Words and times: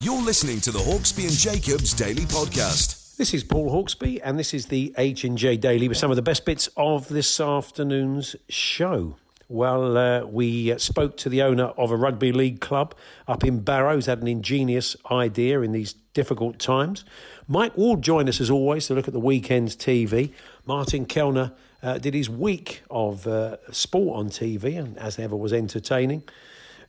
You're 0.00 0.22
listening 0.22 0.60
to 0.60 0.70
the 0.70 0.78
Hawksbee 0.78 1.24
and 1.24 1.32
Jacobs 1.32 1.94
Daily 1.94 2.26
Podcast. 2.26 3.16
This 3.16 3.32
is 3.32 3.42
Paul 3.42 3.70
Hawksbee, 3.70 4.20
and 4.22 4.38
this 4.38 4.52
is 4.52 4.66
the 4.66 4.94
H 4.98 5.24
and 5.24 5.38
J 5.38 5.56
Daily 5.56 5.88
with 5.88 5.96
some 5.96 6.10
of 6.10 6.16
the 6.16 6.22
best 6.22 6.44
bits 6.44 6.68
of 6.76 7.08
this 7.08 7.40
afternoon's 7.40 8.36
show. 8.48 9.16
Well, 9.48 9.96
uh, 9.96 10.26
we 10.26 10.70
uh, 10.70 10.76
spoke 10.76 11.16
to 11.18 11.30
the 11.30 11.40
owner 11.42 11.72
of 11.78 11.90
a 11.90 11.96
rugby 11.96 12.30
league 12.30 12.60
club 12.60 12.94
up 13.26 13.42
in 13.42 13.60
Barrows, 13.60 14.04
had 14.04 14.20
an 14.20 14.28
ingenious 14.28 14.96
idea 15.10 15.62
in 15.62 15.72
these 15.72 15.94
difficult 16.12 16.58
times. 16.58 17.06
Mike 17.48 17.76
Ward 17.76 18.02
joined 18.02 18.28
us 18.28 18.38
as 18.38 18.50
always 18.50 18.86
to 18.88 18.94
look 18.94 19.08
at 19.08 19.14
the 19.14 19.20
weekend's 19.20 19.74
TV. 19.74 20.32
Martin 20.66 21.06
Kelner 21.06 21.52
uh, 21.82 21.96
did 21.96 22.12
his 22.12 22.28
week 22.28 22.82
of 22.90 23.26
uh, 23.26 23.56
sport 23.72 24.18
on 24.18 24.28
TV, 24.28 24.78
and 24.78 24.98
as 24.98 25.18
ever 25.18 25.34
was 25.34 25.54
entertaining. 25.54 26.22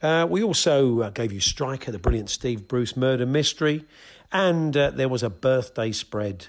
Uh, 0.02 0.28
we 0.30 0.44
also 0.44 1.02
uh, 1.02 1.10
gave 1.10 1.32
you 1.32 1.40
Striker, 1.40 1.92
the 1.92 2.00
brilliant 2.00 2.30
Steve 2.30 2.68
Bruce 2.68 2.96
murder 2.96 3.26
mystery, 3.26 3.86
and 4.32 4.76
uh, 4.78 4.92
there 4.92 5.10
was 5.10 5.24
a 5.24 5.30
birthday 5.30 5.92
spread 5.92 6.48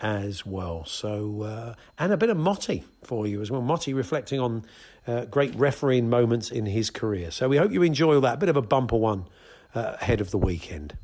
as 0.00 0.46
well. 0.46 0.84
So, 0.84 1.42
uh, 1.42 1.74
and 1.98 2.12
a 2.12 2.16
bit 2.16 2.30
of 2.30 2.36
Motti 2.36 2.84
for 3.02 3.26
you 3.26 3.42
as 3.42 3.50
well. 3.50 3.62
Motti 3.62 3.94
reflecting 3.94 4.40
on 4.40 4.64
uh, 5.06 5.26
great 5.26 5.54
refereeing 5.54 6.08
moments 6.08 6.50
in 6.50 6.66
his 6.66 6.90
career. 6.90 7.30
So, 7.30 7.48
we 7.48 7.58
hope 7.58 7.70
you 7.70 7.82
enjoy 7.82 8.14
all 8.14 8.20
that. 8.22 8.34
A 8.34 8.38
bit 8.38 8.48
of 8.48 8.56
a 8.56 8.62
bumper 8.62 8.96
one 8.96 9.26
uh, 9.74 9.96
ahead 10.00 10.20
of 10.20 10.30
the 10.30 10.38
weekend. 10.38 10.96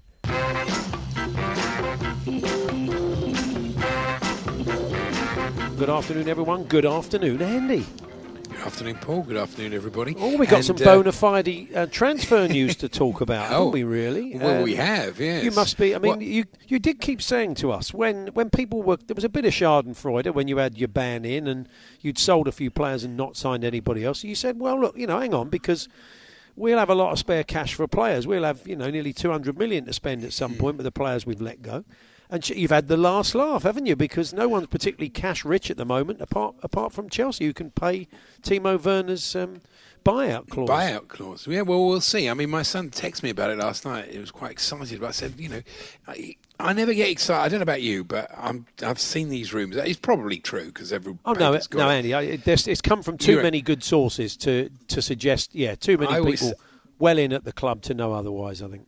Good 5.76 5.90
afternoon, 5.90 6.28
everyone. 6.28 6.64
Good 6.64 6.86
afternoon, 6.86 7.42
Andy. 7.42 7.84
Good 8.66 8.72
afternoon, 8.72 8.96
Paul. 8.96 9.22
Good 9.22 9.36
afternoon, 9.36 9.74
everybody. 9.74 10.16
Oh, 10.18 10.36
we 10.36 10.44
got 10.44 10.56
And, 10.56 10.64
some 10.64 10.76
uh, 10.76 10.84
bona 10.84 11.12
fide 11.12 11.68
uh, 11.72 11.86
transfer 11.86 12.48
news 12.48 12.74
to 12.78 12.88
talk 12.88 13.20
about, 13.20 13.52
Oh, 13.52 13.66
haven't 13.66 13.70
we? 13.70 13.84
Really? 13.84 14.36
well, 14.36 14.56
Um, 14.58 14.62
we 14.64 14.74
have, 14.74 15.20
yes. 15.20 15.44
You 15.44 15.52
must 15.52 15.78
be. 15.78 15.94
I 15.94 15.98
mean, 16.00 16.10
What- 16.10 16.20
you 16.20 16.46
you 16.66 16.80
did 16.80 17.00
keep 17.00 17.22
saying 17.22 17.54
to 17.56 17.70
us 17.70 17.94
when 17.94 18.26
when 18.34 18.50
people 18.50 18.82
were 18.82 18.96
there 18.96 19.14
was 19.14 19.22
a 19.22 19.28
bit 19.28 19.44
of 19.44 19.52
Schadenfreude 19.52 20.34
when 20.34 20.48
you 20.48 20.56
had 20.56 20.76
your 20.78 20.88
ban 20.88 21.24
in 21.24 21.46
and 21.46 21.68
you'd 22.00 22.18
sold 22.18 22.48
a 22.48 22.52
few 22.52 22.68
players 22.72 23.04
and 23.04 23.16
not 23.16 23.36
signed 23.36 23.62
anybody 23.64 24.04
else. 24.04 24.24
You 24.24 24.34
said, 24.34 24.58
well, 24.58 24.80
look, 24.80 24.98
you 24.98 25.06
know, 25.06 25.20
hang 25.20 25.32
on 25.32 25.48
because. 25.48 25.88
We'll 26.58 26.78
have 26.78 26.88
a 26.88 26.94
lot 26.94 27.12
of 27.12 27.18
spare 27.18 27.44
cash 27.44 27.74
for 27.74 27.86
players. 27.86 28.26
We'll 28.26 28.44
have, 28.44 28.66
you 28.66 28.76
know, 28.76 28.88
nearly 28.88 29.12
200 29.12 29.58
million 29.58 29.84
to 29.84 29.92
spend 29.92 30.22
at 30.22 30.28
Hmm. 30.28 30.30
some 30.30 30.54
point 30.54 30.78
with 30.78 30.84
the 30.84 30.90
players 30.90 31.26
we've 31.26 31.38
let 31.42 31.60
go. 31.60 31.84
And 32.28 32.48
you've 32.48 32.70
had 32.70 32.88
the 32.88 32.96
last 32.96 33.34
laugh, 33.34 33.62
haven't 33.62 33.86
you? 33.86 33.94
Because 33.96 34.32
no 34.32 34.48
one's 34.48 34.66
particularly 34.66 35.10
cash 35.10 35.44
rich 35.44 35.70
at 35.70 35.76
the 35.76 35.84
moment, 35.84 36.20
apart 36.20 36.56
apart 36.62 36.92
from 36.92 37.08
Chelsea, 37.08 37.44
who 37.44 37.52
can 37.52 37.70
pay 37.70 38.08
Timo 38.42 38.82
Werner's 38.82 39.36
um, 39.36 39.60
buyout 40.04 40.48
clause. 40.48 40.68
Buyout 40.68 41.06
clause. 41.08 41.46
Yeah, 41.46 41.62
well, 41.62 41.86
we'll 41.86 42.00
see. 42.00 42.28
I 42.28 42.34
mean, 42.34 42.50
my 42.50 42.62
son 42.62 42.90
texted 42.90 43.22
me 43.22 43.30
about 43.30 43.50
it 43.50 43.58
last 43.58 43.84
night. 43.84 44.10
He 44.10 44.18
was 44.18 44.30
quite 44.32 44.50
excited. 44.50 45.00
But 45.00 45.08
I 45.08 45.10
said, 45.12 45.34
you 45.38 45.48
know, 45.48 45.62
I, 46.08 46.36
I 46.58 46.72
never 46.72 46.94
get 46.94 47.08
excited. 47.10 47.44
I 47.44 47.48
don't 47.48 47.60
know 47.60 47.64
about 47.64 47.82
you, 47.82 48.02
but 48.02 48.28
I'm, 48.36 48.66
I've 48.82 49.00
seen 49.00 49.28
these 49.28 49.54
rumours. 49.54 49.76
It's 49.78 49.98
probably 49.98 50.38
true 50.38 50.66
because 50.66 50.92
every. 50.92 51.16
Oh 51.24 51.32
no, 51.32 51.52
got 51.52 51.74
no, 51.74 51.88
it. 51.90 51.94
Andy. 51.94 52.14
I, 52.14 52.22
it, 52.22 52.48
it's 52.48 52.80
come 52.80 53.02
from 53.02 53.18
too 53.18 53.32
You're- 53.32 53.42
many 53.44 53.60
good 53.62 53.84
sources 53.84 54.36
to 54.38 54.68
to 54.88 55.00
suggest. 55.00 55.54
Yeah, 55.54 55.76
too 55.76 55.96
many 55.96 56.12
I 56.12 56.18
always- 56.18 56.40
people 56.40 56.58
well 56.98 57.18
in 57.18 57.32
at 57.32 57.44
the 57.44 57.52
club 57.52 57.82
to 57.82 57.94
know 57.94 58.12
otherwise. 58.12 58.62
I 58.62 58.68
think. 58.68 58.86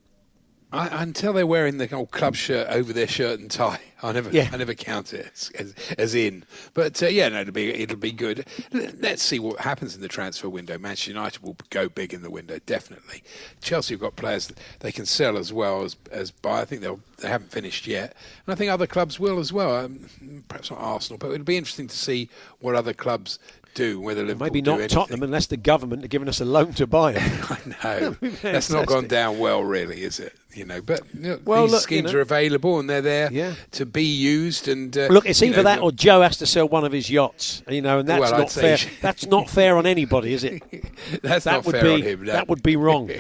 I, 0.70 1.02
until 1.02 1.32
they're 1.32 1.46
wearing 1.46 1.78
the 1.78 1.90
old 1.94 2.10
club 2.10 2.36
shirt 2.36 2.68
over 2.68 2.92
their 2.92 3.06
shirt 3.08 3.40
and 3.40 3.50
tie, 3.50 3.80
I 4.02 4.12
never, 4.12 4.30
Yeah. 4.30 4.50
I 4.52 4.56
never 4.58 4.74
count 4.74 5.12
it 5.14 5.30
as, 5.32 5.50
as, 5.54 5.74
as 5.96 6.14
in. 6.14 6.44
But 6.74 7.02
uh, 7.02 7.06
yeah, 7.06 7.28
no, 7.30 7.40
it'll 7.40 7.52
be 7.54 7.72
it'll 7.72 7.96
be 7.96 8.12
good. 8.12 8.46
Let's 8.72 9.22
see 9.22 9.38
what 9.38 9.60
happens 9.60 9.94
in 9.94 10.02
the 10.02 10.08
transfer 10.08 10.48
window. 10.48 10.76
Manchester 10.78 11.12
United 11.12 11.42
will 11.42 11.56
go 11.70 11.88
big 11.88 12.12
in 12.12 12.22
the 12.22 12.30
window, 12.30 12.58
definitely. 12.66 13.22
Chelsea 13.62 13.94
have 13.94 14.00
got 14.00 14.16
players 14.16 14.48
that 14.48 14.58
they 14.80 14.92
can 14.92 15.06
sell 15.06 15.38
as 15.38 15.52
well 15.52 15.82
as 15.84 15.96
as 16.12 16.30
buy. 16.30 16.60
I 16.60 16.64
think 16.66 16.82
they'll 16.82 17.00
they 17.18 17.28
haven't 17.28 17.50
finished 17.50 17.86
yet, 17.86 18.14
and 18.46 18.52
I 18.52 18.56
think 18.56 18.70
other 18.70 18.86
clubs 18.86 19.18
will 19.18 19.38
as 19.38 19.52
well. 19.52 19.74
Um, 19.74 20.42
perhaps 20.48 20.70
not 20.70 20.80
Arsenal, 20.80 21.18
but 21.18 21.30
it'll 21.32 21.44
be 21.44 21.56
interesting 21.56 21.88
to 21.88 21.96
see 21.96 22.28
what 22.60 22.74
other 22.74 22.92
clubs 22.92 23.38
do. 23.78 24.00
Whether 24.00 24.22
Liverpool 24.22 24.46
Maybe 24.46 24.62
not 24.62 24.74
anything. 24.80 24.88
Tottenham 24.94 25.22
unless 25.22 25.46
the 25.46 25.56
government 25.56 26.04
are 26.04 26.08
giving 26.08 26.28
us 26.28 26.40
a 26.40 26.44
loan 26.44 26.72
to 26.74 26.86
buy 26.86 27.12
it. 27.16 27.22
I 27.84 28.00
know 28.00 28.16
that's 28.42 28.70
not 28.70 28.86
gone 28.86 29.06
down 29.06 29.38
well, 29.38 29.62
really, 29.62 30.02
is 30.02 30.18
it? 30.20 30.34
You 30.54 30.64
know, 30.64 30.80
but 30.82 31.00
you 31.14 31.20
know, 31.20 31.40
Well, 31.44 31.62
these 31.62 31.70
look, 31.72 31.78
you 31.80 31.98
schemes 31.98 32.12
know- 32.12 32.18
are 32.18 32.22
available 32.22 32.78
and 32.80 32.90
they're 32.90 33.00
there 33.02 33.32
Yeah. 33.32 33.54
to 33.72 33.86
be 33.86 34.04
used. 34.04 34.66
And 34.68 34.96
uh, 34.96 35.06
Look, 35.08 35.26
it's 35.26 35.40
you 35.40 35.48
either 35.48 35.58
know, 35.58 35.62
that 35.64 35.80
or 35.80 35.92
Joe 35.92 36.22
has 36.22 36.36
to 36.38 36.46
sell 36.46 36.68
one 36.68 36.84
of 36.84 36.92
his 36.92 37.08
yachts. 37.10 37.62
You 37.68 37.82
know, 37.82 38.00
and 38.00 38.08
that's 38.08 38.20
Well, 38.20 38.38
not 38.40 38.50
fair. 38.52 38.78
That's 39.00 39.26
not 39.26 39.48
fair 39.48 39.76
on 39.76 39.86
anybody, 39.86 40.32
is 40.34 40.44
it? 40.44 40.62
that's 41.22 41.44
that 41.44 41.52
not 41.52 41.66
would 41.66 41.74
fair 41.76 41.84
be 41.84 41.90
on 41.94 42.02
him. 42.02 42.24
no. 42.24 42.32
that 42.32 42.48
would 42.48 42.62
be 42.62 42.76
wrong. 42.76 43.10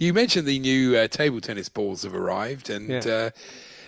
you 0.00 0.12
mentioned 0.14 0.46
the 0.46 0.58
new 0.58 0.96
uh, 0.96 1.08
table 1.08 1.40
tennis 1.40 1.68
balls 1.68 2.02
have 2.02 2.14
arrived, 2.14 2.70
and 2.70 2.88
Yeah. 2.88 3.12
uh, 3.12 3.30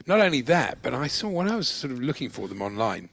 not 0.06 0.20
only 0.20 0.40
that, 0.42 0.78
but 0.82 0.94
I 0.94 1.06
saw 1.06 1.28
when 1.28 1.48
I 1.50 1.56
was 1.56 1.68
sort 1.68 1.92
of 1.92 2.00
looking 2.00 2.28
for 2.28 2.48
them 2.48 2.60
online. 2.62 3.08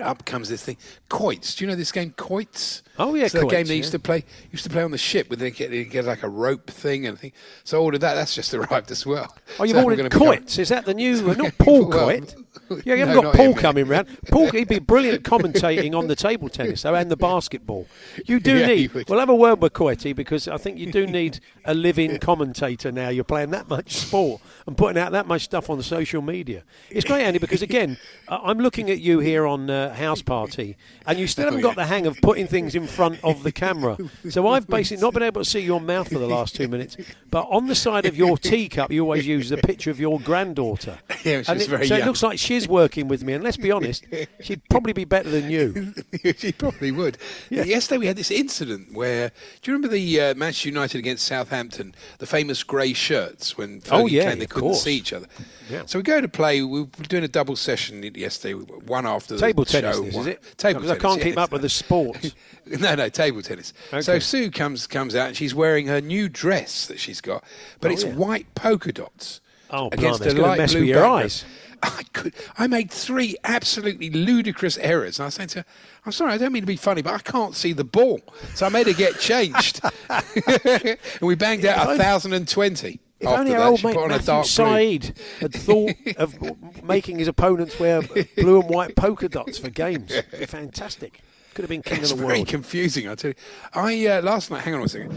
Up 0.00 0.24
comes 0.24 0.48
this 0.48 0.64
thing, 0.64 0.78
Quoits. 1.10 1.54
Do 1.54 1.64
you 1.64 1.70
know 1.70 1.76
this 1.76 1.92
game, 1.92 2.14
Quoits? 2.16 2.82
Oh, 2.98 3.14
yeah, 3.14 3.24
it's 3.24 3.34
the 3.34 3.46
game 3.46 3.66
they 3.66 3.76
used 3.76 3.92
to 3.92 3.98
play. 3.98 4.24
Used 4.50 4.64
to 4.64 4.70
play 4.70 4.82
on 4.82 4.90
the 4.90 4.96
ship, 4.96 5.28
where 5.28 5.36
they 5.36 5.50
get, 5.50 5.70
they 5.70 5.84
get 5.84 6.06
like 6.06 6.22
a 6.22 6.30
rope 6.30 6.70
thing 6.70 7.06
and 7.06 7.18
thing. 7.18 7.32
So 7.64 7.78
I 7.78 7.84
ordered 7.84 8.00
that. 8.00 8.14
That's 8.14 8.34
just 8.34 8.54
arrived 8.54 8.90
as 8.90 9.04
well. 9.04 9.36
Oh, 9.58 9.64
you've 9.64 9.76
So 9.76 9.82
ordered 9.84 9.96
gonna 9.96 10.08
become-. 10.08 10.46
Is 10.58 10.70
that 10.70 10.86
the 10.86 10.94
new? 10.94 11.12
Uh, 11.32 11.34
not 11.34 11.58
Paul 11.58 11.86
Well, 11.88 12.06
Coit. 12.08 12.34
Yeah, 12.84 12.94
you 12.94 13.00
haven't 13.06 13.16
no, 13.16 13.22
got 13.22 13.34
Paul 13.34 13.54
coming 13.54 13.86
round. 13.86 14.08
Paul, 14.30 14.50
he'd 14.50 14.68
be 14.68 14.78
brilliant 14.78 15.24
commentating 15.24 15.96
on 15.96 16.08
the 16.08 16.16
table 16.16 16.48
tennis 16.48 16.82
though, 16.82 16.94
and 16.94 17.10
the 17.10 17.16
basketball. 17.16 17.86
You 18.26 18.40
do 18.40 18.56
Yeah, 18.62 18.66
need. 18.66 18.92
We'll 19.08 19.18
have 19.18 19.28
a 19.28 19.34
word 19.34 19.60
with 19.60 19.72
Coity 19.74 20.14
because 20.14 20.48
I 20.48 20.56
think 20.56 20.78
you 20.78 20.90
do 20.90 21.06
need 21.06 21.40
a 21.64 21.74
living 21.74 22.18
commentator 22.20 22.90
now. 22.90 23.08
You're 23.10 23.24
playing 23.24 23.50
that 23.50 23.68
much 23.68 23.92
sport 23.94 24.40
and 24.66 24.76
putting 24.76 25.00
out 25.00 25.12
that 25.12 25.26
much 25.26 25.42
stuff 25.42 25.68
on 25.70 25.82
social 25.82 26.22
media. 26.22 26.62
It's 26.90 27.04
great, 27.04 27.22
Andy, 27.24 27.38
because 27.38 27.62
again, 27.62 27.98
I'm 28.28 28.58
looking 28.58 28.90
at 28.90 29.00
you 29.00 29.18
here 29.18 29.46
on 29.46 29.68
uh, 29.68 29.94
House 29.94 30.22
Party, 30.22 30.76
and 31.06 31.18
you 31.18 31.26
still 31.26 31.44
haven't 31.46 31.60
got 31.60 31.76
the 31.76 31.86
hang 31.86 32.06
of 32.06 32.16
putting 32.22 32.46
things 32.46 32.74
in 32.74 32.86
front 32.86 33.18
of 33.22 33.42
the 33.42 33.52
camera. 33.52 33.96
So 34.30 34.48
I've 34.48 34.66
basically 34.66 35.02
not 35.02 35.12
been 35.14 35.22
able 35.22 35.42
to 35.42 35.48
see 35.48 35.60
your 35.60 35.80
mouth 35.80 36.08
for 36.08 36.18
the 36.18 36.26
last 36.28 36.54
two 36.56 36.68
minutes, 36.68 36.96
but 37.30 37.46
on 37.50 37.66
the 37.66 37.74
side 37.74 38.06
of 38.06 38.16
your 38.16 38.38
teacup, 38.38 38.90
you 38.90 39.02
always 39.02 39.26
use 39.26 39.48
the 39.50 39.58
picture 39.58 39.90
of 39.90 40.00
your 40.00 40.18
granddaughter. 40.20 40.98
Yeah, 41.24 41.38
she's 41.38 41.48
And 41.48 41.60
it- 41.60 41.68
very 41.68 41.86
so 41.86 41.96
it 41.96 42.04
looks 42.06 42.22
like 42.22 42.38
she's 42.42 42.68
working 42.68 43.08
with 43.08 43.22
me, 43.24 43.32
and 43.32 43.42
let's 43.44 43.56
be 43.56 43.70
honest, 43.70 44.04
she'd 44.40 44.60
probably 44.68 44.92
be 44.92 45.04
better 45.04 45.30
than 45.30 45.50
you. 45.50 45.94
she 46.36 46.52
probably 46.52 46.90
would. 46.92 47.16
Yesterday 47.50 47.98
we 47.98 48.06
had 48.06 48.16
this 48.16 48.30
incident 48.30 48.92
where, 48.92 49.30
do 49.62 49.70
you 49.70 49.76
remember 49.76 49.88
the 49.94 50.20
uh, 50.20 50.34
Manchester 50.34 50.68
United 50.68 50.98
against 50.98 51.24
Southampton, 51.24 51.94
the 52.18 52.26
famous 52.26 52.62
grey 52.62 52.92
shirts 52.92 53.56
when 53.56 53.80
Fergie 53.80 53.88
Oh, 53.92 54.06
yeah, 54.06 54.22
claimed 54.24 54.40
they 54.42 54.46
couldn't 54.46 54.68
course. 54.70 54.82
see 54.82 54.96
each 54.96 55.12
other? 55.12 55.26
Yeah. 55.70 55.82
So 55.86 55.98
we 55.98 56.02
go 56.02 56.20
to 56.20 56.28
play. 56.28 56.60
We 56.62 56.80
were 56.82 56.86
doing 57.08 57.24
a 57.24 57.28
double 57.28 57.56
session 57.56 58.02
yesterday, 58.14 58.54
one 58.54 59.06
after 59.06 59.38
Table 59.38 59.64
the 59.64 59.70
tennis, 59.70 59.96
show. 59.96 60.02
this, 60.04 60.14
one- 60.14 60.22
is 60.28 60.34
it? 60.34 60.54
Table 60.58 60.80
Because 60.80 60.96
I 60.96 61.00
can't 61.00 61.18
yeah, 61.18 61.24
keep 61.24 61.38
up 61.38 61.52
with 61.52 61.62
the 61.62 61.68
sport. 61.68 62.34
no, 62.66 62.94
no, 62.94 63.08
table 63.08 63.42
tennis. 63.42 63.72
So 64.00 64.18
Sue 64.18 64.50
comes 64.50 64.86
comes 64.86 65.14
out 65.14 65.28
and 65.28 65.36
she's 65.36 65.54
wearing 65.54 65.86
her 65.86 66.00
new 66.00 66.28
dress 66.28 66.86
that 66.86 66.98
she's 67.00 67.20
got, 67.20 67.44
but 67.80 67.90
Oh, 67.90 67.94
it's 67.94 68.04
yeah. 68.04 68.14
white 68.14 68.54
polka 68.54 68.92
dots 68.92 69.40
Oh, 69.70 69.86
against 69.88 70.20
blimey, 70.20 70.24
it's 70.26 70.34
a 70.34 70.36
gonna 70.36 70.48
light 70.48 70.58
mess 70.58 70.72
blue 70.72 70.80
with 70.80 70.88
your 70.90 71.04
eyes. 71.06 71.44
I 71.82 72.02
could. 72.12 72.34
I 72.56 72.66
made 72.66 72.90
three 72.90 73.36
absolutely 73.44 74.10
ludicrous 74.10 74.78
errors, 74.78 75.18
and 75.18 75.24
I 75.24 75.26
was 75.26 75.34
saying 75.34 75.48
to 75.50 75.58
her, 75.60 75.64
"I'm 76.06 76.12
sorry, 76.12 76.32
I 76.32 76.38
don't 76.38 76.52
mean 76.52 76.62
to 76.62 76.66
be 76.66 76.76
funny, 76.76 77.02
but 77.02 77.14
I 77.14 77.18
can't 77.18 77.54
see 77.56 77.72
the 77.72 77.84
ball." 77.84 78.20
So 78.54 78.66
I 78.66 78.68
made 78.68 78.86
her 78.86 78.92
get 78.92 79.18
changed, 79.18 79.80
and 80.08 80.98
we 81.20 81.34
banged 81.34 81.64
out 81.64 81.92
a 81.92 81.98
thousand 81.98 82.32
and 82.34 82.46
twenty. 82.48 83.00
If 83.20 83.28
After 83.28 83.40
only 83.40 83.54
our 83.54 83.60
that, 83.60 83.66
old 83.68 83.84
mate 83.84 84.08
Matthew. 84.08 84.44
Said 84.44 85.18
had 85.40 85.52
thought 85.52 85.92
of 86.16 86.82
making 86.82 87.18
his 87.20 87.28
opponents 87.28 87.78
wear 87.78 88.02
blue 88.36 88.60
and 88.60 88.68
white 88.68 88.96
polka 88.96 89.28
dots 89.28 89.58
for 89.58 89.70
games. 89.70 90.12
Fantastic. 90.48 91.20
Could 91.54 91.62
have 91.62 91.68
been 91.68 91.82
king 91.82 92.00
It's 92.00 92.10
of 92.10 92.18
the 92.18 92.24
very 92.26 92.38
world. 92.38 92.48
confusing. 92.48 93.08
I 93.08 93.14
tell 93.14 93.30
you, 93.30 93.34
I 93.74 94.06
uh, 94.06 94.22
last 94.22 94.50
night. 94.50 94.62
Hang 94.62 94.74
on 94.74 94.82
a 94.82 94.88
second. 94.88 95.14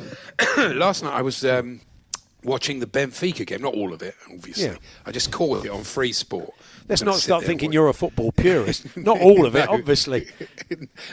last 0.78 1.02
night 1.02 1.14
I 1.14 1.22
was 1.22 1.44
um, 1.46 1.82
watching 2.46 2.80
the 2.80 2.86
Benfica 2.86 3.46
game. 3.46 3.62
Not 3.62 3.74
all 3.74 3.94
of 3.94 4.02
it, 4.02 4.16
obviously. 4.32 4.66
Yeah. 4.66 4.76
I 5.06 5.12
just 5.12 5.32
caught 5.32 5.66
it 5.66 5.70
on 5.70 5.84
Free 5.84 6.12
Sport. 6.14 6.52
Let's 6.88 7.02
not 7.02 7.16
start 7.16 7.44
thinking 7.44 7.74
you're 7.74 7.90
a 7.90 7.94
football 7.94 8.32
purist. 8.38 8.96
Not 8.98 9.20
all 9.20 9.46
of 9.46 9.56
it, 9.56 9.66
No. 9.66 9.74
obviously. 9.74 10.28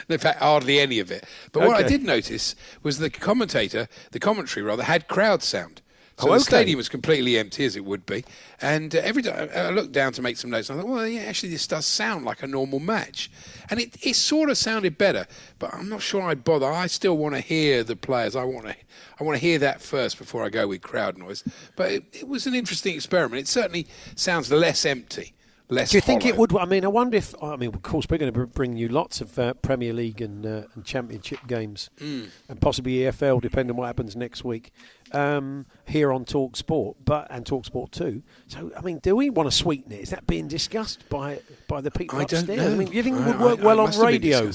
in 0.09 0.17
fact, 0.19 0.39
hardly 0.39 0.79
any 0.79 0.99
of 0.99 1.11
it. 1.11 1.25
But 1.51 1.67
what 1.67 1.83
I 1.83 1.87
did 1.87 2.03
notice 2.03 2.55
was 2.83 2.99
the 2.99 3.09
commentator, 3.09 3.87
the 4.11 4.19
commentary 4.19 4.63
rather, 4.63 4.83
had 4.83 5.07
crowd 5.07 5.41
sound. 5.43 5.81
So 6.19 6.27
Oh, 6.27 6.29
the 6.29 6.35
okay. 6.35 6.43
stadium 6.43 6.77
was 6.77 6.89
completely 6.89 7.37
empty, 7.37 7.65
as 7.65 7.75
it 7.75 7.83
would 7.85 8.05
be. 8.05 8.23
And 8.61 8.95
uh, 8.95 8.99
every 9.03 9.23
time 9.23 9.49
I 9.55 9.71
looked 9.71 9.91
down 9.93 10.13
to 10.13 10.21
make 10.21 10.37
some 10.37 10.51
notes, 10.51 10.69
and 10.69 10.79
I 10.79 10.83
thought, 10.83 10.91
well, 10.91 11.07
yeah, 11.07 11.21
actually, 11.21 11.49
this 11.49 11.65
does 11.65 11.85
sound 11.87 12.23
like 12.23 12.43
a 12.43 12.47
normal 12.47 12.79
match. 12.79 13.31
And 13.69 13.79
it, 13.79 13.97
it 14.05 14.15
sort 14.15 14.49
of 14.51 14.57
sounded 14.57 14.97
better, 14.97 15.25
but 15.57 15.73
I'm 15.73 15.89
not 15.89 16.01
sure 16.03 16.21
I'd 16.21 16.43
bother. 16.43 16.71
I 16.71 16.85
still 16.87 17.17
want 17.17 17.33
to 17.35 17.41
hear 17.41 17.83
the 17.83 17.95
players. 17.95 18.35
I 18.35 18.43
want 18.43 18.67
to, 18.67 18.75
I 19.19 19.23
want 19.23 19.37
to 19.39 19.41
hear 19.41 19.57
that 19.59 19.81
first 19.81 20.17
before 20.19 20.43
I 20.45 20.49
go 20.49 20.67
with 20.67 20.81
crowd 20.81 21.17
noise. 21.17 21.43
But 21.75 21.91
it, 21.91 22.03
it 22.13 22.27
was 22.27 22.45
an 22.45 22.53
interesting 22.53 22.93
experiment. 22.93 23.41
It 23.41 23.47
certainly 23.47 23.87
sounds 24.15 24.51
less 24.51 24.85
empty, 24.85 25.32
less. 25.69 25.91
Do 25.91 25.97
you 25.97 26.01
think 26.01 26.25
it 26.25 26.37
would? 26.37 26.55
I 26.55 26.65
mean, 26.65 26.83
I 26.85 26.87
wonder 26.87 27.17
if. 27.17 27.33
I 27.41 27.55
mean, 27.55 27.73
of 27.73 27.81
course, 27.81 28.05
we're 28.09 28.17
going 28.17 28.33
to 28.33 28.45
bring 28.47 28.75
you 28.77 28.87
lots 28.89 29.21
of 29.21 29.37
uh, 29.39 29.53
Premier 29.55 29.93
League 29.93 30.21
and, 30.21 30.45
uh, 30.45 30.63
and 30.75 30.83
Championship 30.85 31.39
games, 31.47 31.89
Mm. 31.99 32.29
and 32.49 32.61
possibly 32.61 32.93
EFL, 32.99 33.41
depending 33.41 33.71
on 33.71 33.77
what 33.77 33.85
happens 33.87 34.15
next 34.15 34.43
week, 34.43 34.71
um, 35.11 35.65
here 35.85 36.11
on 36.11 36.25
Talk 36.25 36.55
Sport, 36.55 36.97
but 37.05 37.27
and 37.29 37.45
Talk 37.45 37.65
Sport 37.65 37.91
too. 37.91 38.23
So, 38.47 38.71
I 38.77 38.81
mean, 38.81 38.99
do 38.99 39.15
we 39.15 39.29
want 39.29 39.49
to 39.49 39.55
sweeten 39.55 39.91
it? 39.91 40.01
Is 40.01 40.09
that 40.11 40.27
being 40.27 40.47
discussed 40.47 41.07
by 41.09 41.39
by 41.67 41.81
the 41.81 41.91
people 41.91 42.19
I 42.19 42.25
don't 42.25 42.47
know. 42.47 42.55
I 42.71 42.75
mean, 42.75 42.89
do 42.89 42.95
you 42.97 43.03
think 43.03 43.17
it 43.19 43.25
would 43.25 43.39
work 43.39 43.59
I- 43.59 43.63
well 43.65 43.79
on 43.79 43.97
radio? 43.99 44.51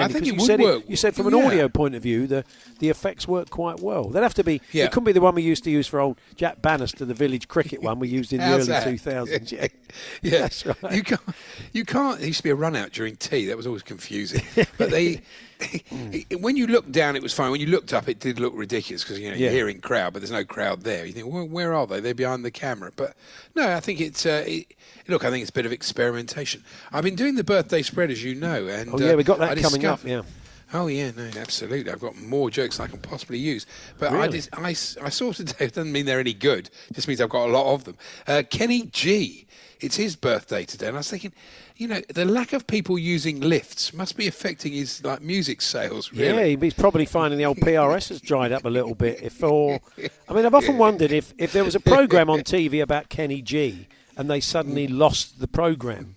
I 0.00 0.08
think 0.08 0.22
it 0.22 0.26
you 0.26 0.34
would 0.34 0.42
said 0.46 0.60
work. 0.60 0.84
You 0.88 0.96
said 0.96 1.14
from 1.14 1.26
an 1.26 1.36
Yeah. 1.36 1.46
audio 1.46 1.68
point 1.68 1.94
of 1.94 2.02
view, 2.02 2.26
the 2.26 2.44
the 2.78 2.88
effects 2.88 3.26
work 3.28 3.50
quite 3.50 3.80
well. 3.80 4.04
They'd 4.08 4.22
have 4.22 4.34
to 4.34 4.44
be. 4.44 4.60
Yeah. 4.72 4.84
It 4.84 4.92
couldn't 4.92 5.04
be 5.04 5.12
the 5.12 5.20
one 5.20 5.34
we 5.34 5.42
used 5.42 5.64
to 5.64 5.70
use 5.70 5.86
for 5.86 6.00
old 6.00 6.18
Jack 6.36 6.62
Bannister, 6.62 7.04
the 7.04 7.14
village 7.14 7.48
cricket 7.48 7.82
one 7.90 7.98
we 7.98 8.08
used 8.08 8.32
in 8.32 8.38
the 8.40 8.46
early 8.46 8.84
two 8.92 8.98
thousands. 8.98 9.52
Yeah. 9.62 9.66
Yeah, 10.22 10.38
That's 10.40 10.64
right. 10.64 10.92
You 10.92 11.02
can't. 11.02 11.20
You 11.72 11.84
can't. 11.84 12.18
There 12.18 12.26
used 12.26 12.38
to 12.38 12.44
be 12.44 12.50
a 12.50 12.54
run 12.54 12.74
out 12.76 12.92
during 12.92 13.16
tea. 13.16 13.46
That 13.46 13.56
was 13.56 13.66
always 13.66 13.82
confusing. 13.82 14.42
but 14.78 14.90
they, 14.90 15.20
when 16.40 16.56
you 16.56 16.66
looked 16.66 16.92
down, 16.92 17.16
it 17.16 17.22
was 17.22 17.32
fine. 17.32 17.50
When 17.50 17.60
you 17.60 17.66
looked 17.68 17.92
up, 17.92 18.08
it 18.08 18.18
did 18.20 18.40
look 18.40 18.52
ridiculous 18.56 19.02
because 19.02 19.18
you 19.18 19.30
know 19.30 19.36
Yeah. 19.36 19.44
you're 19.46 19.52
hearing 19.52 19.80
crowd, 19.80 20.12
but 20.12 20.20
there's 20.20 20.30
no 20.32 20.44
crowd 20.44 20.82
there. 20.82 21.04
You 21.06 21.12
think, 21.12 21.26
well, 21.32 21.46
where 21.46 21.72
are 21.74 21.86
they? 21.86 22.00
They're 22.00 22.14
behind 22.14 22.44
the 22.44 22.50
camera. 22.50 22.90
But 22.94 23.14
no, 23.54 23.74
I 23.74 23.80
think 23.80 24.00
it's. 24.00 24.26
Uh, 24.26 24.44
it, 24.46 24.66
look, 25.08 25.24
I 25.24 25.30
think 25.30 25.42
it's 25.42 25.50
a 25.50 25.54
bit 25.54 25.66
of 25.66 25.72
experimentation. 25.72 26.62
I've 26.92 27.04
been 27.04 27.16
doing 27.16 27.34
the 27.34 27.44
birthday 27.44 27.82
spread, 27.82 28.10
as 28.10 28.22
you 28.22 28.34
know, 28.34 28.66
and 28.66 28.90
Oh, 28.92 28.98
yeah, 28.98 29.12
uh, 29.12 29.16
we 29.16 29.24
got 29.24 29.38
that 29.38 29.58
I 29.58 29.60
coming 29.62 29.84
up, 29.86 30.04
yeah. 30.04 30.22
Oh 30.74 30.86
yeah, 30.86 31.10
no, 31.16 31.28
absolutely. 31.36 31.90
I've 31.92 32.00
got 32.00 32.16
more 32.16 32.50
jokes 32.50 32.80
I 32.80 32.86
can 32.86 32.98
possibly 32.98 33.38
use, 33.38 33.66
but 33.98 34.10
I, 34.12 34.16
Really? 34.16 34.28
dis- 34.30 34.48
I, 34.52 34.70
s- 34.70 34.96
I 35.02 35.08
saw 35.10 35.32
today. 35.32 35.66
It 35.66 35.74
doesn't 35.74 35.92
mean 35.92 36.06
they're 36.06 36.20
any 36.20 36.32
good. 36.34 36.70
It 36.88 36.94
just 36.94 37.08
means 37.08 37.20
I've 37.20 37.28
got 37.28 37.48
a 37.48 37.52
lot 37.52 37.72
of 37.74 37.84
them. 37.84 37.96
Uh, 38.26 38.42
Kenny 38.48 38.84
G, 38.86 39.46
it's 39.80 39.96
his 39.96 40.16
birthday 40.16 40.64
today, 40.64 40.86
and 40.86 40.96
I 40.96 41.00
was 41.00 41.10
thinking, 41.10 41.32
you 41.76 41.88
know, 41.88 42.00
the 42.14 42.24
lack 42.24 42.52
of 42.54 42.66
people 42.66 42.98
using 42.98 43.40
lifts 43.40 43.92
must 43.92 44.16
be 44.16 44.26
affecting 44.26 44.72
his 44.72 45.04
like 45.04 45.20
music 45.20 45.60
sales. 45.60 46.10
Really. 46.12 46.52
Yeah, 46.52 46.56
he's 46.60 46.74
probably 46.74 47.04
finding 47.06 47.38
the 47.38 47.44
old 47.44 47.58
PRS 47.58 48.08
has 48.08 48.20
dried 48.20 48.52
up 48.52 48.64
a 48.64 48.70
little 48.70 48.94
bit. 48.94 49.20
If 49.22 49.42
or, 49.42 49.78
I 50.28 50.32
mean, 50.32 50.46
I've 50.46 50.54
often 50.54 50.78
wondered 50.86 51.12
if, 51.12 51.34
if 51.38 51.52
there 51.52 51.64
was 51.64 51.74
a 51.74 51.80
program 51.80 52.30
on 52.30 52.40
TV 52.44 52.82
about 52.82 53.08
Kenny 53.10 53.42
G 53.42 53.88
and 54.16 54.30
they 54.30 54.40
suddenly 54.40 54.86
lost 54.86 55.40
the 55.40 55.48
program 55.48 56.14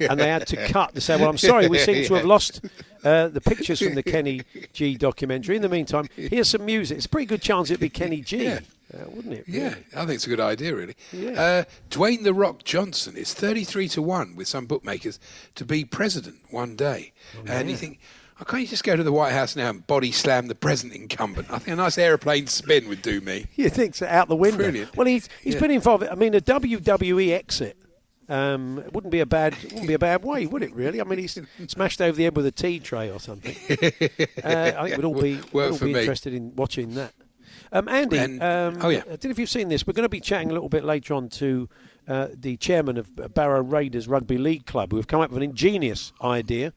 and 0.00 0.18
they 0.20 0.28
had 0.28 0.46
to 0.48 0.56
cut 0.66 0.94
to 0.96 1.00
say, 1.00 1.16
"Well, 1.16 1.30
I'm 1.30 1.38
sorry, 1.38 1.68
we 1.68 1.78
seem 1.78 2.04
to 2.06 2.14
have 2.14 2.24
lost 2.24 2.60
uh, 3.06 3.28
the 3.28 3.40
pictures 3.40 3.80
from 3.80 3.94
the 3.94 4.02
Kenny 4.02 4.42
G 4.72 4.96
documentary." 4.96 5.56
In 5.56 5.62
the 5.62 5.68
meantime, 5.68 6.08
here's 6.16 6.48
some 6.50 6.64
music. 6.64 6.96
It's 6.98 7.06
a 7.06 7.08
pretty 7.08 7.26
good 7.26 7.42
chance 7.42 7.70
it'd 7.70 7.80
be 7.80 7.88
Kenny 7.88 8.20
G, 8.20 8.44
Yeah. 8.44 8.60
uh, 8.94 9.04
wouldn't 9.08 9.34
it? 9.34 9.44
Yeah, 9.46 9.68
really? 9.70 9.84
I 9.94 9.98
think 10.00 10.10
it's 10.12 10.26
a 10.26 10.30
good 10.30 10.40
idea, 10.40 10.74
really. 10.74 10.96
Yeah. 11.12 11.30
Uh, 11.40 11.64
Dwayne 11.90 12.22
the 12.24 12.34
Rock 12.34 12.64
Johnson 12.64 13.16
is 13.16 13.32
33 13.34 13.88
to 13.90 14.02
1 14.02 14.36
with 14.36 14.48
some 14.48 14.66
bookmakers 14.66 15.18
to 15.54 15.64
be 15.64 15.84
president 15.84 16.36
one 16.50 16.76
day. 16.76 17.12
Oh, 17.36 17.42
and 17.46 17.70
you 17.70 17.76
think, 17.76 17.98
oh, 18.40 18.44
can't 18.44 18.62
you 18.62 18.68
just 18.68 18.84
go 18.84 18.96
to 18.96 19.02
the 19.02 19.12
White 19.12 19.32
House 19.32 19.56
now 19.56 19.70
and 19.70 19.86
body 19.86 20.12
slam 20.12 20.46
the 20.48 20.54
present 20.54 20.92
incumbent? 20.94 21.48
I 21.50 21.58
think 21.58 21.74
a 21.74 21.76
nice 21.76 21.98
aeroplane 21.98 22.46
spin 22.46 22.88
would 22.88 23.02
do 23.02 23.20
me. 23.20 23.46
You 23.56 23.70
think 23.70 23.94
so? 23.94 24.06
Out 24.06 24.28
the 24.28 24.36
window? 24.36 24.58
Brilliant. 24.58 24.96
Well, 24.96 25.06
he's 25.06 25.28
he's 25.42 25.54
Yeah. 25.54 25.60
been 25.60 25.70
involved. 25.70 26.04
I 26.04 26.14
mean, 26.14 26.34
a 26.34 26.40
WWE 26.40 27.32
exit 27.32 27.76
um, 28.28 28.78
it 28.78 28.92
wouldn't 28.92 29.12
be 29.12 29.20
a 29.20 29.26
bad 29.26 29.54
wouldn't 29.62 29.86
be 29.86 29.94
a 29.94 29.98
bad 29.98 30.24
way, 30.24 30.46
would 30.46 30.62
it? 30.62 30.74
Really? 30.74 31.00
I 31.00 31.04
mean, 31.04 31.18
he's 31.18 31.38
smashed 31.68 32.00
over 32.00 32.16
the 32.16 32.24
head 32.24 32.36
with 32.36 32.46
a 32.46 32.52
tea 32.52 32.80
tray 32.80 33.10
or 33.10 33.20
something. 33.20 33.54
uh, 34.44 34.72
I 34.76 34.88
think 34.88 34.96
we'd 34.96 35.04
all 35.04 35.20
be, 35.20 35.40
we'd 35.52 35.70
all 35.70 35.78
be 35.78 35.92
me. 35.92 36.00
interested 36.00 36.34
in 36.34 36.54
watching 36.56 36.94
that. 36.94 37.14
Um, 37.72 37.88
Andy, 37.88 38.18
And- 38.18 38.42
um, 38.42 38.78
oh, 38.80 38.88
yeah. 38.88 38.98
I 39.00 39.08
don't 39.10 39.24
know 39.24 39.30
if 39.30 39.38
you've 39.38 39.50
seen 39.50 39.68
this. 39.68 39.86
We're 39.86 39.92
going 39.92 40.04
to 40.04 40.08
be 40.08 40.20
chatting 40.20 40.50
a 40.50 40.52
little 40.52 40.68
bit 40.68 40.84
later 40.84 41.14
on 41.14 41.28
to 41.30 41.68
uh, 42.08 42.28
the 42.32 42.56
chairman 42.56 42.96
of 42.96 43.34
Barrow 43.34 43.62
Raiders 43.62 44.08
Rugby 44.08 44.38
League 44.38 44.66
Club, 44.66 44.90
who 44.90 44.96
have 44.96 45.06
come 45.06 45.20
up 45.20 45.30
with 45.30 45.38
an 45.38 45.42
ingenious 45.42 46.12
idea 46.22 46.72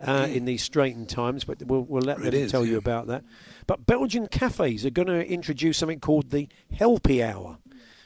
uh, 0.00 0.26
in 0.30 0.44
these 0.46 0.62
straitened 0.62 1.08
times, 1.08 1.44
but 1.44 1.62
we'll, 1.62 1.82
we'll 1.82 2.02
let 2.02 2.18
them 2.18 2.32
is, 2.32 2.50
tell 2.50 2.64
you 2.64 2.78
about 2.78 3.06
that. 3.08 3.22
But 3.66 3.86
Belgian 3.86 4.26
cafes 4.28 4.86
are 4.86 4.90
going 4.90 5.08
to 5.08 5.26
introduce 5.26 5.78
something 5.78 6.00
called 6.00 6.30
the 6.30 6.48
Helpy 6.74 7.22
Hour. 7.22 7.58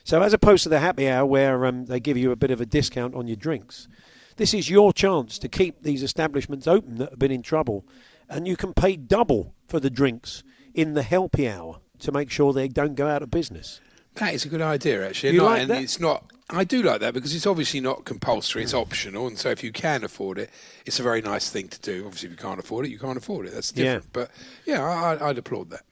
So, 0.05 0.21
as 0.23 0.33
opposed 0.35 0.63
to 0.65 0.69
the 0.69 0.81
happy 0.81 1.09
hour 1.09 1.25
where 1.25 1.65
um, 1.65 1.87
they 1.87 1.99
give 1.99 2.17
you 2.19 2.31
a 2.31 2.37
bit 2.37 2.51
of 2.51 2.61
a 2.61 2.67
discount 2.67 3.15
on 3.15 3.27
your 3.27 3.37
drinks, 3.37 3.89
this 4.37 4.53
is 4.53 4.69
your 4.69 4.93
chance 4.93 5.39
to 5.39 5.49
keep 5.49 5.83
these 5.83 6.03
establishments 6.03 6.67
open 6.67 6.97
that 6.97 7.11
have 7.11 7.19
been 7.19 7.31
in 7.31 7.43
trouble, 7.43 7.87
and 8.29 8.47
you 8.47 8.57
can 8.57 8.75
pay 8.75 8.97
double 8.97 9.55
for 9.67 9.81
the 9.81 9.89
drinks 9.91 10.43
in 10.75 10.93
the 10.95 11.03
Helpy 11.03 11.51
Hour 11.51 11.81
to 12.01 12.13
make 12.13 12.31
sure 12.31 12.53
they 12.53 12.69
don't 12.69 12.95
go 12.97 13.07
out 13.09 13.23
of 13.23 13.31
business. 13.31 13.81
That 14.17 14.35
is 14.35 14.45
a 14.45 14.49
good 14.49 14.61
idea, 14.61 15.07
actually. 15.09 15.33
You 15.33 15.39
Not- 15.39 15.45
like 15.47 15.61
and 15.63 15.71
that? 15.71 15.83
it's 15.83 15.99
not. 15.99 16.31
I 16.51 16.63
do 16.65 16.83
like 16.83 17.01
that 17.01 17.15
because 17.15 17.35
it's 17.35 17.47
obviously 17.47 17.81
not 17.81 18.05
compulsory; 18.05 18.63
it's 18.63 18.75
optional, 18.75 19.27
and 19.27 19.39
so 19.39 19.49
if 19.49 19.65
you 19.65 19.73
can 19.73 20.05
afford 20.05 20.39
it, 20.39 20.51
it's 20.85 21.01
a 21.01 21.03
very 21.03 21.23
nice 21.23 21.49
thing 21.49 21.69
to 21.69 21.81
do. 21.81 22.05
Obviously, 22.05 22.27
if 22.27 22.33
you 22.33 22.37
can't 22.39 22.61
afford 22.61 22.85
it, 22.85 22.91
you 22.91 22.99
can't 22.99 23.17
afford 23.17 23.47
it. 23.47 23.55
That's 23.55 23.73
Yeah. 23.75 23.85
different. 23.95 24.13
But 24.13 24.31
yeah, 24.67 24.83
I, 24.85 25.15
I- 25.15 25.29
I'd 25.31 25.39
applaud 25.39 25.71
that. 25.71 25.83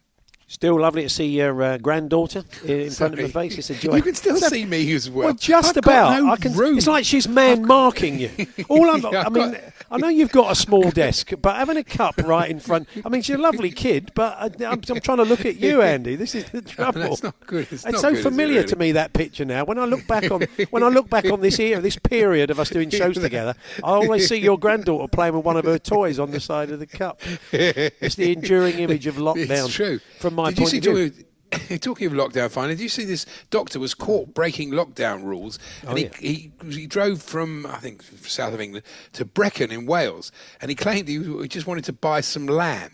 Still 0.53 0.79
lovely 0.79 1.03
to 1.05 1.09
see 1.09 1.29
your 1.29 1.63
uh, 1.63 1.79
granddaughter 1.79 2.45
in 2.67 2.91
front 2.91 3.15
of 3.15 3.21
my 3.21 3.27
Sorry. 3.27 3.49
face. 3.49 3.57
It's 3.59 3.71
a 3.71 3.75
joy. 3.75 3.97
You 3.97 4.03
can 4.03 4.15
still 4.15 4.37
So- 4.37 4.49
see 4.49 4.67
me 4.67 4.93
as 4.93 5.09
well. 5.09 5.29
Well, 5.29 5.35
just 5.35 5.71
I've 5.71 5.77
about. 5.79 6.21
no 6.23 6.31
I 6.31 6.37
can. 6.37 6.53
room. 6.53 6.77
It's 6.77 6.87
like 6.87 7.07
she's 7.07 7.27
man 7.27 7.65
marking 7.67 8.19
you. 8.21 8.31
All 8.69 8.91
I'm, 8.91 9.01
Yeah, 9.01 9.25
I 9.27 9.31
mean, 9.31 9.53
got- 9.53 9.61
I 9.91 9.97
know 9.97 10.09
you've 10.09 10.31
got 10.31 10.53
a 10.53 10.55
small 10.55 10.91
desk, 10.91 11.33
but 11.41 11.57
having 11.57 11.79
a 11.79 11.83
cup 11.83 12.19
right 12.19 12.51
in 12.51 12.61
front. 12.61 12.87
I 13.03 13.09
mean, 13.09 13.23
she's 13.23 13.37
a 13.37 13.39
lovely 13.41 13.71
kid, 13.71 14.13
but 14.15 14.37
I, 14.39 14.67
I'm, 14.67 14.83
I'm 14.91 15.01
trying 15.01 15.17
to 15.19 15.25
look 15.25 15.47
at 15.47 15.57
you, 15.57 15.81
Andy. 15.95 16.17
This 16.17 16.35
is 16.35 16.45
the 16.51 16.61
trouble. 16.61 17.01
that's 17.01 17.23
not 17.23 17.35
good. 17.47 17.67
It's 17.73 17.87
not 17.87 17.95
so 18.03 18.11
good, 18.11 18.19
it, 18.21 18.23
familiar 18.23 18.63
to 18.63 18.77
me 18.77 18.93
that 18.93 19.15
picture 19.15 19.47
now. 19.47 19.65
When 19.65 19.79
I 19.79 19.87
look 19.87 20.07
back 20.07 20.31
on 20.31 20.43
when 20.69 20.83
I 20.83 20.89
look 20.89 21.09
back 21.09 21.25
on 21.31 21.41
this 21.41 21.59
era, 21.59 21.81
this 21.81 21.97
period 21.97 22.51
of 22.51 22.61
us 22.61 22.69
doing 22.69 22.91
shows 22.91 23.17
together, 23.19 23.55
I 23.83 23.89
always 23.89 24.29
see 24.29 24.37
your 24.37 24.59
granddaughter 24.59 25.09
playing 25.09 25.35
with 25.35 25.47
one 25.47 25.57
of 25.57 25.65
her 25.65 25.79
toys 25.79 26.19
on 26.19 26.31
the 26.31 26.41
side 26.41 26.71
of 26.71 26.79
the 26.79 26.87
cup. 26.87 27.21
It's 27.53 28.17
the 28.17 28.33
enduring 28.35 28.79
image 28.81 29.07
of 29.07 29.15
lockdown. 29.15 29.65
It's 29.65 29.75
true. 29.75 29.99
From 30.21 30.35
my 30.43 30.51
Did 30.51 30.59
you 30.59 30.63
point 30.63 30.71
see, 30.71 30.79
of 30.79 30.85
view. 30.85 31.11
talking- 31.11 31.27
Talking 31.81 32.07
of 32.07 32.13
lockdown, 32.15 32.51
finally, 32.51 32.75
did 32.77 32.83
you 32.83 32.89
see 32.89 33.05
this 33.05 33.27
doctor 33.51 33.79
was 33.79 33.93
caught 33.93 34.33
breaking 34.33 34.71
lockdown 34.71 35.23
rules, 35.23 35.59
oh, 35.87 35.91
and 35.91 35.93
Oh, 35.93 35.97
he, 35.97 36.05
yeah. 36.05 36.11
he 36.19 36.53
he 36.81 36.87
drove 36.87 37.21
from 37.21 37.67
I 37.67 37.77
think 37.77 38.03
south 38.23 38.55
of 38.55 38.61
England 38.63 38.87
to 39.13 39.27
Brecon 39.27 39.71
in 39.71 39.85
Wales, 39.85 40.33
and 40.63 40.71
he 40.71 40.75
claimed 40.75 41.09
he, 41.09 41.23
he 41.23 41.49
just 41.49 41.67
wanted 41.67 41.85
to 41.85 41.93
buy 41.93 42.23
some 42.23 42.47
lamb. 42.47 42.91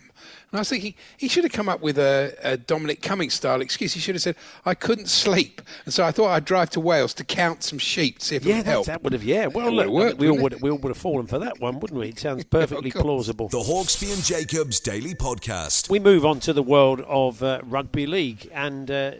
And 0.51 0.57
I 0.57 0.61
was 0.61 0.69
thinking 0.69 0.95
he 1.17 1.27
should 1.27 1.43
have 1.43 1.53
come 1.53 1.69
up 1.69 1.79
with 1.79 1.99
a, 1.99 2.35
a 2.41 2.57
Dominic 2.57 3.03
Cummings 3.03 3.35
style 3.35 3.61
excuse. 3.61 3.93
He 3.93 3.99
should 3.99 4.15
have 4.15 4.21
said, 4.23 4.35
"I 4.65 4.73
couldn't 4.73 5.07
sleep, 5.07 5.61
and 5.85 5.93
so 5.93 6.03
I 6.03 6.11
thought 6.11 6.29
I'd 6.29 6.45
drive 6.45 6.71
to 6.71 6.79
Wales 6.79 7.13
to 7.15 7.23
count 7.23 7.61
some 7.63 7.77
sheep, 7.77 8.19
see 8.21 8.35
if 8.35 8.45
it 8.45 8.49
Yeah, 8.49 8.55
would 8.57 8.65
that, 8.65 8.69
help." 8.71 8.85
that 8.87 9.03
would 9.03 9.13
have. 9.13 9.23
Yeah, 9.23 9.45
well, 9.47 9.71
look, 9.71 9.87
would've 9.87 9.93
worked, 9.93 10.17
we 10.17 10.27
all 10.27 10.33
wouldn't 10.33 10.43
would 10.43 10.53
it? 10.53 10.61
we 10.61 10.69
all 10.71 10.77
would 10.79 10.89
have 10.89 10.97
fallen 10.97 11.27
for 11.27 11.37
that 11.39 11.59
one, 11.59 11.79
wouldn't 11.79 11.99
we? 11.99 12.09
It 12.09 12.17
sounds 12.19 12.43
perfectly 12.49 12.89
course. 12.89 13.03
plausible. 13.03 13.47
The 13.49 13.59
Hawksbee 13.59 14.11
and 14.11 14.23
Jacobs 14.23 14.79
Daily 14.79 15.13
Podcast. 15.13 15.87
We 15.89 15.99
move 15.99 16.25
on 16.25 16.39
to 16.41 16.53
the 16.53 16.63
world 16.63 17.01
of 17.01 17.43
uh, 17.43 17.61
rugby 17.63 18.07
league 18.07 18.49
and 18.51 18.89
uh, 18.89 19.11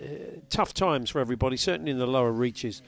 tough 0.49 0.73
times 0.73 1.11
for 1.11 1.19
everybody, 1.19 1.57
certainly 1.57 1.91
in 1.91 1.99
the 1.99 2.07
lower 2.07 2.31
reaches 2.31 2.81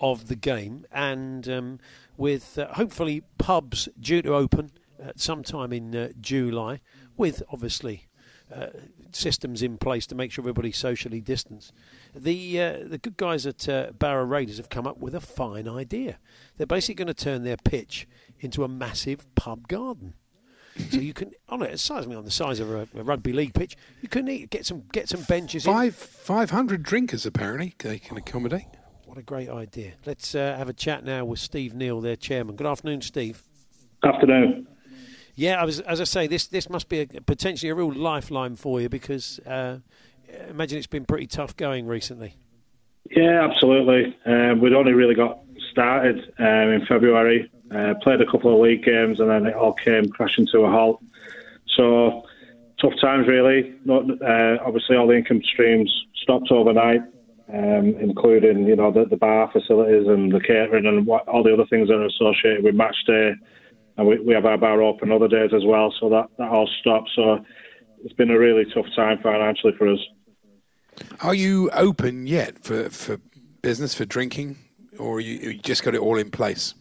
of 0.00 0.28
the 0.28 0.36
game, 0.36 0.86
and 0.92 1.48
um, 1.48 1.78
with 2.16 2.56
uh, 2.56 2.68
hopefully 2.74 3.22
pubs 3.38 3.88
due 4.00 4.22
to 4.22 4.34
open 4.34 4.70
at 5.02 5.18
some 5.18 5.42
time 5.42 5.72
in 5.72 5.94
uh, 5.96 6.08
July, 6.20 6.80
with 7.20 7.42
obviously 7.52 8.08
uh, 8.52 8.68
systems 9.12 9.62
in 9.62 9.76
place 9.76 10.06
to 10.06 10.14
make 10.14 10.32
sure 10.32 10.42
everybody's 10.42 10.78
socially 10.78 11.20
distanced. 11.20 11.72
The 12.14 12.60
uh, 12.60 12.78
the 12.86 12.98
good 12.98 13.18
guys 13.18 13.46
at 13.46 13.68
uh, 13.68 13.92
Barrow 13.92 14.24
Raiders 14.24 14.56
have 14.56 14.70
come 14.70 14.86
up 14.86 14.98
with 14.98 15.14
a 15.14 15.20
fine 15.20 15.68
idea. 15.68 16.18
They're 16.56 16.66
basically 16.66 16.94
going 16.94 17.14
to 17.14 17.24
turn 17.24 17.44
their 17.44 17.58
pitch 17.58 18.08
into 18.40 18.64
a 18.64 18.68
massive 18.68 19.32
pub 19.34 19.68
garden. 19.68 20.14
so 20.90 20.96
you 20.96 21.12
can 21.12 21.32
on 21.50 21.62
it, 21.62 21.78
size 21.78 22.06
me 22.06 22.16
on 22.16 22.24
the 22.24 22.30
size 22.30 22.58
of 22.58 22.70
a, 22.70 22.88
a, 22.96 23.04
rugby 23.04 23.34
league 23.34 23.52
pitch. 23.52 23.76
You 24.00 24.08
can 24.08 24.26
eat, 24.26 24.48
get 24.48 24.64
some 24.64 24.84
get 24.90 25.08
some 25.08 25.20
benches. 25.22 25.64
Five 25.64 25.94
five 25.94 26.50
hundred 26.50 26.82
drinkers 26.82 27.26
apparently 27.26 27.74
they 27.78 27.98
can 27.98 28.16
accommodate. 28.16 28.66
What 29.04 29.18
a 29.18 29.22
great 29.22 29.50
idea! 29.50 29.92
Let's 30.06 30.34
uh, 30.34 30.56
have 30.56 30.70
a 30.70 30.72
chat 30.72 31.04
now 31.04 31.26
with 31.26 31.38
Steve 31.38 31.74
Neal, 31.74 32.00
their 32.00 32.16
chairman. 32.16 32.56
Good 32.56 32.66
afternoon, 32.66 33.02
Steve. 33.02 33.42
Afternoon. 34.02 34.66
Yeah, 35.40 35.58
I 35.58 35.64
was, 35.64 35.80
as 35.80 36.02
I 36.02 36.04
say, 36.04 36.26
this 36.26 36.48
this 36.48 36.68
must 36.68 36.90
be 36.90 37.00
a, 37.00 37.06
potentially 37.06 37.70
a 37.70 37.74
real 37.74 37.90
lifeline 37.90 38.56
for 38.56 38.78
you 38.78 38.90
because 38.90 39.38
uh, 39.46 39.78
imagine 40.50 40.76
it's 40.76 40.86
been 40.86 41.06
pretty 41.06 41.26
tough 41.26 41.56
going 41.56 41.86
recently. 41.86 42.34
Yeah, 43.10 43.48
absolutely. 43.50 44.14
Um, 44.26 44.60
we'd 44.60 44.74
only 44.74 44.92
really 44.92 45.14
got 45.14 45.38
started 45.72 46.30
um, 46.38 46.68
in 46.74 46.84
February, 46.84 47.50
uh, 47.74 47.94
played 48.02 48.20
a 48.20 48.30
couple 48.30 48.52
of 48.52 48.60
league 48.60 48.84
games, 48.84 49.18
and 49.18 49.30
then 49.30 49.46
it 49.46 49.54
all 49.54 49.72
came 49.72 50.10
crashing 50.10 50.46
to 50.52 50.58
a 50.58 50.70
halt. 50.70 51.02
So 51.74 52.26
tough 52.78 53.00
times, 53.00 53.26
really. 53.26 53.74
Not, 53.86 54.10
uh, 54.20 54.58
obviously, 54.62 54.96
all 54.96 55.06
the 55.06 55.16
income 55.16 55.40
streams 55.42 55.90
stopped 56.22 56.50
overnight, 56.50 57.00
um, 57.50 57.96
including 57.98 58.66
you 58.66 58.76
know 58.76 58.92
the, 58.92 59.06
the, 59.06 59.16
bar 59.16 59.50
facilities 59.50 60.06
and 60.06 60.32
the 60.32 60.40
catering 60.40 60.84
and 60.84 61.06
what, 61.06 61.26
all 61.26 61.42
the 61.42 61.54
other 61.54 61.64
things 61.64 61.88
that 61.88 61.94
are 61.94 62.04
associated 62.04 62.62
with 62.62 62.74
match 62.74 62.96
day 63.06 63.32
and 63.96 64.06
we, 64.06 64.18
we 64.20 64.34
have 64.34 64.46
our 64.46 64.58
bar 64.58 64.82
open 64.82 65.12
other 65.12 65.28
days 65.28 65.50
as 65.54 65.64
well. 65.64 65.92
So 66.00 66.08
that, 66.10 66.26
that 66.38 66.48
all 66.48 66.68
stopped. 66.80 67.10
So 67.14 67.44
it's 68.04 68.14
been 68.14 68.30
a 68.30 68.38
really 68.38 68.64
tough 68.72 68.86
time 68.96 69.18
financially 69.22 69.74
for 69.76 69.88
us. 69.88 69.98
Are 71.22 71.34
you 71.34 71.70
open 71.70 72.26
yet 72.26 72.62
for, 72.64 72.90
for 72.90 73.18
business, 73.62 73.94
for 73.94 74.04
drinking, 74.04 74.58
or 74.98 75.20
you, 75.20 75.34
you 75.52 75.58
just 75.58 75.82
got 75.82 75.94
it 75.94 76.00
all 76.00 76.16
in 76.16 76.30
place? 76.30 76.74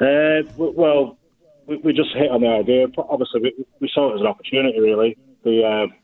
Uh, 0.00 0.42
well, 0.56 1.18
we, 1.66 1.76
we, 1.78 1.92
just 1.92 2.10
hit 2.14 2.30
on 2.30 2.40
the 2.40 2.48
idea. 2.48 2.86
Obviously, 2.98 3.40
we, 3.42 3.64
we 3.80 3.90
saw 3.92 4.10
it 4.10 4.14
as 4.14 4.20
an 4.20 4.26
opportunity, 4.26 4.80
really. 4.80 5.16
The 5.44 5.62
uh, 5.62 5.94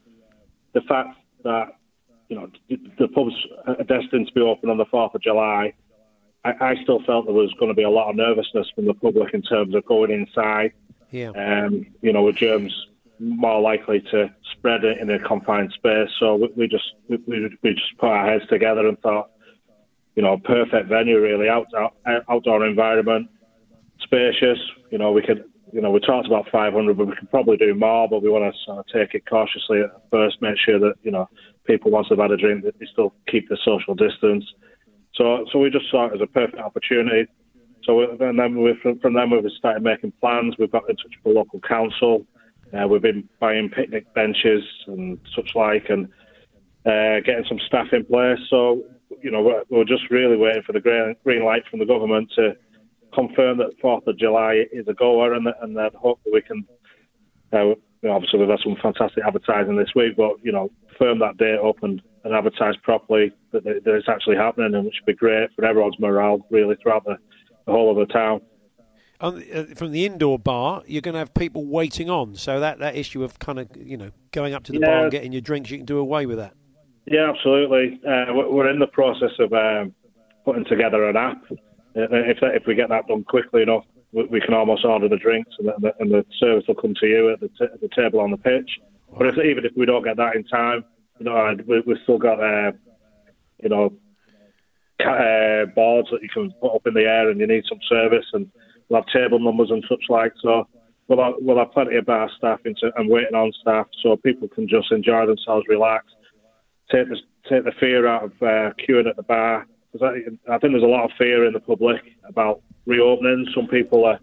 the 0.75 0.83
fact 0.83 1.17
that 1.45 1.77
you 2.29 2.37
know 2.37 2.51
the, 2.69 2.79
the 2.99 3.09
pubs 3.09 3.35
are 3.67 3.77
destined 3.85 4.29
to 4.29 4.33
be 4.35 4.41
open 4.41 4.69
on 4.69 4.77
the 4.77 4.85
fourth 4.87 5.15
of 5.15 5.23
July 5.23 5.73
I, 6.47 6.73
I 6.73 6.83
still 6.83 7.03
felt 7.03 7.26
there 7.26 7.35
was 7.35 7.53
going 7.59 7.71
to 7.71 7.75
be 7.75 7.83
a 7.83 7.91
lot 7.91 8.11
of 8.11 8.17
nervousness 8.17 8.69
from 8.75 8.87
the 8.87 8.95
public 8.95 9.35
in 9.35 9.43
terms 9.43 9.75
of 9.75 9.85
going 9.85 10.11
inside. 10.11 10.73
Yeah. 11.11 11.31
Um, 11.31 11.87
you 12.03 12.12
know, 12.12 12.23
with 12.23 12.37
germs 12.37 12.73
more 13.19 13.61
likely 13.61 14.00
to 14.12 14.33
spread 14.53 14.85
it 14.85 14.99
in 14.99 15.11
a 15.11 15.19
confined 15.19 15.73
space. 15.73 16.11
So 16.21 16.37
we, 16.37 16.49
we 16.57 16.69
just 16.69 16.85
we, 17.09 17.19
we 17.26 17.73
just 17.75 17.99
put 17.99 18.11
our 18.11 18.26
heads 18.31 18.47
together 18.49 18.87
and 18.87 18.99
thought, 19.00 19.31
you 20.15 20.23
know, 20.23 20.38
perfect 20.38 20.88
venue 20.88 21.21
really, 21.21 21.49
outdoor 21.49 21.91
outdoor 22.29 22.67
environment, 22.67 23.29
spacious. 24.00 24.59
You 24.91 24.99
know, 24.99 25.12
we 25.12 25.23
could. 25.23 25.45
You 25.73 25.81
know, 25.83 25.91
we 25.91 25.99
talked 25.99 26.29
about 26.29 26.49
500, 26.50 26.97
but 26.97 27.09
we 27.09 27.17
could 27.17 27.29
probably 27.29 27.57
do 27.57 27.75
more. 27.75 28.09
But 28.09 28.23
we 28.23 28.31
want 28.31 28.45
to 28.45 28.59
sort 28.65 28.79
of 28.79 28.87
take 28.87 29.15
it 29.15 29.29
cautiously 29.29 29.81
at 29.81 29.91
first, 30.11 30.41
make 30.41 30.57
sure 30.65 30.79
that 30.79 30.95
you 31.03 31.11
know 31.11 31.29
people 31.67 31.91
once 31.91 32.07
they've 32.09 32.19
had 32.19 32.31
a 32.31 32.37
drink, 32.37 32.65
that 32.65 32.79
they 32.79 32.87
still 32.93 33.12
keep 33.29 33.49
the 33.49 33.59
social 33.65 33.95
distance. 33.95 34.45
So, 35.16 35.46
so 35.50 35.58
we 35.58 35.70
just 35.70 35.90
saw 35.90 36.06
it 36.06 36.14
as 36.14 36.20
a 36.20 36.26
perfect 36.26 36.58
opportunity. 36.58 37.26
So, 37.85 38.00
and 38.00 38.38
then 38.38 38.61
we, 38.61 38.75
from, 38.82 38.99
from 38.99 39.14
then 39.14 39.30
we 39.30 39.50
started 39.58 39.82
making 39.82 40.12
plans. 40.20 40.54
We've 40.58 40.70
got 40.70 40.88
in 40.90 40.96
touch 40.96 41.12
with 41.25 41.35
the 41.35 41.38
local 41.38 41.61
council. 41.61 42.26
Uh, 42.76 42.87
we've 42.88 43.02
been 43.02 43.28
buying 43.38 43.70
picnic 43.70 44.12
benches 44.12 44.64
and 44.87 45.18
such 45.35 45.54
like, 45.54 45.88
and 45.88 46.06
uh, 46.85 47.20
getting 47.25 47.44
some 47.49 47.61
staff 47.66 47.87
in 47.92 48.04
place. 48.04 48.38
So, 48.50 48.82
you 49.23 49.30
know, 49.30 49.42
we're, 49.42 49.62
we're 49.70 49.85
just 49.85 50.11
really 50.11 50.37
waiting 50.37 50.62
for 50.62 50.73
the 50.73 50.80
green, 50.80 51.14
green 51.25 51.44
light 51.44 51.62
from 51.70 51.78
the 51.78 51.87
government 51.87 52.30
to 52.37 52.56
confirm 53.14 53.58
that 53.58 53.70
Fourth 53.80 54.06
of 54.06 54.18
July 54.18 54.64
is 54.73 54.87
a 54.88 54.94
goer, 54.94 55.35
and, 55.35 55.46
and 55.62 55.76
then 55.76 55.90
hope 55.94 56.20
that 56.25 56.32
we 56.32 56.42
can. 56.42 56.66
Uh, 57.52 57.75
obviously, 58.11 58.41
we've 58.41 58.49
had 58.49 58.59
some 58.63 58.77
fantastic 58.83 59.25
advertising 59.27 59.77
this 59.77 59.95
week, 59.95 60.17
but 60.17 60.33
you 60.43 60.53
know, 60.53 60.71
firm 60.99 61.19
that 61.21 61.37
date 61.37 61.59
up 61.59 61.83
and 61.83 62.03
and 62.25 62.35
advertise 62.35 62.75
properly 62.83 63.33
that, 63.53 63.65
that 63.65 63.95
it's 63.95 64.09
actually 64.09 64.37
happening, 64.37 64.75
and 64.75 64.85
which 64.85 64.97
would 65.01 65.13
be 65.13 65.17
great 65.17 65.49
for 65.55 65.65
everyone's 65.65 65.99
morale 65.99 66.45
really 66.51 66.75
throughout 66.83 67.05
the, 67.05 67.17
the 67.67 67.73
whole 67.73 67.91
of 67.91 68.09
the 68.09 68.13
town. 68.13 68.41
uh, 69.21 69.65
from 69.77 69.93
the 69.93 70.05
indoor 70.05 70.39
bar, 70.39 70.83
you're 70.87 71.03
going 71.03 71.13
to 71.13 71.21
have 71.21 71.33
people 71.35 71.65
waiting 71.65 72.11
on, 72.11 72.35
so 72.35 72.59
that, 72.59 72.81
that 72.81 72.97
issue 72.97 73.23
of 73.23 73.39
kind 73.39 73.61
of 73.61 73.69
you 73.77 73.97
know 73.97 74.11
going 74.33 74.55
up 74.55 74.65
to 74.65 74.73
the 74.73 74.81
yeah. 74.81 74.87
bar 74.87 75.03
and 75.05 75.13
getting 75.13 75.33
your 75.33 75.41
drinks, 75.41 75.71
you 75.71 75.77
can 75.79 75.87
do 75.87 75.99
away 75.99 76.27
with 76.27 76.39
that. 76.39 76.55
Yeah, 77.07 77.31
absolutely. 77.31 78.01
Uh, 78.05 78.33
we're 78.35 78.69
in 78.69 78.81
the 78.81 78.89
process 78.89 79.31
of 79.39 79.53
um, 79.53 79.95
putting 80.45 80.65
together 80.65 81.09
an 81.09 81.17
app. 81.17 81.43
Uh, 81.53 81.57
if 81.95 82.39
if 82.43 82.67
we 82.67 82.75
get 82.75 82.89
that 82.89 83.07
done 83.07 83.23
quickly 83.23 83.63
enough, 83.63 83.85
we, 84.13 84.41
can 84.41 84.55
almost 84.55 84.85
order 84.85 85.09
the 85.09 85.17
drinks, 85.17 85.53
and 85.59 85.69
the, 85.69 85.93
and 85.99 86.11
the 86.11 86.25
service 86.39 86.65
will 86.67 86.75
come 86.75 86.95
to 87.01 87.07
you 87.07 87.33
at 87.33 87.41
the, 87.41 87.49
t- 87.49 87.77
the 87.81 87.89
table 87.95 88.21
on 88.21 88.31
the 88.31 88.37
pitch. 88.37 88.71
But 89.17 89.27
if, 89.27 89.35
even 89.39 89.65
if 89.65 89.73
we 89.77 89.87
don't 89.87 90.05
get 90.05 90.17
that 90.17 90.37
in 90.37 90.45
time, 90.45 90.85
you 91.19 91.27
know, 91.27 91.57
we, 91.67 91.83
we've 91.87 91.97
still 92.03 92.19
got, 92.19 92.43
uh, 92.43 92.73
you 93.63 93.69
know, 93.69 93.93
uh, 95.01 95.67
boards 95.75 96.09
that 96.11 96.23
you 96.23 96.29
can 96.29 96.51
put 96.61 96.75
up 96.75 96.87
in 96.87 96.95
the 96.95 97.03
air 97.03 97.31
and 97.31 97.41
you 97.41 97.47
need 97.47 97.65
some 97.69 97.79
service 97.89 98.25
and 98.33 98.51
we'll 98.89 99.03
have 99.03 99.13
table 99.13 99.39
numbers 99.39 99.71
and 99.71 99.85
such 99.89 100.05
like. 100.09 100.33
So 100.43 100.67
we'll 101.09 101.23
have, 101.23 101.35
we'll 101.39 101.59
have 101.59 101.73
plenty 101.73 101.97
of 101.97 102.07
bar 102.07 102.31
staff 102.37 102.61
into, 102.65 102.91
and 102.97 103.11
waiting 103.11 103.35
on 103.35 103.53
staff 103.61 103.87
so 104.03 104.17
people 104.17 104.49
can 104.49 104.69
just 104.69 104.91
enjoy 104.93 105.27
themselves, 105.27 105.67
relax, 105.69 106.07
take 106.91 107.09
the, 107.09 107.17
take 107.49 107.65
the 107.65 107.73
fear 107.79 108.07
out 108.07 108.25
of 108.25 108.33
uh, 108.43 108.73
queuing 108.89 109.09
at 109.09 109.17
the 109.17 109.23
bar. 109.23 109.67
Because 109.93 110.15
I, 110.49 110.53
I 110.55 110.59
think 110.59 110.73
there's 110.73 110.83
a 110.83 110.87
lot 110.87 111.05
of 111.05 111.11
fear 111.19 111.47
in 111.47 111.53
the 111.53 111.61
public 111.61 112.03
about 112.29 112.63
reopening. 112.87 113.47
Some 113.55 113.66
people 113.66 114.05
are 114.05 114.19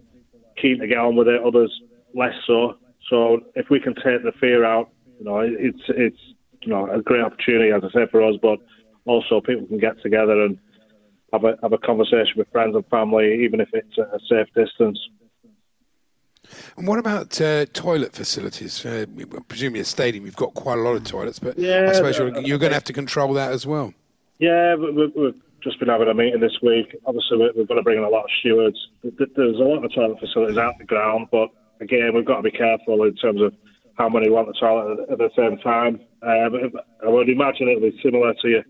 keen 0.61 0.79
to 0.79 0.87
get 0.87 0.97
on 0.97 1.15
with 1.15 1.27
it, 1.27 1.41
others 1.43 1.71
less 2.13 2.33
so. 2.47 2.77
So 3.09 3.39
if 3.55 3.69
we 3.69 3.79
can 3.79 3.95
take 3.95 4.23
the 4.23 4.31
fear 4.39 4.63
out, 4.63 4.89
you 5.19 5.25
know, 5.25 5.39
it's 5.39 5.83
it's 5.89 6.19
you 6.61 6.69
know 6.69 6.89
a 6.89 7.01
great 7.01 7.21
opportunity, 7.21 7.71
as 7.71 7.83
I 7.83 7.91
said, 7.91 8.09
for 8.09 8.23
us, 8.23 8.35
but 8.41 8.59
also 9.05 9.41
people 9.41 9.67
can 9.67 9.77
get 9.77 10.01
together 10.01 10.43
and 10.43 10.57
have 11.31 11.43
a 11.43 11.57
have 11.61 11.73
a 11.73 11.77
conversation 11.77 12.33
with 12.37 12.47
friends 12.51 12.75
and 12.75 12.85
family, 12.87 13.43
even 13.43 13.59
if 13.59 13.69
it's 13.73 13.97
a 13.97 14.19
safe 14.29 14.47
distance. 14.55 14.99
And 16.77 16.87
what 16.87 16.99
about 16.99 17.39
uh, 17.39 17.65
toilet 17.73 18.13
facilities? 18.13 18.85
Uh, 18.85 19.05
presumably 19.47 19.79
a 19.79 19.85
stadium, 19.85 20.25
you've 20.25 20.35
got 20.35 20.53
quite 20.53 20.77
a 20.77 20.81
lot 20.81 20.95
of 20.95 21.03
toilets, 21.03 21.39
but 21.39 21.57
yeah, 21.57 21.87
I 21.89 21.93
suppose 21.93 22.17
you're, 22.17 22.37
you're 22.41 22.57
going 22.57 22.71
to 22.71 22.75
have 22.75 22.83
to 22.85 22.93
control 22.93 23.33
that 23.33 23.51
as 23.51 23.65
well. 23.65 23.93
Yeah, 24.39 24.75
we've 24.75 25.35
just 25.63 25.79
been 25.79 25.89
having 25.89 26.09
a 26.09 26.13
meeting 26.13 26.41
this 26.41 26.57
week. 26.61 26.95
Obviously, 27.05 27.37
we're 27.37 27.65
going 27.65 27.79
to 27.79 27.83
bring 27.83 27.97
in 27.97 28.03
a 28.03 28.09
lot 28.09 28.25
of 28.25 28.29
stewards. 28.39 28.77
There's 29.03 29.57
a 29.57 29.63
lot 29.63 29.83
of 29.83 29.93
toilet 29.93 30.19
facilities 30.19 30.57
out 30.57 30.77
the 30.77 30.85
ground, 30.85 31.27
but 31.31 31.49
again, 31.79 32.11
we've 32.13 32.25
got 32.25 32.37
to 32.37 32.43
be 32.43 32.51
careful 32.51 33.03
in 33.03 33.15
terms 33.15 33.41
of 33.41 33.53
how 33.95 34.09
many 34.09 34.29
want 34.29 34.47
the 34.47 34.53
toilet 34.53 35.07
at 35.11 35.17
the 35.17 35.29
same 35.37 35.57
time. 35.59 35.99
Um, 36.21 36.73
I 37.05 37.09
would 37.09 37.29
imagine 37.29 37.69
it'll 37.69 37.89
be 37.89 37.99
similar 38.03 38.33
to 38.33 38.47
your, 38.47 38.63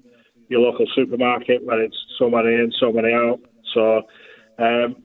your 0.50 0.62
local 0.62 0.86
supermarket 0.96 1.64
where 1.64 1.82
it's 1.82 1.98
so 2.20 2.30
many 2.30 2.50
in, 2.54 2.72
so 2.80 2.92
many 2.92 3.14
out. 3.14 3.40
So 3.74 4.04
um, 4.60 4.96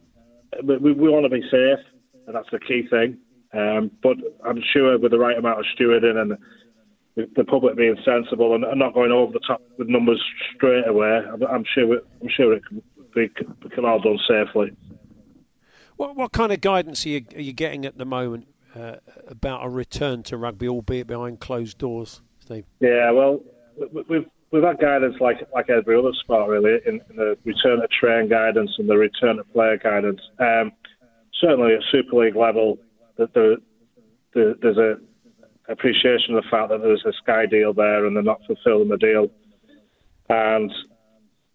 we, 0.62 0.92
we 0.92 1.08
want 1.08 1.24
to 1.24 1.30
be 1.30 1.42
safe, 1.50 1.84
and 2.26 2.34
that's 2.34 2.50
the 2.50 2.58
key 2.58 2.86
thing. 2.90 3.18
Um, 3.54 3.90
but 4.02 4.16
I'm 4.44 4.62
sure 4.72 4.98
with 4.98 5.12
the 5.12 5.18
right 5.18 5.38
amount 5.38 5.60
of 5.60 5.66
stewarding 5.78 6.16
and 6.16 6.36
the 7.36 7.44
public 7.44 7.76
being 7.76 7.96
sensible 8.04 8.54
and, 8.54 8.64
not 8.78 8.94
going 8.94 9.12
over 9.12 9.32
the 9.32 9.40
top 9.46 9.60
with 9.78 9.88
numbers 9.88 10.22
straight 10.54 10.86
away, 10.86 11.22
I'm, 11.50 11.64
sure 11.74 12.00
I'm 12.22 12.28
sure 12.28 12.52
it 12.52 12.64
can 12.66 12.82
be 13.14 13.28
can 13.28 13.84
all 13.84 14.00
done 14.00 14.18
safely. 14.28 14.72
What, 15.96 16.16
what 16.16 16.32
kind 16.32 16.52
of 16.52 16.60
guidance 16.60 17.04
are 17.06 17.08
you, 17.08 17.24
are 17.34 17.40
you 17.40 17.52
getting 17.52 17.84
at 17.84 17.98
the 17.98 18.04
moment 18.04 18.46
uh, 18.76 18.96
about 19.26 19.64
a 19.64 19.68
return 19.68 20.22
to 20.24 20.36
rugby, 20.36 20.68
albeit 20.68 21.06
behind 21.06 21.40
closed 21.40 21.78
doors, 21.78 22.22
Steve? 22.38 22.64
Yeah, 22.80 23.10
well, 23.10 23.40
we've 24.08 24.26
we've 24.50 24.62
had 24.62 24.78
guidance 24.78 25.16
like 25.20 25.46
like 25.52 25.68
every 25.70 25.98
other 25.98 26.12
sport 26.20 26.48
really 26.48 26.78
in, 26.86 27.00
in 27.10 27.16
the 27.16 27.36
return 27.44 27.80
to 27.80 27.88
train 27.88 28.28
guidance 28.28 28.70
and 28.78 28.88
the 28.88 28.96
return 28.96 29.36
to 29.36 29.44
player 29.44 29.76
guidance. 29.76 30.20
Um, 30.38 30.72
certainly 31.40 31.74
at 31.74 31.80
Super 31.90 32.16
League 32.16 32.36
level, 32.36 32.78
that 33.16 33.34
there, 33.34 33.56
there, 34.34 34.54
there's 34.60 34.78
a 34.78 34.98
appreciation 35.68 36.34
of 36.34 36.42
the 36.42 36.50
fact 36.50 36.70
that 36.70 36.80
there's 36.80 37.04
a 37.04 37.12
Sky 37.22 37.46
deal 37.46 37.72
there 37.72 38.06
and 38.06 38.16
they're 38.16 38.22
not 38.22 38.40
fulfilling 38.46 38.88
the 38.88 38.96
deal, 38.96 39.30
and 40.28 40.70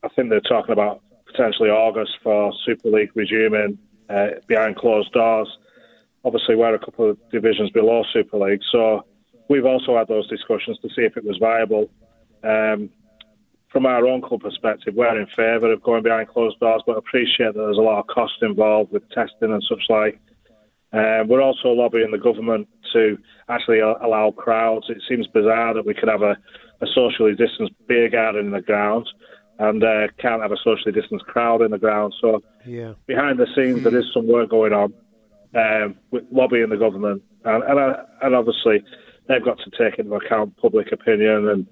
I 0.04 0.10
think 0.10 0.30
they're 0.30 0.42
talking 0.42 0.74
about 0.74 1.02
potentially 1.26 1.70
August 1.70 2.18
for 2.22 2.52
Super 2.66 2.90
League 2.90 3.12
resuming 3.16 3.78
uh, 4.10 4.28
behind 4.48 4.76
closed 4.76 5.12
doors 5.14 5.48
obviously 6.26 6.56
we're 6.56 6.76
a 6.76 6.80
couple 6.80 7.10
of 7.10 7.18
divisions 7.32 7.70
below 7.72 8.04
Super 8.14 8.38
League, 8.38 8.62
so 8.72 9.06
we've 9.50 9.66
also 9.66 9.98
had 9.98 10.08
those 10.08 10.28
discussions 10.28 10.78
to 10.80 10.90
see 10.90 11.02
if 11.02 11.18
it 11.18 11.24
was 11.24 11.38
viable. 11.38 11.90
Um, 12.44 12.90
from 13.70 13.86
our 13.86 14.06
own 14.06 14.22
club 14.22 14.42
perspective, 14.42 14.94
we're 14.96 15.20
in 15.20 15.28
favour 15.28 15.72
of 15.72 15.82
going 15.82 16.04
behind 16.04 16.28
closed 16.28 16.60
doors, 16.60 16.84
but 16.86 16.98
appreciate 16.98 17.54
that 17.54 17.60
there's 17.60 17.78
a 17.78 17.82
lot 17.82 18.00
of 18.00 18.08
cost 18.08 18.34
involved 18.42 18.92
with 18.92 19.08
testing 19.10 19.52
and 19.52 19.64
such 19.68 19.84
like. 19.90 20.20
Um, 20.94 21.28
we're 21.28 21.42
also 21.42 21.70
lobbying 21.70 22.12
the 22.12 22.20
government 22.20 22.68
to 22.94 23.18
actually 23.50 23.80
allow 23.80 24.32
crowds. 24.32 24.86
It 24.90 25.02
seems 25.10 25.26
bizarre 25.28 25.74
that 25.74 25.86
we 25.86 25.94
could 25.96 26.10
have 26.10 26.22
a, 26.22 26.38
a 26.82 26.88
socially 26.94 27.34
distanced 27.36 27.74
beer 27.88 28.10
garden 28.10 28.46
in 28.46 28.52
the 28.52 28.62
ground 28.62 29.08
and 29.60 29.84
uh, 29.84 30.08
can't 30.20 30.42
have 30.42 30.52
a 30.52 30.58
socially 30.64 30.92
distanced 30.92 31.26
crowd 31.26 31.62
in 31.62 31.72
the 31.72 31.78
ground. 31.78 32.14
So 32.22 32.44
Yeah. 32.66 32.94
behind 33.08 33.40
the 33.40 33.48
scenes, 33.56 33.84
there 33.84 33.98
is 33.98 34.06
some 34.14 34.28
work 34.28 34.50
going 34.50 34.74
on 34.74 34.94
um, 35.56 35.96
with 36.12 36.24
lobbying 36.32 36.70
the 36.70 36.78
government, 36.78 37.22
and 37.46 37.64
and, 37.64 37.80
uh, 37.80 38.04
and 38.22 38.36
obviously 38.36 38.84
they've 39.28 39.44
got 39.44 39.60
to 39.60 39.70
take 39.72 40.00
into 40.00 40.14
account 40.16 40.58
public 40.58 40.92
opinion 40.92 41.50
and 41.50 41.68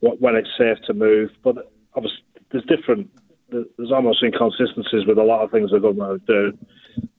what, 0.00 0.20
when 0.20 0.34
it's 0.36 0.48
safe 0.58 0.78
to 0.86 0.94
move. 0.94 1.30
But 1.42 1.70
obviously, 1.94 2.18
there's 2.50 2.64
different. 2.64 3.10
There's 3.50 3.90
almost 3.92 4.22
inconsistencies 4.22 5.06
with 5.06 5.18
a 5.18 5.24
lot 5.24 5.42
of 5.42 5.50
things 5.50 5.70
the 5.72 5.80
government 5.80 6.24
do. 6.26 6.56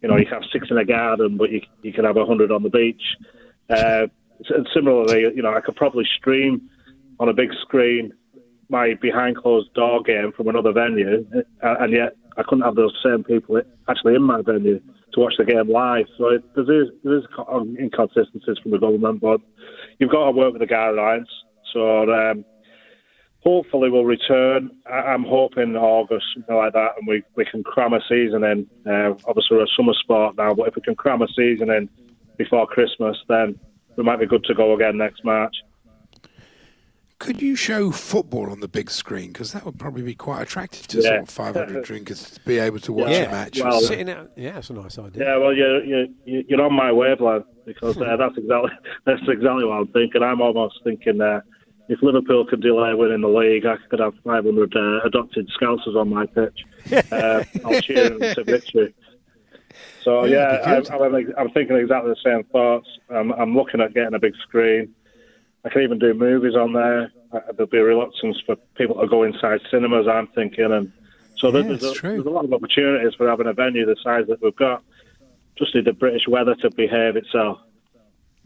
You 0.01 0.09
know, 0.09 0.17
you 0.17 0.25
have 0.31 0.43
six 0.51 0.69
in 0.69 0.77
a 0.77 0.85
garden, 0.85 1.37
but 1.37 1.51
you 1.51 1.61
you 1.83 1.93
can 1.93 2.05
have 2.05 2.17
a 2.17 2.25
hundred 2.25 2.51
on 2.51 2.63
the 2.63 2.69
beach. 2.69 3.01
Uh, 3.69 4.07
and 4.49 4.67
similarly, 4.73 5.21
you 5.35 5.41
know, 5.41 5.53
I 5.53 5.61
could 5.61 5.75
probably 5.75 6.05
stream 6.17 6.69
on 7.19 7.29
a 7.29 7.33
big 7.33 7.49
screen 7.61 8.13
my 8.69 8.93
behind 9.01 9.35
closed 9.35 9.71
door 9.73 10.01
game 10.01 10.31
from 10.31 10.47
another 10.47 10.71
venue, 10.71 11.25
uh, 11.61 11.75
and 11.81 11.91
yet 11.91 12.15
I 12.37 12.43
couldn't 12.43 12.63
have 12.63 12.75
those 12.75 12.97
same 13.03 13.23
people 13.23 13.61
actually 13.89 14.15
in 14.15 14.23
my 14.23 14.41
venue 14.41 14.79
to 15.13 15.19
watch 15.19 15.33
the 15.37 15.43
game 15.43 15.69
live. 15.69 16.05
So 16.17 16.29
it, 16.29 16.43
there 16.55 16.81
is 16.81 16.87
there 17.03 17.17
is 17.17 17.25
inconsistencies 17.77 18.57
from 18.63 18.71
the 18.71 18.79
government, 18.79 19.19
but 19.19 19.41
you've 19.99 20.09
got 20.09 20.25
to 20.25 20.31
work 20.31 20.53
with 20.53 20.61
the 20.61 20.73
guidelines. 20.73 21.27
So 21.73 22.11
um, 22.11 22.45
hopefully 23.43 23.89
we'll 23.89 24.05
return. 24.05 24.71
I, 24.89 24.98
I'm 25.13 25.24
hoping 25.24 25.75
August, 25.75 26.25
something 26.33 26.55
like 26.55 26.74
that, 26.74 26.91
and 26.98 27.07
we, 27.07 27.24
we 27.36 27.45
can 27.45 27.63
cram 27.63 27.93
a 27.93 28.00
season 28.07 28.43
in. 28.43 28.67
Uh, 28.86 29.13
obviously 29.27 29.57
we're 29.57 29.63
a 29.63 29.67
summer 29.75 29.93
sport 30.00 30.36
now, 30.38 30.53
but 30.53 30.67
if 30.67 30.75
we 30.75 30.81
can 30.81 30.95
cram 30.95 31.21
a 31.21 31.27
season 31.36 31.69
in 31.69 31.89
before 32.38 32.65
Christmas, 32.67 33.17
then 33.27 33.60
we 33.95 34.03
might 34.03 34.19
be 34.19 34.25
good 34.25 34.43
to 34.45 34.53
go 34.53 34.74
again 34.74 34.98
next 34.98 35.24
March. 35.24 35.55
Could 37.19 37.39
you 37.39 37.55
show 37.55 37.91
football 37.91 38.50
on 38.50 38.62
the 38.62 38.67
big 38.67 38.89
screen? 38.89 39.27
Because 39.27 39.53
that 39.53 39.63
would 39.63 39.77
probably 39.77 40.01
be 40.01 40.15
quite 40.15 40.41
attractive 40.41 40.88
to 40.88 40.98
Yeah. 41.01 41.10
sort 41.10 41.21
of 41.21 41.29
500 41.29 41.83
drinkers 41.86 42.31
to 42.31 42.39
be 42.41 42.57
able 42.57 42.79
to 42.79 42.91
watch 42.93 43.12
Yeah. 43.12 43.27
a 43.27 43.31
match. 43.31 43.60
Well, 43.62 43.79
Sitting 43.79 44.10
out, 44.10 44.31
yeah, 44.36 44.53
that's 44.53 44.71
a 44.71 44.74
nice 44.74 44.98
idea. 44.98 45.24
Yeah, 45.25 45.38
well, 45.38 45.53
you're 45.53 45.83
you're, 45.83 46.07
you're 46.25 46.62
on 46.63 46.74
my 46.74 46.91
wavelength 46.91 47.45
because 47.63 47.95
uh, 47.98 48.15
that's 48.17 48.36
exactly 48.38 48.71
that's 49.05 49.21
exactly 49.27 49.65
what 49.65 49.74
I'm 49.74 49.88
thinking. 49.89 50.24
I'm 50.24 50.41
almost 50.41 50.79
thinking 50.83 51.21
uh, 51.21 51.41
if 51.88 52.01
Liverpool 52.01 52.45
could 52.45 52.61
delay 52.61 52.93
winning 52.93 53.21
the 53.21 53.27
league, 53.27 53.65
I 53.65 53.77
could 53.89 54.00
have 54.00 54.13
500 54.23 54.75
uh, 54.75 55.01
adopted 55.05 55.50
Scousers 55.59 55.95
on 55.95 56.09
my 56.09 56.25
pitch. 56.25 56.65
Uh, 57.11 57.43
I'll 57.63 57.79
cheer 57.81 58.09
them 58.09 58.35
to 58.35 58.43
victory. 58.43 58.93
So 60.01 60.25
yeah, 60.25 60.61
I'm, 60.65 61.01
I'm, 61.01 61.33
I'm 61.38 61.50
thinking 61.51 61.75
exactly 61.75 62.11
the 62.11 62.17
same 62.23 62.43
thoughts. 62.45 62.88
I'm, 63.09 63.31
I'm 63.31 63.55
looking 63.55 63.81
at 63.81 63.93
getting 63.93 64.15
a 64.15 64.19
big 64.19 64.33
screen. 64.41 64.95
I 65.63 65.69
can 65.69 65.83
even 65.83 66.00
do 66.00 66.13
movies 66.13 66.55
on 66.55 66.73
there. 66.73 67.11
Uh, 67.31 67.39
There'll 67.55 67.69
be 67.69 67.77
a 67.77 67.83
reluctance 67.83 68.41
for 68.45 68.55
people 68.75 69.00
to 69.00 69.07
go 69.07 69.23
inside 69.23 69.61
cinemas. 69.69 70.07
I'm 70.07 70.27
thinking, 70.27 70.71
and 70.71 70.91
so 71.38 71.47
Yeah, 71.47 71.63
there's, 71.63 71.83
a, 71.83 72.01
there's 72.01 72.25
a 72.25 72.29
lot 72.29 72.45
of 72.45 72.53
opportunities 72.53 73.13
for 73.15 73.29
having 73.29 73.47
a 73.47 73.53
venue 73.53 73.85
the 73.85 73.95
size 74.03 74.25
that 74.27 74.41
we've 74.41 74.55
got. 74.55 74.83
Just 75.57 75.75
need 75.75 75.85
the 75.85 75.93
British 75.93 76.27
weather 76.27 76.55
to 76.55 76.71
behave 76.71 77.15
itself. 77.15 77.59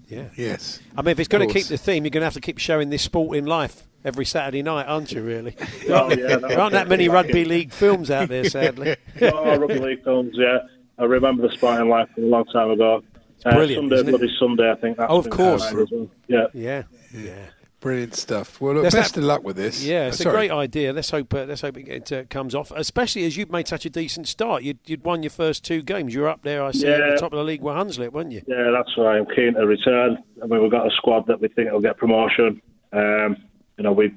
Yeah. 0.07 0.25
Yes. 0.35 0.79
I 0.97 1.01
mean, 1.01 1.11
if 1.11 1.19
it's 1.19 1.27
going 1.27 1.47
to 1.47 1.53
keep 1.53 1.67
the 1.67 1.77
theme, 1.77 2.03
you're 2.03 2.11
going 2.11 2.21
to 2.21 2.25
have 2.25 2.33
to 2.35 2.41
keep 2.41 2.57
showing 2.57 2.89
this 2.89 3.01
Sporting 3.01 3.45
Life 3.45 3.87
every 4.03 4.25
Saturday 4.25 4.61
night, 4.61 4.85
aren't 4.85 5.11
you? 5.11 5.21
Really? 5.21 5.51
There 5.51 5.67
Oh, 5.89 6.03
aren't, 6.05 6.19
yeah, 6.19 6.37
there 6.37 6.59
aren't 6.59 6.73
that 6.73 6.87
many 6.87 7.09
rugby 7.09 7.45
league 7.45 7.71
films 7.71 8.11
out 8.11 8.29
there, 8.29 8.43
sadly. 8.45 8.95
oh, 9.21 9.57
rugby 9.57 9.79
league 9.79 10.03
films, 10.03 10.35
yeah. 10.37 10.59
I 10.97 11.03
remember 11.05 11.47
the 11.47 11.53
Sporting 11.53 11.89
Life 11.89 12.09
from 12.13 12.25
a 12.25 12.27
long 12.27 12.45
time 12.45 12.71
ago. 12.71 13.03
Uh, 13.45 13.53
brilliant, 13.55 13.91
Sunday? 13.91 14.09
Bloody 14.11 14.35
Sunday, 14.39 14.71
I 14.71 14.75
think. 14.75 14.97
Oh, 14.99 15.17
of 15.19 15.29
course. 15.29 15.61
quite 15.63 15.73
nice 15.73 15.83
as 15.83 15.91
well. 15.91 16.09
Yeah. 16.27 16.45
Yeah, 16.53 16.83
yeah. 17.13 17.45
Brilliant 17.85 18.15
stuff. 18.15 18.59
Well, 18.59 18.73
look, 18.73 18.83
Let's 18.85 18.95
best 18.95 19.13
have- 19.13 19.23
of 19.23 19.27
luck 19.27 19.43
with 19.43 19.57
this. 19.57 19.85
Yeah, 19.85 20.07
it's 20.07 20.19
a 20.19 20.23
great 20.31 20.49
idea. 20.49 20.91
Let's 20.91 21.11
hope. 21.11 21.31
Uh, 21.31 21.43
let's 21.43 21.61
hope 21.61 21.77
it 21.77 22.11
uh, 22.11 22.23
comes 22.31 22.55
off. 22.55 22.71
Especially 22.75 23.25
as 23.25 23.37
you've 23.37 23.51
made 23.51 23.67
such 23.67 23.85
a 23.85 23.91
decent 23.91 24.27
start. 24.27 24.63
You'd, 24.63 24.79
you'd 24.87 25.03
won 25.03 25.21
your 25.21 25.29
first 25.29 25.63
two 25.63 25.83
games. 25.83 26.11
You 26.15 26.21
were 26.21 26.29
up 26.29 26.41
there, 26.41 26.63
I 26.63 26.71
see, 26.71 26.87
at 26.87 27.11
the 27.11 27.17
top 27.19 27.31
of 27.31 27.37
the 27.37 27.43
league 27.43 27.61
with 27.61 27.75
Hunslet, 27.75 28.11
weren't 28.11 28.31
you? 28.31 28.41
Yeah, 28.47 28.71
that's 28.75 28.97
why 28.97 29.19
I'm 29.19 29.27
keen 29.27 29.53
to 29.53 29.67
return. 29.67 30.17
I 30.41 30.47
mean, 30.47 30.63
we've 30.63 30.71
got 30.71 30.87
a 30.87 30.95
squad 30.95 31.27
that 31.27 31.39
we 31.39 31.47
think 31.47 31.71
will 31.71 31.79
get 31.79 31.97
promotion. 31.97 32.59
Um, 32.91 33.37
you 33.77 33.83
know, 33.83 33.91
we, 33.91 34.11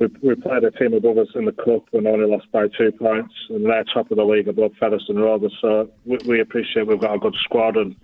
we 0.00 0.08
we 0.20 0.34
played 0.34 0.64
a 0.64 0.72
team 0.72 0.92
above 0.92 1.18
us 1.18 1.28
in 1.36 1.44
the 1.44 1.52
cup 1.52 1.84
and 1.92 2.04
only 2.08 2.26
lost 2.28 2.50
by 2.50 2.66
two 2.76 2.90
points, 2.90 3.32
and 3.48 3.64
they're 3.64 3.84
top 3.94 4.10
of 4.10 4.16
the 4.16 4.24
league 4.24 4.48
above 4.48 4.72
Featherstone 4.80 5.18
Rovers. 5.18 5.56
So 5.60 5.88
we, 6.04 6.18
we 6.26 6.40
appreciate 6.40 6.88
we've 6.88 6.98
got 7.00 7.14
a 7.14 7.18
good 7.20 7.36
squad, 7.44 7.76
and 7.76 7.94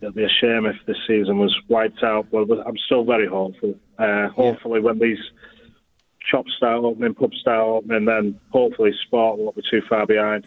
it'll 0.00 0.12
be 0.12 0.24
a 0.24 0.28
shame 0.28 0.66
if 0.66 0.76
this 0.86 0.96
season 1.06 1.38
was 1.38 1.54
wiped 1.68 2.02
out. 2.02 2.26
But 2.30 2.66
I'm 2.66 2.78
still 2.86 3.04
very 3.04 3.26
hopeful. 3.26 3.74
Uh, 3.98 4.28
hopefully, 4.28 4.80
when 4.80 4.98
these 4.98 5.18
shops 6.30 6.52
start 6.56 6.84
opening, 6.84 7.14
pubs 7.14 7.38
start 7.38 7.66
opening, 7.66 8.04
then 8.04 8.40
hopefully 8.50 8.92
sport 9.06 9.38
won't 9.38 9.56
be 9.56 9.62
too 9.70 9.82
far 9.88 10.06
behind. 10.06 10.46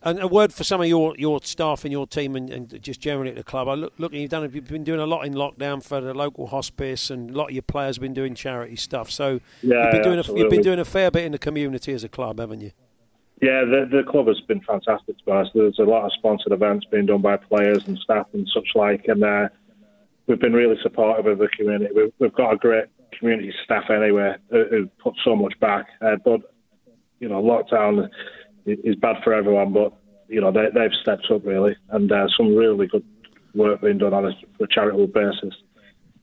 And 0.00 0.20
a 0.20 0.28
word 0.28 0.52
for 0.52 0.62
some 0.62 0.80
of 0.80 0.86
your, 0.86 1.16
your 1.18 1.40
staff 1.42 1.84
and 1.84 1.90
your 1.90 2.06
team, 2.06 2.36
and, 2.36 2.48
and 2.50 2.82
just 2.82 3.00
generally 3.00 3.30
at 3.30 3.36
the 3.36 3.42
club. 3.42 3.66
I 3.66 3.74
look, 3.74 3.92
look, 3.98 4.12
you've 4.12 4.30
done. 4.30 4.48
You've 4.52 4.68
been 4.68 4.84
doing 4.84 5.00
a 5.00 5.06
lot 5.06 5.26
in 5.26 5.34
lockdown 5.34 5.82
for 5.82 6.00
the 6.00 6.14
local 6.14 6.46
hospice, 6.46 7.10
and 7.10 7.30
a 7.30 7.32
lot 7.36 7.46
of 7.46 7.50
your 7.50 7.62
players 7.62 7.96
have 7.96 8.02
been 8.02 8.14
doing 8.14 8.36
charity 8.36 8.76
stuff. 8.76 9.10
So 9.10 9.40
Yeah, 9.60 9.82
you've 9.82 9.92
been 9.92 10.02
doing 10.02 10.18
a, 10.20 10.38
you've 10.38 10.50
been 10.50 10.62
doing 10.62 10.78
a 10.78 10.84
fair 10.84 11.10
bit 11.10 11.24
in 11.24 11.32
the 11.32 11.38
community 11.38 11.92
as 11.92 12.04
a 12.04 12.08
club, 12.08 12.38
haven't 12.38 12.60
you? 12.60 12.70
Yeah, 13.40 13.64
the, 13.64 13.88
the 13.90 14.02
club 14.10 14.26
has 14.26 14.40
been 14.42 14.60
fantastic 14.62 15.16
to 15.24 15.30
us. 15.32 15.48
There's 15.54 15.78
a 15.78 15.84
lot 15.84 16.04
of 16.04 16.12
sponsored 16.12 16.52
events 16.52 16.86
being 16.90 17.06
done 17.06 17.22
by 17.22 17.36
players 17.36 17.84
and 17.86 17.96
staff 17.98 18.26
and 18.32 18.48
such 18.52 18.68
like, 18.74 19.04
and 19.06 19.22
uh, 19.22 19.48
we've 20.26 20.40
been 20.40 20.52
really 20.52 20.76
supportive 20.82 21.26
of 21.26 21.38
the 21.38 21.48
community. 21.48 21.92
We've, 21.94 22.12
we've 22.18 22.34
got 22.34 22.54
a 22.54 22.56
great 22.56 22.86
community 23.16 23.52
staff 23.64 23.90
anyway 23.90 24.34
who, 24.50 24.64
who 24.70 24.86
put 25.02 25.14
so 25.24 25.36
much 25.36 25.58
back. 25.60 25.86
Uh, 26.00 26.16
but 26.24 26.40
you 27.20 27.28
know, 27.28 27.42
lockdown 27.42 28.08
is 28.66 28.78
is 28.84 28.96
bad 28.96 29.16
for 29.22 29.32
everyone, 29.32 29.72
but 29.72 29.92
you 30.28 30.40
know 30.40 30.52
they, 30.52 30.66
they've 30.74 30.92
stepped 31.02 31.26
up 31.30 31.44
really, 31.44 31.76
and 31.90 32.10
uh, 32.10 32.26
some 32.36 32.54
really 32.54 32.86
good 32.86 33.04
work 33.54 33.80
being 33.80 33.98
done 33.98 34.14
on 34.14 34.26
a, 34.26 34.62
a 34.62 34.66
charitable 34.68 35.06
basis. 35.06 35.54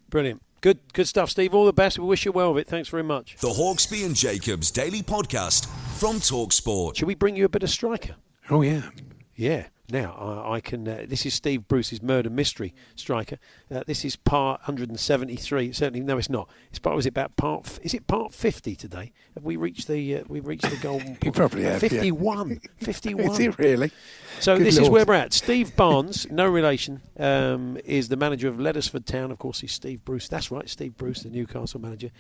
Brilliant. 0.10 0.42
Good, 0.66 0.80
good 0.94 1.08
stuff, 1.08 1.30
Steve. 1.30 1.54
All 1.54 1.68
the 1.68 1.74
best. 1.74 2.00
We 2.00 2.08
wish 2.08 2.26
you 2.26 2.32
well 2.32 2.52
with 2.52 2.62
it. 2.62 2.68
Thanks 2.68 2.90
very 2.90 3.04
much. 3.04 3.38
The 3.38 3.50
Hawksbee 3.50 4.04
and 4.04 4.16
Jacobs 4.16 4.72
Daily 4.72 5.04
Podcast 5.04 5.68
from 6.00 6.16
Talksport. 6.16 6.96
Should 6.96 7.08
we 7.08 7.14
bring 7.14 7.36
you 7.36 7.46
a 7.46 7.50
bit 7.50 7.62
of 7.62 7.70
striker? 7.70 8.16
Oh, 8.50 8.64
yeah. 8.64 8.90
Yeah. 9.36 9.68
Now 9.92 10.14
I, 10.46 10.56
I 10.56 10.60
can. 10.62 10.88
Uh, 10.88 11.06
this 11.08 11.26
is 11.26 11.34
Steve 11.36 11.68
Bruce's 11.68 12.02
murder 12.02 12.30
mystery 12.30 12.74
striker. 12.96 13.38
Uh, 13.74 13.84
this 13.86 14.04
is 14.04 14.16
part 14.16 14.62
173. 14.62 15.72
Certainly, 15.74 16.00
no, 16.02 16.18
it's 16.18 16.30
not. 16.30 16.50
It's 16.70 16.80
part. 16.80 16.96
Was 16.96 17.06
it 17.06 17.10
about 17.10 17.36
part? 17.36 17.66
f- 17.66 17.80
Is 17.84 17.94
it 17.94 18.08
part 18.08 18.34
50 18.34 18.76
today? 18.76 19.12
Have 19.36 19.44
we 19.44 19.58
reached 19.58 19.88
the? 19.88 20.18
Uh, 20.18 20.24
we 20.28 20.40
reached 20.40 20.70
the 20.70 20.78
golden. 20.78 21.18
You 21.24 21.32
probably 21.32 21.64
have, 21.64 21.82
yeah. 21.84 21.90
51. 21.90 22.62
51. 22.78 23.26
Is 23.32 23.40
it 23.40 23.58
really? 23.60 23.92
So 24.40 24.58
Good 24.58 24.68
this 24.68 24.78
is 24.78 24.90
where 24.90 25.06
we're 25.06 25.14
at. 25.14 25.34
Steve 25.34 25.76
Barnes, 25.76 26.28
no 26.32 26.48
relation, 26.48 27.02
um, 27.18 27.78
is 27.86 28.10
the 28.10 28.18
manager 28.18 28.48
of 28.48 28.58
Leddersford 28.58 29.06
Town. 29.06 29.32
Of 29.32 29.40
course, 29.40 29.62
he's 29.62 29.72
Steve 29.72 30.04
Bruce. 30.04 30.28
That's 30.28 30.52
right, 30.52 30.68
Steve 30.70 30.98
Bruce, 30.98 31.22
the 31.24 31.30
Newcastle 31.30 31.80
manager. 31.80 32.12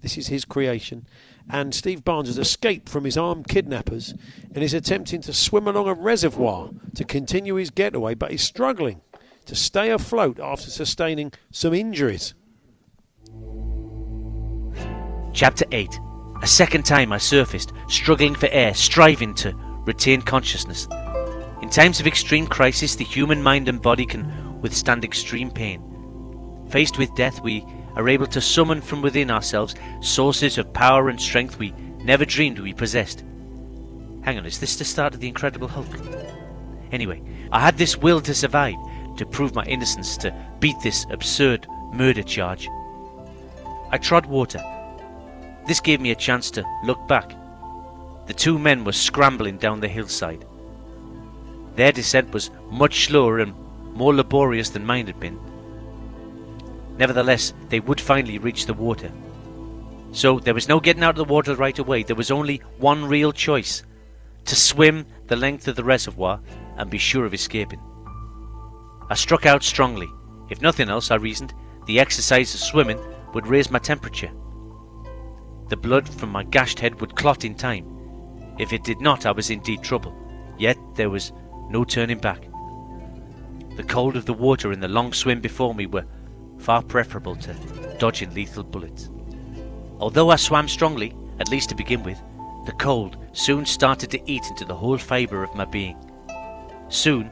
This 0.00 0.16
is 0.16 0.28
his 0.28 0.44
creation. 0.44 1.06
And 1.50 1.74
Steve 1.74 2.04
Barnes 2.04 2.28
has 2.28 2.38
escaped 2.38 2.88
from 2.88 3.04
his 3.04 3.16
armed 3.16 3.48
kidnappers 3.48 4.14
and 4.54 4.62
is 4.62 4.74
attempting 4.74 5.22
to 5.22 5.32
swim 5.32 5.66
along 5.66 5.88
a 5.88 5.94
reservoir 5.94 6.70
to 6.94 7.04
continue 7.04 7.54
his 7.54 7.70
getaway, 7.70 8.14
but 8.14 8.30
he's 8.30 8.42
struggling 8.42 9.00
to 9.46 9.54
stay 9.54 9.90
afloat 9.90 10.38
after 10.38 10.70
sustaining 10.70 11.32
some 11.50 11.72
injuries. 11.72 12.34
Chapter 15.32 15.64
8 15.72 15.88
A 16.42 16.46
second 16.46 16.84
time 16.84 17.12
I 17.12 17.18
surfaced, 17.18 17.72
struggling 17.88 18.34
for 18.34 18.48
air, 18.50 18.74
striving 18.74 19.34
to 19.36 19.54
retain 19.86 20.20
consciousness. 20.20 20.86
In 21.62 21.70
times 21.70 21.98
of 21.98 22.06
extreme 22.06 22.46
crisis, 22.46 22.94
the 22.96 23.04
human 23.04 23.42
mind 23.42 23.68
and 23.68 23.80
body 23.80 24.04
can 24.04 24.60
withstand 24.60 25.04
extreme 25.04 25.50
pain. 25.50 25.82
Faced 26.68 26.98
with 26.98 27.14
death, 27.14 27.40
we 27.42 27.64
are 27.98 28.08
able 28.08 28.26
to 28.28 28.40
summon 28.40 28.80
from 28.80 29.02
within 29.02 29.30
ourselves 29.30 29.74
sources 30.00 30.56
of 30.56 30.72
power 30.72 31.08
and 31.08 31.20
strength 31.20 31.58
we 31.58 31.72
never 32.04 32.24
dreamed 32.24 32.60
we 32.60 32.72
possessed. 32.72 33.24
Hang 34.22 34.38
on, 34.38 34.46
is 34.46 34.60
this 34.60 34.76
the 34.76 34.84
start 34.84 35.14
of 35.14 35.20
the 35.20 35.28
Incredible 35.28 35.68
Hulk? 35.68 35.88
Anyway, 36.92 37.20
I 37.52 37.60
had 37.60 37.76
this 37.76 37.96
will 37.96 38.20
to 38.20 38.34
survive, 38.34 38.76
to 39.16 39.26
prove 39.26 39.54
my 39.54 39.64
innocence, 39.64 40.16
to 40.18 40.34
beat 40.60 40.76
this 40.82 41.06
absurd 41.10 41.66
murder 41.92 42.22
charge. 42.22 42.68
I 43.90 43.98
trod 43.98 44.26
water. 44.26 44.62
This 45.66 45.80
gave 45.80 46.00
me 46.00 46.12
a 46.12 46.16
chance 46.16 46.50
to 46.52 46.64
look 46.84 47.06
back. 47.08 47.34
The 48.26 48.34
two 48.34 48.58
men 48.58 48.84
were 48.84 48.92
scrambling 48.92 49.58
down 49.58 49.80
the 49.80 49.88
hillside. 49.88 50.44
Their 51.74 51.92
descent 51.92 52.32
was 52.32 52.50
much 52.70 53.06
slower 53.06 53.38
and 53.38 53.54
more 53.94 54.14
laborious 54.14 54.70
than 54.70 54.86
mine 54.86 55.06
had 55.06 55.18
been. 55.18 55.40
Nevertheless, 56.98 57.54
they 57.68 57.80
would 57.80 58.00
finally 58.00 58.38
reach 58.38 58.66
the 58.66 58.74
water. 58.74 59.10
So 60.12 60.40
there 60.40 60.54
was 60.54 60.68
no 60.68 60.80
getting 60.80 61.04
out 61.04 61.18
of 61.18 61.26
the 61.26 61.32
water 61.32 61.54
right 61.54 61.78
away. 61.78 62.02
There 62.02 62.16
was 62.16 62.30
only 62.30 62.62
one 62.78 63.04
real 63.04 63.32
choice 63.32 63.82
to 64.46 64.56
swim 64.56 65.06
the 65.26 65.36
length 65.36 65.68
of 65.68 65.76
the 65.76 65.84
reservoir 65.84 66.40
and 66.76 66.90
be 66.90 66.98
sure 66.98 67.24
of 67.24 67.34
escaping. 67.34 67.80
I 69.10 69.14
struck 69.14 69.46
out 69.46 69.62
strongly, 69.62 70.08
If 70.48 70.62
nothing 70.62 70.88
else, 70.88 71.10
I 71.10 71.16
reasoned, 71.16 71.52
the 71.86 72.00
exercise 72.00 72.54
of 72.54 72.60
swimming 72.60 72.98
would 73.34 73.46
raise 73.46 73.70
my 73.70 73.78
temperature. 73.78 74.30
The 75.68 75.76
blood 75.76 76.08
from 76.08 76.30
my 76.30 76.42
gashed 76.42 76.80
head 76.80 77.00
would 77.00 77.16
clot 77.16 77.44
in 77.44 77.54
time. 77.54 77.84
If 78.58 78.72
it 78.72 78.84
did 78.84 79.00
not, 79.00 79.26
I 79.26 79.32
was 79.32 79.50
in 79.50 79.60
deep 79.60 79.82
trouble. 79.82 80.14
Yet 80.58 80.78
there 80.94 81.10
was 81.10 81.32
no 81.68 81.84
turning 81.84 82.18
back. 82.18 82.48
The 83.76 83.84
cold 83.84 84.16
of 84.16 84.24
the 84.24 84.32
water 84.32 84.72
and 84.72 84.82
the 84.82 84.88
long 84.88 85.12
swim 85.12 85.40
before 85.40 85.74
me 85.74 85.86
were 85.86 86.06
far 86.58 86.82
preferable 86.82 87.36
to 87.36 87.54
dodging 87.98 88.32
lethal 88.34 88.64
bullets. 88.64 89.10
Although 90.00 90.30
I 90.30 90.36
swam 90.36 90.68
strongly, 90.68 91.14
at 91.40 91.50
least 91.50 91.68
to 91.70 91.74
begin 91.74 92.02
with, 92.02 92.20
the 92.66 92.72
cold 92.72 93.16
soon 93.32 93.64
started 93.64 94.10
to 94.10 94.30
eat 94.30 94.46
into 94.48 94.64
the 94.64 94.74
whole 94.74 94.98
fibre 94.98 95.42
of 95.42 95.54
my 95.54 95.64
being. 95.64 95.96
Soon, 96.88 97.30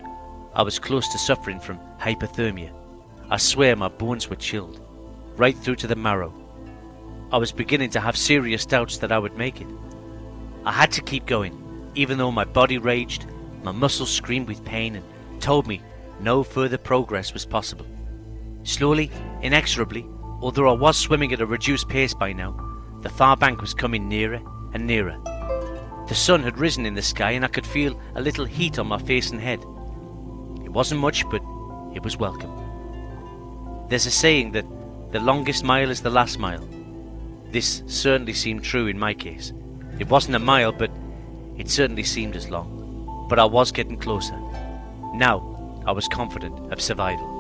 I 0.55 0.62
was 0.62 0.79
close 0.79 1.09
to 1.09 1.19
suffering 1.19 1.61
from 1.61 1.79
hypothermia. 2.01 2.73
I 3.31 3.37
swear 3.37 3.77
my 3.77 3.89
bones 3.89 4.31
were 4.31 4.37
chilled, 4.37 4.81
right 5.37 5.57
through 5.57 5.77
to 5.77 5.87
the 5.87 5.97
marrow. 5.97 6.33
I 7.33 7.39
was 7.39 7.53
beginning 7.53 7.91
to 7.91 8.01
have 8.01 8.17
serious 8.17 8.65
doubts 8.65 8.99
that 8.99 9.12
I 9.12 9.19
would 9.19 9.37
make 9.37 9.61
it. 9.61 9.67
I 10.65 10.73
had 10.73 10.93
to 10.93 11.03
keep 11.03 11.27
going, 11.27 11.91
even 11.95 12.19
though 12.19 12.31
my 12.31 12.45
body 12.45 12.79
raged, 12.79 13.27
my 13.62 13.73
muscles 13.73 14.11
screamed 14.11 14.49
with 14.49 14.65
pain 14.65 14.97
and 14.97 15.05
told 15.41 15.67
me 15.67 15.83
no 16.21 16.43
further 16.43 16.79
progress 16.79 17.33
was 17.33 17.45
possible. 17.45 17.87
Slowly, 18.66 19.12
inexorably, 19.42 20.05
although 20.42 20.68
I 20.68 20.72
was 20.72 20.96
swimming 20.96 21.33
at 21.33 21.40
a 21.40 21.46
reduced 21.46 21.88
pace 21.88 22.12
by 22.12 22.33
now, 22.33 22.61
the 23.02 23.09
far 23.09 23.37
bank 23.37 23.61
was 23.61 23.72
coming 23.72 24.09
nearer 24.09 24.40
and 24.74 24.85
nearer. 24.85 25.16
The 26.09 26.16
sun 26.16 26.42
had 26.42 26.59
risen 26.59 26.85
in 26.85 26.94
the 26.94 27.00
sky 27.00 27.31
and 27.31 27.44
I 27.44 27.48
could 27.48 27.64
feel 27.64 27.96
a 28.16 28.20
little 28.20 28.44
heat 28.44 28.81
on 28.81 28.88
my 28.88 28.98
face 28.98 29.31
and 29.31 29.40
head. 29.40 29.61
It 30.64 30.72
wasn't 30.72 31.00
much, 31.00 31.24
but 31.31 31.42
it 31.94 32.02
was 32.02 32.16
welcome. 32.16 32.50
There's 33.88 34.07
a 34.07 34.11
saying 34.11 34.50
that 34.52 34.66
the 35.12 35.20
longest 35.20 35.62
mile 35.62 35.88
is 35.88 36.02
the 36.02 36.11
last 36.11 36.40
mile. 36.40 36.68
This 37.52 37.85
certainly 37.87 38.33
seemed 38.33 38.64
true 38.64 38.88
in 38.88 38.98
my 38.98 39.14
case. 39.14 39.52
It 40.00 40.09
wasn't 40.09 40.35
a 40.35 40.40
mile, 40.40 40.72
but 40.72 40.90
it 41.57 41.70
certainly 41.70 42.02
seemed 42.02 42.35
as 42.35 42.50
long. 42.50 43.26
But 43.29 43.38
I 43.38 43.44
was 43.44 43.70
getting 43.70 43.96
closer. 43.96 44.37
Now 45.14 45.83
I 45.87 45.92
was 45.92 46.09
confident 46.09 46.72
of 46.72 46.81
survival. 46.81 47.36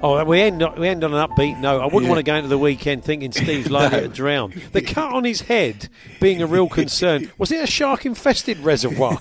Oh, 0.00 0.24
we 0.24 0.40
end 0.40 0.64
we 0.78 0.86
end 0.86 1.02
on 1.02 1.12
an 1.12 1.28
upbeat 1.28 1.58
note. 1.60 1.80
I 1.80 1.84
wouldn't 1.86 2.04
Yeah. 2.04 2.08
want 2.10 2.18
to 2.20 2.22
go 2.22 2.36
into 2.36 2.48
the 2.48 2.56
weekend 2.58 3.02
thinking 3.04 3.32
Steve's 3.32 3.68
likely 3.78 4.02
to 4.02 4.08
drown. 4.08 4.52
The 4.72 4.80
cut 4.80 5.12
on 5.12 5.24
his 5.24 5.40
head 5.42 5.88
being 6.20 6.40
a 6.40 6.46
real 6.46 6.68
concern. 6.68 7.32
Was 7.38 7.50
it 7.50 7.62
a 7.62 7.66
shark-infested 7.66 8.58
reservoir? 8.60 9.18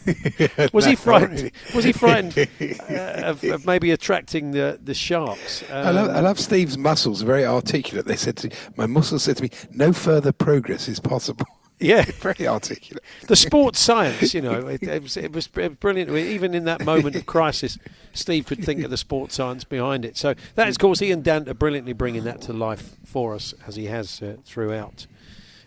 Was 0.73 0.85
he 0.85 0.95
frightened? 0.95 1.51
Was 1.73 1.83
he 1.83 1.93
frightened 1.93 2.37
uh, 2.61 2.93
of, 3.25 3.43
of 3.43 3.65
maybe 3.65 3.89
attracting 3.89 4.51
the 4.51 4.79
the 4.83 4.93
sharks? 4.93 5.63
I 5.71 5.89
love, 5.89 6.09
I 6.09 6.19
Um, 6.19 6.23
love 6.25 6.39
Steve's 6.39 6.77
muscles. 6.77 7.23
Very 7.23 7.45
articulate. 7.45 8.05
They 8.05 8.15
said 8.15 8.37
to 8.37 8.49
me, 8.49 8.55
my 8.75 8.85
muscles 8.85 9.23
said 9.23 9.37
to 9.37 9.43
me, 9.43 9.49
"No 9.71 9.91
further 9.93 10.31
progress 10.31 10.87
is 10.87 10.99
possible." 10.99 11.47
Yeah, 11.79 12.03
Very 12.19 12.47
articulate. 12.47 13.03
the 13.27 13.35
sports 13.35 13.79
science. 13.79 14.33
You 14.33 14.41
know, 14.41 14.67
it, 14.67 14.81
it, 14.81 15.03
was, 15.03 15.15
it 15.15 15.31
was 15.31 15.47
brilliant. 15.47 16.09
Even 16.09 16.53
in 16.53 16.65
that 16.65 16.83
moment 16.83 17.15
of 17.15 17.25
crisis, 17.25 17.77
Steve 18.13 18.47
could 18.47 18.63
think 18.63 18.83
of 18.83 18.89
the 18.89 18.97
sports 18.97 19.35
science 19.35 19.63
behind 19.63 20.03
it. 20.03 20.17
So 20.17 20.33
that 20.55 20.67
is, 20.67 20.75
of 20.75 20.79
course, 20.79 21.01
Ian 21.01 21.21
Danter 21.21 21.57
brilliantly 21.57 21.93
bringing 21.93 22.23
that 22.23 22.41
to 22.41 22.53
life 22.53 22.97
for 23.05 23.35
us 23.35 23.53
as 23.67 23.75
he 23.75 23.85
has 23.85 24.21
uh, 24.21 24.37
throughout. 24.43 25.05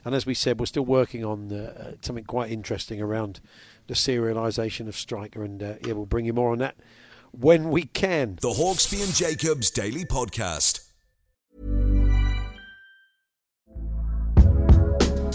And 0.04 0.14
as 0.14 0.26
we 0.26 0.34
said, 0.34 0.58
we're 0.58 0.66
still 0.66 0.84
working 0.84 1.24
on 1.24 1.52
uh, 1.52 1.92
something 2.00 2.24
quite 2.24 2.50
interesting 2.50 3.00
around 3.00 3.40
the 3.86 3.94
serialisation 3.94 4.88
of 4.88 4.96
Striker, 4.96 5.44
and 5.44 5.62
uh, 5.62 5.74
yeah, 5.84 5.92
we'll 5.92 6.06
bring 6.06 6.24
you 6.24 6.32
more 6.32 6.52
on 6.52 6.58
that 6.58 6.76
when 7.32 7.70
we 7.70 7.84
can. 7.84 8.38
The 8.40 8.50
Hawksbee 8.50 9.04
and 9.04 9.14
Jacobs 9.14 9.70
Daily 9.70 10.04
Podcast. 10.04 10.89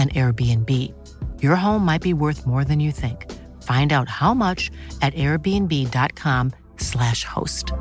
an 0.00 0.08
Airbnb. 0.10 0.94
Your 1.42 1.56
home 1.56 1.84
might 1.84 2.00
be 2.00 2.14
worth 2.14 2.46
more 2.46 2.64
than 2.64 2.80
you 2.80 2.92
think. 2.92 3.30
Find 3.62 3.92
out 3.92 4.08
how 4.08 4.32
much 4.32 4.70
at 5.02 5.12
airbnb.com/slash 5.14 7.24
host. 7.24 7.72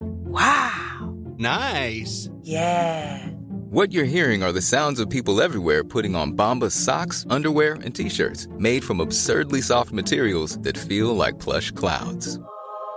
Wow. 0.00 1.14
Nice. 1.38 2.30
Yeah. 2.42 3.26
What 3.70 3.92
you're 3.92 4.04
hearing 4.04 4.42
are 4.42 4.52
the 4.52 4.62
sounds 4.62 4.98
of 5.00 5.10
people 5.10 5.42
everywhere 5.42 5.84
putting 5.84 6.14
on 6.14 6.32
Bombas 6.32 6.72
socks, 6.72 7.26
underwear, 7.28 7.74
and 7.74 7.94
t-shirts 7.94 8.48
made 8.58 8.84
from 8.84 9.00
absurdly 9.00 9.60
soft 9.60 9.92
materials 9.92 10.56
that 10.58 10.78
feel 10.78 11.14
like 11.14 11.38
plush 11.40 11.72
clouds. 11.72 12.38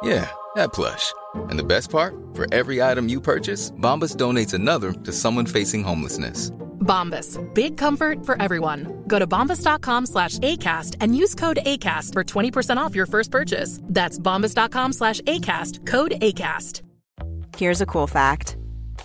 Yeah, 0.03 0.29
that 0.55 0.73
plush. 0.73 1.11
And 1.33 1.57
the 1.57 1.63
best 1.63 1.89
part? 1.89 2.13
For 2.35 2.45
every 2.53 2.81
item 2.81 3.09
you 3.09 3.19
purchase, 3.19 3.71
Bombas 3.71 4.15
donates 4.15 4.53
another 4.53 4.93
to 4.93 5.11
someone 5.11 5.47
facing 5.47 5.83
homelessness. 5.83 6.51
Bombas. 6.87 7.37
Big 7.53 7.77
comfort 7.77 8.25
for 8.25 8.41
everyone. 8.41 9.03
Go 9.07 9.19
to 9.19 9.27
bombas.com 9.27 10.05
slash 10.05 10.39
ACAST 10.39 10.95
and 11.01 11.15
use 11.15 11.35
code 11.35 11.59
ACAST 11.63 12.13
for 12.13 12.23
20% 12.23 12.77
off 12.77 12.95
your 12.95 13.05
first 13.05 13.29
purchase. 13.29 13.79
That's 13.83 14.17
bombas.com 14.17 14.93
slash 14.93 15.19
ACAST. 15.21 15.85
Code 15.85 16.13
ACAST. 16.21 16.81
Here's 17.57 17.81
a 17.81 17.85
cool 17.85 18.07
fact 18.07 18.57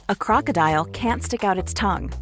a 0.09 0.15
crocodile 0.15 0.85
can't 0.87 1.23
stick 1.23 1.45
out 1.45 1.59
its 1.59 1.73
tongue. 1.73 2.13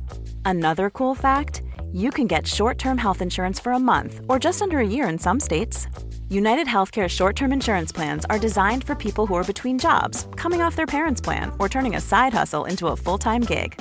Another 0.44 0.90
cool 0.90 1.14
fact 1.14 1.62
you 1.92 2.10
can 2.10 2.26
get 2.26 2.46
short 2.46 2.78
term 2.78 2.98
health 2.98 3.20
insurance 3.20 3.58
for 3.58 3.72
a 3.72 3.78
month 3.78 4.20
or 4.28 4.38
just 4.38 4.62
under 4.62 4.78
a 4.78 4.86
year 4.86 5.08
in 5.08 5.18
some 5.18 5.40
states. 5.40 5.88
United 6.28 6.68
Healthcare 6.68 7.08
short 7.08 7.34
term 7.36 7.52
insurance 7.52 7.90
plans 7.90 8.24
are 8.30 8.38
designed 8.38 8.84
for 8.84 8.94
people 8.94 9.26
who 9.26 9.34
are 9.34 9.44
between 9.44 9.78
jobs, 9.78 10.28
coming 10.36 10.62
off 10.62 10.76
their 10.76 10.86
parents' 10.86 11.20
plan, 11.20 11.50
or 11.58 11.68
turning 11.68 11.96
a 11.96 12.00
side 12.00 12.32
hustle 12.32 12.66
into 12.66 12.86
a 12.86 12.96
full 12.96 13.18
time 13.18 13.42
gig. 13.42 13.80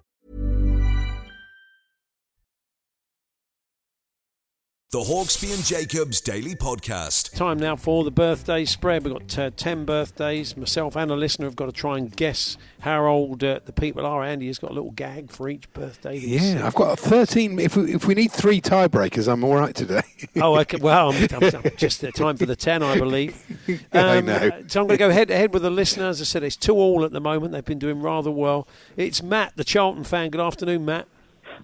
The 4.91 4.99
Hawksbee 4.99 5.53
and 5.55 5.63
Jacobs 5.63 6.19
Daily 6.19 6.53
Podcast. 6.53 7.33
Time 7.33 7.57
now 7.57 7.77
for 7.77 8.03
the 8.03 8.11
birthday 8.11 8.65
spread. 8.65 9.05
We've 9.05 9.13
got 9.13 9.39
uh, 9.39 9.49
10 9.55 9.85
birthdays. 9.85 10.57
Myself 10.57 10.97
and 10.97 11.09
a 11.09 11.15
listener 11.15 11.45
have 11.45 11.55
got 11.55 11.67
to 11.67 11.71
try 11.71 11.97
and 11.97 12.13
guess 12.13 12.57
how 12.81 13.05
old 13.05 13.41
uh, 13.41 13.61
the 13.63 13.71
people 13.71 14.05
are. 14.05 14.21
Andy 14.21 14.47
has 14.47 14.59
got 14.59 14.71
a 14.71 14.73
little 14.73 14.91
gag 14.91 15.31
for 15.31 15.47
each 15.47 15.71
birthday. 15.71 16.17
Yeah, 16.17 16.67
I've 16.67 16.75
got 16.75 16.99
13. 16.99 17.57
If 17.57 17.77
we, 17.77 17.93
if 17.93 18.05
we 18.05 18.15
need 18.15 18.33
three 18.33 18.59
tiebreakers, 18.59 19.31
I'm 19.31 19.45
all 19.45 19.55
right 19.55 19.73
today. 19.73 20.01
Oh, 20.35 20.59
okay. 20.59 20.77
Well, 20.81 21.13
I'm, 21.13 21.27
I'm, 21.41 21.55
I'm 21.55 21.71
just 21.77 22.03
uh, 22.03 22.11
time 22.11 22.35
for 22.35 22.45
the 22.45 22.57
10, 22.57 22.83
I 22.83 22.97
believe. 22.99 23.41
I 23.93 24.17
Um, 24.17 24.25
know. 24.25 24.33
uh, 24.35 24.49
So 24.67 24.81
I'm 24.81 24.87
going 24.87 24.89
to 24.89 24.97
go 24.97 25.09
head 25.09 25.29
to 25.29 25.37
head 25.37 25.53
with 25.53 25.63
the 25.63 25.69
listener. 25.69 26.07
As 26.09 26.19
I 26.19 26.25
said, 26.25 26.43
it's 26.43 26.57
two 26.57 26.75
all 26.75 27.05
at 27.05 27.13
the 27.13 27.21
moment. 27.21 27.53
They've 27.53 27.63
been 27.63 27.79
doing 27.79 28.01
rather 28.01 28.29
well. 28.31 28.67
It's 28.97 29.23
Matt, 29.23 29.53
the 29.55 29.63
Charlton 29.63 30.03
fan. 30.03 30.31
Good 30.31 30.41
afternoon, 30.41 30.83
Matt. 30.83 31.07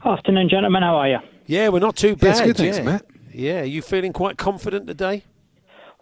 Afternoon, 0.05 0.47
gentlemen. 0.47 0.81
How 0.81 0.95
are 0.95 1.09
you? 1.09 1.17
Yeah, 1.45 1.67
we're 1.69 1.79
not 1.79 1.97
too 1.97 2.15
bad. 2.15 2.27
Yes, 2.27 2.41
good, 2.41 2.55
thanks, 2.57 2.77
yeah. 2.77 2.83
Matt. 2.85 3.05
Yeah, 3.37 3.61
you 3.61 3.81
feeling 3.83 4.13
quite 4.13 4.37
confident 4.37 4.87
today? 4.87 5.23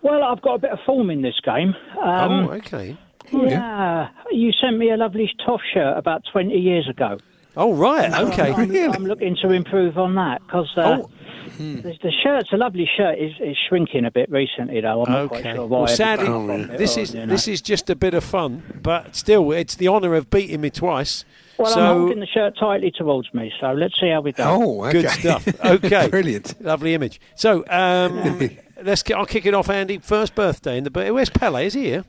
Well, 0.02 0.24
I've 0.24 0.42
got 0.42 0.56
a 0.56 0.60
bit 0.60 0.72
of 0.72 0.80
form 0.86 1.10
in 1.10 1.22
this 1.22 1.36
game. 1.44 1.74
Um, 2.02 2.48
oh, 2.48 2.52
okay. 2.54 2.98
yeah. 3.32 4.10
You 4.32 4.52
sent 4.62 4.78
me 4.78 4.90
a 4.92 4.98
lovely 4.98 5.30
toff 5.46 5.62
shirt 5.74 5.98
about 5.98 6.24
20 6.32 6.54
years 6.56 6.88
ago. 6.88 7.18
Oh, 7.58 7.74
right. 7.74 8.14
Okay. 8.14 8.52
I'm, 8.54 8.94
I'm 8.94 9.06
looking 9.06 9.36
to 9.42 9.52
improve 9.52 9.98
on 9.98 10.16
that 10.16 10.42
because 10.46 10.70
uh, 10.78 11.00
Oh. 11.02 11.10
the, 11.58 11.94
the 12.04 12.12
shirt's 12.24 12.52
a 12.54 12.58
lovely 12.58 12.88
shirt. 12.98 13.18
It's, 13.18 13.36
is 13.42 13.58
shrinking 13.68 14.06
a 14.06 14.12
bit 14.12 14.30
recently, 14.32 14.80
though. 14.82 15.04
I'm 15.06 15.12
not 15.12 15.28
quite 15.30 15.40
Okay. 15.42 15.56
sure 15.56 15.66
why. 15.66 15.78
Well, 15.80 15.88
sadly, 15.88 16.26
From 16.26 16.50
it 16.50 16.78
this 16.78 16.98
or, 16.98 17.02
is 17.02 17.14
you 17.14 17.20
know. 17.22 17.26
this 17.28 17.48
is 17.50 17.62
just 17.62 17.90
a 17.90 17.96
bit 17.96 18.14
of 18.14 18.24
fun, 18.24 18.80
but 18.82 19.16
still, 19.16 19.52
it's 19.52 19.76
the 19.76 19.88
honour 19.90 20.16
of 20.16 20.30
beating 20.30 20.62
me 20.62 20.70
twice. 20.70 21.26
Well, 21.58 21.78
I'm 21.78 21.98
holding 21.98 22.20
the 22.20 22.26
shirt 22.28 22.58
tightly 22.60 22.92
towards 22.92 23.34
me, 23.34 23.52
so 23.60 23.72
let's 23.72 24.00
see 24.00 24.10
how 24.10 24.22
we 24.22 24.32
go. 24.34 24.44
Oh, 24.44 24.86
okay. 24.86 25.02
good 25.04 25.10
stuff. 25.12 25.48
Okay, 25.66 26.10
Brilliant. 26.10 26.62
lovely 26.62 26.94
image. 26.94 27.20
So 27.36 27.64
um, 27.70 28.50
let's 28.84 29.04
get. 29.04 29.18
I'll 29.18 29.26
kick 29.26 29.46
it 29.46 29.54
off, 29.54 29.70
Andy. 29.70 30.00
First 30.00 30.36
birthday 30.36 30.78
in 30.78 30.84
the. 30.84 30.92
bir- 30.92 31.14
Where's 31.14 31.30
Pele? 31.30 31.66
Is 31.66 31.74
he 31.74 31.86
here? 31.86 32.04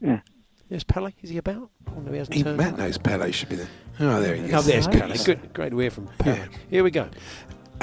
Yeah. 0.00 0.20
Yes, 0.68 0.84
Pele. 0.84 1.12
Is 1.22 1.28
he 1.30 1.36
about? 1.36 1.70
Oh, 1.88 2.00
no, 2.00 2.12
he 2.12 2.18
hasn't 2.18 2.36
Even 2.36 2.56
turned 2.56 2.70
Matt 2.70 2.78
knows 2.78 2.96
Pele 2.98 3.30
should 3.30 3.50
be 3.50 3.56
there. 3.56 3.68
Oh, 4.00 4.20
there 4.22 4.34
he 4.36 4.44
is. 4.44 4.54
Oh, 4.54 4.62
there's 4.62 4.88
Pele. 4.88 5.16
Good, 5.22 5.52
great 5.52 5.70
to 5.70 5.78
hear 5.78 5.90
from 5.90 6.06
Pele. 6.18 6.48
Here 6.70 6.82
we 6.82 6.90
go. 6.90 7.10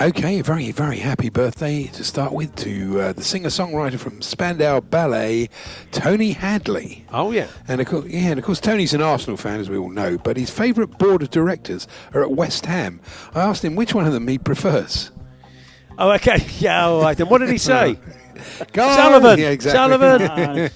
Okay, 0.02 0.42
very, 0.42 0.72
very 0.72 1.00
happy 1.00 1.28
birthday 1.30 1.84
to 1.88 2.06
start 2.06 2.32
with 2.32 2.56
to 2.56 3.02
uh, 3.02 3.12
the 3.12 3.22
singer-songwriter 3.22 4.00
from 4.00 4.22
Spandau 4.22 4.80
Ballet, 4.80 5.50
Tony 5.92 6.32
Hadley. 6.32 7.06
Oh 7.12 7.32
yeah, 7.32 7.48
and 7.68 7.82
of 7.82 7.88
course, 7.88 8.06
yeah, 8.06 8.30
and 8.30 8.40
of 8.40 8.46
course, 8.46 8.62
Tony's 8.62 8.94
an 8.94 9.02
Arsenal 9.02 9.36
fan, 9.36 9.60
as 9.60 9.70
we 9.70 9.76
all 9.76 9.90
know. 9.90 10.18
But 10.18 10.38
his 10.38 10.50
favourite 10.50 10.98
board 11.00 11.22
of 11.22 11.32
directors 11.32 11.86
are 12.14 12.22
at 12.22 12.32
West 12.32 12.66
Ham. 12.68 13.02
I 13.36 13.42
asked 13.42 13.66
him 13.66 13.76
which 13.76 13.94
one 13.94 14.08
of 14.08 14.14
them 14.14 14.26
he 14.30 14.38
prefers. 14.38 15.12
Oh, 15.98 16.12
okay. 16.14 16.48
Yeah, 16.60 16.86
all 16.86 17.02
right. 17.02 17.18
Then 17.18 17.28
what 17.28 17.40
did 17.40 17.50
he 17.50 17.58
say? 17.58 18.00
Go. 18.72 18.96
Sullivan. 18.96 19.38
Yeah, 19.38 19.50
exactly. 19.50 19.98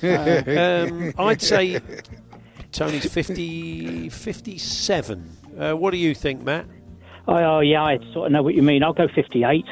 Sullivan. 0.02 1.14
um, 1.18 1.28
I'd 1.30 1.42
say 1.42 1.80
Tony's 2.74 3.06
50, 3.10 4.10
57. 4.10 5.38
Uh, 5.58 5.74
what 5.76 5.92
do 5.92 5.98
you 5.98 6.14
think, 6.14 6.44
Matt? 6.44 6.66
Oh, 7.28 7.36
oh, 7.36 7.60
yeah, 7.62 7.84
I 7.84 8.00
sort 8.14 8.28
of 8.28 8.32
know 8.34 8.44
what 8.44 8.54
you 8.56 8.62
mean. 8.64 8.84
I'll 8.84 8.94
go 8.94 9.08
58. 9.08 9.66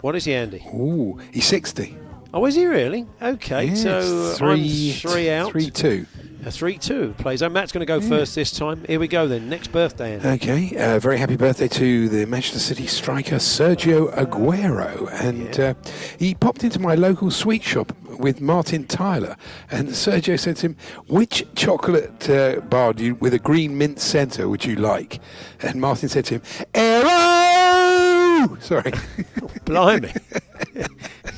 What 0.00 0.14
is 0.14 0.24
he, 0.26 0.34
Andy? 0.34 0.62
Ooh, 0.74 1.18
he's 1.32 1.46
60. 1.46 1.96
Oh, 2.32 2.44
is 2.46 2.54
he 2.54 2.66
really? 2.66 3.06
Okay, 3.22 3.66
Yeah, 3.66 3.74
so 3.74 3.98
it's 3.98 4.40
I'm 4.40 4.56
three- 4.58 4.92
three 4.92 5.30
out. 5.30 5.50
three, 5.52 5.70
two. 5.70 6.06
A 6.46 6.50
three 6.50 6.76
two 6.76 7.14
plays. 7.16 7.42
Oh, 7.42 7.48
Matt's 7.48 7.72
going 7.72 7.80
to 7.80 7.86
go 7.86 8.02
first 8.02 8.34
this 8.34 8.50
time. 8.50 8.84
Here 8.86 9.00
we 9.00 9.08
go 9.08 9.26
then. 9.26 9.48
Next 9.48 9.72
birthday. 9.72 10.20
Andy. 10.20 10.28
Okay, 10.28 10.76
uh, 10.76 10.98
very 10.98 11.16
happy 11.16 11.36
birthday 11.36 11.68
to 11.68 12.08
the 12.10 12.26
Manchester 12.26 12.58
City 12.58 12.86
striker 12.86 13.36
Sergio 13.36 14.12
Aguero. 14.14 15.08
And 15.22 15.58
uh, 15.58 15.74
he 16.18 16.34
popped 16.34 16.62
into 16.62 16.78
my 16.78 16.96
local 16.96 17.30
sweet 17.30 17.62
shop 17.62 17.96
with 18.18 18.42
Martin 18.42 18.86
Tyler. 18.86 19.36
And 19.70 19.88
Sergio 19.88 20.38
said 20.38 20.56
to 20.56 20.66
him, 20.66 20.76
Which 21.08 21.46
chocolate 21.54 22.28
uh, 22.28 22.60
bar 22.60 22.92
do 22.92 23.04
you, 23.04 23.14
with 23.14 23.32
a 23.32 23.38
green 23.38 23.78
mint 23.78 23.98
centre 23.98 24.46
would 24.46 24.66
you 24.66 24.76
like? 24.76 25.20
And 25.62 25.80
Martin 25.80 26.10
said 26.10 26.26
to 26.26 26.34
him, 26.34 26.42
Aero! 28.44 28.56
Sorry. 28.60 28.92
Blimey. 29.64 30.12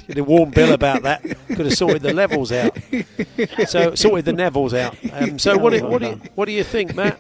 Get 0.09 0.19
a 0.19 0.25
warm 0.25 0.51
bill 0.51 0.73
about 0.73 1.03
that. 1.03 1.23
Could 1.49 1.67
have 1.67 1.75
sorted 1.75 2.03
the 2.03 2.13
levels 2.13 2.53
out. 2.53 2.77
So 3.69 3.95
sorted 3.95 4.25
the 4.25 4.33
Nevilles 4.33 4.73
out. 4.77 4.97
Um, 5.13 5.39
so 5.39 5.59
what 5.59 5.73
do, 5.73 5.85
what, 5.87 6.01
do 6.01 6.09
you, 6.09 6.21
what 6.35 6.45
do 6.47 6.53
you 6.53 6.63
think, 6.65 6.95
Matt? 6.95 7.19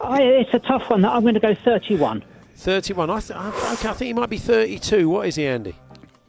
I, 0.00 0.22
it's 0.22 0.52
a 0.54 0.58
tough 0.58 0.90
one. 0.90 1.04
I'm 1.04 1.22
going 1.22 1.34
to 1.34 1.40
go 1.40 1.54
31. 1.54 2.24
31. 2.56 3.10
I, 3.10 3.20
th- 3.20 3.30
I- 3.38 3.48
okay, 3.74 3.88
I 3.88 3.92
think 3.92 4.06
he 4.08 4.12
might 4.12 4.30
be 4.30 4.38
32. 4.38 5.08
What 5.08 5.26
is 5.28 5.36
he, 5.36 5.46
Andy? 5.46 5.76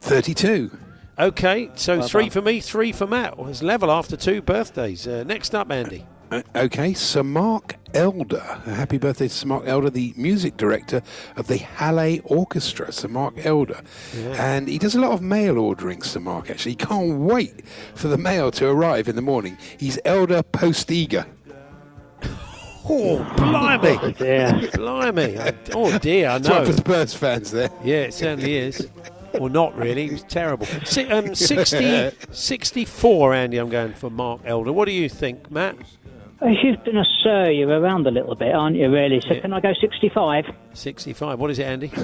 32. 0.00 0.70
Okay, 1.18 1.70
so 1.74 1.98
Well 1.98 2.06
three 2.08 2.22
done. 2.24 2.30
for 2.30 2.42
me, 2.42 2.60
three 2.60 2.92
for 2.92 3.06
Matt. 3.06 3.36
Well, 3.36 3.48
it's 3.48 3.62
level 3.62 3.90
after 3.90 4.16
two 4.16 4.40
birthdays. 4.40 5.08
Uh, 5.08 5.24
next 5.26 5.52
up, 5.52 5.70
Andy. 5.72 6.06
Uh, 6.30 6.42
okay, 6.54 6.92
Sir 6.92 7.22
Mark 7.22 7.76
Elder. 7.94 8.40
Happy 8.66 8.98
birthday 8.98 9.28
to 9.28 9.34
Sir 9.34 9.46
Mark 9.46 9.64
Elder, 9.66 9.88
the 9.88 10.12
music 10.16 10.58
director 10.58 11.02
of 11.36 11.46
the 11.46 11.56
Halle 11.56 12.20
Orchestra, 12.24 12.92
Sir 12.92 13.08
Mark 13.08 13.46
Elder. 13.46 13.80
And 14.14 14.68
he 14.68 14.78
does 14.78 14.94
a 14.94 15.00
lot 15.00 15.12
of 15.12 15.22
mail 15.22 15.58
ordering, 15.58 16.02
Sir 16.02 16.20
Mark, 16.20 16.50
actually. 16.50 16.72
He 16.72 16.76
can't 16.76 17.18
wait 17.20 17.66
for 17.94 18.08
the 18.08 18.18
mail 18.18 18.50
to 18.52 18.68
arrive 18.68 19.08
in 19.08 19.16
the 19.16 19.22
morning. 19.22 19.56
He's 19.78 19.98
Elder 20.04 20.42
Post 20.42 20.90
Eager. 20.90 21.26
Oh, 22.90 23.18
blimey. 23.36 23.98
Oh, 24.00 24.10
dear. 24.12 24.70
Blimey. 24.72 25.38
I- 25.38 25.52
Oh, 25.74 25.98
dear, 25.98 26.30
I 26.30 26.36
It's 26.38 26.48
one 26.48 26.60
know. 26.64 26.70
for 26.70 26.72
Spurs 26.72 27.12
fans 27.12 27.50
there. 27.50 27.68
Yeah, 27.84 28.04
it 28.04 28.14
certainly 28.14 28.56
is. 28.56 28.88
Well, 29.34 29.50
not 29.50 29.76
really. 29.76 30.06
It 30.06 30.12
was 30.12 30.22
terrible. 30.22 30.64
Si- 30.86 31.04
um, 31.08 31.34
60, 31.34 32.12
64, 32.30 33.34
Andy, 33.34 33.58
I'm 33.58 33.68
going 33.68 33.92
for 33.92 34.08
Mark 34.08 34.40
Elder. 34.46 34.72
What 34.72 34.86
do 34.86 34.92
you 34.92 35.10
think, 35.10 35.50
Matt? 35.50 35.76
As 36.40 36.54
you've 36.62 36.82
been 36.84 36.96
a 36.96 37.04
sir, 37.22 37.50
you're 37.50 37.68
around 37.80 38.06
a 38.06 38.10
little 38.12 38.36
bit, 38.36 38.54
aren't 38.54 38.76
you, 38.76 38.88
really? 38.90 39.20
So 39.20 39.40
can 39.40 39.52
I 39.52 39.60
go 39.60 39.72
65? 39.80 40.44
65. 40.72 41.38
What 41.40 41.50
is 41.50 41.58
it, 41.58 41.64
Andy? 41.64 41.88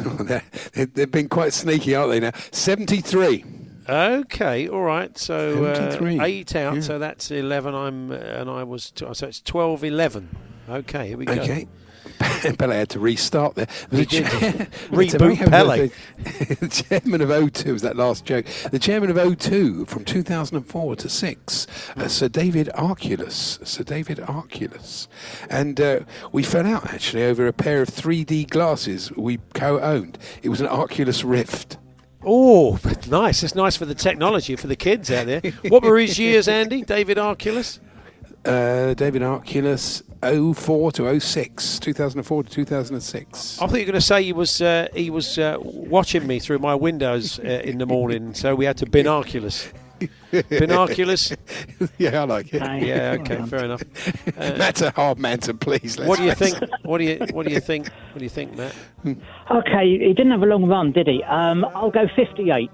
They- 0.75 0.85
They've 0.87 1.11
been 1.11 1.29
quite 1.29 1.53
sneaky, 1.53 1.95
aren't 1.95 2.11
they 2.11 2.21
now? 2.21 2.33
73. 2.51 3.45
Okay, 3.89 4.69
all 4.69 4.81
right. 4.83 5.17
So 5.19 5.65
uh, 5.67 5.75
73, 5.91 6.21
eight 6.21 6.57
out. 6.57 6.75
yeah. 6.77 6.81
So 6.81 6.99
that's 6.99 7.31
eleven. 7.31 7.75
I'm 7.75 8.11
uh, 8.11 8.15
and 8.17 8.49
I 8.51 8.65
was 8.65 8.91
t- 8.91 9.07
so 9.13 9.27
it's 9.29 9.41
12, 9.43 9.85
11. 9.85 10.29
Okay, 10.71 11.09
here 11.09 11.19
we 11.19 11.27
go. 11.27 11.33
Okay. 11.35 11.69
Pele 12.59 12.77
had 12.77 12.89
to 12.91 13.01
restart 13.01 13.55
there. 13.55 13.67
Did. 13.91 14.09
Reboot 14.91 15.37
Pele. 15.51 15.91
the 16.61 16.69
chairman 16.69 17.21
of 17.21 17.29
O2 17.29 17.73
was 17.73 17.83
that 17.83 17.97
last 17.97 18.25
joke. 18.25 18.47
The 18.71 18.79
chairman 18.79 19.11
of 19.11 19.17
O2 19.17 19.87
from 19.89 20.05
2004 20.05 20.97
to 20.97 21.09
6, 21.09 21.67
uh, 21.97 22.09
Sir 22.09 22.29
David 22.29 22.71
Arculus. 22.75 23.67
Sir 23.67 23.85
David 23.85 24.19
Arculus. 24.19 25.09
And 25.51 25.81
uh, 25.81 26.01
we 26.33 26.43
fell 26.43 26.67
out 26.67 26.93
actually 26.93 27.25
over 27.25 27.47
a 27.47 27.53
pair 27.53 27.83
of 27.83 27.89
3D 27.89 28.49
glasses 28.49 29.13
we 29.13 29.39
co 29.55 29.81
owned. 29.81 30.19
It 30.43 30.49
was 30.49 30.61
an 30.61 30.69
Arculus 30.69 31.23
Rift. 31.25 31.79
Oh, 32.27 32.79
nice. 33.09 33.43
It's 33.43 33.55
nice 33.55 33.77
for 33.77 33.85
the 33.85 33.95
technology 33.95 34.57
for 34.57 34.67
the 34.67 34.77
kids 34.77 35.11
out 35.11 35.27
there. 35.27 35.43
What 35.69 35.83
were 35.83 35.99
his 35.99 36.19
years, 36.19 36.49
Andy? 36.49 36.83
David 36.83 37.19
Arculus. 37.19 37.81
Uh, 38.45 38.93
David 38.95 39.23
Arculus 39.23 40.03
04 40.55 40.93
to 40.93 41.21
06, 41.21 41.79
2004 41.79 42.43
to 42.43 42.51
2006. 42.51 43.59
I 43.61 43.67
thought 43.67 43.75
you 43.75 43.81
were 43.81 43.85
going 43.85 43.95
to 43.95 44.01
say 44.01 44.23
he 44.23 44.33
was 44.33 44.61
uh, 44.61 44.89
he 44.95 45.09
was 45.11 45.39
uh, 45.39 45.57
watching 45.61 46.27
me 46.27 46.39
through 46.39 46.59
my 46.59 46.75
windows 46.75 47.39
uh, 47.39 47.43
in 47.43 47.79
the 47.79 47.87
morning, 47.87 48.35
so 48.35 48.55
we 48.55 48.65
had 48.67 48.77
to 48.79 48.87
binoculars. 48.87 49.69
Binoculars. 50.51 51.33
yeah, 51.99 52.23
I 52.23 52.25
like 52.25 52.53
it. 52.53 52.61
Yeah, 52.83 53.17
okay, 53.21 53.41
fair 53.47 53.65
enough. 53.65 53.83
Uh, 54.27 54.51
That's 54.57 54.83
a 54.83 54.91
hard 54.91 55.19
man 55.19 55.39
to 55.41 55.55
please. 55.55 55.97
let's 55.99 56.09
what 56.09 56.19
do 56.19 56.25
you 56.25 56.35
think? 56.35 56.59
What 56.83 56.99
do 56.99 57.05
you 57.05 57.19
What 57.33 57.47
do 57.47 57.53
you 57.53 57.61
think? 57.61 57.89
What 58.13 58.19
do 58.19 58.25
you 58.25 58.29
think, 58.29 58.57
Matt? 58.57 58.75
Okay, 59.51 59.99
he 59.99 60.13
didn't 60.13 60.33
have 60.33 60.43
a 60.43 60.47
long 60.47 60.67
run, 60.67 60.93
did 60.93 61.07
he? 61.07 61.23
Um, 61.23 61.65
I'll 61.75 61.93
go 61.93 62.09
58. 62.15 62.71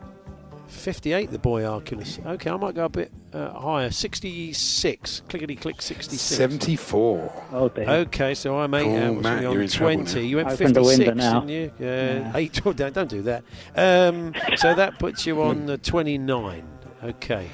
58, 0.70 1.30
the 1.30 1.38
boy 1.38 1.62
Arculus. 1.62 2.24
Okay, 2.24 2.50
I 2.50 2.56
might 2.56 2.74
go 2.74 2.85
a 2.85 2.88
bit 2.88 3.12
uh, 3.33 3.50
higher. 3.52 3.90
66. 3.90 5.22
Clickety 5.28 5.56
click 5.56 5.83
66. 5.83 6.20
74. 6.20 7.46
Oh, 7.52 7.68
dear. 7.68 7.88
Okay, 7.88 8.35
so 8.35 8.59
I'm 8.59 8.72
eight 8.74 8.87
Oh, 8.87 8.96
out. 9.09 9.14
which 9.16 9.22
Matt, 9.22 9.42
means 9.42 9.76
you're 9.78 9.88
I'm 9.90 9.98
in 10.00 10.06
20. 10.06 10.14
now. 10.14 10.26
You 10.26 10.37
went 10.37 10.48
Open 10.48 10.74
56, 10.74 10.98
didn't 10.98 11.48
you? 11.48 11.72
Uh, 11.80 12.33
Eight. 12.37 12.61
Oh, 12.64 12.72
don't, 12.74 12.94
don't 12.94 13.11
do 13.11 13.22
that. 13.22 13.44
Um, 13.76 14.35
so 14.56 14.74
that 14.74 14.98
puts 14.98 15.26
you 15.26 15.42
on 15.42 15.66
the 15.66 15.78
29. 15.78 16.66
Okay. 17.02 17.48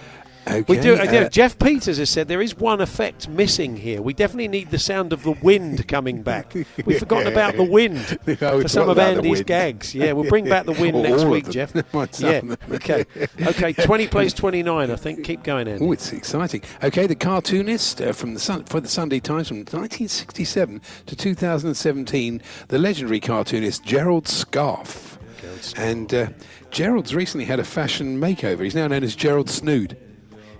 Okay. 0.49 0.65
We 0.69 0.81
do. 0.81 0.95
uh, 0.95 1.05
uh, 1.05 1.29
Jeff 1.29 1.59
Peters 1.59 1.99
has 1.99 2.09
said 2.09 2.29
there 2.29 2.41
is 2.41 2.57
one 2.57 2.81
effect 2.81 3.29
missing 3.29 3.77
here. 3.77 4.01
We 4.01 4.15
definitely 4.15 4.49
need 4.49 4.71
the 4.71 4.79
sound 4.79 5.13
of 5.13 5.25
the 5.25 5.33
wind 5.33 5.89
coming 5.89 6.23
back. 6.23 6.55
We've 6.85 6.99
forgotten 6.99 7.27
about 7.27 7.57
the 7.57 7.65
wind 7.65 8.19
Yeah, 8.27 8.55
we 8.55 8.63
for 8.63 8.69
some 8.69 8.89
of 8.89 8.99
Andy's 8.99 9.43
gags. 9.43 9.95
Yeah, 9.95 10.13
we'll 10.13 10.29
bring 10.29 10.49
back 10.49 10.67
the 10.67 10.73
wind 10.81 11.03
next 11.03 11.25
week. 11.25 11.51
Jeff. 11.51 11.75
Yeah. 11.75 12.43
Okay. 12.71 13.05
Okay. 13.43 13.73
Twenty 13.73 14.07
plays 14.07 14.33
twenty 14.33 14.63
nine. 14.63 14.91
I 14.91 14.97
think. 14.97 15.25
Keep 15.25 15.43
going, 15.43 15.67
Andy. 15.67 15.85
Oh, 15.85 15.93
it's 15.93 16.13
exciting. 16.13 16.63
Okay, 16.83 17.07
the 17.07 17.17
cartoonist 17.17 18.01
uh, 18.01 18.13
from 18.13 18.35
the 18.35 18.41
Sun, 18.41 18.65
for 18.65 18.81
the 18.81 18.89
Sunday 18.89 19.19
Times 19.19 19.49
from 19.49 19.59
1967 19.59 20.81
to 21.07 21.17
2017, 21.17 22.43
the 22.69 22.79
legendary 22.79 23.19
cartoonist 23.21 23.85
Gerald 23.85 24.25
Scarfe. 24.27 25.19
And 25.77 26.13
uh, 26.15 26.29
Gerald's 26.71 27.15
recently 27.15 27.47
had 27.47 27.59
a 27.59 27.65
fashion 27.65 28.21
makeover. 28.21 28.63
He's 28.63 28.75
now 28.75 28.87
known 28.89 29.03
as 29.03 29.17
Gerald 29.17 29.49
Snood. 29.49 29.97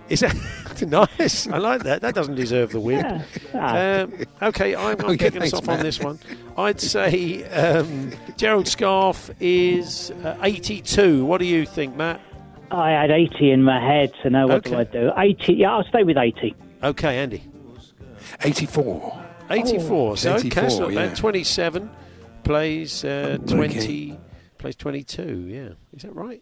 Is 0.09 0.21
that 0.21 0.35
nice? 1.19 1.47
I 1.47 1.57
like 1.57 1.83
that. 1.83 2.01
That 2.01 2.15
doesn't 2.15 2.35
deserve 2.35 2.71
the 2.71 2.79
win. 2.79 3.05
Um, 3.53 4.13
okay, 4.41 4.75
I'm, 4.75 4.99
I'm 4.99 5.05
Okay, 5.05 5.17
kicking 5.17 5.41
us 5.41 5.51
thanks, 5.51 5.53
off 5.53 5.69
on 5.69 5.79
this 5.83 5.99
one. 5.99 6.19
I'd 6.57 6.79
say 6.79 7.43
um, 7.49 8.11
Gerald 8.37 8.65
Scarfe 8.65 9.33
is 9.39 10.11
uh, 10.23 10.37
82. 10.41 11.25
What 11.25 11.39
do 11.39 11.45
you 11.45 11.65
think, 11.65 11.95
Matt? 11.95 12.21
I 12.71 12.91
had 12.91 13.11
80 13.11 13.51
in 13.51 13.63
my 13.63 13.79
head, 13.79 14.11
so 14.23 14.29
now 14.29 14.47
what 14.47 14.57
Okay. 14.67 14.71
do 14.71 14.77
I 14.77 14.83
do? 14.83 15.11
80, 15.43 15.53
yeah, 15.53 15.71
I'll 15.73 15.83
stay 15.85 16.03
with 16.03 16.17
80. 16.17 16.55
Okay, 16.83 17.17
Andy. 17.17 17.43
84. 18.43 19.23
84. 19.49 20.17
so 20.17 20.29
okay, 20.33 20.39
84, 20.47 20.61
that's 20.61 20.77
not 20.79 20.91
yeah. 20.91 21.13
27 21.13 21.89
plays 22.43 23.05
uh, 23.05 23.37
20. 23.47 24.17
Plays 24.57 24.75
22, 24.75 25.45
yeah. 25.47 25.69
Is 25.95 26.01
that 26.03 26.15
right? 26.15 26.41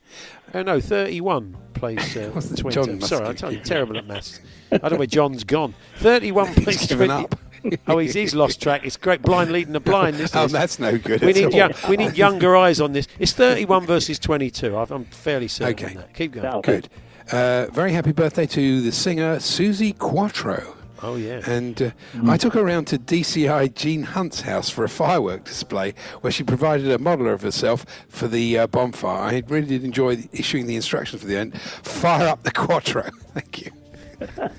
Oh, 0.53 0.61
no, 0.63 0.79
31 0.79 1.57
plays 1.73 2.15
uh, 2.15 2.29
What's 2.33 2.47
the- 2.49 2.57
20. 2.57 2.75
John 2.75 3.01
Sorry, 3.01 3.25
I'm 3.27 3.35
tell 3.35 3.51
you, 3.51 3.59
terrible 3.59 3.97
at 3.97 4.07
maths. 4.07 4.39
I 4.71 4.77
don't 4.77 4.93
know 4.93 4.97
where 4.99 5.07
John's 5.07 5.43
gone. 5.43 5.73
31 5.97 6.53
plays 6.53 6.79
He's 6.79 6.89
given 6.89 7.07
20. 7.09 7.23
up. 7.25 7.39
oh, 7.87 7.97
he's, 7.97 8.13
he's 8.13 8.35
lost 8.35 8.61
track. 8.61 8.85
It's 8.85 8.95
great 8.95 9.21
blind 9.21 9.51
leading 9.51 9.73
the 9.73 9.79
blind. 9.79 10.17
This 10.17 10.35
Oh, 10.35 10.45
is. 10.45 10.51
that's 10.51 10.77
no 10.79 10.97
good 10.97 11.21
We 11.21 11.29
at 11.29 11.35
need, 11.35 11.45
all. 11.45 11.51
young, 11.51 11.73
we 11.89 11.97
need 11.97 12.15
younger 12.15 12.55
eyes 12.55 12.79
on 12.79 12.93
this. 12.93 13.07
It's 13.19 13.33
31 13.33 13.85
versus 13.87 14.19
22. 14.19 14.77
I've, 14.77 14.91
I'm 14.91 15.05
fairly 15.05 15.47
certain 15.47 15.73
Okay. 15.73 15.87
on 15.95 16.01
that. 16.01 16.13
Keep 16.13 16.33
going. 16.33 16.61
Good. 16.61 16.89
Uh, 17.31 17.65
very 17.71 17.91
happy 17.91 18.11
birthday 18.11 18.45
to 18.45 18.81
the 18.81 18.91
singer 18.91 19.37
Suzi 19.37 19.97
Quatro. 19.97 20.75
Oh, 21.07 21.15
yeah. 21.17 21.41
And 21.45 21.79
uh, 21.81 21.91
I 22.27 22.35
took 22.37 22.53
her 22.55 22.61
around 22.61 22.85
to 22.85 22.97
DCI 22.97 23.75
Gene 23.75 24.01
Hunt's 24.03 24.41
house 24.41 24.69
for 24.71 24.83
a 24.83 24.89
firework 24.89 25.43
display 25.43 25.93
where 26.21 26.31
she 26.31 26.43
provided 26.43 26.89
a 26.89 26.97
model 26.97 27.29
of 27.29 27.41
herself 27.43 27.85
for 28.09 28.27
the 28.27 28.57
uh, 28.57 28.67
bonfire. 28.67 29.21
I 29.21 29.43
really 29.47 29.67
did 29.67 29.83
enjoy 29.83 30.27
issuing 30.31 30.65
the 30.65 30.75
instructions 30.75 31.21
for 31.21 31.27
the 31.27 31.37
end. 31.37 31.61
Fire 31.61 32.27
up 32.27 32.41
the 32.43 32.51
Quattro. 32.51 33.03
Thank 33.33 33.65
you. 33.65 33.71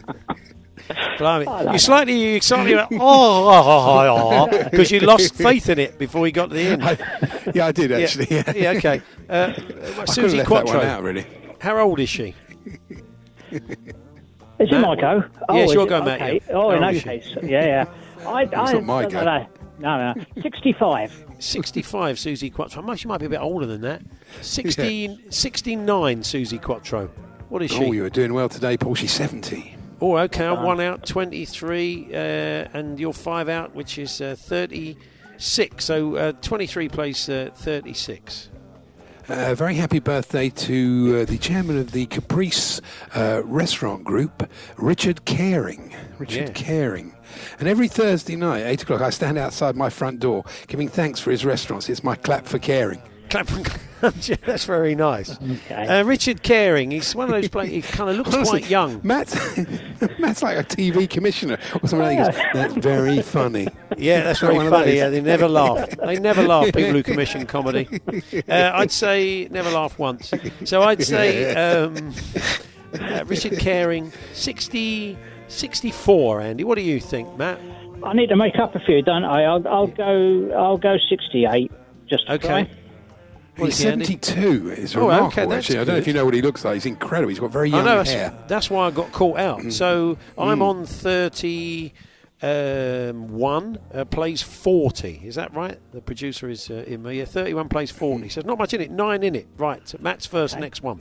Blimey. 1.18 1.46
Like 1.46 1.72
You 1.72 1.78
slightly, 1.80 2.34
you 2.34 2.40
slightly, 2.40 2.76
went, 2.76 2.88
oh, 2.92 4.46
because 4.70 4.92
you 4.92 5.00
lost 5.00 5.34
faith 5.48 5.68
in 5.68 5.80
it 5.80 5.98
before 5.98 6.20
we 6.20 6.30
got 6.30 6.50
to 6.50 6.54
the 6.54 6.60
end. 6.62 6.82
yeah, 7.56 7.66
I 7.66 7.72
did 7.72 7.90
actually. 7.90 8.28
Yeah, 8.30 8.52
Yeah, 8.54 8.70
okay. 8.72 9.02
Uh, 9.28 9.52
I 9.98 10.04
Susie 10.04 10.36
have 10.38 10.48
left 10.48 10.50
that 10.50 10.64
Quattro. 10.66 10.78
one 10.78 10.86
out 10.86 11.02
really. 11.02 11.26
How 11.60 11.76
old 11.80 11.98
is 11.98 12.08
she? 12.08 12.36
Is 14.58 14.68
it 14.72 14.80
my 14.80 14.96
go? 14.96 15.24
Oh, 15.48 15.56
Yes, 15.56 15.72
your 15.72 15.86
go, 15.86 16.02
Matt, 16.02 16.20
Okay. 16.22 16.40
yeah. 16.48 16.54
Oh, 16.54 16.70
in 16.70 16.82
How 16.82 16.88
old 16.88 16.94
that 16.94 16.94
is 16.94 17.02
she? 17.02 17.08
case, 17.08 17.36
yeah, 17.42 17.64
yeah. 17.66 17.84
I, 18.26 18.40
I, 18.42 18.44
not 18.72 18.84
my 18.84 19.02
no, 19.02 19.10
go. 19.10 19.24
No, 19.24 19.46
no, 19.78 20.12
no. 20.14 20.24
65. 20.42 21.24
65, 21.38 22.16
Suzi 22.16 22.52
Quatro. 22.52 22.82
Well, 22.82 22.96
She 22.96 23.06
might 23.08 23.18
be 23.20 23.26
a 23.26 23.28
bit 23.28 23.40
older 23.40 23.66
than 23.66 23.82
that. 23.82 24.02
16, 24.40 25.30
69, 25.30 26.20
Suzi 26.22 26.60
Quatro. 26.62 27.08
What 27.50 27.62
is 27.62 27.70
she? 27.70 27.84
Oh, 27.84 27.92
you 27.92 28.02
were 28.02 28.10
doing 28.10 28.32
well 28.32 28.48
today, 28.48 28.76
Paul. 28.78 28.94
She's 28.94 29.12
70. 29.12 29.76
Oh, 30.00 30.16
okay. 30.16 30.46
I'm 30.46 30.62
one 30.62 30.80
out, 30.80 31.06
23, 31.06 32.08
uh, 32.10 32.16
and 32.16 32.98
you're 32.98 33.12
five 33.12 33.48
out, 33.48 33.74
which 33.74 33.98
is 33.98 34.20
uh, 34.20 34.34
36. 34.38 35.84
So 35.84 36.16
uh, 36.16 36.32
23 36.32 36.88
plays 36.88 37.28
uh, 37.28 37.50
36. 37.54 38.50
A 39.28 39.56
very 39.56 39.74
happy 39.74 39.98
birthday 39.98 40.50
to 40.50 41.22
uh, 41.22 41.24
the 41.24 41.36
chairman 41.36 41.78
of 41.78 41.90
the 41.90 42.06
Caprice 42.06 42.80
uh, 43.16 43.42
restaurant 43.44 44.04
group, 44.04 44.48
Richard 44.76 45.24
Caring. 45.24 45.92
Richard 46.18 46.48
Yeah. 46.48 46.52
Caring. 46.54 47.12
And 47.58 47.68
every 47.68 47.88
Thursday 47.88 48.36
night, 48.36 48.62
8 48.62 48.82
o'clock, 48.84 49.00
I 49.00 49.10
stand 49.10 49.36
outside 49.36 49.74
my 49.74 49.90
front 49.90 50.20
door 50.20 50.44
giving 50.68 50.86
thanks 50.88 51.18
for 51.18 51.32
his 51.32 51.44
restaurants. 51.44 51.88
It's 51.88 52.04
my 52.04 52.14
clap 52.14 52.46
for 52.46 52.60
caring. 52.60 53.02
Clap 53.30 53.50
and 53.50 53.66
That's 54.44 54.64
very 54.66 54.94
nice. 54.94 55.40
Okay. 55.40 55.86
Uh, 55.86 56.04
Richard 56.04 56.42
Caring, 56.42 56.90
he's 56.90 57.14
one 57.14 57.28
of 57.28 57.34
those 57.34 57.48
players, 57.48 57.70
he 57.70 57.80
kind 57.82 58.10
of 58.10 58.16
looks 58.16 58.34
Honestly, 58.34 58.60
quite 58.60 58.70
young. 58.70 59.00
Matt's, 59.02 59.34
Matt's 60.18 60.42
like 60.42 60.58
a 60.58 60.64
TV 60.64 61.08
commissioner 61.08 61.54
or 61.82 61.88
something 61.88 62.00
like 62.00 62.18
that. 62.18 62.50
That's 62.52 62.74
very 62.74 63.22
funny. 63.22 63.66
Yeah, 63.96 64.22
that's 64.22 64.42
Not 64.42 64.48
very 64.48 64.56
one 64.58 64.66
of 64.66 64.72
funny. 64.72 64.84
those. 64.86 64.94
Yeah, 64.96 65.08
they 65.08 65.20
never 65.22 65.48
laugh. 65.48 65.88
They 65.90 66.18
never 66.18 66.42
laugh, 66.42 66.66
people 66.66 66.82
who 66.92 67.02
commission 67.02 67.46
comedy. 67.46 67.88
Uh, 68.48 68.70
I'd 68.74 68.90
say 68.92 69.48
never 69.50 69.70
laugh 69.70 69.98
once. 69.98 70.30
So 70.64 70.82
I'd 70.82 71.02
say 71.02 71.54
um, 71.54 72.12
uh, 73.00 73.24
Richard 73.26 73.58
Caring, 73.58 74.12
60, 74.34 75.16
64, 75.48 76.40
Andy. 76.42 76.64
What 76.64 76.76
do 76.76 76.82
you 76.82 77.00
think, 77.00 77.36
Matt? 77.38 77.58
I 78.04 78.12
need 78.12 78.28
to 78.28 78.36
make 78.36 78.58
up 78.58 78.74
a 78.74 78.80
few, 78.80 79.00
don't 79.02 79.24
I? 79.24 79.44
I'll, 79.44 79.66
I'll 79.66 79.86
go. 79.86 80.52
I'll 80.56 80.76
go 80.78 80.96
68. 81.08 81.70
Just 82.08 82.28
Okay. 82.28 82.46
try. 82.46 82.70
What 83.56 83.66
He's 83.66 83.78
is 83.80 83.84
he, 83.84 83.90
72. 83.90 84.68
It's 84.70 84.96
Oh, 84.96 85.00
remarkable, 85.08 85.26
okay, 85.28 85.46
that's 85.46 85.64
actually. 85.66 85.78
I 85.78 85.84
don't 85.84 85.94
know 85.94 85.98
if 85.98 86.06
you 86.06 86.12
know 86.12 86.24
what 86.26 86.34
he 86.34 86.42
looks 86.42 86.64
like. 86.64 86.74
He's 86.74 86.86
incredible. 86.86 87.30
He's 87.30 87.38
got 87.40 87.50
very 87.50 87.72
I 87.72 87.76
young 87.76 87.84
know, 87.86 88.02
hair. 88.02 88.30
that's, 88.30 88.48
that's 88.48 88.70
why 88.70 88.86
I 88.86 88.90
got 88.90 89.12
caught 89.12 89.38
out. 89.38 89.60
Mm. 89.60 89.72
So 89.72 90.18
I'm 90.36 90.60
on 90.60 90.84
31, 90.84 91.92
uh, 93.94 94.04
plays 94.06 94.42
40. 94.42 95.22
Is 95.24 95.36
that 95.36 95.54
right? 95.54 95.78
The 95.92 96.00
producer 96.00 96.48
is 96.50 96.70
uh, 96.70 96.84
in 96.86 97.02
me. 97.02 97.18
Yeah, 97.18 97.24
31 97.24 97.68
plays 97.68 97.90
40. 97.90 98.28
So 98.28 98.40
there's 98.40 98.46
not 98.46 98.58
much 98.58 98.74
in 98.74 98.80
it. 98.80 98.90
Nine 98.90 99.22
in 99.22 99.34
it. 99.34 99.46
Right. 99.56 99.86
So 99.88 99.98
Matt's 100.00 100.26
first, 100.26 100.58
next 100.58 100.82
one. 100.82 101.00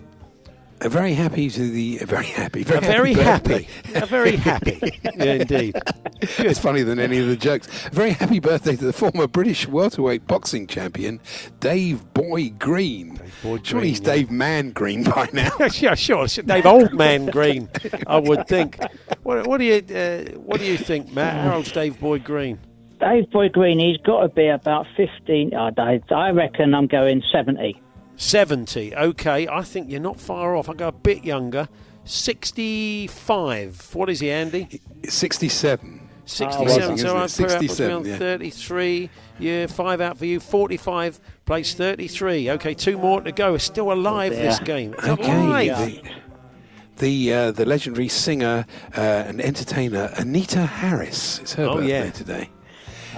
A 0.81 0.89
very 0.89 1.13
happy 1.13 1.49
to 1.49 1.69
the. 1.71 1.99
A 2.01 2.05
very 2.05 2.25
happy. 2.25 2.63
Very 2.63 2.77
A 2.79 2.81
very 2.81 3.13
happy. 3.13 3.63
happy. 3.63 3.67
A 3.95 4.05
very 4.05 4.35
happy. 4.35 4.99
yeah, 5.15 5.33
indeed. 5.33 5.75
It's 6.21 6.59
funnier 6.59 6.83
than 6.83 6.99
any 6.99 7.17
of 7.19 7.27
the 7.27 7.37
jokes. 7.37 7.67
A 7.87 7.89
very 7.91 8.11
happy 8.11 8.39
birthday 8.39 8.75
to 8.75 8.85
the 8.85 8.91
former 8.93 9.25
British 9.25 9.67
welterweight 9.67 10.27
boxing 10.27 10.67
champion, 10.67 11.21
Dave 11.61 12.13
Boy 12.13 12.49
Green. 12.49 13.19
Boy 13.41 13.59
Surely 13.63 13.89
he's 13.89 14.01
yeah. 14.01 14.15
Dave 14.15 14.31
Man 14.31 14.71
Green 14.71 15.03
by 15.05 15.29
now. 15.33 15.49
yeah, 15.79 15.95
sure. 15.95 16.27
Dave 16.27 16.65
Old 16.65 16.93
Man 16.93 17.27
Green, 17.27 17.69
I 18.05 18.17
would 18.19 18.45
think. 18.47 18.77
What, 19.23 19.47
what 19.47 19.57
do 19.59 19.63
you 19.63 19.75
uh, 19.75 20.37
What 20.39 20.59
do 20.59 20.65
you 20.65 20.77
think, 20.77 21.11
Matt? 21.13 21.35
How 21.45 21.55
old's 21.55 21.71
Dave 21.71 21.99
Boyd 22.01 22.23
Green? 22.25 22.59
Dave 22.99 23.29
Boy 23.31 23.47
Green, 23.49 23.79
he's 23.79 23.97
got 24.05 24.21
to 24.21 24.29
be 24.29 24.47
about 24.49 24.87
15. 24.97 25.53
Oh, 25.55 25.69
Dave, 25.71 26.03
I 26.11 26.29
reckon 26.31 26.73
I'm 26.75 26.87
going 26.87 27.21
70. 27.31 27.81
70. 28.17 28.95
Okay, 28.95 29.47
I 29.47 29.61
think 29.63 29.89
you're 29.89 29.99
not 29.99 30.19
far 30.19 30.55
off. 30.55 30.69
I 30.69 30.73
go 30.73 30.87
a 30.87 30.91
bit 30.91 31.23
younger. 31.23 31.67
65. 32.05 33.89
What 33.93 34.09
is 34.09 34.19
he, 34.19 34.31
Andy? 34.31 34.81
67. 35.07 36.01
67. 36.25 36.67
Rising, 36.67 36.97
so 36.97 37.09
I'm 37.09 37.13
put 37.13 37.17
out 37.17 37.21
puts 37.21 37.37
me 37.61 37.67
67, 37.67 37.93
on 37.93 38.05
yeah. 38.05 38.17
33. 38.17 39.09
Yeah, 39.39 39.67
five 39.67 40.01
out 40.01 40.17
for 40.17 40.25
you. 40.25 40.39
45 40.39 41.19
plays 41.45 41.73
33. 41.75 42.49
Okay, 42.51 42.73
two 42.73 42.97
more 42.97 43.21
to 43.21 43.31
go. 43.31 43.53
It's 43.55 43.63
still 43.63 43.91
alive, 43.91 44.31
this 44.31 44.59
game. 44.59 44.95
Okay. 45.03 45.31
alive. 45.31 45.77
The 45.77 46.01
the, 46.97 47.33
uh, 47.33 47.51
the 47.51 47.65
legendary 47.65 48.07
singer 48.07 48.65
uh, 48.95 49.01
and 49.01 49.41
entertainer 49.41 50.11
Anita 50.15 50.65
Harris. 50.65 51.39
It's 51.39 51.53
her 51.55 51.65
Oh, 51.65 51.75
birthday 51.75 52.05
yeah. 52.05 52.09
today. 52.11 52.49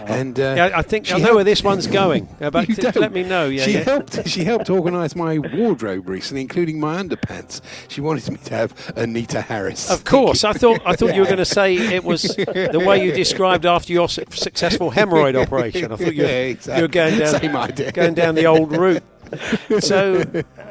And 0.06 0.40
uh, 0.40 0.54
Yeah, 0.58 0.72
I 0.76 0.82
think 0.82 1.06
she 1.06 1.14
I 1.14 1.18
know 1.18 1.36
where 1.36 1.44
this 1.44 1.64
one's 1.64 1.88
going. 1.88 2.28
But 2.40 2.70
You 2.70 2.76
th- 2.76 2.94
don't. 2.94 3.02
let 3.02 3.12
me 3.14 3.24
know. 3.24 3.48
Yeah, 3.48 3.64
she 3.64 3.74
yeah. 3.74 3.80
helped. 3.84 4.28
She 4.28 4.44
helped 4.44 4.70
organise 4.70 5.16
my 5.16 5.38
wardrobe 5.40 6.08
recently, 6.08 6.42
including 6.42 6.80
my 6.80 7.02
underpants. 7.02 7.62
She 7.88 8.00
wanted 8.02 8.30
me 8.32 8.38
to 8.46 8.54
have 8.54 8.94
Anita 8.96 9.42
Harris. 9.42 9.90
Of 9.92 10.04
course, 10.06 10.44
I 10.44 10.54
thought 10.54 10.82
I 10.86 10.96
thought 10.96 11.14
you 11.16 11.22
were 11.22 11.28
going 11.36 11.38
to 11.38 11.46
say 11.46 11.76
it 11.76 12.04
was 12.04 12.24
the 12.24 12.84
way 12.86 13.04
you 13.04 13.12
described 13.12 13.66
after 13.66 13.92
your 13.94 14.08
su- 14.10 14.24
successful 14.32 14.92
hemorrhoid 14.92 15.42
operation. 15.42 15.92
I 15.92 15.96
thought 15.96 16.16
you, 16.16 16.26
Yeah, 16.26 16.76
you 16.78 16.82
were 16.84 16.88
going 16.88 17.20
down 17.20 17.40
Same 17.40 17.56
idea. 17.56 17.92
going 17.92 18.14
down 18.14 18.36
the 18.36 18.46
old 18.46 18.76
route. 18.76 19.04
So 19.80 20.24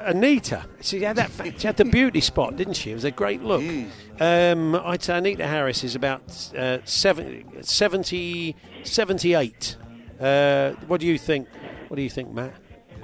Anita, 0.04 0.64
she 0.80 1.02
had 1.02 1.16
that 1.16 1.30
she 1.58 1.66
had 1.66 1.76
the 1.76 1.84
beauty 1.84 2.20
spot, 2.20 2.56
didn't 2.56 2.74
she? 2.74 2.90
It 2.90 2.94
was 2.94 3.04
a 3.04 3.10
great 3.10 3.42
look. 3.42 3.62
Mm. 3.62 3.88
Um, 4.20 4.74
I'd 4.74 5.02
say 5.02 5.18
Anita 5.18 5.46
Harris 5.46 5.84
is 5.84 5.94
about 5.94 6.22
uh, 6.56 6.78
seven, 6.84 7.62
70, 7.62 8.56
78. 8.82 9.76
Uh, 10.18 10.70
what 10.86 11.00
do 11.00 11.06
you 11.06 11.18
think? 11.18 11.48
What 11.88 11.96
do 11.96 12.02
you 12.02 12.10
think, 12.10 12.32
Matt? 12.32 12.54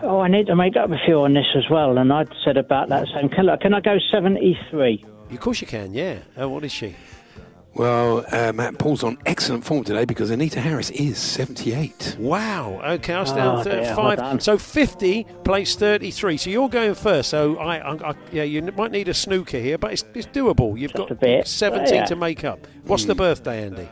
Oh, 0.03 0.21
I 0.21 0.29
need 0.29 0.47
to 0.47 0.57
make 0.57 0.75
up 0.77 0.91
a 0.91 0.99
few 1.05 1.21
on 1.21 1.35
this 1.35 1.47
as 1.55 1.65
well, 1.71 1.99
and 1.99 2.13
I'd 2.13 2.29
said 2.45 2.57
about 2.57 2.89
that 2.89 3.07
same. 3.15 3.29
Can, 3.29 3.49
I- 3.49 3.57
can 3.57 3.73
I 3.75 3.81
go 3.81 3.99
73? 4.11 5.05
Of 5.31 5.41
course 5.41 5.61
you 5.61 5.67
can. 5.67 5.95
Yeah. 5.95 6.19
Uh, 6.41 6.49
what 6.49 6.65
is 6.65 6.73
she? 6.73 6.97
Well, 7.75 8.25
uh, 8.31 8.53
Matt 8.53 8.79
Paul's 8.79 9.03
on 9.03 9.17
excellent 9.25 9.65
form 9.65 9.83
today 9.85 10.05
because 10.05 10.31
Anita 10.31 10.61
Harris 10.61 10.91
is 10.91 11.17
78. 11.19 12.17
Wow. 12.21 12.81
Okay, 12.85 13.15
I'll 13.15 13.25
stay 13.25 13.41
Oh, 13.41 13.57
on 13.57 13.65
dear, 13.65 13.95
well 13.97 14.15
35. 14.17 14.43
so 14.43 14.59
50 14.59 15.25
plays 15.43 15.75
33. 15.75 16.37
So 16.37 16.51
you're 16.51 16.69
going 16.69 16.95
first. 16.95 17.31
So 17.31 17.57
I, 17.57 17.79
I, 17.79 18.11
I 18.11 18.15
yeah, 18.31 18.43
you 18.43 18.61
might 18.77 18.91
need 18.91 19.09
a 19.09 19.15
snooker 19.15 19.59
here, 19.59 19.79
but 19.79 19.93
it's, 19.93 20.05
it's 20.15 20.27
doable. 20.27 20.79
You've 20.79 20.93
Just 20.93 20.99
got 21.09 21.11
a 21.13 21.15
bit, 21.15 21.49
17 21.49 21.95
yeah. 21.95 22.05
to 22.05 22.17
make 22.17 22.45
up. 22.45 22.67
What's 22.85 23.07
the 23.07 23.15
birthday, 23.15 23.65
Andy? 23.65 23.89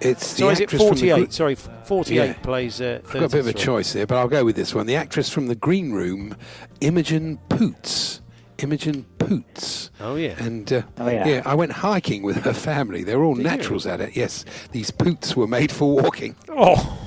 It's 0.00 0.32
the 0.34 0.38
So 0.38 0.48
is 0.50 0.60
it 0.60 0.64
actress 0.64 0.82
from 0.88 0.96
the 0.96 1.08
48? 1.10 1.32
Sorry, 1.32 1.54
48 1.54 2.14
Yeah. 2.16 2.32
plays 2.34 2.80
uh, 2.80 3.00
33. 3.04 3.08
I've 3.08 3.12
got 3.12 3.24
a 3.24 3.28
bit 3.28 3.40
of 3.40 3.46
a 3.48 3.52
choice 3.52 3.92
here, 3.92 4.06
but 4.06 4.16
I'll 4.16 4.28
go 4.28 4.44
with 4.44 4.56
this 4.56 4.74
one. 4.74 4.86
The 4.86 4.96
actress 4.96 5.28
from 5.28 5.48
the 5.48 5.54
Green 5.54 5.92
Room, 5.92 6.34
Imogen 6.80 7.38
Poots. 7.50 8.22
Imogen 8.58 9.04
Poots. 9.18 9.90
Oh 10.00 10.16
yeah. 10.16 10.34
And 10.42 10.72
uh, 10.72 10.82
Oh, 10.98 11.08
yeah. 11.08 11.42
I 11.46 11.54
went 11.54 11.72
hiking 11.72 12.22
with 12.22 12.38
her 12.44 12.52
family. 12.52 13.04
They're 13.04 13.22
all 13.22 13.34
Did 13.34 13.44
you? 13.44 13.50
naturals 13.50 13.86
at 13.86 14.00
it. 14.00 14.16
Yes, 14.16 14.44
these 14.72 14.90
poots 14.90 15.36
were 15.36 15.46
made 15.46 15.70
for 15.70 15.94
walking. 16.02 16.34
Oh, 16.48 16.98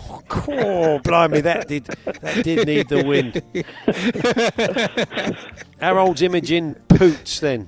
oh, 0.48 1.00
blimey, 1.00 1.42
that 1.42 1.68
did 1.68 1.86
that 2.22 2.44
did 2.44 2.66
need 2.68 2.88
the 2.90 3.04
wind. 3.04 3.42
Our 5.82 6.00
old 6.00 6.22
Imogen 6.22 6.76
Poots 6.88 7.40
then. 7.40 7.68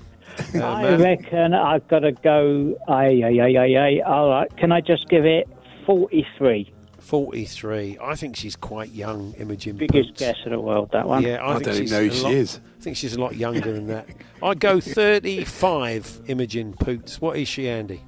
Uh, 0.56 0.66
I 0.66 0.82
Matt? 0.84 1.00
reckon 1.00 1.54
I've 1.54 1.88
got 1.88 2.00
to 2.00 2.12
go. 2.12 2.76
Ay, 2.88 3.22
ay, 3.24 3.40
ay, 3.40 3.58
ay, 3.58 3.76
ay. 3.78 4.00
All 4.06 4.30
right. 4.30 4.56
Can 4.58 4.72
I 4.72 4.82
just 4.82 5.08
give 5.10 5.26
it 5.26 5.48
43? 5.86 6.72
43. 7.04 7.98
I 8.02 8.16
think 8.16 8.36
she's 8.36 8.56
quite 8.56 8.92
young, 8.92 9.34
Imogen 9.38 9.78
Biggest 9.78 10.10
Poots. 10.10 10.20
guess 10.20 10.38
in 10.46 10.52
the 10.52 10.60
world, 10.60 10.90
that 10.94 11.08
one. 11.08 11.22
Yeah, 11.24 11.36
I, 11.44 11.52
I 11.52 11.54
think 11.56 11.66
don't 11.66 11.76
even 11.76 11.90
know 11.92 12.04
who 12.04 12.10
she 12.16 12.24
lot- 12.24 12.34
is. 12.34 12.60
I 12.80 12.82
think 12.84 12.98
she's 12.98 13.14
a 13.14 13.20
lot 13.20 13.36
younger 13.36 13.72
than 13.74 13.88
that. 13.88 14.08
I'd 14.42 14.60
go 14.60 14.80
35, 14.82 16.22
Imogen 16.28 16.74
Poots. 16.74 17.22
What 17.22 17.38
is 17.38 17.48
she, 17.48 17.68
Andy? 17.70 18.02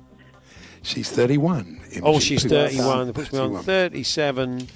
She's 0.81 1.09
31. 1.11 1.81
Imogen 1.91 2.01
Oh, 2.03 2.19
she's 2.19 2.43
Poots. 2.43 2.53
31. 2.53 3.07
That 3.07 3.13
puts 3.13 3.31
me 3.33 3.39
on 3.39 3.63
37. 3.63 4.67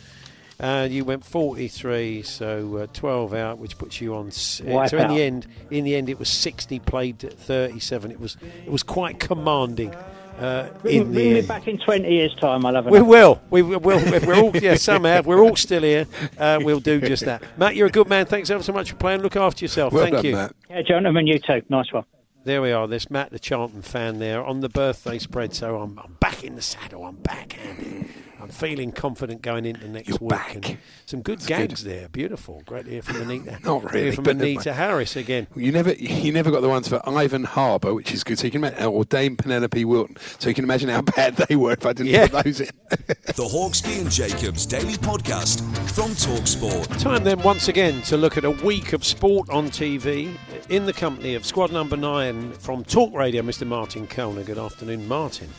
And 0.62 0.92
you 0.94 1.06
went 1.06 1.24
43, 1.24 2.22
so 2.24 2.78
uh, 2.78 2.88
12 2.92 3.34
out, 3.34 3.60
which 3.60 3.78
puts 3.78 4.02
you 4.02 4.14
on. 4.16 4.28
s- 4.28 4.60
uh, 4.60 4.66
Wipe 4.72 4.90
so 4.90 4.98
in 4.98 5.04
out. 5.04 5.10
the 5.16 5.24
end, 5.24 5.48
in 5.72 5.86
the 5.86 5.96
end, 5.96 6.10
it 6.10 6.20
was 6.20 6.28
60 6.28 6.80
played 6.80 7.24
at 7.24 7.34
37. 7.34 8.12
It 8.12 8.20
was 8.20 8.36
it 8.66 8.70
was 8.72 8.84
quite 8.84 9.20
commanding. 9.22 9.96
Uh, 10.40 10.70
in 10.86 11.12
Bring 11.12 11.12
the 11.12 11.34
me 11.34 11.42
back 11.42 11.68
in 11.68 11.78
20 11.78 12.10
years' 12.10 12.34
time, 12.36 12.66
I'll 12.66 12.76
have 12.76 12.86
We 12.86 13.02
will. 13.02 13.42
We 13.50 13.62
will. 13.62 14.00
If 14.14 14.26
we're 14.26 14.36
all, 14.36 14.56
yeah, 14.56 14.76
somehow, 14.76 15.20
if 15.20 15.26
we're 15.26 15.44
all 15.44 15.56
still 15.56 15.84
here, 15.84 16.08
uh, 16.38 16.60
we'll 16.62 16.80
do 16.80 17.02
just 17.02 17.26
that. 17.26 17.44
Matt, 17.58 17.76
you're 17.76 17.88
a 17.88 17.92
good 17.92 18.08
man. 18.08 18.26
Thanks 18.26 18.50
ever 18.50 18.64
so 18.64 18.74
much 18.74 18.92
for 18.92 18.96
playing. 18.96 19.22
Look 19.22 19.36
after 19.36 19.64
yourself. 19.64 19.94
Well 19.94 20.04
Thank 20.04 20.16
done, 20.16 20.26
you. 20.26 20.34
Matt. 20.34 20.56
Yeah, 20.70 20.82
gentlemen, 20.82 21.28
you 21.28 21.40
too. 21.40 21.62
Nice 21.70 21.92
one. 21.92 22.06
There 22.46 22.62
we 22.62 22.72
are. 22.72 22.88
There's 22.88 23.12
Matt, 23.12 23.32
the 23.32 23.40
Charlton 23.40 23.82
fan, 23.82 24.20
there 24.20 24.44
on 24.44 24.62
the 24.62 24.70
birthday 24.70 25.20
spread. 25.20 25.54
So 25.54 25.82
I'm, 25.82 26.00
I'm 26.00 26.14
back 26.22 26.44
in 26.44 26.56
the 26.56 26.62
saddle. 26.62 27.06
I'm 27.06 27.18
back, 27.18 27.58
Andy. 27.66 28.08
I'm 28.42 28.50
feeling 28.50 28.92
confident 28.92 29.42
going 29.42 29.66
into 29.66 29.88
next 29.88 30.08
You're 30.10 30.18
week. 30.22 30.30
back. 30.30 30.56
And 30.56 30.78
some 31.06 31.22
good 31.22 31.40
That's 31.40 31.48
gags 31.48 31.84
good. 31.84 31.92
there. 31.92 32.10
Beautiful. 32.10 32.62
Great 32.66 32.86
to 32.86 32.92
hear 32.92 33.02
from 33.02 33.22
Anita. 33.22 33.60
Not 33.64 33.82
Great 33.82 33.92
hear 33.94 34.02
really, 34.06 34.16
from 34.16 34.24
but- 34.24 34.36
Anita 34.38 34.74
Harris 34.74 35.16
again. 35.16 35.48
You 35.56 35.72
never, 35.72 35.94
you 35.94 36.32
never 36.32 36.52
got 36.52 36.62
the 36.62 36.70
ones 36.70 36.88
for 36.88 37.02
Ivan 37.08 37.44
Harbour, 37.44 37.94
which 37.94 38.14
is 38.14 38.24
good. 38.24 38.40
So 38.40 38.46
you 38.46 38.52
can 38.52 38.64
imagine, 38.64 38.86
or 38.86 39.04
Dame 39.06 39.36
Penelope 39.36 39.84
Wilton. 39.86 40.16
So 40.40 40.50
you 40.50 40.56
can 40.56 40.64
imagine 40.64 40.90
how 40.90 41.02
bad 41.16 41.36
they 41.36 41.56
were 41.56 41.74
if 41.74 41.86
I 41.86 41.94
didn't 41.94 42.12
Yeah. 42.12 42.28
put 42.28 42.44
those 42.46 42.62
in. 42.62 42.70
The 43.40 43.44
Hawksbee 43.46 44.02
and 44.02 44.10
Jacobs 44.12 44.66
Daily 44.66 44.96
Podcast 44.96 45.60
from 45.92 46.12
Talksport. 46.12 47.00
Time 47.00 47.24
then 47.24 47.42
once 47.44 47.68
again 47.68 48.02
to 48.04 48.18
look 48.18 48.38
at 48.38 48.44
a 48.44 48.52
week 48.52 48.94
of 48.94 49.06
sport 49.06 49.50
on 49.50 49.70
TV 49.70 50.36
in 50.70 50.86
the 50.86 50.94
company 50.94 51.36
of 51.36 51.46
squad 51.46 51.72
number 51.72 51.96
nine 51.96 52.52
from 52.54 52.84
Talk 52.84 53.14
Radio, 53.14 53.42
Mr. 53.44 53.66
Martin 53.68 54.08
Kelner. 54.08 54.46
Good 54.46 54.58
afternoon, 54.58 55.08
Martin. 55.08 55.50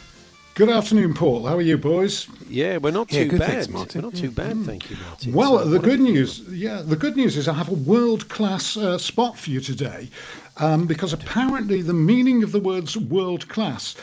Good 0.54 0.68
afternoon, 0.68 1.14
Paul. 1.14 1.46
How 1.46 1.56
are 1.56 1.60
you, 1.62 1.78
boys? 1.78 2.26
Yeah, 2.48 2.76
we're 2.78 2.90
not 2.90 3.10
Yeah, 3.12 3.22
too 3.24 3.28
good, 3.30 3.38
bad. 3.38 3.50
thanks, 3.50 3.68
Martin. 3.70 4.02
We're 4.02 4.08
not 4.10 4.16
too 4.18 4.30
bad, 4.30 4.64
thank 4.64 4.90
you, 4.90 4.96
Martin. 5.06 5.32
Well, 5.32 5.58
So 5.60 5.64
the 5.70 5.78
good 5.78 6.00
have- 6.00 6.08
news, 6.08 6.42
yeah, 6.50 6.82
the 6.82 6.96
good 6.96 7.16
news 7.16 7.36
is 7.36 7.48
I 7.48 7.54
have 7.54 7.68
a 7.70 7.74
world-class 7.74 8.76
uh, 8.76 8.98
spot 8.98 9.38
for 9.38 9.50
you 9.50 9.60
today, 9.60 10.10
um, 10.58 10.86
because 10.86 11.12
apparently 11.14 11.80
the 11.82 11.94
meaning 11.94 12.42
of 12.42 12.52
the 12.52 12.60
words 12.60 12.96
"world-class" 12.96 13.94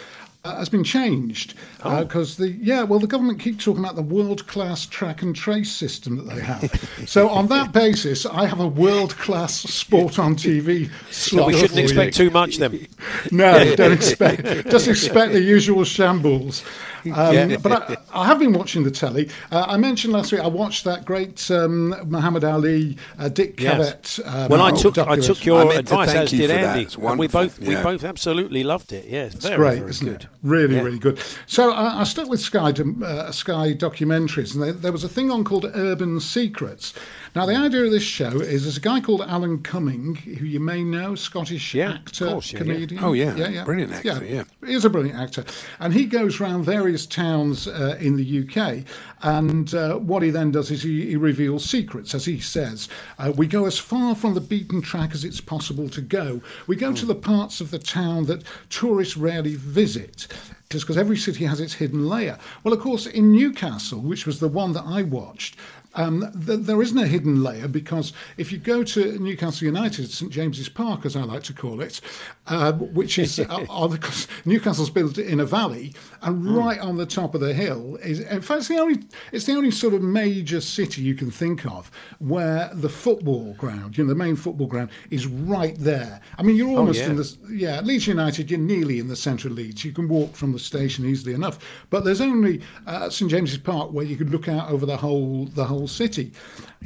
Uh, 0.47 0.55
has 0.59 0.69
been 0.69 0.83
changed. 0.83 1.55
Oh. 1.83 1.89
Uh, 1.89 2.03
because 2.05 2.37
the 2.37 2.51
yeah, 2.51 2.83
well, 2.83 2.99
the 2.99 3.07
government 3.07 3.39
keep 3.39 3.59
talking 3.59 3.83
about 3.83 3.95
the 3.97 4.01
world-class 4.01 4.85
track 4.85 5.21
and 5.21 5.35
trace 5.35 5.69
system 5.71 6.15
that 6.17 6.33
they 6.33 6.41
have. 6.41 6.63
so 7.05 7.27
on 7.27 7.47
that 7.47 7.73
basis, 7.73 8.25
I 8.25 8.45
have 8.45 8.61
a 8.61 8.67
world-class 8.67 9.53
sport 9.63 10.17
on 10.19 10.35
TV 10.35 10.89
So 11.11 11.37
slot. 11.37 11.47
we 11.47 11.53
shouldn't 11.53 11.71
for 11.71 11.77
you. 11.79 11.83
expect 11.83 12.15
too 12.15 12.29
much 12.29 12.57
then. 12.57 12.87
No, 13.31 13.75
don't 13.75 13.91
expect. 13.91 14.69
Just 14.69 14.87
expect 14.87 15.33
the 15.33 15.41
usual 15.41 15.83
shambles. 15.83 16.63
Um, 17.05 17.33
Yeah. 17.33 17.57
But 17.57 17.71
I, 17.89 17.97
I 18.13 18.25
have 18.25 18.39
been 18.39 18.53
watching 18.53 18.83
the 18.83 18.91
telly. 18.91 19.29
Uh, 19.51 19.65
I 19.67 19.77
mentioned 19.77 20.13
last 20.13 20.31
week 20.31 20.41
I 20.41 20.47
watched 20.47 20.83
that 20.85 21.05
great 21.05 21.49
um, 21.51 21.89
Muhammad 22.09 22.43
Ali, 22.43 22.97
uh, 23.19 23.29
Dick 23.29 23.59
Yes. 23.59 24.19
Cavett. 24.19 24.27
Um, 24.43 24.49
well, 24.49 24.61
I 24.61 24.71
took 24.71 24.97
I 24.97 25.15
took 25.17 25.45
your 25.45 25.61
I 25.61 25.63
meant 25.65 25.73
to 25.73 25.79
advice, 25.99 26.09
thank 26.11 26.23
as 26.23 26.31
you 26.33 26.39
did 26.39 26.49
for 26.49 26.53
that. 26.55 26.63
Andy, 26.75 26.83
It's 26.83 26.95
and 26.95 27.03
we 27.03 27.07
wonderful. 27.27 27.41
both 27.41 27.59
we 27.59 27.75
both 27.75 28.03
absolutely 28.03 28.63
loved 28.63 28.91
it. 28.93 29.05
Yeah, 29.07 29.23
it's 29.25 29.35
It's 29.35 29.45
very 29.45 29.57
great, 29.57 29.77
very 29.79 29.89
isn't 29.89 30.07
good. 30.07 30.21
it? 30.23 30.29
Really, 30.43 30.75
Yeah. 30.75 30.81
really 30.81 30.99
good. 30.99 31.19
So 31.45 31.71
I, 31.71 32.01
I 32.01 32.03
stuck 32.03 32.27
with 32.29 32.39
Sky 32.39 32.71
uh, 33.03 33.31
Sky 33.31 33.73
documentaries, 33.73 34.53
and 34.53 34.63
there, 34.63 34.73
there 34.73 34.91
was 34.91 35.03
a 35.03 35.09
thing 35.09 35.31
on 35.31 35.43
called 35.43 35.65
Urban 35.73 36.19
Secrets. 36.19 36.93
Now, 37.37 37.45
the 37.45 37.55
idea 37.55 37.83
of 37.83 37.91
this 37.91 38.01
show 38.01 38.31
is 38.39 38.63
there's 38.63 38.77
a 38.77 38.81
guy 38.81 38.99
called 38.99 39.21
Alan 39.21 39.61
Cumming, 39.61 40.15
who 40.15 40.43
you 40.43 40.59
may 40.59 40.83
know, 40.83 41.13
Scottish 41.13 41.75
Yeah, 41.75 41.91
actor, 41.91 42.29
course, 42.29 42.51
yeah, 42.51 42.57
yeah. 42.57 42.65
comedian. 42.65 43.03
Oh, 43.03 43.13
yeah. 43.13 43.35
yeah, 43.35 43.63
Brilliant 43.63 43.93
actor, 43.93 44.25
yeah. 44.25 44.43
He 44.65 44.73
is 44.73 44.85
a 44.85 44.89
brilliant 44.89 45.19
actor. 45.19 45.45
And 45.79 45.93
he 45.93 46.07
goes 46.07 46.41
around 46.41 46.63
various 46.63 47.05
towns 47.05 47.67
uh, 47.67 47.95
in 47.99 48.15
the 48.15 48.39
UK. 48.41 48.85
And 49.21 49.71
uh, 49.75 49.97
what 49.97 50.23
he 50.23 50.31
then 50.31 50.49
does 50.49 50.71
is 50.71 50.81
he, 50.81 51.09
he 51.09 51.15
reveals 51.15 51.63
secrets, 51.63 52.15
as 52.15 52.25
he 52.25 52.39
says. 52.39 52.89
Uh, 53.19 53.31
we 53.37 53.45
go 53.45 53.67
as 53.67 53.77
far 53.77 54.15
from 54.15 54.33
the 54.33 54.41
beaten 54.41 54.81
track 54.81 55.11
as 55.13 55.23
it's 55.23 55.39
possible 55.39 55.89
to 55.89 56.01
go. 56.01 56.41
We 56.65 56.75
go 56.75 56.91
to 56.91 57.05
the 57.05 57.13
parts 57.13 57.61
of 57.61 57.69
the 57.69 57.77
town 57.77 58.25
that 58.25 58.45
tourists 58.71 59.15
rarely 59.15 59.53
visit. 59.53 60.27
Just 60.69 60.83
because 60.85 60.97
every 60.97 61.15
city 61.15 61.45
has 61.45 61.61
its 61.61 61.75
hidden 61.75 62.09
layer. 62.09 62.37
Well, 62.63 62.73
of 62.73 62.81
course, 62.81 63.05
in 63.05 63.31
Newcastle, 63.31 64.01
which 64.01 64.25
was 64.25 64.41
the 64.41 64.49
one 64.49 64.73
that 64.73 64.83
I 64.83 65.01
watched, 65.01 65.55
um, 65.97 66.31
th- 66.45 66.61
there 66.61 66.81
isn't 66.81 66.97
a 66.97 67.07
hidden 67.07 67.43
layer 67.43 67.67
because 67.67 68.13
if 68.37 68.51
you 68.51 68.59
go 68.59 68.83
to 68.83 69.17
Newcastle 69.19 69.65
United, 69.65 70.09
St 70.09 70.31
James's 70.31 70.69
Park, 70.69 71.05
as 71.05 71.15
I 71.15 71.23
like 71.23 71.43
to 71.43 71.53
call 71.53 71.81
it, 71.81 71.99
uh, 72.45 72.73
which 72.73 73.17
is 73.17 73.39
uh, 73.39 73.43
the, 73.67 74.27
Newcastle's 74.45 74.89
built 74.89 75.17
in 75.17 75.39
a 75.39 75.45
valley, 75.45 75.93
and 76.21 76.45
right 76.55 76.79
on 76.79 76.97
the 76.97 77.05
top 77.05 77.35
of 77.35 77.41
the 77.41 77.53
hill 77.53 77.97
is, 77.97 78.19
in 78.19 78.41
fact, 78.41 78.59
it's 78.59 78.67
the 78.67 78.77
only 78.77 79.03
it's 79.31 79.45
the 79.45 79.53
only 79.53 79.71
sort 79.71 79.93
of 79.93 80.01
major 80.01 80.61
city 80.61 81.01
you 81.01 81.15
can 81.15 81.31
think 81.31 81.65
of 81.65 81.91
where 82.19 82.69
the 82.73 82.89
football 82.89 83.53
ground, 83.53 83.97
you 83.97 84.03
know, 84.03 84.09
the 84.09 84.15
main 84.15 84.35
football 84.35 84.67
ground, 84.67 84.89
is 85.09 85.25
right 85.27 85.75
there. 85.79 86.21
I 86.37 86.43
mean, 86.43 86.55
you're 86.55 86.77
almost 86.77 86.99
yeah. 86.99 87.09
in 87.09 87.15
the 87.15 87.37
yeah, 87.49 87.81
Leeds 87.81 88.07
United, 88.07 88.51
you're 88.51 88.59
nearly 88.59 88.99
in 88.99 89.07
the 89.07 89.15
centre 89.15 89.47
of 89.47 89.55
Leeds. 89.55 89.83
You 89.83 89.91
can 89.91 90.07
walk 90.07 90.35
from 90.35 90.53
the 90.53 90.59
station 90.59 91.05
easily 91.05 91.33
enough. 91.33 91.59
But 91.89 92.03
there's 92.03 92.21
only 92.21 92.61
uh, 92.85 93.09
St 93.09 93.31
James's 93.31 93.57
Park 93.57 93.91
where 93.91 94.05
you 94.05 94.15
could 94.15 94.29
look 94.29 94.47
out 94.47 94.69
over 94.69 94.85
the 94.85 94.97
whole 94.97 95.45
the 95.45 95.65
whole 95.65 95.86
city. 95.87 96.31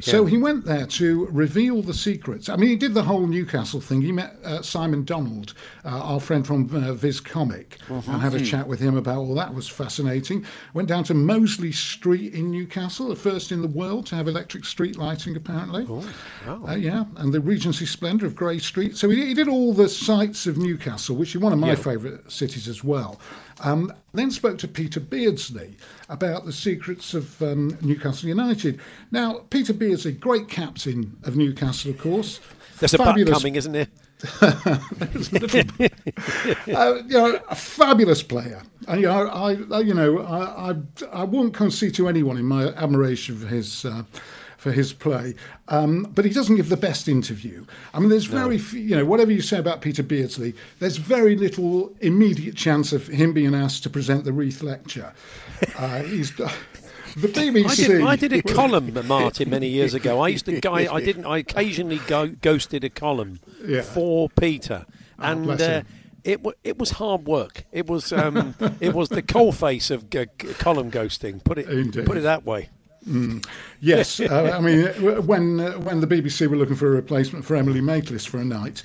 So 0.00 0.24
he 0.24 0.38
went 0.38 0.64
there 0.64 0.86
to 0.86 1.26
reveal 1.26 1.82
the 1.82 1.92
secrets. 1.94 2.48
I 2.48 2.56
mean, 2.56 2.70
he 2.70 2.76
did 2.76 2.94
the 2.94 3.02
whole 3.02 3.26
Newcastle 3.26 3.80
thing. 3.80 4.00
He 4.00 4.10
met 4.10 4.34
uh, 4.42 4.62
Simon 4.62 5.04
Donald, 5.04 5.52
uh, 5.84 5.88
our 5.90 6.18
friend 6.18 6.46
from 6.46 6.74
uh, 6.74 6.94
Viz 6.94 7.20
Comic, 7.20 7.76
and 7.88 8.02
had 8.22 8.34
a 8.34 8.40
chat 8.44 8.66
with 8.66 8.80
him 8.80 8.96
about 8.96 9.18
all 9.18 9.34
that 9.34 9.54
was 9.54 9.68
fascinating. 9.68 10.46
Went 10.72 10.88
down 10.88 11.04
to 11.04 11.14
Mosley 11.14 11.72
Street 11.72 12.32
in 12.34 12.50
Newcastle, 12.50 13.08
the 13.08 13.16
first 13.16 13.52
in 13.52 13.60
the 13.60 13.68
world 13.68 14.06
to 14.06 14.16
have 14.16 14.28
electric 14.28 14.64
street 14.64 14.96
lighting, 14.96 15.36
apparently. 15.36 15.86
Oh, 15.88 16.04
Uh, 16.66 16.74
yeah, 16.74 17.04
and 17.16 17.32
the 17.32 17.40
Regency 17.40 17.84
Splendour 17.86 18.26
of 18.26 18.34
Grey 18.34 18.58
Street. 18.58 18.96
So 18.96 19.10
he, 19.10 19.26
he 19.26 19.34
did 19.34 19.46
all 19.46 19.74
the 19.74 19.88
sights 19.90 20.46
of 20.46 20.56
Newcastle, 20.56 21.16
which 21.16 21.34
is 21.34 21.40
one 21.42 21.52
of 21.52 21.58
my 21.58 21.74
favourite 21.76 22.32
cities 22.32 22.66
as 22.66 22.82
well. 22.82 23.20
Um, 23.60 23.92
then 24.14 24.30
spoke 24.30 24.58
to 24.58 24.68
Peter 24.68 24.98
Beardsley 24.98 25.76
about 26.12 26.44
the 26.44 26.52
secrets 26.52 27.14
of 27.14 27.40
um, 27.42 27.76
Newcastle 27.80 28.28
United. 28.28 28.78
Now, 29.10 29.44
Peter 29.50 29.72
Beardsley, 29.72 30.12
great 30.12 30.48
captain 30.48 31.16
of 31.24 31.36
Newcastle, 31.36 31.90
of 31.90 31.98
course. 31.98 32.40
There's 32.78 32.94
a 32.94 32.98
butt 32.98 33.08
Fabulous 33.08 33.38
coming, 33.38 33.56
isn't 33.56 33.72
there? 33.72 33.86
uh, 34.40 34.78
you 36.66 37.08
know, 37.08 37.40
a 37.48 37.54
fabulous 37.54 38.22
player. 38.22 38.62
And, 38.86 39.00
you 39.00 39.08
know, 39.08 39.28
I, 39.28 39.80
you 39.80 39.94
know, 39.94 40.18
I, 40.20 40.70
I, 40.70 40.76
I 41.12 41.24
won't 41.24 41.54
concede 41.54 41.94
to 41.94 42.08
anyone 42.08 42.36
in 42.36 42.44
my 42.44 42.68
admiration 42.74 43.38
for 43.38 43.46
his. 43.46 43.84
Uh, 43.84 44.04
for 44.62 44.70
his 44.70 44.92
play, 44.92 45.34
um, 45.68 46.04
but 46.14 46.24
he 46.24 46.30
doesn't 46.30 46.54
give 46.54 46.68
the 46.68 46.76
best 46.76 47.08
interview. 47.08 47.66
I 47.92 47.98
mean, 47.98 48.10
there's 48.10 48.26
very, 48.26 48.58
few, 48.58 48.80
you 48.80 48.94
know, 48.94 49.04
whatever 49.04 49.32
you 49.32 49.40
say 49.42 49.58
about 49.58 49.80
Peter 49.80 50.04
Beardsley, 50.04 50.54
there's 50.78 50.98
very 50.98 51.34
little 51.36 51.92
immediate 52.00 52.54
chance 52.56 52.92
of 52.92 53.08
him 53.08 53.32
being 53.32 53.56
asked 53.56 53.82
to 53.82 53.90
present 53.90 54.24
the 54.24 54.32
Reith 54.32 54.62
Lecture. 54.62 55.12
Uh, 55.78 56.02
he's 56.02 56.34
the 56.34 56.50
BBC. 57.16 57.68
I 57.68 57.74
did, 57.74 58.02
I 58.02 58.16
did 58.16 58.32
a 58.32 58.42
column, 58.42 58.92
Martin, 59.06 59.48
many 59.48 59.68
years 59.68 59.94
ago. 59.94 60.20
I 60.20 60.26
used 60.28 60.44
to 60.46 60.60
go. 60.60 60.74
I 60.74 61.00
didn't. 61.04 61.24
I 61.24 61.38
occasionally 61.38 62.00
go, 62.08 62.26
ghosted 62.26 62.82
a 62.82 62.90
column 62.90 63.38
Yeah. 63.64 63.82
for 63.82 64.28
Peter, 64.30 64.86
and 65.18 65.48
uh, 65.48 65.82
it 66.24 66.40
it 66.64 66.78
was 66.78 66.90
hard 66.92 67.26
work. 67.26 67.64
It 67.70 67.86
was 67.86 68.12
um, 68.12 68.56
it 68.80 68.92
was 68.92 69.08
the 69.10 69.22
coalface 69.22 69.92
of 69.92 70.10
g- 70.10 70.26
column 70.58 70.90
ghosting. 70.90 71.44
Put 71.44 71.58
it 71.58 71.68
Indeed. 71.70 72.06
put 72.06 72.16
it 72.16 72.22
that 72.22 72.44
way. 72.44 72.70
Yes, 73.80 74.20
uh, 74.20 74.52
I 74.54 74.60
mean 74.60 74.86
when 75.26 75.60
uh, 75.60 75.72
when 75.72 76.00
the 76.00 76.06
BBC 76.06 76.46
were 76.46 76.56
looking 76.56 76.76
for 76.76 76.86
a 76.86 76.90
replacement 76.90 77.44
for 77.44 77.56
Emily 77.56 77.80
Maitlis 77.80 78.28
for 78.28 78.38
a 78.38 78.44
night, 78.44 78.82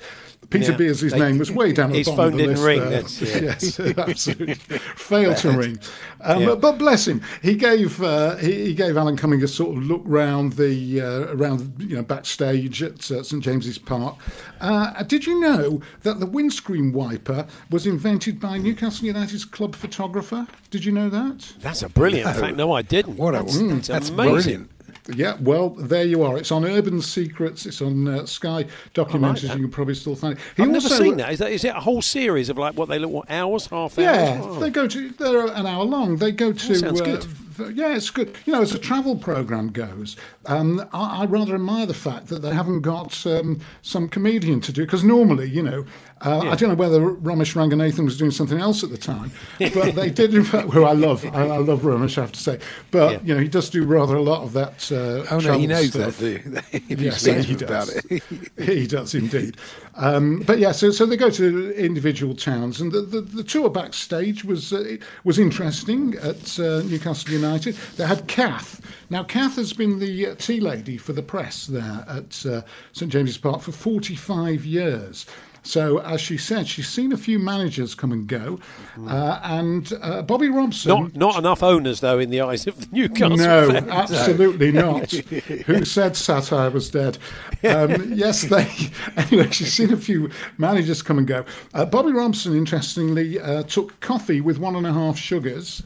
Peter 0.50 0.72
Yeah. 0.72 0.78
Beardsley's 0.78 1.12
They- 1.12 1.18
name 1.18 1.36
was 1.38 1.50
way 1.50 1.72
down 1.72 1.90
at 1.94 2.04
the 2.06 2.10
bottom 2.10 2.24
of 2.26 2.32
the 2.32 2.38
didn't 2.38 2.50
list. 2.52 2.64
ring, 2.64 2.80
there. 2.80 2.90
that's 3.02 3.22
it. 3.22 3.42
yes, 3.42 3.80
absolutely 3.98 4.54
failed 4.96 5.36
to 5.38 5.50
ring. 5.58 5.78
Um, 6.22 6.40
Yeah. 6.40 6.46
but, 6.46 6.60
but 6.62 6.78
bless 6.78 7.06
him, 7.06 7.20
he 7.42 7.54
gave 7.54 8.02
uh, 8.02 8.36
he, 8.36 8.66
he 8.66 8.74
gave 8.74 8.96
Alan 8.96 9.16
Cumming 9.16 9.42
a 9.42 9.48
sort 9.48 9.76
of 9.76 9.82
look 9.82 10.02
round 10.06 10.54
the 10.54 11.00
uh, 11.02 11.34
around 11.34 11.74
you 11.78 11.96
know 11.96 12.02
backstage 12.02 12.82
at 12.82 13.10
uh, 13.10 13.22
St 13.22 13.42
James's 13.42 13.76
Park. 13.78 14.16
Uh, 14.60 15.02
did 15.02 15.26
you 15.26 15.38
know 15.38 15.82
that 16.02 16.18
the 16.18 16.26
windscreen 16.26 16.92
wiper 16.92 17.46
was 17.70 17.86
invented 17.86 18.40
by 18.40 18.56
Newcastle 18.58 19.06
United's 19.06 19.44
club 19.44 19.74
photographer? 19.76 20.46
Did 20.70 20.84
you 20.84 20.92
know 20.92 21.10
that? 21.10 21.52
That's 21.60 21.82
a 21.82 21.88
brilliant 21.90 22.34
fact. 22.36 22.56
No, 22.56 22.72
I 22.72 22.82
didn't. 22.82 23.16
What 23.16 23.34
a- 23.34 23.38
that's, 23.38 23.56
mm, 23.58 23.70
that's 23.74 23.88
that's 23.88 24.08
amazing. 24.08 24.32
brilliant. 24.32 24.70
Yeah, 25.14 25.36
well, 25.40 25.70
there 25.70 26.04
you 26.04 26.22
are. 26.22 26.36
It's 26.36 26.52
on 26.52 26.64
Urban 26.64 27.00
Secrets. 27.00 27.64
It's 27.64 27.80
on 27.80 28.06
uh, 28.06 28.26
Sky 28.26 28.66
documentaries. 28.94 29.42
that. 29.48 29.56
you 29.56 29.62
can 29.64 29.70
probably 29.70 29.94
still 29.94 30.14
find 30.14 30.34
it. 30.36 30.40
He 30.56 30.62
I've 30.62 30.68
never 30.68 30.84
also- 30.84 31.02
seen 31.02 31.16
that. 31.16 31.32
Is 31.32 31.38
that 31.38 31.50
is 31.50 31.64
it 31.64 31.74
a 31.74 31.80
whole 31.80 32.02
series 32.02 32.50
of 32.50 32.58
like 32.58 32.74
what 32.74 32.88
they 32.88 32.98
look 32.98 33.10
what 33.10 33.30
hours, 33.30 33.66
half 33.68 33.98
hours? 33.98 34.04
Yeah, 34.04 34.40
Oh. 34.42 34.58
they 34.60 34.70
go 34.70 34.86
to. 34.86 35.08
They're 35.10 35.46
an 35.46 35.66
hour 35.66 35.84
long. 35.84 36.16
They 36.16 36.30
go 36.32 36.52
to. 36.52 36.74
sounds 36.74 37.00
uh, 37.00 37.04
good. 37.04 37.76
yeah, 37.76 37.96
it's 37.96 38.10
good. 38.10 38.36
You 38.44 38.52
know, 38.52 38.60
as 38.62 38.74
a 38.74 38.78
travel 38.78 39.16
program 39.16 39.70
goes, 39.70 40.16
um, 40.46 40.86
I, 40.92 41.22
I 41.22 41.24
rather 41.24 41.54
admire 41.54 41.86
the 41.86 41.94
fact 41.94 42.26
that 42.28 42.42
they 42.42 42.52
haven't 42.52 42.82
got 42.82 43.26
um, 43.26 43.60
some 43.82 44.08
comedian 44.08 44.60
to 44.60 44.72
do 44.72 44.84
because 44.84 45.04
normally, 45.04 45.48
you 45.48 45.62
know, 45.62 45.84
uh, 46.22 46.40
I 46.40 46.54
don't 46.56 46.68
know 46.70 46.74
whether 46.74 47.00
Romesh 47.00 47.54
Ranganathan 47.54 48.04
was 48.04 48.16
doing 48.18 48.30
something 48.30 48.58
else 48.58 48.82
at 48.82 48.90
the 48.90 48.98
time, 48.98 49.30
but 49.58 49.94
they 49.94 50.10
did. 50.20 50.34
In 50.34 50.44
fact, 50.44 50.70
who 50.70 50.84
I 50.84 50.92
love, 50.92 51.24
I, 51.26 51.42
I 51.48 51.56
love 51.58 51.80
Romesh, 51.82 52.18
I 52.18 52.22
have 52.22 52.32
to 52.32 52.40
say. 52.40 52.58
But 52.90 53.12
Yeah. 53.12 53.18
you 53.24 53.34
know, 53.34 53.40
he 53.40 53.48
does 53.48 53.70
do 53.70 53.84
rather 53.84 54.16
a 54.16 54.22
lot 54.22 54.42
of 54.42 54.52
that. 54.54 54.90
Uh, 54.90 55.26
Oh 55.30 55.38
no, 55.40 55.58
he 55.58 55.66
knows 55.66 55.90
stuff. 55.90 56.18
that. 56.18 56.64
If 56.88 57.00
Yes, 57.00 57.20
speak 57.22 57.38
he 57.44 57.54
does. 57.54 58.02
it. 58.10 58.22
he 58.58 58.86
does 58.86 59.14
indeed. 59.14 59.56
Um, 59.94 60.40
but 60.46 60.58
yeah, 60.58 60.72
so 60.72 60.90
so 60.90 61.06
they 61.06 61.16
go 61.16 61.30
to 61.30 61.72
individual 61.76 62.34
towns, 62.34 62.80
and 62.80 62.90
the, 62.92 63.00
the, 63.02 63.20
the 63.20 63.44
tour 63.44 63.68
backstage 63.70 64.44
was 64.44 64.72
uh, 64.72 64.96
was 65.24 65.38
interesting 65.38 66.14
at 66.22 66.58
uh, 66.58 66.82
Newcastle 66.82 67.32
United. 67.32 67.74
They 67.96 68.06
had 68.06 68.26
Kath. 68.28 68.80
Now 69.10 69.24
Kath 69.24 69.56
has 69.56 69.72
been 69.72 69.98
the 69.98 70.28
uh, 70.28 70.34
tea 70.36 70.60
lady 70.60 70.96
for 70.98 71.12
the 71.12 71.22
press 71.22 71.66
there 71.66 72.04
at 72.08 72.44
uh, 72.46 72.62
St 72.92 73.10
James's 73.10 73.38
Park 73.38 73.60
for 73.62 73.72
45 73.72 74.64
years. 74.64 75.26
So, 75.68 75.98
as 75.98 76.22
she 76.22 76.38
said, 76.38 76.66
she's 76.66 76.88
seen 76.88 77.12
a 77.12 77.16
few 77.18 77.38
managers 77.38 77.94
come 77.94 78.10
and 78.10 78.26
go, 78.26 78.58
uh, 79.06 79.38
and 79.42 79.92
uh, 80.00 80.22
Bobby 80.22 80.48
Robson. 80.48 80.88
Not 80.88 81.14
not 81.14 81.36
enough 81.36 81.62
owners 81.62 82.00
though 82.00 82.18
in 82.18 82.30
the 82.30 82.40
eyes 82.40 82.66
of 82.66 82.80
the 82.80 82.86
Newcastle 82.90 83.36
No, 83.36 83.70
fans. 83.70 83.86
absolutely 83.90 84.72
not. 84.72 85.10
Who 85.66 85.84
said 85.84 86.16
satire 86.16 86.70
was 86.70 86.88
dead? 86.88 87.18
Um, 87.64 88.12
yes, 88.14 88.42
they. 88.44 88.66
Anyway, 89.18 89.50
she's 89.50 89.72
seen 89.72 89.92
a 89.92 89.96
few 89.98 90.30
managers 90.56 91.02
come 91.02 91.18
and 91.18 91.26
go. 91.26 91.44
Uh, 91.74 91.84
Bobby 91.84 92.12
Robson, 92.12 92.56
interestingly, 92.56 93.38
uh, 93.38 93.62
took 93.64 93.98
coffee 94.00 94.40
with 94.40 94.58
one 94.58 94.74
and 94.74 94.86
a 94.86 94.92
half 94.92 95.18
sugars. 95.18 95.82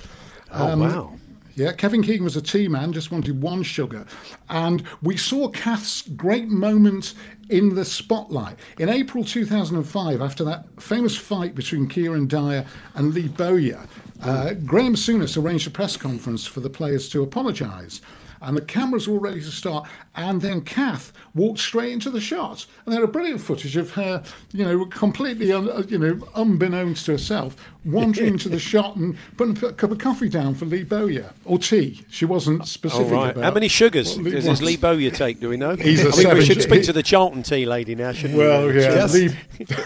Oh, 0.52 0.76
wow. 0.76 1.14
Yeah, 1.54 1.72
Kevin 1.72 2.02
Keegan 2.02 2.24
was 2.24 2.36
a 2.36 2.42
tea 2.42 2.66
man, 2.66 2.92
just 2.92 3.10
wanted 3.10 3.42
one 3.42 3.62
sugar. 3.62 4.06
And 4.48 4.82
we 5.02 5.16
saw 5.16 5.48
Kath's 5.48 6.02
great 6.02 6.48
moment 6.48 7.14
in 7.50 7.74
the 7.74 7.84
spotlight. 7.84 8.56
In 8.78 8.88
April 8.88 9.22
2005, 9.22 10.22
after 10.22 10.44
that 10.44 10.66
famous 10.80 11.14
fight 11.14 11.54
between 11.54 11.88
Kieran 11.88 12.26
Dyer 12.26 12.64
and 12.94 13.12
Lee 13.12 13.28
Bowyer, 13.28 13.86
uh, 14.22 14.54
Graeme 14.64 14.94
Souness 14.94 15.36
arranged 15.36 15.66
a 15.66 15.70
press 15.70 15.96
conference 15.96 16.46
for 16.46 16.60
the 16.60 16.70
players 16.70 17.08
to 17.10 17.22
apologise. 17.22 18.00
And 18.42 18.56
the 18.56 18.60
cameras 18.62 19.06
were 19.08 19.14
all 19.14 19.20
ready 19.20 19.40
to 19.40 19.50
start. 19.50 19.88
And 20.16 20.40
then 20.40 20.60
Kath 20.62 21.12
walked 21.34 21.58
straight 21.60 21.92
into 21.92 22.10
the 22.10 22.20
shot. 22.20 22.66
And 22.84 22.92
they 22.92 22.96
had 22.96 23.04
a 23.04 23.10
brilliant 23.10 23.40
footage 23.40 23.76
of 23.76 23.90
her, 23.92 24.22
you 24.52 24.64
know, 24.64 24.84
completely, 24.86 25.52
un, 25.52 25.68
uh, 25.70 25.82
you 25.88 25.98
know, 25.98 26.18
unbeknownst 26.34 27.06
to 27.06 27.12
herself, 27.12 27.56
wandering 27.84 28.34
into 28.34 28.48
the 28.48 28.58
shot 28.72 28.96
and 28.96 29.16
putting 29.36 29.56
a 29.64 29.72
cup 29.72 29.90
of 29.90 29.98
coffee 29.98 30.28
down 30.28 30.54
for 30.54 30.64
Lee 30.66 30.82
Bowyer. 30.84 31.30
Or 31.44 31.58
tea. 31.58 32.04
She 32.10 32.24
wasn't 32.24 32.62
Oh, 32.62 32.64
specific 32.64 33.12
right. 33.12 33.30
about 33.30 33.44
How 33.44 33.50
many 33.52 33.68
sugars 33.68 34.18
Lee 34.18 34.32
does. 34.32 34.60
Lee 34.60 34.76
Bowyer 34.76 35.10
take? 35.10 35.40
Do 35.40 35.48
we 35.48 35.56
know? 35.56 35.76
He's 35.76 36.04
a 36.04 36.10
I 36.12 36.24
mean, 36.34 36.38
we 36.38 36.44
should 36.44 36.62
speak 36.62 36.82
to 36.84 36.92
the 36.92 37.02
Charlton 37.02 37.42
tea 37.42 37.64
lady 37.64 37.94
now, 37.94 38.12
shouldn't 38.12 38.38
Well, 38.38 38.66
we? 38.68 38.80
yeah, 38.80 38.94
Just- 38.94 39.14
Lee, 39.14 39.30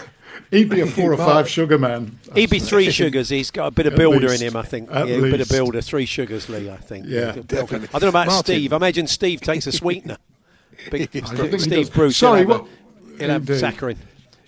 he'd 0.51 0.69
be 0.69 0.81
a 0.81 0.85
four 0.87 1.13
or 1.13 1.17
five 1.17 1.49
sugar 1.49 1.77
man. 1.77 2.19
He'd 2.35 2.49
be 2.49 2.59
three 2.59 2.89
sugars. 2.91 3.29
He's 3.29 3.51
got 3.51 3.67
a 3.67 3.71
bit 3.71 3.85
of 3.87 3.95
builder 3.95 4.29
least. 4.29 4.41
in 4.41 4.47
him, 4.49 4.55
I 4.55 4.63
think. 4.63 4.89
At 4.91 5.07
yeah, 5.07 5.15
a 5.15 5.21
bit 5.21 5.41
of 5.41 5.49
builder. 5.49 5.81
Three 5.81 6.05
sugars, 6.05 6.49
Lee. 6.49 6.69
I 6.69 6.77
think. 6.77 7.05
Yeah, 7.07 7.33
definitely. 7.45 7.89
I 7.89 7.99
don't 7.99 8.03
know 8.03 8.09
about 8.09 8.27
Martin. 8.27 8.43
Steve. 8.55 8.73
I 8.73 8.75
imagine 8.77 9.07
Steve 9.07 9.41
takes 9.41 9.67
a 9.67 9.71
sweetener. 9.71 10.17
Big, 10.91 11.09
I 11.15 11.19
don't 11.35 11.37
think 11.37 11.51
he 11.53 11.59
Steve. 11.59 11.93
Bruce. 11.93 12.17
Sorry, 12.17 12.41
he'll 12.45 12.49
have, 12.53 12.61
what- 12.61 12.69
a, 12.69 13.17
he'll 13.19 13.29
have 13.29 13.49
Indeed. 13.49 13.63
saccharin. 13.63 13.97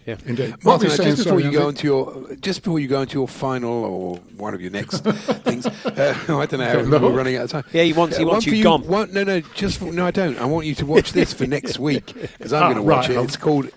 Yeah. 0.06 0.16
Indeed. 0.26 0.52
What 0.64 0.66
Martin, 0.66 0.88
were 0.88 0.91
you 0.91 0.97
saying, 0.97 1.10
just 1.18 1.24
before 1.26 1.39
sorry, 1.39 1.43
you 1.43 1.52
go 1.60 1.68
Andy? 1.68 1.70
into 1.70 1.88
your 1.88 2.36
just 2.38 2.64
before 2.64 2.80
you 2.80 2.88
go 2.88 3.02
into 3.02 3.14
your 3.20 3.28
final 3.28 3.84
or 3.84 4.16
one 4.38 4.54
of 4.56 4.62
your 4.62 4.72
next 4.72 5.00
things, 5.04 5.68
uh, 5.68 6.16
I 6.30 6.45
don't 6.47 6.54
know. 6.54 6.84
Don't. 6.84 6.89
We're 6.89 7.10
running 7.12 7.36
out 7.36 7.43
of 7.43 7.52
time. 7.52 7.64
Yeah, 7.74 7.84
he 7.84 7.93
wants- 7.93 8.18
he 8.18 8.24
Uh, 8.24 8.28
wants 8.28 8.47
one 8.47 8.56
you 8.56 8.62
for 8.62 8.64
gone. 8.64 8.88
One, 8.88 9.14
no, 9.14 9.24
no, 9.24 9.41
just 9.41 9.78
for, 9.80 9.91
no. 9.91 10.08
I 10.08 10.12
don't. 10.12 10.38
I 10.39 10.45
want 10.45 10.66
you 10.66 10.74
to 10.76 10.86
watch 10.86 11.14
this 11.14 11.32
for 11.34 11.45
next 11.45 11.78
week 11.78 12.14
because 12.16 12.54
I'm 12.54 12.64
Ah, 12.64 12.66
going 12.74 12.78
to 12.78 12.82
watch 12.84 13.10
right. 13.10 13.18
it. 13.18 13.24
It's 13.24 13.38
called 13.38 13.70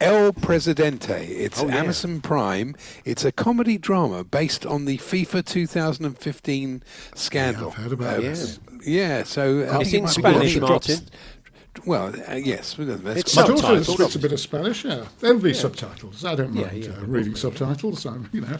El 0.00 0.32
Presidente. 0.32 1.10
It's 1.28 1.60
Oh, 1.62 1.68
yeah. 1.68 1.76
Amazon 1.76 2.20
Prime. 2.20 2.74
It's 3.04 3.24
a 3.24 3.32
comedy 3.32 3.76
drama 3.76 4.24
based 4.24 4.64
on 4.64 4.86
the 4.86 4.96
FIFA 4.98 5.44
2015 5.44 6.82
scandal. 7.14 7.68
I've 7.70 7.74
heard 7.74 7.92
about 7.92 8.18
Uh, 8.18 8.22
this. 8.22 8.58
Yeah, 8.84 9.24
so 9.24 9.60
uh, 9.68 9.76
I 9.76 9.80
It's 9.80 9.90
think 9.90 10.02
in 10.04 10.08
Spanish, 10.08 10.56
one 10.56 10.72
of 10.72 10.82
the 10.84 10.94
drops- 10.94 11.02
Well, 11.86 12.14
uh, 12.28 12.34
yes, 12.34 12.76
that's 12.78 13.18
It's 13.18 13.36
My 13.36 13.42
quite- 13.42 13.48
daughter 13.60 13.84
Subtitles. 13.84 13.86
speaks 13.96 14.14
a 14.14 14.18
bit 14.18 14.32
of 14.32 14.40
Spanish, 14.40 14.84
yeah. 14.84 15.04
There'll 15.20 15.38
be 15.38 15.52
subtitles. 15.54 16.24
I 16.24 16.34
don't 16.34 16.54
Yeah, 16.54 16.66
mind 16.66 16.84
yeah, 16.84 16.90
uh, 16.92 17.04
reading 17.04 17.34
subtitles. 17.36 18.06
I'm, 18.06 18.28
you 18.32 18.40
know, 18.40 18.56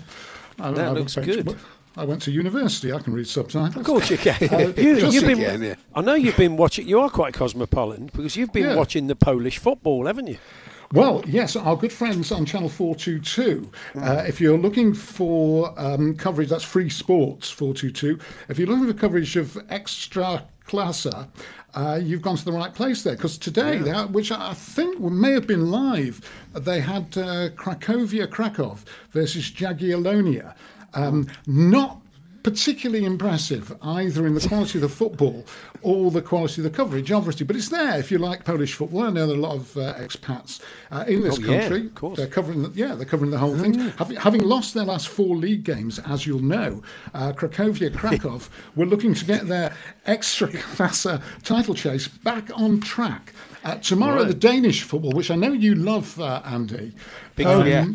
I, 0.61 0.70
That 0.72 0.88
I 0.88 0.91
looks 0.93 1.16
went 1.16 1.26
good. 1.26 1.47
To, 1.49 1.57
I 1.97 2.05
went 2.05 2.22
to 2.22 2.30
university. 2.30 2.93
I 2.93 2.99
can 3.01 3.14
read 3.14 3.26
subtitles. 3.26 3.76
Of 3.76 3.84
course 3.84 4.11
you 4.11 4.18
can. 4.18 4.36
Uh, 4.53 4.72
you, 4.80 5.01
just 5.01 5.14
have 5.16 5.24
been. 5.26 5.38
again, 5.41 5.62
yeah. 5.62 5.74
I 5.95 6.03
know 6.03 6.14
you've 6.14 6.36
been 6.36 6.57
watching. 6.59 6.86
You 6.86 7.01
are 7.01 7.11
quite 7.11 7.32
cosmopolitan 7.34 8.11
because 8.14 8.36
you've 8.36 8.53
been 8.53 8.64
Yeah. 8.70 8.76
watching 8.76 9.07
the 9.09 9.16
Polish 9.16 9.57
football, 9.59 10.07
haven't 10.07 10.26
you? 10.28 10.36
Well, 10.93 11.22
yes, 11.24 11.55
our 11.55 11.76
good 11.76 11.93
friends 11.93 12.32
on 12.32 12.45
Channel 12.45 12.68
422. 12.68 13.70
Uh, 13.95 14.24
if 14.26 14.41
you're 14.41 14.59
looking 14.59 14.93
for 14.93 15.72
um, 15.78 16.16
coverage, 16.16 16.49
that's 16.49 16.64
free 16.64 16.91
sports 16.91 17.49
422. 17.49 18.18
If 18.49 18.59
you're 18.59 18.66
looking 18.66 18.88
for 18.88 18.95
coverage 18.99 19.36
of 19.36 19.57
extra 19.68 20.45
classa, 20.66 21.28
uh, 21.74 22.01
you've 22.03 22.22
gone 22.22 22.36
to 22.36 22.45
the 22.45 22.51
right 22.51 22.74
place 22.74 23.05
there. 23.05 23.14
Because 23.14 23.38
today, 23.38 23.78
they 23.78 23.93
are- 23.93 24.09
which 24.09 24.32
I 24.32 24.53
think 24.53 24.99
may 24.99 25.30
have 25.30 25.47
been 25.47 25.70
live, 25.70 26.28
they 26.55 26.80
had 26.80 27.16
uh, 27.16 27.51
Cracovia 27.51 28.26
Krakow 28.28 28.76
versus 29.12 29.49
Jagiellonia. 29.49 30.57
Um, 30.95 31.28
not 31.47 31.99
particularly 32.43 33.05
impressive 33.05 33.76
either 33.82 34.26
in 34.26 34.34
the 34.34 34.41
quality 34.49 34.78
of 34.78 34.82
the 34.82 34.88
football 34.88 35.45
or 35.82 36.11
the 36.11 36.22
quality 36.22 36.61
of 36.61 36.64
the 36.64 36.70
coverage, 36.76 37.11
obviously. 37.12 37.45
But 37.47 37.57
it's 37.57 37.68
there 37.68 37.99
if 37.99 38.11
you 38.11 38.18
like 38.18 38.45
Polish 38.45 38.74
football. 38.74 39.03
I 39.03 39.11
know 39.11 39.26
there 39.26 39.36
are 39.36 39.38
a 39.38 39.43
lot 39.43 39.57
of 39.57 39.76
uh, 39.76 39.95
expats 39.95 40.61
uh, 40.91 41.05
in 41.07 41.22
this 41.22 41.38
Oh, 41.38 41.43
yeah, 41.43 41.61
country. 41.61 41.86
of 41.86 41.95
course. 41.95 42.16
They're 42.18 42.26
covering, 42.26 42.62
the, 42.62 42.70
yeah, 42.70 42.95
they're 42.95 43.07
covering 43.07 43.30
the 43.30 43.38
whole 43.38 43.57
thing. 43.57 43.74
Having, 43.78 44.16
having 44.16 44.41
lost 44.43 44.74
their 44.74 44.84
last 44.84 45.09
four 45.09 45.36
league 45.36 45.64
games, 45.64 45.99
as 46.01 46.26
you'll 46.26 46.41
know, 46.43 46.82
uh, 47.14 47.32
Cracovia 47.32 47.95
Krakow 47.95 48.41
were 48.76 48.86
looking 48.86 49.14
to 49.14 49.24
get 49.24 49.47
their 49.47 49.74
extra 50.07 50.49
class 50.49 51.07
title 51.43 51.74
chase 51.74 52.09
back 52.09 52.51
on 52.59 52.80
track. 52.80 53.32
Uh, 53.62 53.74
tomorrow, 53.76 54.20
Right. 54.20 54.28
the 54.28 54.34
Danish 54.34 54.82
football, 54.82 55.12
which 55.12 55.30
I 55.30 55.34
know 55.36 55.53
you 55.53 55.74
love, 55.74 56.18
uh, 56.18 56.41
Andy. 56.47 56.95
Big 57.36 57.47
fan. 57.47 57.66
yeah. 57.66 57.86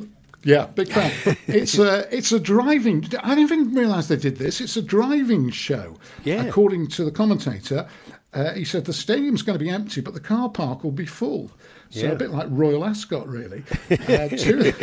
Yeah, 0.45 0.67
big 0.67 0.87
fan. 0.89 1.11
it's 1.47 1.77
a 1.77 2.07
it's 2.15 2.31
a 2.31 2.39
driving. 2.39 3.03
I 3.21 3.35
didn't 3.35 3.51
even 3.51 3.73
realise 3.75 4.07
they 4.07 4.15
did 4.15 4.37
this. 4.37 4.61
It's 4.61 4.77
a 4.77 4.81
driving 4.81 5.49
show. 5.49 5.97
Yeah. 6.23 6.43
According 6.45 6.87
to 6.89 7.03
the 7.03 7.11
commentator, 7.11 7.87
uh, 8.33 8.53
he 8.53 8.63
said 8.63 8.85
the 8.85 8.93
stadium's 8.93 9.41
going 9.41 9.57
to 9.57 9.63
be 9.63 9.69
empty, 9.71 10.01
but 10.01 10.13
the 10.13 10.19
car 10.19 10.47
park 10.49 10.83
will 10.83 10.91
be 10.91 11.05
full. 11.05 11.51
So 11.89 12.01
Yeah. 12.01 12.11
a 12.11 12.15
bit 12.15 12.31
like 12.31 12.47
Royal 12.49 12.83
Ascot, 12.85 13.27
really. 13.27 13.63
Uh, 13.91 14.27
two- 14.29 14.73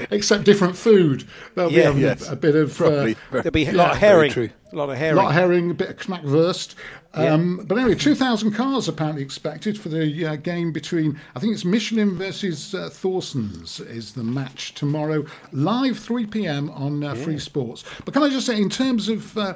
except 0.10 0.44
different 0.44 0.76
food. 0.76 1.24
They'll 1.54 1.68
be 1.68 1.76
Yeah. 1.76 1.82
having 1.84 2.02
Yes. 2.02 2.28
a, 2.28 2.32
a 2.32 2.36
bit 2.36 2.54
of. 2.56 2.80
Uh, 2.80 3.14
There'll 3.30 3.50
be 3.50 3.64
a 3.64 3.72
Yeah, 3.72 3.76
lot 3.76 3.92
of 3.92 3.98
herring. 3.98 4.32
A 4.72 4.76
lot 4.76 4.84
of 4.84 4.90
a 4.90 4.96
herring. 4.96 5.16
lot 5.16 5.26
of 5.28 5.32
herring, 5.34 5.70
a 5.70 5.74
bit 5.74 5.90
of 5.90 5.96
knackwurst. 5.98 6.74
Um, 7.16 7.64
But 7.66 7.78
anyway, 7.78 7.94
2,000 7.94 8.52
cars 8.52 8.88
apparently 8.88 9.22
expected 9.22 9.78
for 9.78 9.88
the 9.88 10.26
uh, 10.26 10.36
game 10.36 10.72
between, 10.72 11.18
I 11.34 11.40
think 11.40 11.54
it's 11.54 11.64
Michelin 11.64 12.16
versus 12.16 12.74
uh, 12.74 12.90
Thorsons 12.90 13.80
is 13.80 14.12
the 14.12 14.22
match 14.24 14.74
tomorrow, 14.74 15.24
live 15.52 15.98
3 15.98 16.26
p.m. 16.26 16.70
on 16.70 17.02
uh, 17.02 17.14
Free 17.14 17.38
Sports. 17.38 17.84
But 18.04 18.14
can 18.14 18.22
I 18.22 18.28
just 18.28 18.46
say, 18.46 18.60
in 18.60 18.70
terms 18.70 19.08
of 19.08 19.36
uh, 19.38 19.54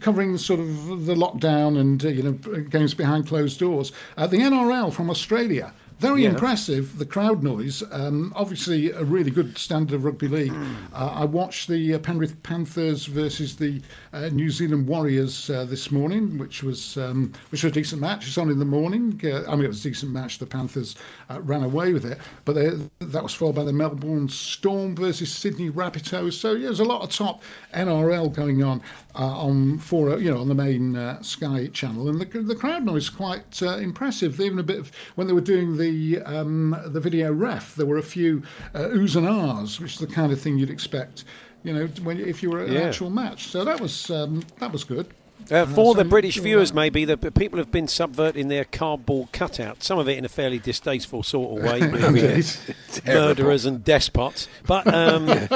covering 0.00 0.36
sort 0.38 0.60
of 0.60 1.06
the 1.06 1.14
lockdown 1.14 1.78
and, 1.78 2.04
uh, 2.04 2.08
you 2.08 2.22
know, 2.22 2.32
games 2.32 2.94
behind 2.94 3.26
closed 3.26 3.58
doors, 3.58 3.92
uh, 4.16 4.26
the 4.26 4.38
NRL 4.38 4.92
from 4.92 5.10
Australia, 5.10 5.72
very 6.00 6.22
Yeah. 6.22 6.30
impressive, 6.30 6.98
the 6.98 7.04
crowd 7.04 7.42
noise. 7.42 7.82
Um, 7.92 8.32
obviously, 8.34 8.90
a 8.90 9.04
really 9.04 9.30
good 9.30 9.58
standard 9.58 9.94
of 9.94 10.04
rugby 10.04 10.28
league. 10.28 10.54
Uh, 10.94 11.12
I 11.14 11.24
watched 11.26 11.68
the 11.68 11.94
uh, 11.94 11.98
Penrith 11.98 12.42
Panthers 12.42 13.04
versus 13.06 13.56
the 13.56 13.80
uh, 14.14 14.30
New 14.32 14.50
Zealand 14.50 14.86
Warriors 14.86 15.50
uh, 15.50 15.64
this 15.66 15.90
morning, 15.90 16.38
which 16.38 16.62
was 16.62 16.96
um, 16.96 17.32
which 17.50 17.62
was 17.62 17.70
a 17.72 17.74
decent 17.74 18.00
match. 18.00 18.26
It's 18.26 18.38
on 18.38 18.50
in 18.50 18.58
the 18.58 18.64
morning. 18.64 19.20
Uh, 19.22 19.44
I 19.46 19.54
mean, 19.56 19.66
it 19.66 19.68
was 19.68 19.80
a 19.84 19.88
decent 19.90 20.10
match. 20.12 20.38
The 20.38 20.46
Panthers 20.46 20.96
uh, 21.28 21.40
ran 21.42 21.62
away 21.62 21.92
with 21.92 22.06
it, 22.06 22.18
but 22.46 22.54
they, 22.54 22.70
that 23.00 23.22
was 23.22 23.34
followed 23.34 23.56
by 23.56 23.64
the 23.64 23.72
Melbourne 23.72 24.28
Storm 24.28 24.96
versus 24.96 25.30
Sydney 25.30 25.70
Rabbitohs. 25.70 26.32
So 26.32 26.52
yeah, 26.52 26.66
there's 26.66 26.80
a 26.80 26.84
lot 26.84 27.02
of 27.02 27.10
top 27.10 27.42
NRL 27.74 28.32
going 28.32 28.62
on 28.62 28.80
uh, 29.14 29.24
on 29.46 29.78
for 29.78 30.18
you 30.18 30.30
know 30.30 30.40
on 30.40 30.48
the 30.48 30.54
main 30.54 30.96
uh, 30.96 31.20
Sky 31.22 31.66
channel, 31.74 32.08
and 32.08 32.18
the, 32.20 32.24
the 32.40 32.56
crowd 32.56 32.84
noise 32.84 33.04
is 33.04 33.10
quite 33.10 33.62
uh, 33.62 33.76
impressive. 33.76 34.40
Even 34.40 34.58
a 34.58 34.62
bit 34.62 34.78
of 34.78 34.90
when 35.16 35.26
they 35.26 35.32
were 35.34 35.40
doing 35.42 35.76
the 35.76 35.89
um, 36.24 36.76
the 36.86 37.00
video 37.00 37.32
ref, 37.32 37.74
there 37.74 37.86
were 37.86 37.98
a 37.98 38.02
few 38.02 38.42
uh, 38.74 38.80
oohs 38.80 39.16
and 39.16 39.26
ahs, 39.26 39.80
which 39.80 39.94
is 39.94 39.98
the 39.98 40.06
kind 40.06 40.32
of 40.32 40.40
thing 40.40 40.58
you'd 40.58 40.70
expect. 40.70 41.24
You 41.62 41.74
know, 41.74 41.86
when 42.02 42.18
if 42.18 42.42
you 42.42 42.50
were 42.50 42.60
at 42.60 42.68
an 42.68 42.76
actual 42.78 43.10
match, 43.10 43.48
so 43.48 43.64
that 43.64 43.80
was 43.80 44.10
um, 44.10 44.42
that 44.58 44.72
was 44.72 44.84
good. 44.84 45.06
Uh, 45.50 45.66
for 45.66 45.94
so 45.94 46.02
the 46.02 46.04
British 46.04 46.36
viewers, 46.38 46.72
maybe 46.72 47.04
the 47.04 47.16
the 47.16 47.32
people 47.32 47.58
have 47.58 47.70
been 47.70 47.88
subverting 47.88 48.48
their 48.48 48.64
cardboard 48.64 49.32
cutout. 49.32 49.82
Some 49.82 49.98
of 49.98 50.08
it 50.08 50.16
in 50.16 50.24
a 50.24 50.28
fairly 50.28 50.58
distasteful 50.58 51.22
sort 51.22 51.58
of 51.58 51.64
way, 51.64 51.80
with 52.12 53.02
uh, 53.06 53.12
murderers 53.12 53.66
and 53.66 53.82
despots. 53.82 54.48
But 54.66 54.86
um, 54.92 55.26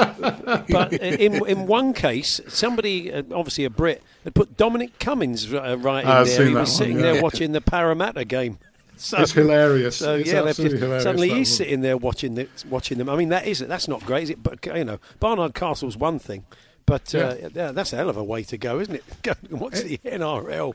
but 0.69 0.93
in 0.93 1.45
in 1.47 1.65
one 1.67 1.93
case, 1.93 2.41
somebody, 2.47 3.11
uh, 3.11 3.23
obviously 3.33 3.63
a 3.65 3.69
Brit, 3.69 4.03
had 4.23 4.35
put 4.35 4.57
Dominic 4.57 4.99
Cummings 4.99 5.53
uh, 5.53 5.77
right 5.79 6.03
in 6.03 6.09
I've 6.09 6.27
there. 6.27 6.37
seen 6.37 6.47
He 6.47 6.53
that 6.53 6.59
was 6.59 6.69
one, 6.69 6.77
sitting 6.77 6.97
yeah. 6.97 7.13
there 7.13 7.21
watching 7.23 7.51
the 7.53 7.61
Parramatta 7.61 8.25
game. 8.25 8.59
So, 8.97 9.17
It's 9.21 9.31
hilarious. 9.31 9.97
So 9.97 10.15
It's 10.15 10.31
yeah, 10.31 10.43
absolutely 10.43 10.77
just- 10.77 10.81
hilarious, 10.83 11.03
suddenly 11.03 11.29
he's 11.29 11.37
one. 11.37 11.45
sitting 11.57 11.81
there 11.81 11.97
watching 11.97 12.35
the, 12.35 12.47
watching 12.69 12.97
them. 12.97 13.09
I 13.09 13.15
mean, 13.15 13.29
that 13.29 13.45
is 13.47 13.59
that's 13.59 13.87
not 13.87 14.05
great, 14.05 14.23
is 14.23 14.29
it? 14.31 14.43
But 14.43 14.65
you 14.65 14.83
know, 14.85 14.99
Barnard 15.19 15.53
Castle's 15.53 15.97
one 15.97 16.19
thing, 16.19 16.45
but 16.85 17.13
uh, 17.15 17.35
yeah. 17.53 17.71
that's 17.71 17.93
a 17.93 17.97
hell 17.97 18.09
of 18.09 18.17
a 18.17 18.23
way 18.23 18.43
to 18.43 18.57
go, 18.57 18.79
isn't 18.79 18.95
it? 18.95 19.03
Go 19.23 19.33
and 19.49 19.59
watch 19.59 19.81
the 19.81 19.97
NRL. 20.05 20.73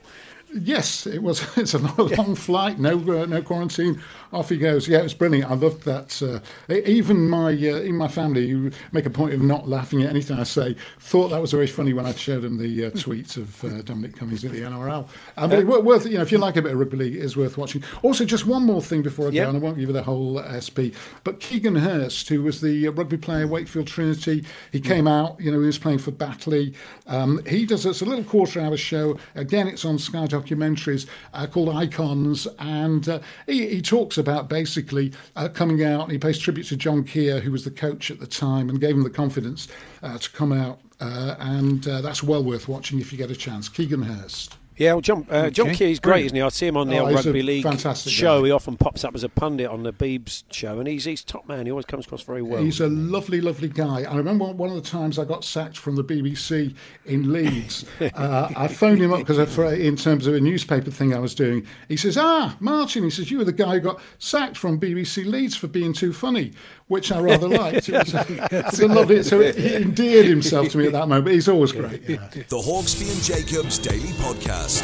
Yes, 0.52 1.06
it 1.06 1.22
was. 1.22 1.40
It's 1.56 1.74
a 1.74 1.78
long 1.78 2.34
flight, 2.48 2.78
no 2.78 2.94
uh, 2.98 3.26
no 3.26 3.42
quarantine. 3.42 4.00
Off 4.32 4.48
he 4.48 4.58
goes. 4.58 4.86
Yeah, 4.88 4.98
it 5.00 5.02
was 5.02 5.14
brilliant. 5.14 5.50
I 5.50 5.54
loved 5.54 5.82
that. 5.84 6.22
Uh, 6.22 6.74
even 6.74 7.28
my 7.28 7.50
uh, 7.50 7.80
in 7.80 7.96
my 7.96 8.08
family, 8.08 8.46
you 8.46 8.70
make 8.92 9.06
a 9.06 9.10
point 9.10 9.34
of 9.34 9.42
not 9.42 9.68
laughing 9.68 10.02
at 10.02 10.10
anything 10.10 10.38
I 10.38 10.44
say, 10.44 10.76
thought 11.00 11.28
that 11.28 11.40
was 11.40 11.50
very 11.52 11.66
funny 11.66 11.92
when 11.92 12.06
I 12.06 12.12
showed 12.14 12.42
them 12.42 12.58
the 12.58 12.86
uh, 12.86 12.90
tweets 12.90 13.36
of 13.36 13.64
uh, 13.64 13.82
Dominic 13.84 14.16
Cummings 14.16 14.44
at 14.44 14.52
the 14.52 14.60
NRL. 14.60 15.08
Um, 15.36 15.50
but 15.50 15.58
it, 15.60 15.66
worth 15.66 16.06
you 16.06 16.14
know 16.16 16.22
if 16.22 16.30
you 16.32 16.38
like 16.38 16.56
a 16.56 16.62
bit 16.62 16.72
of 16.72 16.78
rugby 16.78 16.96
league, 16.96 17.16
it 17.16 17.22
is 17.24 17.36
worth 17.36 17.56
watching. 17.58 17.82
Also, 18.02 18.24
just 18.24 18.46
one 18.46 18.64
more 18.64 18.82
thing 18.82 19.02
before 19.02 19.26
I 19.26 19.30
go, 19.30 19.34
Yep. 19.34 19.48
and 19.48 19.56
I 19.56 19.60
won't 19.60 19.76
give 19.78 19.88
you 19.88 19.92
the 19.94 20.02
whole 20.02 20.38
uh, 20.38 20.60
SP. 20.62 20.94
But 21.24 21.40
Keegan 21.40 21.76
Hurst, 21.76 22.28
who 22.28 22.42
was 22.42 22.60
the 22.60 22.88
rugby 22.88 23.16
player 23.18 23.46
Wakefield 23.46 23.86
Trinity, 23.88 24.44
he 24.72 24.80
came 24.80 25.06
out. 25.08 25.40
You 25.40 25.50
know, 25.52 25.60
he 25.60 25.66
was 25.66 25.78
playing 25.78 25.98
for 25.98 26.10
Batley. 26.12 26.74
Um, 27.06 27.44
he 27.46 27.66
does 27.66 27.84
it's 27.86 28.00
a 28.00 28.04
little 28.04 28.24
quarter-hour 28.24 28.76
show. 28.76 29.18
Again, 29.34 29.66
it's 29.68 29.84
on 29.84 29.98
Sky 29.98 30.26
Documentaries 30.40 31.06
uh, 31.34 31.46
called 31.46 31.68
Icons, 31.74 32.46
and 32.58 33.08
uh, 33.08 33.20
he, 33.46 33.68
he 33.68 33.82
talks 33.82 34.18
about 34.18 34.48
basically 34.48 35.12
uh, 35.36 35.48
coming 35.48 35.84
out. 35.84 36.10
He 36.10 36.18
pays 36.18 36.38
tribute 36.38 36.64
to 36.68 36.76
John 36.76 37.04
Kear, 37.04 37.40
who 37.40 37.52
was 37.52 37.64
the 37.64 37.70
coach 37.70 38.10
at 38.10 38.20
the 38.20 38.26
time, 38.26 38.68
and 38.68 38.80
gave 38.80 38.94
him 38.94 39.02
the 39.02 39.10
confidence 39.10 39.68
uh, 40.02 40.18
to 40.18 40.30
come 40.30 40.52
out. 40.52 40.80
Uh, 41.00 41.34
and 41.38 41.82
that's 41.84 42.22
well 42.22 42.44
worth 42.44 42.68
watching 42.68 43.00
if 43.00 43.10
you 43.10 43.16
get 43.16 43.30
a 43.30 43.36
chance. 43.36 43.68
Keegan 43.68 44.02
Hurst. 44.02 44.59
Yeah, 44.80 44.94
well, 44.94 45.02
John, 45.02 45.26
uh, 45.28 45.50
John 45.50 45.66
Okay. 45.68 45.76
Kear's 45.76 46.00
great, 46.00 46.24
isn't 46.24 46.34
he? 46.36 46.40
I 46.40 46.48
see 46.48 46.66
him 46.66 46.78
on 46.78 46.88
the 46.88 46.96
Oh, 46.96 47.04
old 47.06 47.14
Rugby 47.14 47.42
League 47.42 47.64
fantastic 47.64 48.10
show. 48.10 48.40
guy. 48.40 48.46
He 48.46 48.50
often 48.50 48.78
pops 48.78 49.04
up 49.04 49.14
as 49.14 49.22
a 49.22 49.28
pundit 49.28 49.68
on 49.68 49.82
the 49.82 49.92
Beebs 49.92 50.44
show, 50.50 50.78
and 50.78 50.88
he's 50.88 51.04
he's 51.04 51.22
top 51.22 51.46
man. 51.46 51.66
He 51.66 51.70
always 51.70 51.84
comes 51.84 52.06
across 52.06 52.22
very 52.22 52.40
well. 52.40 52.62
He's 52.62 52.80
a 52.80 52.88
lovely, 52.88 53.42
lovely 53.42 53.68
guy. 53.68 54.04
I 54.10 54.16
remember 54.16 54.46
one 54.46 54.70
of 54.70 54.76
the 54.76 54.80
times 54.88 55.18
I 55.18 55.26
got 55.26 55.44
sacked 55.44 55.76
from 55.76 55.96
the 55.96 56.02
BBC 56.02 56.74
in 57.04 57.30
Leeds. 57.30 57.84
uh, 58.00 58.48
I 58.56 58.68
phoned 58.68 59.02
him 59.02 59.12
up 59.12 59.18
because, 59.18 59.38
in 59.78 59.96
terms 59.96 60.26
of 60.26 60.34
a 60.34 60.40
newspaper 60.40 60.90
thing 60.90 61.14
I 61.14 61.18
was 61.18 61.34
doing, 61.34 61.66
he 61.88 61.98
says, 61.98 62.16
"Ah, 62.16 62.56
Martin," 62.58 63.04
he 63.04 63.10
says, 63.10 63.30
"you 63.30 63.36
were 63.36 63.44
the 63.44 63.52
guy 63.52 63.74
who 63.74 63.80
got 63.80 64.00
sacked 64.18 64.56
from 64.56 64.80
BBC 64.80 65.26
Leeds 65.26 65.54
for 65.56 65.66
being 65.68 65.92
too 65.92 66.14
funny," 66.14 66.52
which 66.88 67.12
I 67.12 67.20
rather 67.20 67.48
liked. 67.62 67.90
It 67.90 67.98
was, 67.98 68.14
a- 68.14 68.48
it 68.56 68.64
was 68.64 68.80
a 68.80 68.88
lovely. 68.88 69.22
So 69.24 69.40
he 69.52 69.74
endeared 69.76 70.24
himself 70.24 70.70
to 70.70 70.78
me 70.78 70.86
at 70.86 70.92
that 70.92 71.06
moment. 71.06 71.34
He's 71.34 71.50
always 71.50 71.72
great. 71.72 72.00
Yeah. 72.08 72.26
The 72.48 72.56
Hawksbee 72.56 73.12
and 73.12 73.22
Jacobs 73.22 73.76
Daily 73.76 74.14
Podcast. 74.14 74.69
It 74.70 74.78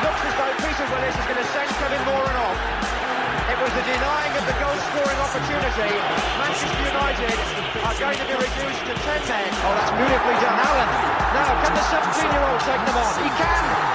looks 0.00 0.22
as 0.24 0.32
though 0.32 0.54
Peter 0.64 0.86
Willis 0.88 1.12
is 1.12 1.26
going 1.28 1.36
to 1.36 1.48
send 1.52 1.68
Kevin 1.76 2.00
Moran 2.08 2.36
off. 2.40 2.56
It 3.52 3.58
was 3.60 3.68
the 3.76 3.84
denying 3.84 4.32
of 4.32 4.48
the 4.48 4.56
goal-scoring 4.56 5.20
opportunity. 5.20 5.92
Manchester 6.40 6.88
United 6.88 7.36
are 7.84 7.96
going 8.00 8.16
to 8.16 8.24
be 8.24 8.32
reduced 8.32 8.80
to 8.80 8.94
10 8.96 9.28
men. 9.28 9.52
Oh, 9.60 9.76
that's 9.76 9.92
beautifully 9.92 10.40
done. 10.40 10.56
Allen. 10.56 10.88
Now, 11.36 11.52
can 11.60 11.76
the 11.76 11.84
17-year-old 11.84 12.60
take 12.64 12.80
them 12.80 12.96
on? 12.96 13.12
He 13.20 13.28
can. 13.28 13.85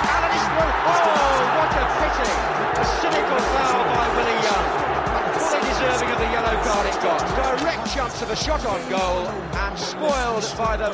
Yellow 7.04 7.18
card 7.18 7.22
it 7.22 7.36
got. 7.36 7.60
Direct 7.60 7.94
chance 7.94 8.22
of 8.22 8.30
a 8.32 8.36
shot 8.36 8.66
on 8.66 8.80
goal 8.90 9.28
and 9.28 9.78
spoiled 9.78 10.46
by 10.58 10.78
the 10.78 10.92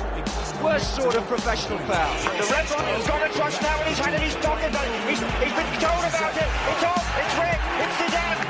worst 0.63 0.95
sort 0.95 1.15
of 1.15 1.23
professional 1.27 1.77
foul. 1.79 2.13
The 2.23 2.47
referee 2.51 2.91
has 2.95 3.07
got 3.07 3.29
a 3.29 3.33
trust 3.33 3.61
now 3.61 3.79
in 3.81 3.87
his 3.87 3.99
hand 3.99 4.15
in 4.15 4.21
his 4.21 4.35
pocket. 4.35 4.71
He's, 5.07 5.19
he's 5.19 5.55
been 5.55 5.71
told 5.79 6.03
about 6.03 6.35
it. 6.35 6.49
It's 6.71 6.83
off. 6.83 7.05
It's 7.17 7.35
red. 7.37 7.59
It's 7.83 7.95
Zidane. 7.99 8.41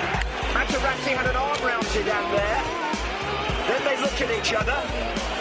Materazzi 0.53 1.14
had 1.16 1.28
an 1.28 1.36
arm 1.36 1.62
round 1.64 1.86
Zidane 1.86 2.30
there. 2.32 2.62
Then 3.68 3.82
they 3.84 4.01
looked 4.01 4.22
at 4.22 4.32
each 4.32 4.53
other. 4.53 4.78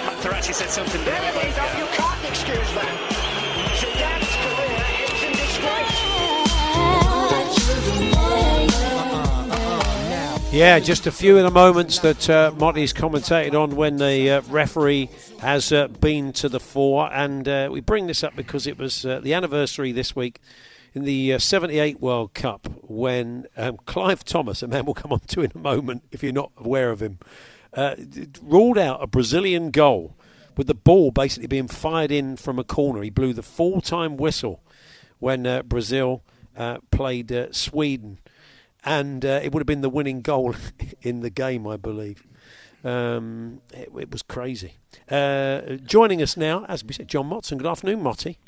Materazzi 0.06 0.54
said 0.54 0.70
something 0.70 1.02
there. 1.04 1.22
It 1.22 1.48
is. 1.48 1.54
Oh, 1.58 1.78
you 1.78 1.86
can't 1.94 2.24
excuse 2.24 2.70
that. 2.74 2.94
Zidane's 3.78 4.34
career 4.42 4.86
is 5.14 5.22
in 5.22 5.32
disgrace. 5.32 6.15
Yeah, 10.56 10.78
just 10.78 11.06
a 11.06 11.12
few 11.12 11.36
of 11.36 11.44
the 11.44 11.50
moments 11.50 11.98
that 11.98 12.30
uh, 12.30 12.50
Motty's 12.56 12.94
commentated 12.94 13.52
on 13.52 13.76
when 13.76 13.98
the 13.98 14.30
uh, 14.30 14.40
referee 14.48 15.10
has 15.40 15.70
uh, 15.70 15.88
been 15.88 16.32
to 16.32 16.48
the 16.48 16.58
fore. 16.58 17.12
And 17.12 17.46
uh, 17.46 17.68
we 17.70 17.82
bring 17.82 18.06
this 18.06 18.24
up 18.24 18.34
because 18.34 18.66
it 18.66 18.78
was 18.78 19.04
uh, 19.04 19.20
the 19.20 19.34
anniversary 19.34 19.92
this 19.92 20.16
week 20.16 20.40
in 20.94 21.04
the 21.04 21.34
uh, 21.34 21.38
78 21.38 22.00
World 22.00 22.32
Cup 22.32 22.68
when 22.80 23.46
um, 23.58 23.76
Clive 23.84 24.24
Thomas, 24.24 24.62
a 24.62 24.66
man 24.66 24.86
we'll 24.86 24.94
come 24.94 25.12
on 25.12 25.20
to 25.26 25.42
in 25.42 25.52
a 25.54 25.58
moment 25.58 26.04
if 26.10 26.22
you're 26.22 26.32
not 26.32 26.52
aware 26.56 26.90
of 26.90 27.02
him, 27.02 27.18
ruled 28.40 28.78
out 28.78 29.02
a 29.02 29.06
Brazilian 29.06 29.70
goal 29.70 30.16
with 30.56 30.68
the 30.68 30.74
ball 30.74 31.10
basically 31.10 31.48
being 31.48 31.68
fired 31.68 32.10
in 32.10 32.34
from 32.34 32.58
a 32.58 32.64
corner. 32.64 33.02
He 33.02 33.10
blew 33.10 33.34
the 33.34 33.42
full 33.42 33.82
time 33.82 34.16
whistle 34.16 34.62
when 35.18 35.66
Brazil 35.68 36.22
played 36.90 37.48
Sweden 37.54 38.20
and 38.86 39.24
uh, 39.24 39.40
it 39.42 39.52
would 39.52 39.60
have 39.60 39.66
been 39.66 39.82
the 39.82 39.90
winning 39.90 40.22
goal 40.22 40.54
in 41.02 41.20
the 41.20 41.30
game, 41.30 41.66
I 41.66 41.76
believe. 41.76 42.26
Um, 42.84 43.60
it, 43.74 43.90
it 43.98 44.10
was 44.12 44.22
crazy. 44.22 44.74
Uh, 45.10 45.76
joining 45.84 46.22
us 46.22 46.36
now, 46.36 46.64
as 46.68 46.84
we 46.84 46.94
said, 46.94 47.08
John 47.08 47.28
Motson. 47.28 47.58
Good 47.58 47.66
afternoon, 47.66 48.02
Motty. 48.02 48.38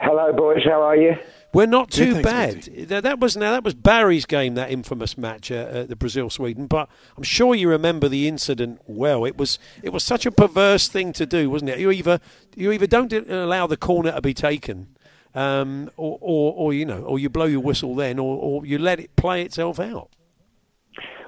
Hello, 0.00 0.32
boys. 0.32 0.62
How 0.64 0.82
are 0.82 0.96
you? 0.96 1.14
We're 1.54 1.66
not 1.66 1.90
Good, 1.90 1.96
too 1.96 2.22
thanks, 2.22 2.68
bad. 2.68 2.88
That, 2.88 3.02
that 3.04 3.20
was 3.20 3.36
now 3.36 3.52
that 3.52 3.64
was 3.64 3.74
Barry's 3.74 4.26
game, 4.26 4.56
that 4.56 4.70
infamous 4.70 5.16
match, 5.16 5.50
uh, 5.50 5.54
uh, 5.54 5.84
the 5.84 5.96
Brazil 5.96 6.28
Sweden. 6.28 6.66
But 6.66 6.88
I'm 7.16 7.22
sure 7.22 7.54
you 7.54 7.70
remember 7.70 8.08
the 8.08 8.28
incident 8.28 8.82
well. 8.86 9.24
It 9.24 9.38
was 9.38 9.58
it 9.82 9.92
was 9.92 10.04
such 10.04 10.26
a 10.26 10.30
perverse 10.30 10.88
thing 10.88 11.12
to 11.14 11.24
do, 11.24 11.48
wasn't 11.48 11.70
it? 11.70 11.78
You 11.78 11.90
either 11.90 12.20
you 12.54 12.72
either 12.72 12.86
don't 12.86 13.12
allow 13.12 13.66
the 13.66 13.76
corner 13.76 14.12
to 14.12 14.20
be 14.20 14.34
taken, 14.34 14.95
um, 15.36 15.90
or, 15.96 16.18
or 16.20 16.54
or 16.54 16.74
you 16.74 16.84
know, 16.84 17.02
or 17.02 17.20
you 17.20 17.28
blow 17.28 17.44
your 17.44 17.60
whistle 17.60 17.94
then, 17.94 18.18
or, 18.18 18.36
or 18.36 18.66
you 18.66 18.78
let 18.78 18.98
it 18.98 19.14
play 19.14 19.42
itself 19.42 19.78
out. 19.78 20.10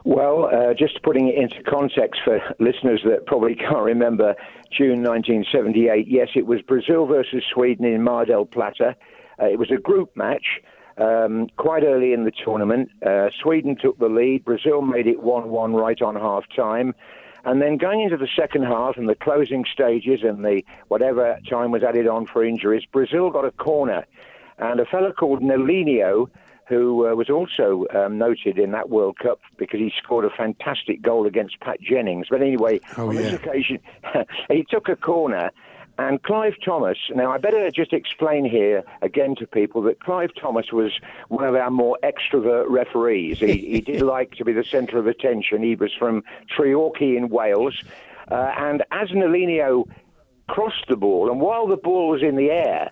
Well, 0.05 0.49
uh, 0.53 0.75
just 0.75 1.03
putting 1.03 1.29
it 1.29 1.35
into 1.35 1.63
context 1.69 2.21
for 2.25 2.41
listeners 2.59 3.03
that 3.05 3.27
probably 3.27 3.55
can't 3.69 3.85
remember 3.85 4.35
June 4.77 5.03
1978, 5.03 6.07
yes, 6.09 6.29
it 6.35 6.47
was 6.47 6.61
Brazil 6.63 7.07
versus 7.07 7.43
Sweden 7.53 7.85
in 7.85 8.03
Mar 8.03 8.25
del 8.25 8.47
Plata. 8.47 8.97
Uh, 9.41 9.47
it 9.47 9.59
was 9.59 9.71
a 9.71 9.81
group 9.81 10.11
match 10.17 10.61
um, 10.99 11.49
quite 11.57 11.85
early 11.85 12.13
in 12.13 12.25
the 12.25 12.33
tournament. 12.45 12.91
Uh, 13.05 13.29
Sweden 13.43 13.77
took 13.81 13.99
the 13.99 14.09
lead. 14.09 14.45
Brazil 14.45 14.83
made 14.83 15.07
it 15.07 15.23
1 15.23 15.49
1 15.49 15.75
right 15.75 16.01
on 16.03 16.17
half 16.17 16.45
time. 16.55 16.95
And 17.45 17.62
then 17.62 17.76
going 17.76 18.01
into 18.01 18.16
the 18.16 18.28
second 18.36 18.64
half 18.64 18.97
and 18.97 19.09
the 19.09 19.14
closing 19.14 19.64
stages 19.72 20.20
and 20.22 20.45
the 20.45 20.62
whatever 20.89 21.39
time 21.49 21.70
was 21.70 21.82
added 21.82 22.07
on 22.07 22.26
for 22.26 22.45
injuries, 22.45 22.84
Brazil 22.91 23.30
got 23.30 23.45
a 23.45 23.51
corner. 23.53 24.05
And 24.59 24.80
a 24.80 24.84
fellow 24.84 25.12
called 25.12 25.41
Nelinho, 25.41 26.28
who 26.66 27.09
uh, 27.09 27.14
was 27.14 27.30
also 27.30 27.86
um, 27.95 28.18
noted 28.18 28.59
in 28.59 28.72
that 28.72 28.91
World 28.91 29.18
Cup 29.18 29.41
because 29.57 29.78
he 29.80 29.93
scored 30.03 30.24
a 30.24 30.30
fantastic 30.30 31.01
goal 31.01 31.26
against 31.26 31.59
Pat 31.61 31.80
Jennings. 31.80 32.26
But 32.28 32.43
anyway, 32.43 32.80
Oh, 32.99 33.09
on 33.09 33.14
yeah. 33.14 33.22
this 33.22 33.32
occasion, 33.34 33.78
he 34.51 34.64
took 34.68 34.89
a 34.89 34.97
corner. 34.97 35.51
And 35.99 36.22
Clive 36.22 36.55
Thomas, 36.64 36.96
now 37.12 37.32
I 37.32 37.38
better 37.38 37.70
just 37.72 37.92
explain 37.92 38.44
here 38.44 38.84
again 39.03 39.34
to 39.36 39.46
people 39.49 39.82
that 39.82 40.01
Clive 40.01 40.30
Thomas 40.40 40.66
was 40.72 40.92
one 41.28 41.44
of 41.44 41.57
our 41.57 41.70
more 41.70 41.99
extrovert 42.05 42.66
referees. 42.68 43.40
He, 43.40 43.57
he 43.57 43.80
did 43.80 44.01
like 44.16 44.32
to 44.36 44.44
be 44.44 44.53
the 44.53 44.62
centre 44.62 44.99
of 44.99 45.09
attention. 45.09 45.62
He 45.62 45.74
was 45.74 45.92
from 45.92 46.22
Treorchy 46.57 47.16
in 47.16 47.28
Wales. 47.30 47.82
Uh, 48.30 48.53
and 48.57 48.84
as 48.92 49.09
Nelinho 49.09 49.88
crossed 50.49 50.86
the 50.88 50.96
ball, 50.96 51.30
and 51.30 51.40
while 51.40 51.66
the 51.66 51.76
ball 51.76 52.11
was 52.11 52.22
in 52.22 52.36
the 52.36 52.51
air, 52.51 52.90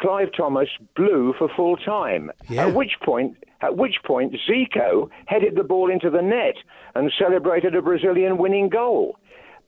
Clive 0.00 0.30
Thomas 0.36 0.68
blew 0.96 1.34
for 1.38 1.48
full 1.48 1.76
time. 1.76 2.32
Yeah. 2.48 2.66
At 2.66 2.74
which 2.74 2.96
point, 3.00 3.36
at 3.60 3.76
which 3.76 4.02
point, 4.04 4.34
Zico 4.48 5.08
headed 5.26 5.54
the 5.54 5.62
ball 5.62 5.88
into 5.88 6.10
the 6.10 6.22
net 6.22 6.56
and 6.96 7.12
celebrated 7.16 7.76
a 7.76 7.82
Brazilian 7.82 8.38
winning 8.38 8.68
goal. 8.68 9.18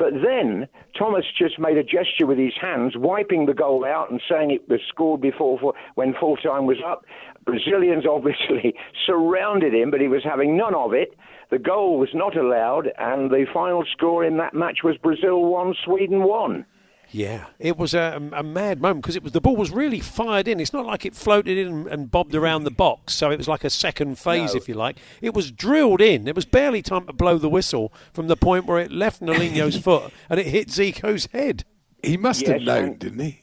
But 0.03 0.15
then 0.15 0.67
Thomas 0.99 1.25
just 1.39 1.61
made 1.61 1.77
a 1.77 1.85
gesture 1.85 2.27
with 2.27 2.37
his 2.37 2.55
hands, 2.61 2.95
wiping 2.97 3.47
the 3.47 3.55
goal 3.55 3.85
out 3.85 4.11
and 4.11 4.21
saying 4.29 4.51
it 4.51 4.69
was 4.69 4.81
scored 4.89 5.21
before 5.21 5.61
for, 5.61 5.75
when 5.95 6.13
full 6.19 6.37
time 6.39 6.67
was 6.67 6.79
up. 6.85 7.05
Brazilians 7.45 8.05
obviously 8.11 8.75
surrounded 9.07 9.73
him, 9.73 9.93
but 9.93 10.01
he 10.01 10.09
was 10.09 10.25
having 10.25 10.57
none 10.57 10.75
of 10.75 10.93
it. 10.93 11.17
The 11.53 11.61
goal 11.61 12.01
was 12.01 12.09
not 12.15 12.37
allowed, 12.37 12.91
and 12.99 13.31
the 13.31 13.47
final 13.55 13.85
score 13.93 14.25
in 14.25 14.39
that 14.39 14.55
match 14.55 14.79
was 14.83 14.97
Brazil 14.97 15.45
one, 15.45 15.73
Sweden 15.85 16.25
one. 16.25 16.67
Yeah, 17.13 17.47
it 17.59 17.77
was 17.77 17.93
a, 17.93 18.31
a 18.33 18.43
mad 18.43 18.81
moment 18.81 19.03
because 19.03 19.17
it 19.17 19.23
was 19.23 19.33
the 19.33 19.41
ball 19.41 19.55
was 19.55 19.71
really 19.71 20.01
fired 20.01 20.49
in. 20.49 20.59
It's 20.61 20.73
not 20.73 20.87
like 20.87 21.05
it 21.05 21.15
floated 21.15 21.59
in 21.59 21.69
and, 21.69 21.87
and 21.87 22.11
bobbed 22.11 22.35
around 22.35 22.65
the 22.65 22.71
box, 22.71 23.13
so 23.13 23.31
it 23.31 23.37
was 23.37 23.47
like 23.49 23.65
a 23.65 23.71
second 23.71 24.19
phase, 24.19 24.55
No. 24.55 24.59
if 24.59 24.69
you 24.69 24.75
like. 24.75 24.97
It 25.21 25.35
was 25.35 25.51
drilled 25.51 26.01
in. 26.01 26.25
There 26.25 26.33
was 26.35 26.47
barely 26.47 26.81
time 26.81 27.07
to 27.07 27.13
blow 27.13 27.37
the 27.37 27.51
whistle 27.51 27.93
from 28.15 28.29
the 28.29 28.37
point 28.37 28.65
where 28.65 28.79
it 28.79 28.91
left 28.91 29.21
Nelinho's 29.21 29.77
foot 29.83 30.11
and 30.31 30.41
it 30.41 30.47
hit 30.47 30.69
Zico's 30.69 31.27
head. 31.33 31.65
He 32.03 32.17
must 32.17 32.41
Yes, 32.43 32.51
have 32.51 32.63
known, 32.63 32.97
didn't 32.97 33.21
he? 33.21 33.39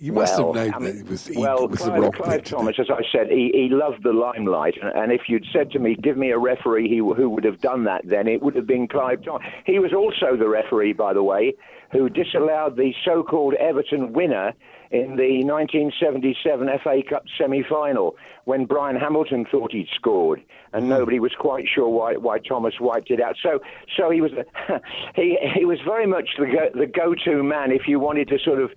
You 0.00 0.12
must 0.12 0.38
well, 0.38 0.52
have 0.52 0.74
known 0.74 0.74
I 0.74 0.86
that 0.90 0.96
it 1.00 1.08
was, 1.08 1.26
he 1.26 1.38
well, 1.38 1.66
was 1.68 1.78
Clive, 1.78 1.94
the 1.94 2.00
wrong 2.00 2.12
Clive 2.12 2.30
thing. 2.42 2.44
Thomas, 2.44 2.76
as 2.78 2.86
I 2.90 3.00
said, 3.10 3.28
he, 3.30 3.50
he 3.52 3.68
loved 3.70 4.02
the 4.02 4.12
limelight, 4.12 4.74
and, 4.80 4.92
and 4.96 5.10
if 5.10 5.22
you'd 5.28 5.46
said 5.52 5.70
to 5.72 5.78
me, 5.78 5.96
"Give 5.96 6.16
me 6.16 6.30
a 6.30 6.38
referee 6.38 6.88
who, 6.96 7.14
who 7.14 7.30
would 7.30 7.44
have 7.44 7.60
done 7.60 7.84
that," 7.84 8.02
then 8.04 8.28
it 8.28 8.42
would 8.42 8.54
have 8.56 8.66
been 8.66 8.88
Clive 8.88 9.24
Thomas. 9.24 9.46
He 9.64 9.78
was 9.78 9.92
also 9.92 10.36
the 10.36 10.48
referee, 10.48 10.92
by 10.92 11.12
the 11.14 11.22
way, 11.22 11.54
who 11.92 12.08
disallowed 12.08 12.76
the 12.76 12.92
so-called 13.04 13.54
Everton 13.54 14.12
winner 14.12 14.52
in 14.90 15.16
the 15.16 15.44
1977 15.44 16.68
FA 16.82 17.02
Cup 17.08 17.24
semi-final 17.38 18.16
when 18.44 18.66
Bryan 18.66 18.96
Hamilton 18.96 19.44
thought 19.50 19.72
he'd 19.72 19.88
scored, 19.94 20.42
and 20.72 20.84
hmm. 20.84 20.90
nobody 20.90 21.18
was 21.18 21.32
quite 21.38 21.66
sure 21.72 21.88
why, 21.88 22.14
why 22.14 22.38
Thomas 22.38 22.74
wiped 22.80 23.10
it 23.10 23.20
out. 23.20 23.36
So, 23.42 23.60
so 23.96 24.10
he 24.10 24.20
was 24.20 24.30
he 25.16 25.38
he 25.54 25.64
was 25.64 25.78
very 25.84 26.06
much 26.06 26.30
the 26.38 26.46
go, 26.46 26.78
the 26.78 26.86
go-to 26.86 27.42
man 27.42 27.72
if 27.72 27.88
you 27.88 27.98
wanted 27.98 28.28
to 28.28 28.38
sort 28.38 28.60
of 28.60 28.70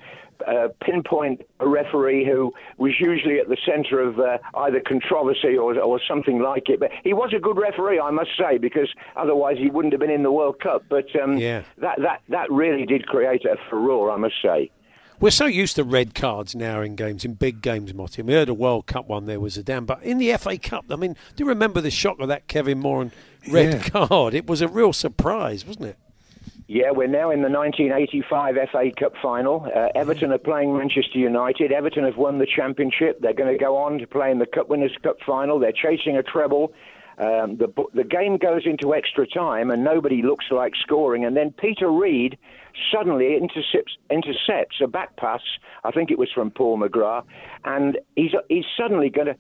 uh, 0.48 0.70
pinpoint 0.84 1.42
a 1.60 1.68
referee 1.68 2.26
who 2.26 2.52
was 2.78 2.94
usually 3.00 3.40
at 3.40 3.50
the 3.50 3.58
centre 3.66 4.00
of 4.00 4.20
uh, 4.20 4.38
either 4.58 4.80
controversy 4.80 5.58
or, 5.58 5.78
or 5.80 6.00
something 6.08 6.40
like 6.42 6.70
it. 6.70 6.80
But 6.80 6.92
he 7.04 7.14
was 7.14 7.34
a 7.36 7.40
good 7.40 7.58
referee, 7.58 8.00
I 8.00 8.12
must 8.12 8.32
say, 8.38 8.58
because 8.58 8.90
otherwise 9.16 9.58
he 9.58 9.70
wouldn't 9.70 9.94
have 9.94 10.00
been 10.00 10.12
in 10.12 10.24
the 10.24 10.32
World 10.32 10.60
Cup. 10.60 10.84
But 10.90 11.06
um, 11.22 11.38
Yeah. 11.38 11.64
that, 11.80 12.00
that, 12.02 12.22
that 12.30 12.52
really 12.52 12.86
did 12.86 13.06
create 13.08 13.46
a 13.46 13.58
furore, 13.70 14.12
I 14.12 14.18
must 14.18 14.36
say. 14.42 14.72
We're 15.22 15.32
so 15.32 15.48
used 15.48 15.76
to 15.76 15.84
red 15.84 16.16
cards 16.16 16.56
now 16.56 16.80
in 16.80 16.96
games, 16.96 17.26
in 17.26 17.34
big 17.34 17.62
games, 17.62 17.94
Motty. 17.94 18.22
We 18.22 18.32
heard 18.34 18.48
a 18.48 18.54
World 18.54 18.86
Cup 18.88 19.10
one, 19.10 19.26
there 19.26 19.42
was 19.42 19.58
a 19.58 19.64
damn. 19.64 19.86
But 19.86 20.02
in 20.02 20.18
the 20.18 20.32
FA 20.38 20.58
Cup, 20.58 20.86
I 20.90 20.96
mean, 20.96 21.18
do 21.36 21.44
you 21.44 21.50
remember 21.50 21.82
the 21.82 21.92
shock 21.92 22.22
of 22.22 22.30
that 22.30 22.48
Kevin 22.48 22.80
Moran 22.80 23.12
red 23.52 23.74
Yeah. 23.74 24.08
card? 24.08 24.34
It 24.34 24.48
was 24.48 24.62
a 24.62 24.70
real 24.70 24.94
surprise, 24.94 25.66
wasn't 25.68 25.88
it? 25.88 25.98
Yeah, 26.72 26.92
we're 26.92 27.08
now 27.08 27.32
in 27.32 27.42
the 27.42 27.50
1985 27.50 28.56
FA 28.72 28.92
Cup 28.96 29.14
final. 29.24 29.66
Uh, 29.76 29.88
Everton 29.96 30.32
are 30.32 30.38
playing 30.38 30.78
Manchester 30.78 31.18
United. 31.18 31.72
Everton 31.72 32.04
have 32.04 32.16
won 32.16 32.38
the 32.38 32.46
championship. 32.46 33.20
They're 33.22 33.34
going 33.34 33.52
to 33.52 33.58
go 33.58 33.76
on 33.76 33.98
to 33.98 34.06
play 34.06 34.30
in 34.30 34.38
the 34.38 34.46
Cup 34.46 34.70
Winners' 34.70 34.96
Cup 35.02 35.18
final. 35.26 35.58
They're 35.58 35.72
chasing 35.72 36.16
a 36.16 36.22
treble. 36.22 36.72
Um, 37.18 37.58
the 37.58 37.74
the 37.96 38.04
game 38.04 38.38
goes 38.38 38.68
into 38.68 38.94
extra 38.94 39.26
time, 39.26 39.72
and 39.72 39.84
nobody 39.84 40.22
looks 40.22 40.46
like 40.52 40.74
scoring. 40.80 41.26
And 41.26 41.36
then 41.36 41.56
Peter 41.58 41.92
Reid 41.92 42.38
suddenly 42.94 43.36
intercepts 43.36 43.98
intercepts 44.12 44.78
a 44.80 44.88
back 44.88 45.18
pass. 45.18 45.42
I 45.84 45.90
think 45.90 46.12
it 46.12 46.20
was 46.20 46.30
from 46.32 46.52
Paul 46.52 46.78
McGrath, 46.78 47.26
and 47.66 47.98
he's 48.16 48.34
he's 48.48 48.66
suddenly 48.78 49.10
going 49.10 49.26
to 49.26 49.36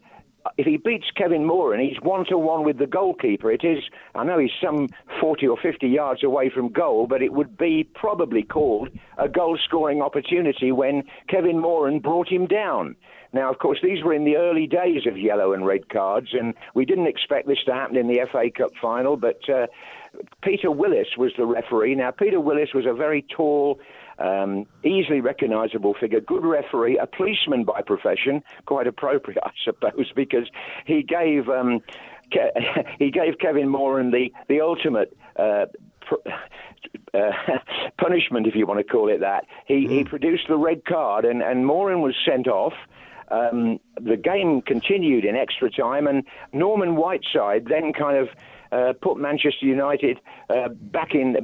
if 0.57 0.65
he 0.65 0.77
beats 0.77 1.07
Kevin 1.15 1.45
Moore 1.45 1.73
and 1.73 1.81
he's 1.81 1.99
one 2.01 2.25
to 2.25 2.37
one 2.37 2.63
with 2.63 2.77
the 2.77 2.87
goalkeeper. 2.87 3.51
It 3.51 3.63
is, 3.63 3.79
I 4.15 4.23
know 4.23 4.39
he's 4.39 4.51
some 4.63 4.87
40 5.19 5.47
or 5.47 5.57
50 5.57 5.87
yards 5.87 6.23
away 6.23 6.49
from 6.49 6.69
goal, 6.69 7.07
but 7.07 7.21
it 7.21 7.33
would 7.33 7.57
be 7.57 7.83
probably 7.95 8.43
called 8.43 8.89
a 9.17 9.27
goal 9.27 9.57
scoring 9.63 10.01
opportunity 10.01 10.71
when 10.71 11.03
Kevin 11.27 11.59
Moran 11.59 11.99
brought 11.99 12.29
him 12.29 12.45
down. 12.45 12.95
Now, 13.31 13.51
of 13.51 13.59
course, 13.59 13.79
these 13.83 14.03
were 14.03 14.13
in 14.13 14.25
the 14.25 14.37
early 14.37 14.65
days 14.65 15.05
of 15.05 15.17
yellow 15.17 15.53
and 15.53 15.65
red 15.65 15.89
cards, 15.89 16.29
and 16.33 16.55
we 16.73 16.83
didn't 16.83 17.07
expect 17.07 17.47
this 17.47 17.59
to 17.65 17.73
happen 17.73 17.95
in 17.95 18.07
the 18.07 18.21
FA 18.31 18.49
Cup 18.49 18.71
final, 18.81 19.17
but 19.17 19.47
uh, 19.47 19.67
Peter 20.41 20.71
Willis 20.71 21.09
was 21.15 21.31
the 21.37 21.45
referee. 21.45 21.93
Now, 21.93 22.09
Peter 22.09 22.39
Willis 22.39 22.73
was 22.73 22.87
a 22.87 22.93
very 22.93 23.23
tall, 23.35 23.79
um, 24.19 24.65
easily 24.83 25.21
recognisable 25.21 25.95
figure, 25.99 26.19
good 26.19 26.43
referee, 26.43 26.97
a 26.97 27.07
policeman 27.07 27.63
by 27.63 27.81
profession, 27.81 28.43
quite 28.65 28.87
appropriate, 28.87 29.39
I 29.43 29.51
suppose, 29.63 30.11
because 30.15 30.47
he 30.85 31.03
gave 31.03 31.49
um, 31.49 31.81
Ke- 32.31 32.55
he 32.99 33.11
gave 33.11 33.39
Kevin 33.39 33.69
Moran 33.69 34.11
the 34.11 34.31
the 34.47 34.61
ultimate. 34.61 35.15
Uh, 35.35 35.65
pr- 36.01 36.15
uh, 37.13 37.31
punishment, 37.97 38.47
if 38.47 38.55
you 38.55 38.65
want 38.65 38.79
to 38.79 38.83
call 38.83 39.09
it 39.09 39.19
that. 39.19 39.45
He, 39.65 39.87
he 39.87 40.03
produced 40.03 40.47
the 40.47 40.57
red 40.57 40.85
card, 40.85 41.25
and, 41.25 41.41
and 41.41 41.65
Moran 41.65 42.01
was 42.01 42.15
sent 42.25 42.47
off. 42.47 42.73
Um, 43.29 43.79
the 43.99 44.17
game 44.17 44.61
continued 44.61 45.23
in 45.23 45.35
extra 45.35 45.69
time, 45.69 46.07
and 46.07 46.23
Norman 46.51 46.95
Whiteside 46.95 47.65
then 47.69 47.93
kind 47.93 48.17
of 48.17 48.29
uh, 48.71 48.93
put 49.01 49.17
Manchester 49.17 49.65
United 49.65 50.19
uh, 50.49 50.69
back 50.69 51.13
in 51.13 51.35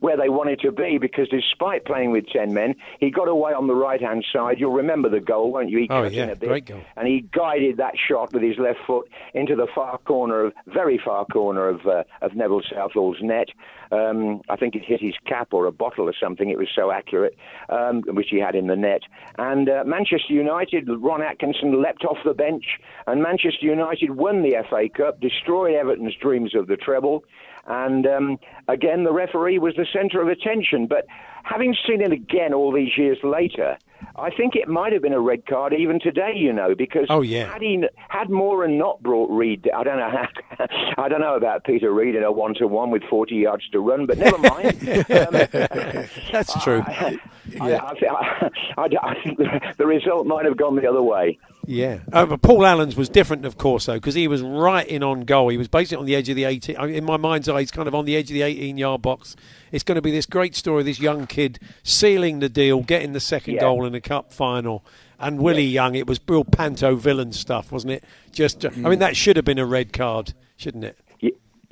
where 0.00 0.16
they 0.16 0.28
wanted 0.28 0.60
to 0.60 0.72
be 0.72 0.98
because 0.98 1.28
despite 1.28 1.84
playing 1.84 2.10
with 2.10 2.26
10 2.26 2.52
men, 2.52 2.74
he 2.98 3.10
got 3.10 3.28
away 3.28 3.52
on 3.52 3.66
the 3.66 3.74
right 3.74 4.00
hand 4.00 4.24
side. 4.32 4.58
You'll 4.58 4.72
remember 4.72 5.08
the 5.08 5.20
goal, 5.20 5.52
won't 5.52 5.70
you? 5.70 5.80
He 5.80 5.88
Oh, 5.90 6.04
yeah, 6.04 6.24
in 6.24 6.30
a 6.30 6.36
bit, 6.36 6.48
great 6.48 6.66
goal. 6.66 6.82
And 6.96 7.06
he 7.06 7.20
guided 7.32 7.76
that 7.78 7.94
shot 7.96 8.32
with 8.32 8.42
his 8.42 8.58
left 8.58 8.80
foot 8.86 9.08
into 9.34 9.54
the 9.56 9.66
far 9.74 9.98
corner 9.98 10.46
of, 10.46 10.52
very 10.66 11.00
far 11.02 11.24
corner 11.26 11.68
of, 11.68 11.86
uh, 11.86 12.04
of 12.22 12.34
Neville 12.34 12.62
Southall's 12.74 13.18
net. 13.20 13.48
Um, 13.92 14.40
I 14.48 14.56
think 14.56 14.74
it 14.76 14.84
hit 14.84 15.00
his 15.00 15.14
cap 15.26 15.48
or 15.52 15.66
a 15.66 15.72
bottle 15.72 16.08
or 16.08 16.14
something. 16.20 16.48
It 16.48 16.58
was 16.58 16.68
so 16.74 16.90
accurate, 16.90 17.36
um, 17.68 18.02
which 18.06 18.28
he 18.30 18.38
had 18.38 18.54
in 18.54 18.68
the 18.68 18.76
net. 18.76 19.02
And 19.38 19.68
uh, 19.68 19.82
Manchester 19.84 20.32
United, 20.32 20.88
Ron 20.88 21.22
Atkinson 21.22 21.82
leapt 21.82 22.04
off 22.04 22.18
the 22.24 22.34
bench, 22.34 22.64
and 23.06 23.22
Manchester 23.22 23.66
United 23.66 24.12
won 24.12 24.42
the 24.42 24.54
FA 24.68 24.88
Cup, 24.88 25.20
destroyed 25.20 25.74
Everton's 25.74 26.14
dreams 26.14 26.54
of 26.54 26.68
the 26.68 26.76
treble. 26.76 27.24
And 27.66 28.06
um, 28.06 28.38
again, 28.68 29.04
the 29.04 29.12
referee 29.12 29.58
was 29.58 29.74
the 29.76 29.86
centre 29.92 30.20
of 30.20 30.28
attention. 30.28 30.86
But 30.86 31.06
having 31.44 31.76
seen 31.86 32.00
it 32.00 32.12
again 32.12 32.52
all 32.54 32.72
these 32.72 32.96
years 32.96 33.18
later, 33.22 33.76
I 34.16 34.30
think 34.30 34.56
it 34.56 34.66
might 34.66 34.92
have 34.92 35.02
been 35.02 35.12
a 35.12 35.20
red 35.20 35.46
card 35.46 35.74
even 35.74 36.00
today, 36.00 36.32
you 36.34 36.52
know, 36.52 36.74
because 36.74 37.06
Oh, 37.10 37.20
yeah. 37.20 37.52
had 37.52 37.60
he 37.62 37.84
had 38.08 38.30
Moran 38.30 38.78
not 38.78 39.02
brought 39.02 39.30
Reid, 39.30 39.70
I 39.74 39.84
don't 39.84 39.98
know 39.98 40.10
how, 40.10 40.66
I 41.02 41.08
don't 41.08 41.20
know 41.20 41.34
about 41.36 41.64
Peter 41.64 41.92
Reid 41.92 42.14
in 42.16 42.22
a 42.22 42.32
one 42.32 42.54
to 42.54 42.66
one 42.66 42.90
with 42.90 43.02
40 43.04 43.34
yards 43.34 43.68
to 43.70 43.80
run, 43.80 44.06
but 44.06 44.18
never 44.18 44.38
mind. 44.38 44.78
Um, 45.10 46.06
That's 46.32 46.62
true. 46.64 46.82
I, 46.86 47.18
I, 47.60 47.72
I, 47.72 48.50
I, 48.78 48.88
I 49.02 49.14
think 49.22 49.38
the 49.76 49.86
result 49.86 50.26
might 50.26 50.44
have 50.44 50.56
gone 50.56 50.76
the 50.76 50.88
other 50.88 51.02
way. 51.02 51.38
Yeah. 51.66 52.00
Uh, 52.12 52.26
but 52.26 52.42
Paul 52.42 52.64
Allen's 52.66 52.96
was 52.96 53.08
different, 53.08 53.44
of 53.44 53.58
course, 53.58 53.86
though, 53.86 53.94
because 53.94 54.14
he 54.14 54.26
was 54.28 54.42
right 54.42 54.86
in 54.86 55.02
on 55.02 55.20
goal. 55.22 55.48
He 55.48 55.56
was 55.56 55.68
basically 55.68 55.98
on 55.98 56.06
the 56.06 56.16
edge 56.16 56.28
of 56.28 56.36
the 56.36 56.44
18. 56.44 56.76
I 56.76 56.86
mean, 56.86 56.94
in 56.96 57.04
my 57.04 57.16
mind's 57.16 57.48
eye, 57.48 57.60
he's 57.60 57.70
kind 57.70 57.86
of 57.86 57.94
on 57.94 58.04
the 58.06 58.16
edge 58.16 58.30
of 58.30 58.34
the 58.34 58.42
18 58.42 58.78
yard 58.78 59.02
box. 59.02 59.36
It's 59.70 59.84
going 59.84 59.96
to 59.96 60.02
be 60.02 60.10
this 60.10 60.26
great 60.26 60.54
story, 60.56 60.82
this 60.82 61.00
young 61.00 61.26
kid 61.26 61.58
sealing 61.82 62.40
the 62.40 62.48
deal, 62.48 62.80
getting 62.82 63.12
the 63.12 63.20
second 63.20 63.54
Yeah. 63.54 63.60
goal 63.60 63.84
in 63.84 63.92
the 63.92 64.00
cup 64.00 64.32
final. 64.32 64.84
And 65.18 65.38
Willie 65.40 65.64
Young, 65.64 65.94
it 65.94 66.06
was 66.06 66.18
real 66.26 66.44
panto 66.44 66.96
villain 66.96 67.32
stuff, 67.32 67.70
wasn't 67.70 67.92
it? 67.92 68.04
Just, 68.32 68.64
uh, 68.64 68.70
I 68.84 68.88
mean, 68.88 69.00
that 69.00 69.16
should 69.16 69.36
have 69.36 69.44
been 69.44 69.58
a 69.58 69.66
red 69.66 69.92
card, 69.92 70.32
shouldn't 70.56 70.84
it? 70.84 70.96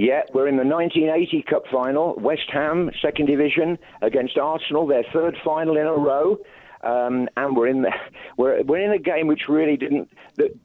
Yeah, 0.01 0.23
we're 0.33 0.47
in 0.47 0.57
the 0.59 0.65
1980 0.65 1.43
Cup 1.43 1.65
final. 1.73 2.15
West 2.21 2.49
Ham, 2.53 2.89
second 3.03 3.27
division, 3.27 3.79
against 4.01 4.39
Arsenal, 4.39 4.87
their 4.87 5.03
third 5.13 5.37
final 5.45 5.77
in 5.77 5.87
a 5.89 5.93
row. 5.93 6.39
Um, 6.83 7.29
and 7.37 7.57
we're 7.57 7.69
in 7.69 7.83
the, 7.83 7.93
we're 8.37 8.63
we're 8.63 8.85
in 8.85 8.93
a 8.93 8.99
game 8.99 9.27
which 9.27 9.49
really 9.49 9.77
didn't 9.77 10.11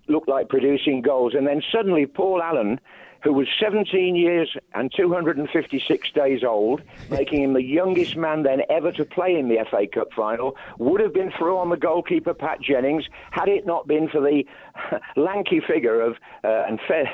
look 0.08 0.28
like 0.28 0.50
producing 0.50 1.02
goals. 1.02 1.34
And 1.36 1.48
then 1.48 1.62
suddenly 1.72 2.06
Paul 2.06 2.42
Allen, 2.42 2.80
who 3.24 3.34
was 3.34 3.48
17 3.60 4.16
years 4.16 4.56
and 4.74 4.92
256 4.96 6.12
days 6.12 6.44
old, 6.44 6.82
making 7.10 7.42
him 7.42 7.54
the 7.54 7.64
youngest 7.64 8.16
man 8.18 8.44
then 8.44 8.62
ever 8.70 8.92
to 8.92 9.06
play 9.06 9.36
in 9.36 9.48
the 9.48 9.58
FA 9.70 9.88
Cup 9.88 10.10
final, 10.14 10.56
would 10.78 11.00
have 11.00 11.14
been 11.14 11.32
through 11.38 11.58
on 11.58 11.70
the 11.70 11.78
goalkeeper 11.78 12.34
Pat 12.34 12.62
Jennings 12.62 13.06
had 13.32 13.48
it 13.48 13.66
not 13.66 13.88
been 13.88 14.10
for 14.10 14.20
the 14.20 14.44
lanky 15.16 15.62
figure 15.66 16.02
of 16.02 16.18
uh, 16.44 16.66
and 16.68 16.80
fair, 16.88 17.10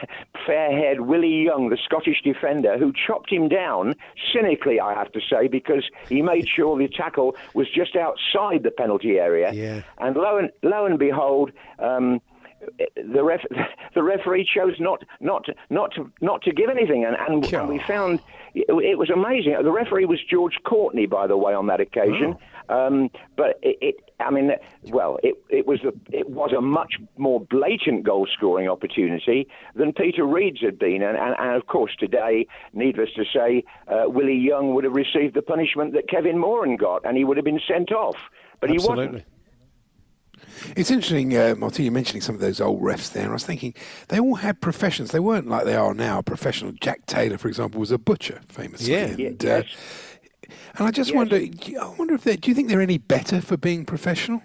fair-haired 0.45 1.01
Willie 1.01 1.43
Young, 1.43 1.69
the 1.69 1.77
Scottish 1.83 2.21
defender, 2.23 2.77
who 2.77 2.91
chopped 2.91 3.31
him 3.31 3.47
down 3.47 3.95
cynically, 4.33 4.79
I 4.79 4.93
have 4.95 5.11
to 5.11 5.21
say, 5.29 5.47
because 5.47 5.83
he 6.07 6.21
made 6.21 6.47
sure 6.47 6.77
the 6.77 6.87
tackle 6.87 7.35
was 7.53 7.67
just 7.69 7.95
outside 7.95 8.63
the 8.63 8.71
penalty 8.71 9.19
area. 9.19 9.51
Yeah. 9.53 9.81
And 9.99 10.15
lo 10.15 10.37
and 10.37 10.49
lo 10.63 10.85
and 10.85 10.97
behold. 10.97 11.51
Um, 11.77 12.21
the 12.95 13.23
ref, 13.23 13.41
the 13.95 14.03
referee 14.03 14.47
chose 14.53 14.75
not 14.79 15.03
not 15.19 15.45
not 15.69 15.93
to 15.95 16.11
not 16.21 16.41
to 16.43 16.51
give 16.51 16.69
anything, 16.69 17.05
and, 17.05 17.15
and, 17.15 17.53
and 17.53 17.69
we 17.69 17.79
found 17.79 18.19
it, 18.53 18.65
it 18.69 18.97
was 18.97 19.09
amazing. 19.09 19.55
The 19.61 19.71
referee 19.71 20.05
was 20.05 20.19
George 20.29 20.57
Courtney, 20.63 21.05
by 21.05 21.27
the 21.27 21.37
way, 21.37 21.53
on 21.53 21.67
that 21.67 21.79
occasion. 21.79 22.35
Um, 22.69 23.09
but 23.35 23.59
it, 23.63 23.77
it, 23.81 23.95
I 24.19 24.29
mean, 24.29 24.51
well, 24.89 25.17
it, 25.23 25.35
it 25.49 25.65
was 25.65 25.79
a, 25.83 25.91
it 26.15 26.29
was 26.29 26.51
a 26.55 26.61
much 26.61 26.95
more 27.17 27.39
blatant 27.39 28.03
goal 28.03 28.27
scoring 28.31 28.69
opportunity 28.69 29.47
than 29.75 29.91
Peter 29.91 30.23
Reid's 30.23 30.61
had 30.61 30.77
been, 30.77 31.01
and, 31.01 31.17
and, 31.17 31.35
and 31.39 31.55
of 31.55 31.65
course 31.65 31.95
today, 31.97 32.45
needless 32.73 33.09
to 33.15 33.23
say, 33.33 33.63
uh, 33.87 34.03
Willie 34.07 34.37
Young 34.37 34.75
would 34.75 34.83
have 34.83 34.93
received 34.93 35.33
the 35.33 35.41
punishment 35.41 35.93
that 35.93 36.07
Kevin 36.07 36.37
Moran 36.37 36.75
got, 36.75 37.05
and 37.05 37.17
he 37.17 37.23
would 37.23 37.37
have 37.37 37.45
been 37.45 37.61
sent 37.67 37.91
off. 37.91 38.17
But 38.59 38.69
he 38.69 38.77
wasn't. 38.77 39.23
Absolutely. 40.43 40.81
It's 40.81 40.91
interesting, 40.91 41.37
uh, 41.37 41.55
Martin, 41.57 41.85
you're 41.85 41.91
mentioning 41.93 42.21
some 42.21 42.35
of 42.35 42.41
those 42.41 42.59
old 42.61 42.81
refs 42.81 43.11
there. 43.11 43.29
I 43.29 43.33
was 43.33 43.45
thinking 43.45 43.73
they 44.09 44.19
all 44.19 44.35
had 44.35 44.61
professions. 44.61 45.11
They 45.11 45.19
weren't 45.19 45.47
like 45.47 45.65
they 45.65 45.75
are 45.75 45.93
now. 45.93 46.21
Professional 46.21 46.71
Jack 46.73 47.05
Taylor, 47.05 47.37
for 47.37 47.47
example, 47.47 47.79
was 47.79 47.91
a 47.91 47.97
butcher, 47.97 48.41
famously. 48.47 48.91
Yeah. 48.93 49.05
And, 49.05 49.19
Yeah, 49.19 49.29
uh, 49.29 49.63
yes. 49.63 49.65
and 50.77 50.87
I 50.87 50.91
just 50.91 51.09
Yes. 51.11 51.15
wonder, 51.15 51.35
I 51.37 51.87
wonder 51.97 52.13
if 52.13 52.23
they, 52.23 52.35
do 52.35 52.49
you 52.49 52.55
think 52.55 52.67
they're 52.69 52.81
any 52.81 52.97
better 52.97 53.41
for 53.41 53.57
being 53.57 53.85
professional? 53.85 54.41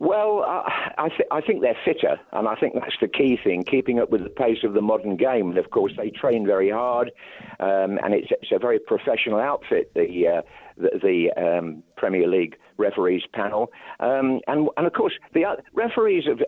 Well, 0.00 0.44
I, 0.46 0.92
I, 0.96 1.08
th- 1.08 1.28
I 1.32 1.40
think 1.40 1.60
they're 1.60 1.76
fitter, 1.84 2.20
and 2.32 2.46
I 2.46 2.54
think 2.54 2.74
that's 2.74 2.94
the 3.00 3.08
key 3.08 3.36
thing, 3.42 3.64
keeping 3.64 3.98
up 3.98 4.10
with 4.10 4.22
the 4.22 4.30
pace 4.30 4.62
of 4.62 4.74
the 4.74 4.80
modern 4.80 5.16
game. 5.16 5.48
And 5.48 5.58
of 5.58 5.70
course, 5.70 5.92
they 5.96 6.10
train 6.10 6.46
very 6.46 6.70
hard, 6.70 7.10
um, 7.58 7.98
and 8.04 8.14
it's, 8.14 8.28
it's 8.30 8.52
a 8.52 8.60
very 8.60 8.78
professional 8.78 9.40
outfit, 9.40 9.92
the, 9.94 10.28
uh, 10.28 10.42
the, 10.76 11.00
the 11.02 11.32
um, 11.32 11.82
Premier 11.96 12.28
League 12.28 12.56
referees 12.78 13.22
panel. 13.34 13.70
Um, 14.00 14.40
and 14.46 14.68
and 14.76 14.86
of 14.86 14.92
course, 14.92 15.12
the 15.34 15.44
uh, 15.44 15.56
referees. 15.74 16.24
Have, 16.26 16.40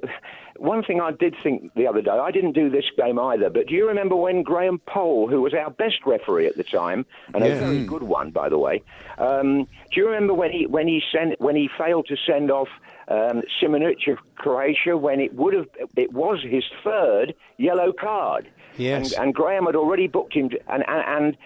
one 0.57 0.83
thing 0.83 1.01
I 1.01 1.11
did 1.11 1.35
think 1.43 1.73
the 1.75 1.87
other 1.87 2.03
day, 2.03 2.11
I 2.11 2.31
didn't 2.31 2.53
do 2.53 2.69
this 2.71 2.85
game 2.97 3.19
either, 3.19 3.49
but 3.51 3.67
do 3.67 3.75
you 3.75 3.89
remember 3.89 4.15
when 4.15 4.43
Graham 4.43 4.79
Poll, 4.87 5.27
who 5.29 5.41
was 5.41 5.55
our 5.55 5.71
best 5.71 6.05
referee 6.07 6.47
at 6.47 6.57
the 6.57 6.65
time, 6.65 7.07
and 7.35 7.45
Yeah. 7.45 7.53
a 7.53 7.57
very 7.59 7.85
good 7.85 8.03
one, 8.03 8.31
by 8.31 8.49
the 8.49 8.59
way, 8.59 8.83
um, 9.19 9.65
do 9.91 10.01
you 10.01 10.07
remember 10.07 10.35
when 10.35 10.51
he 10.53 10.67
when 10.67 10.87
he 10.87 11.03
sent 11.13 11.41
when 11.41 11.57
he 11.57 11.69
failed 11.79 12.07
to 12.09 12.17
send 12.27 12.51
off 12.51 12.69
um, 13.09 13.43
Simunic 13.61 14.07
of 14.11 14.19
Croatia 14.37 14.97
when 14.97 15.21
it 15.21 15.35
would 15.35 15.55
have 15.55 15.67
it 15.97 16.13
was 16.13 16.39
his 16.43 16.65
third 16.85 17.35
yellow 17.57 17.93
card? 17.93 18.49
Yes. 18.77 19.13
And, 19.13 19.23
and 19.25 19.35
Graham 19.35 19.67
had 19.67 19.77
already 19.77 20.07
booked 20.07 20.35
him, 20.35 20.51
to, 20.51 20.59
and 20.73 20.85
and. 20.89 21.05
and 21.27 21.37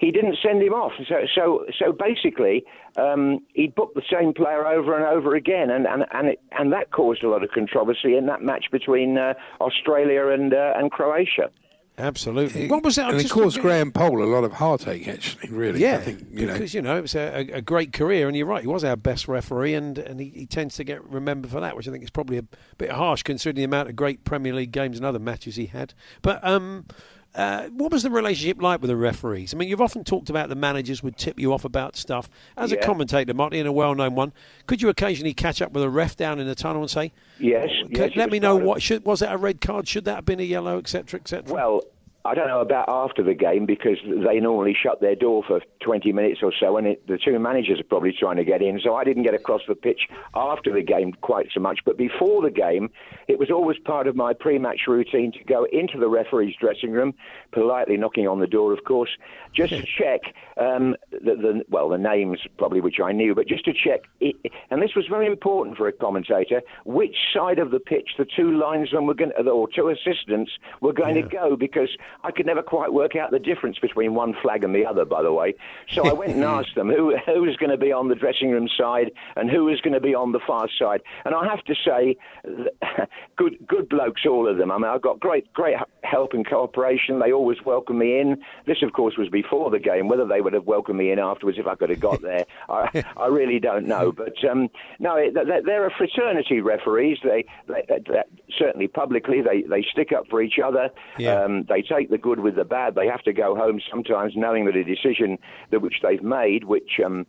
he 0.00 0.10
didn't 0.10 0.38
send 0.42 0.62
him 0.62 0.72
off. 0.72 0.92
So, 1.08 1.14
so, 1.34 1.64
so 1.78 1.92
basically, 1.92 2.64
um, 2.96 3.40
he 3.54 3.66
booked 3.68 3.94
the 3.94 4.02
same 4.10 4.32
player 4.32 4.66
over 4.66 4.96
and 4.96 5.04
over 5.04 5.34
again, 5.34 5.70
and 5.70 5.86
and 5.86 6.04
and, 6.12 6.28
it, 6.28 6.40
and 6.52 6.72
that 6.72 6.90
caused 6.90 7.22
a 7.22 7.28
lot 7.28 7.42
of 7.42 7.50
controversy 7.50 8.16
in 8.16 8.26
that 8.26 8.42
match 8.42 8.66
between 8.72 9.18
uh, 9.18 9.34
Australia 9.60 10.28
and 10.28 10.54
uh, 10.54 10.72
and 10.76 10.90
Croatia. 10.90 11.50
Absolutely. 11.96 12.66
What 12.66 12.82
was 12.82 12.96
that? 12.96 13.10
And 13.10 13.20
it 13.20 13.30
caused 13.30 13.60
Graham 13.60 13.92
Poll 13.92 14.24
a 14.24 14.26
lot 14.26 14.42
of 14.42 14.54
heartache, 14.54 15.06
actually. 15.06 15.50
Really, 15.50 15.80
Yeah, 15.80 15.98
I 15.98 16.00
think 16.00 16.26
you 16.32 16.46
know. 16.46 16.54
because 16.54 16.74
you 16.74 16.82
know 16.82 16.98
it 16.98 17.02
was 17.02 17.14
a, 17.14 17.52
a, 17.52 17.58
a 17.58 17.62
great 17.62 17.92
career, 17.92 18.26
and 18.26 18.36
you're 18.36 18.48
right, 18.48 18.62
he 18.62 18.66
was 18.66 18.82
our 18.82 18.96
best 18.96 19.28
referee, 19.28 19.74
and, 19.74 19.96
and 19.98 20.18
he, 20.18 20.30
he 20.30 20.46
tends 20.46 20.74
to 20.76 20.84
get 20.84 21.04
remembered 21.04 21.52
for 21.52 21.60
that, 21.60 21.76
which 21.76 21.86
I 21.86 21.92
think 21.92 22.02
is 22.02 22.10
probably 22.10 22.38
a 22.38 22.44
bit 22.78 22.90
harsh 22.90 23.22
considering 23.22 23.56
the 23.56 23.64
amount 23.64 23.90
of 23.90 23.94
great 23.94 24.24
Premier 24.24 24.52
League 24.52 24.72
games 24.72 24.96
and 24.96 25.06
other 25.06 25.20
matches 25.20 25.54
he 25.54 25.66
had. 25.66 25.94
But 26.20 26.42
um, 26.42 26.86
uh, 27.34 27.68
what 27.68 27.90
was 27.90 28.02
the 28.04 28.10
relationship 28.10 28.62
like 28.62 28.80
with 28.80 28.88
the 28.88 28.96
referees? 28.96 29.52
I 29.52 29.56
mean, 29.56 29.68
you've 29.68 29.80
often 29.80 30.04
talked 30.04 30.30
about 30.30 30.48
the 30.48 30.54
managers 30.54 31.02
would 31.02 31.16
tip 31.16 31.38
you 31.38 31.52
off 31.52 31.64
about 31.64 31.96
stuff. 31.96 32.30
As 32.56 32.70
a 32.70 32.76
commentator, 32.76 33.34
Marty, 33.34 33.58
and 33.58 33.68
a 33.68 33.72
well-known 33.72 34.14
one, 34.14 34.32
could 34.66 34.80
you 34.80 34.88
occasionally 34.88 35.34
catch 35.34 35.60
up 35.60 35.72
with 35.72 35.82
a 35.82 35.90
ref 35.90 36.16
down 36.16 36.38
in 36.38 36.46
the 36.46 36.54
tunnel 36.54 36.82
and 36.82 36.90
say, 36.90 37.12
Yes. 37.38 37.68
"Okay, 37.86 38.08
yes, 38.08 38.10
"Let 38.16 38.30
me 38.30 38.38
know 38.38 38.56
of- 38.58 38.62
what 38.62 38.82
should 38.82 39.04
was 39.04 39.20
that 39.20 39.32
a 39.32 39.36
red 39.36 39.60
card? 39.60 39.88
Should 39.88 40.04
that 40.04 40.14
have 40.14 40.24
been 40.24 40.40
a 40.40 40.44
yellow, 40.44 40.78
etc., 40.78 41.18
etc." 41.20 41.52
Well, 41.52 41.82
I 42.26 42.34
don't 42.34 42.48
know 42.48 42.62
about 42.62 42.88
after 42.88 43.22
the 43.22 43.34
game 43.34 43.66
because 43.66 43.98
they 44.02 44.40
normally 44.40 44.74
shut 44.74 45.02
their 45.02 45.14
door 45.14 45.42
for 45.46 45.60
20 45.80 46.10
minutes 46.12 46.40
or 46.42 46.54
so, 46.58 46.78
and 46.78 46.86
it, 46.86 47.06
the 47.06 47.18
two 47.18 47.38
managers 47.38 47.80
are 47.80 47.84
probably 47.84 48.14
trying 48.18 48.36
to 48.36 48.44
get 48.44 48.62
in. 48.62 48.80
So 48.82 48.94
I 48.94 49.04
didn't 49.04 49.24
get 49.24 49.34
across 49.34 49.60
the 49.68 49.74
pitch 49.74 50.08
after 50.34 50.72
the 50.72 50.80
game 50.80 51.12
quite 51.20 51.48
so 51.52 51.60
much. 51.60 51.80
But 51.84 51.98
before 51.98 52.40
the 52.40 52.50
game, 52.50 52.88
it 53.28 53.38
was 53.38 53.50
always 53.50 53.76
part 53.78 54.06
of 54.06 54.16
my 54.16 54.32
pre-match 54.32 54.82
routine 54.88 55.32
to 55.32 55.44
go 55.44 55.66
into 55.70 55.98
the 55.98 56.08
referee's 56.08 56.54
dressing 56.58 56.92
room, 56.92 57.12
politely 57.52 57.98
knocking 57.98 58.26
on 58.26 58.40
the 58.40 58.46
door, 58.46 58.72
of 58.72 58.84
course, 58.84 59.10
just 59.54 59.74
to 59.74 59.82
check 59.82 60.34
um, 60.56 60.96
the, 61.10 61.36
the 61.36 61.64
well 61.68 61.90
the 61.90 61.98
names 61.98 62.40
probably 62.56 62.80
which 62.80 63.00
I 63.04 63.12
knew, 63.12 63.34
but 63.34 63.46
just 63.46 63.66
to 63.66 63.72
check. 63.72 64.04
It, 64.20 64.36
and 64.70 64.80
this 64.80 64.94
was 64.96 65.04
very 65.10 65.26
important 65.26 65.76
for 65.76 65.88
a 65.88 65.92
commentator 65.92 66.62
which 66.86 67.16
side 67.34 67.58
of 67.58 67.70
the 67.70 67.80
pitch 67.80 68.12
the 68.16 68.24
two 68.24 68.58
linesmen 68.58 69.04
were 69.04 69.14
going, 69.14 69.32
to 69.32 69.50
or 69.50 69.68
two 69.68 69.90
assistants 69.90 70.52
were 70.80 70.94
going 70.94 71.16
to 71.16 71.22
go 71.22 71.54
because 71.54 71.90
I 72.22 72.30
could 72.30 72.46
never 72.46 72.62
quite 72.62 72.92
work 72.92 73.16
out 73.16 73.30
the 73.30 73.38
difference 73.38 73.78
between 73.78 74.14
one 74.14 74.34
flag 74.42 74.64
and 74.64 74.74
the 74.74 74.86
other. 74.86 75.04
By 75.04 75.22
the 75.22 75.32
way, 75.32 75.54
so 75.88 76.08
I 76.08 76.12
went 76.12 76.32
and 76.32 76.44
asked 76.44 76.74
them 76.74 76.88
who 76.88 77.16
who 77.26 77.42
was 77.42 77.56
going 77.56 77.70
to 77.70 77.76
be 77.76 77.92
on 77.92 78.08
the 78.08 78.14
dressing 78.14 78.50
room 78.50 78.68
side 78.68 79.10
and 79.36 79.50
who 79.50 79.64
was 79.64 79.80
going 79.80 79.94
to 79.94 80.00
be 80.00 80.14
on 80.14 80.32
the 80.32 80.40
far 80.46 80.68
side. 80.78 81.02
And 81.24 81.34
I 81.34 81.46
have 81.48 81.64
to 81.64 81.74
say, 81.84 82.16
good 83.36 83.56
good 83.66 83.88
blokes, 83.88 84.22
all 84.26 84.48
of 84.48 84.58
them. 84.58 84.70
I 84.70 84.76
mean, 84.76 84.90
I 84.90 84.98
got 84.98 85.20
great 85.20 85.52
great 85.52 85.76
help 86.02 86.32
and 86.32 86.46
cooperation. 86.46 87.18
They 87.18 87.32
always 87.32 87.58
welcomed 87.64 87.98
me 87.98 88.20
in. 88.20 88.42
This, 88.66 88.82
of 88.82 88.92
course, 88.92 89.16
was 89.16 89.28
before 89.28 89.70
the 89.70 89.78
game. 89.78 90.08
Whether 90.08 90.26
they 90.26 90.40
would 90.40 90.52
have 90.52 90.66
welcomed 90.66 90.98
me 90.98 91.10
in 91.10 91.18
afterwards 91.18 91.58
if 91.58 91.66
I 91.66 91.74
could 91.74 91.90
have 91.90 92.00
got 92.00 92.22
there, 92.22 92.44
I, 92.68 93.04
I 93.16 93.26
really 93.26 93.58
don't 93.58 93.86
know. 93.86 94.12
But 94.12 94.42
um, 94.48 94.68
no, 94.98 95.16
they're 95.32 95.86
a 95.86 95.90
fraternity 95.96 96.60
referees. 96.60 97.18
They, 97.22 97.44
they, 97.66 97.84
they 97.88 98.22
certainly 98.58 98.88
publicly 98.88 99.40
they, 99.40 99.62
they 99.62 99.84
stick 99.90 100.12
up 100.12 100.24
for 100.28 100.42
each 100.42 100.58
other. 100.64 100.90
Yeah. 101.18 101.42
Um, 101.42 101.64
they 101.68 101.82
take 101.82 102.03
the 102.10 102.18
good 102.18 102.40
with 102.40 102.56
the 102.56 102.64
bad. 102.64 102.94
They 102.94 103.06
have 103.06 103.22
to 103.22 103.32
go 103.32 103.54
home 103.54 103.80
sometimes 103.90 104.34
knowing 104.36 104.64
that 104.66 104.76
a 104.76 104.84
decision 104.84 105.38
that 105.70 105.80
which 105.80 105.96
they've 106.02 106.22
made, 106.22 106.64
which 106.64 107.00
um, 107.04 107.26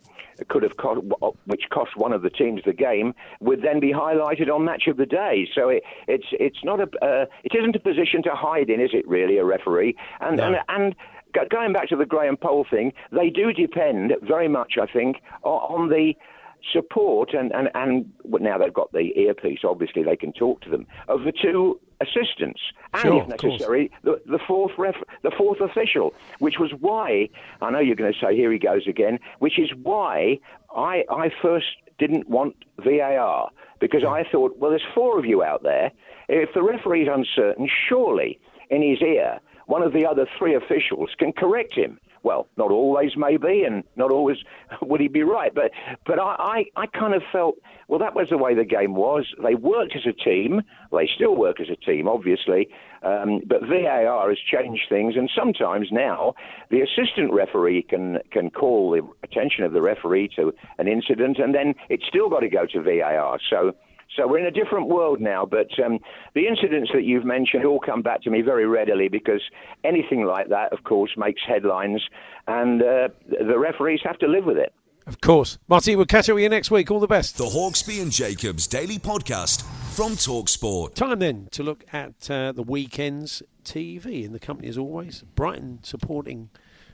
could 0.48 0.64
have 0.64 0.78
cost, 0.78 1.02
which 1.46 1.64
cost 1.72 1.96
one 1.96 2.14
of 2.14 2.22
the 2.22 2.30
teams 2.30 2.62
the 2.66 2.74
game, 2.74 3.14
would 3.40 3.62
then 3.62 3.80
be 3.80 3.92
highlighted 3.92 4.54
on 4.54 4.66
match 4.66 4.88
of 4.88 4.98
the 4.98 5.06
day. 5.06 5.48
So 5.54 5.70
it, 5.70 5.84
it's 6.08 6.28
it's 6.32 6.64
not 6.64 6.80
a 6.80 6.88
uh, 7.06 7.26
it 7.44 7.54
isn't 7.56 7.76
a 7.76 7.80
position 7.80 8.24
to 8.24 8.32
hide 8.32 8.70
in, 8.70 8.80
is 8.80 8.92
it? 8.94 9.08
Really, 9.08 9.38
a 9.38 9.46
referee 9.46 9.96
and 10.20 10.40
and 10.40 10.58
and. 10.70 10.96
Going 11.50 11.74
back 11.74 11.90
to 11.90 11.98
the 11.98 12.06
Graham 12.06 12.38
Poll 12.38 12.66
thing, 12.70 12.94
they 13.12 13.30
do 13.30 13.52
depend 13.52 14.14
very 14.22 14.48
much, 14.48 14.76
I 14.82 14.86
think, 14.86 15.18
on 15.44 15.90
the 15.90 16.14
support 16.72 17.34
and, 17.34 17.54
and, 17.54 17.70
and 17.76 18.12
now 18.26 18.58
they've 18.58 18.74
got 18.74 18.92
the 18.92 19.12
earpiece, 19.16 19.60
obviously 19.64 20.04
they 20.04 20.16
can 20.16 20.34
talk 20.34 20.62
to 20.62 20.70
them, 20.70 20.88
of 21.08 21.24
the 21.24 21.32
two 21.32 21.80
assistants. 22.02 22.62
And 22.94 23.04
Sure, 23.04 23.22
if 23.22 23.28
necessary, 23.28 23.92
the, 24.04 24.22
the 24.26 24.40
fourth 24.48 24.74
ref, 24.78 24.96
the 25.24 25.32
fourth 25.32 25.62
official, 25.62 26.14
which 26.40 26.56
was 26.60 26.72
why, 26.80 27.30
I 27.62 27.72
know 27.72 27.80
you're 27.80 27.96
going 27.96 28.12
to 28.12 28.20
say, 28.20 28.36
here 28.36 28.52
he 28.52 28.60
goes 28.60 28.88
again, 28.88 29.20
which 29.40 29.60
is 29.60 29.70
why 29.82 30.40
I, 30.76 31.04
I 31.10 31.32
first 31.42 31.68
didn't 31.98 32.30
want 32.30 32.56
VAR, 32.84 33.50
because 33.80 34.04
I 34.04 34.26
thought, 34.30 34.58
well, 34.58 34.72
there's 34.72 34.84
four 34.94 35.18
of 35.18 35.26
you 35.26 35.44
out 35.44 35.64
there. 35.64 35.92
If 36.28 36.54
the 36.54 36.64
referee's 36.64 37.08
uncertain, 37.12 37.70
surely 37.88 38.40
in 38.70 38.82
his 38.82 39.02
ear, 39.02 39.40
one 39.68 39.82
of 39.82 39.94
the 39.94 40.06
other 40.06 40.28
three 40.38 40.56
officials 40.56 41.12
can 41.18 41.32
correct 41.32 41.74
him. 41.74 42.00
Well, 42.26 42.48
not 42.58 42.72
always, 42.72 43.12
maybe, 43.16 43.66
and 43.66 43.84
not 43.96 44.10
always 44.10 44.38
would 44.82 45.00
he 45.00 45.08
be 45.08 45.22
right. 45.22 45.54
But 45.54 45.70
but 46.08 46.18
I, 46.18 46.66
I, 46.76 46.82
I 46.82 46.88
kind 46.88 47.14
of 47.14 47.22
felt, 47.32 47.58
well, 47.88 48.00
that 48.00 48.16
was 48.16 48.30
the 48.32 48.38
way 48.40 48.56
the 48.56 48.66
game 48.66 48.96
was. 48.96 49.28
They 49.44 49.54
worked 49.54 49.96
as 49.96 50.08
a 50.08 50.12
team. 50.12 50.64
They 50.92 51.08
still 51.14 51.36
work 51.36 51.62
as 51.62 51.68
a 51.70 51.76
team, 51.76 52.08
obviously. 52.08 52.68
Um, 53.04 53.42
but 53.46 53.62
VAR 53.62 54.28
has 54.28 54.40
changed 54.40 54.86
things, 54.90 55.14
and 55.16 55.30
sometimes 55.38 55.90
now 55.92 56.34
the 56.72 56.82
assistant 56.82 57.32
referee 57.32 57.84
can 57.84 58.18
can 58.32 58.50
call 58.50 58.90
the 58.90 59.08
attention 59.22 59.64
of 59.64 59.74
the 59.74 59.82
referee 59.84 60.30
to 60.36 60.52
an 60.80 60.88
incident, 60.88 61.38
and 61.38 61.54
then 61.54 61.76
it's 61.90 62.08
still 62.08 62.28
got 62.28 62.40
to 62.40 62.50
go 62.50 62.66
to 62.66 62.82
VAR. 62.82 63.40
So. 63.50 63.76
So 64.16 64.28
we're 64.28 64.40
in 64.40 64.46
a 64.46 64.52
different 64.52 64.88
world 64.88 65.20
now, 65.20 65.46
but 65.46 65.68
um, 65.84 66.00
the 66.34 66.48
incidents 66.48 66.92
that 66.94 67.04
you've 67.04 67.26
mentioned 67.26 67.66
all 67.66 67.80
come 67.80 68.02
back 68.02 68.22
to 68.24 68.30
me 68.30 68.42
very 68.42 68.66
readily 68.66 69.10
because 69.10 69.42
anything 69.84 70.26
like 70.26 70.50
that, 70.50 70.72
of 70.72 70.84
course, 70.84 71.12
makes 71.18 71.42
headlines, 71.46 72.02
and 72.48 72.82
uh, 72.82 73.10
the 73.28 73.60
referees 73.60 74.00
have 74.04 74.18
to 74.20 74.28
live 74.28 74.46
with 74.46 74.58
it. 74.58 74.74
Of 75.08 75.22
course. 75.22 75.60
Marty, 75.68 75.96
we'll 75.96 76.06
catch 76.06 76.30
up 76.30 76.36
with 76.36 76.44
you 76.44 76.50
next 76.50 76.72
week. 76.72 76.90
All 76.90 77.00
the 77.00 77.08
best. 77.08 77.38
The 77.38 77.46
Hawksbee 77.46 78.02
and 78.02 78.12
Jacobs 78.12 78.66
Daily 78.66 78.98
Podcast 78.98 79.62
from 79.94 80.14
Talksport. 80.14 80.96
Time 80.96 81.20
then 81.20 81.48
to 81.52 81.62
look 81.62 81.84
at 81.94 82.30
uh, 82.32 82.52
the 82.52 82.64
weekend's 82.64 83.44
TV. 83.64 84.24
In 84.24 84.34
the 84.34 84.40
company, 84.40 84.68
as 84.68 84.78
always, 84.78 85.24
Brighton 85.36 85.80
supporting. 85.84 86.50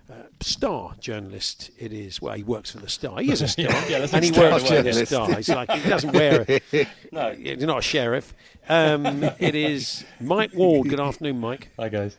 Uh, 0.10 0.14
star 0.42 0.94
journalist 1.00 1.72
it 1.78 1.94
is. 1.94 2.22
Well, 2.22 2.34
he 2.36 2.44
works 2.44 2.72
for 2.72 2.80
the 2.80 2.90
Star. 2.90 3.20
He 3.22 3.32
is 3.32 3.42
a 3.42 3.48
star, 3.50 3.66
Yeah, 3.66 3.88
yeah, 3.88 4.00
that's 4.00 4.14
and 4.14 4.24
he 4.24 4.30
exactly 4.30 4.52
works 4.52 4.64
what 4.70 4.78
for 4.78 4.84
the. 5.00 5.06
Star. 5.06 5.34
He's 5.36 5.50
like 5.50 5.72
he 5.72 5.90
doesn't 5.90 6.12
wear 6.14 6.46
it. 6.48 6.64
No. 7.14 7.32
he's 7.34 7.64
not 7.64 7.80
a 7.80 7.82
sheriff. 7.82 8.34
Um, 8.68 9.24
it 9.40 9.56
is 9.56 10.04
Mike 10.20 10.54
Ward. 10.54 10.90
Good 10.90 11.00
afternoon, 11.00 11.40
Mike. 11.40 11.70
Hi 11.80 11.90
guys. 11.90 12.18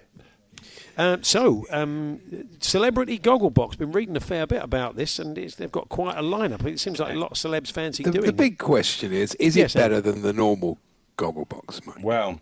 Um, 0.98 1.22
so, 1.22 1.64
um, 1.70 2.20
celebrity 2.60 3.18
Gogglebox. 3.18 3.78
Been 3.78 3.92
reading 3.92 4.16
a 4.16 4.20
fair 4.20 4.46
bit 4.46 4.62
about 4.62 4.94
this, 4.96 5.18
and 5.18 5.36
it's, 5.38 5.54
they've 5.56 5.72
got 5.72 5.88
quite 5.88 6.16
a 6.18 6.22
lineup. 6.22 6.64
It 6.66 6.78
seems 6.80 7.00
like 7.00 7.14
a 7.14 7.18
lot 7.18 7.30
of 7.32 7.38
celebs 7.38 7.72
fancy 7.72 8.02
The, 8.04 8.10
doing. 8.10 8.26
the 8.26 8.32
big 8.32 8.58
question 8.58 9.10
is: 9.12 9.34
Is 9.36 9.56
Yes, 9.56 9.74
it 9.74 9.78
better 9.78 9.96
Andy. 9.96 10.10
than 10.10 10.22
the 10.22 10.32
normal 10.34 10.78
Gogglebox? 11.16 11.86
Mike? 11.86 12.04
Well, 12.04 12.40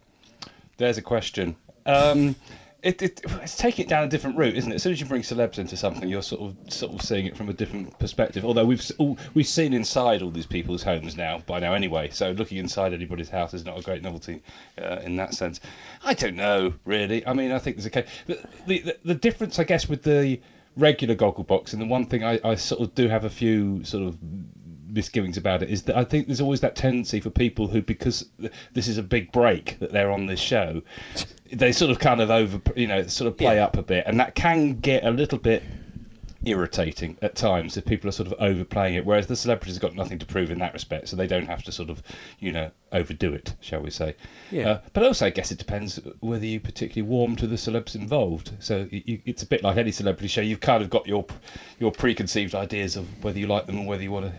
there's 0.79 0.99
a 0.99 1.03
question. 1.03 1.55
Um, 1.87 2.35
it, 2.83 3.03
it, 3.03 3.21
it's 3.43 3.57
taking 3.57 3.85
it 3.87 3.89
down 3.89 4.05
a 4.05 4.09
different 4.09 4.37
route, 4.37 4.57
isn't 4.57 4.73
it? 4.73 4.77
As 4.77 4.83
soon 4.83 4.93
as 4.93 5.01
you 5.01 5.07
bring 5.07 5.23
celebs 5.23 5.59
into 5.59 5.77
something, 5.77 6.09
you're 6.09 6.23
sort 6.23 6.43
of 6.43 6.73
sort 6.73 6.95
of 6.95 7.03
seeing 7.03 7.27
it 7.27 7.37
from 7.37 7.49
a 7.49 7.53
different 7.53 7.99
perspective. 7.99 8.45
Although 8.45 8.65
we've 8.65 8.91
all, 8.99 9.19
we've 9.35 9.47
seen 9.47 9.73
inside 9.73 10.23
all 10.23 10.31
these 10.31 10.47
people's 10.47 10.83
homes 10.83 11.17
now 11.17 11.39
by 11.47 11.61
now 11.61 11.75
anyway, 11.75 12.11
so 12.11 12.31
looking 12.33 12.59
inside 12.59 12.93
anybody's 12.93 13.29
house 13.29 13.55
is 13.55 13.65
not 13.65 13.79
a 13.79 13.83
great 13.83 14.03
novelty 14.03 14.43
uh, 14.81 15.01
in 15.05 15.17
that 15.17 15.35
sense. 15.35 15.61
I 16.05 16.15
don't 16.15 16.37
know 16.37 16.75
really. 16.85 17.27
I 17.27 17.33
mean, 17.33 17.53
I 17.53 17.59
think 17.59 17.77
there's 17.77 17.87
a 17.87 17.91
case. 17.91 18.09
The, 18.27 18.39
the, 18.67 18.97
the, 19.05 19.15
difference, 19.15 19.59
I 19.59 19.65
guess, 19.65 19.89
with 19.89 20.03
the 20.03 20.41
regular 20.77 21.15
goggle 21.15 21.45
box 21.45 21.73
and 21.73 21.83
the 21.83 21.87
one 21.87 22.07
thing 22.07 22.25
I, 22.25 22.41
I 22.45 22.55
sort 22.55 22.81
of 22.81 22.95
do 22.95 23.09
have 23.09 23.25
a 23.25 23.31
few 23.31 23.85
sort 23.85 24.07
of 24.07 24.17
misgivings 24.93 25.37
about 25.37 25.63
it 25.63 25.71
is 25.71 25.83
that 25.83 25.97
I 25.97 26.05
think 26.05 26.27
there's 26.27 26.41
always 26.41 26.61
that 26.61 26.77
tendency 26.77 27.21
for 27.21 27.31
people 27.31 27.67
who, 27.67 27.83
because 27.83 28.27
this 28.73 28.89
is 28.89 28.99
a 28.99 29.03
big 29.03 29.33
break 29.33 29.79
that 29.79 29.93
they're 29.93 30.11
on 30.11 30.27
this 30.27 30.41
show, 30.41 30.83
they 31.53 31.73
sort 31.73 31.91
of 31.91 31.99
kind 31.99 32.21
of 32.21 32.31
over, 32.31 32.61
you 32.77 32.87
know, 32.87 33.07
sort 33.07 33.29
of 33.29 33.37
play 33.37 33.59
up 33.59 33.77
a 33.77 33.83
bit, 33.83 34.05
and 34.07 34.21
that 34.21 34.35
can 34.35 34.79
get 34.81 35.05
a 35.05 35.11
little 35.11 35.39
bit 35.39 35.63
irritating 36.45 37.19
at 37.21 37.35
times 37.35 37.77
if 37.77 37.85
people 37.85 38.09
are 38.09 38.13
sort 38.13 38.27
of 38.27 38.35
overplaying 38.41 38.95
it. 38.95 39.05
Whereas 39.05 39.27
the 39.27 39.37
celebrities 39.37 39.75
have 39.75 39.83
got 39.83 39.95
nothing 39.95 40.19
to 40.19 40.27
prove 40.27 40.51
in 40.51 40.59
that 40.61 40.73
respect, 40.73 41.09
so 41.09 41.17
they 41.17 41.27
don't 41.27 41.47
have 41.47 41.63
to 41.65 41.73
sort 41.73 41.91
of, 41.91 42.03
you 42.39 42.53
know, 42.53 42.71
overdo 42.93 43.35
it, 43.35 43.55
shall 43.61 43.81
we 43.81 43.91
say? 43.91 44.15
Yeah. 44.51 44.69
Uh, 44.69 44.81
but 44.93 45.03
also, 45.03 45.27
I 45.27 45.31
guess 45.31 45.53
it 45.53 45.59
depends 45.59 46.01
whether 46.21 46.47
you 46.47 46.61
particularly 46.61 47.09
warm 47.11 47.37
to 47.37 47.47
the 47.47 47.57
celebs 47.57 47.95
involved. 47.95 48.53
So 48.61 48.89
you, 48.91 49.21
it's 49.27 49.43
a 49.43 49.47
bit 49.47 49.63
like 49.63 49.77
any 49.77 49.93
celebrity 49.93 50.29
show. 50.29 50.41
You've 50.41 50.61
kind 50.61 50.83
of 50.83 50.91
got 50.91 51.07
your 51.07 51.27
your 51.79 51.93
preconceived 51.93 52.55
ideas 52.55 52.97
of 52.97 53.07
whether 53.23 53.39
you 53.39 53.47
like 53.47 53.67
them 53.67 53.79
and 53.79 53.87
whether 53.87 54.03
you 54.03 54.13
want 54.13 54.27
to 54.27 54.33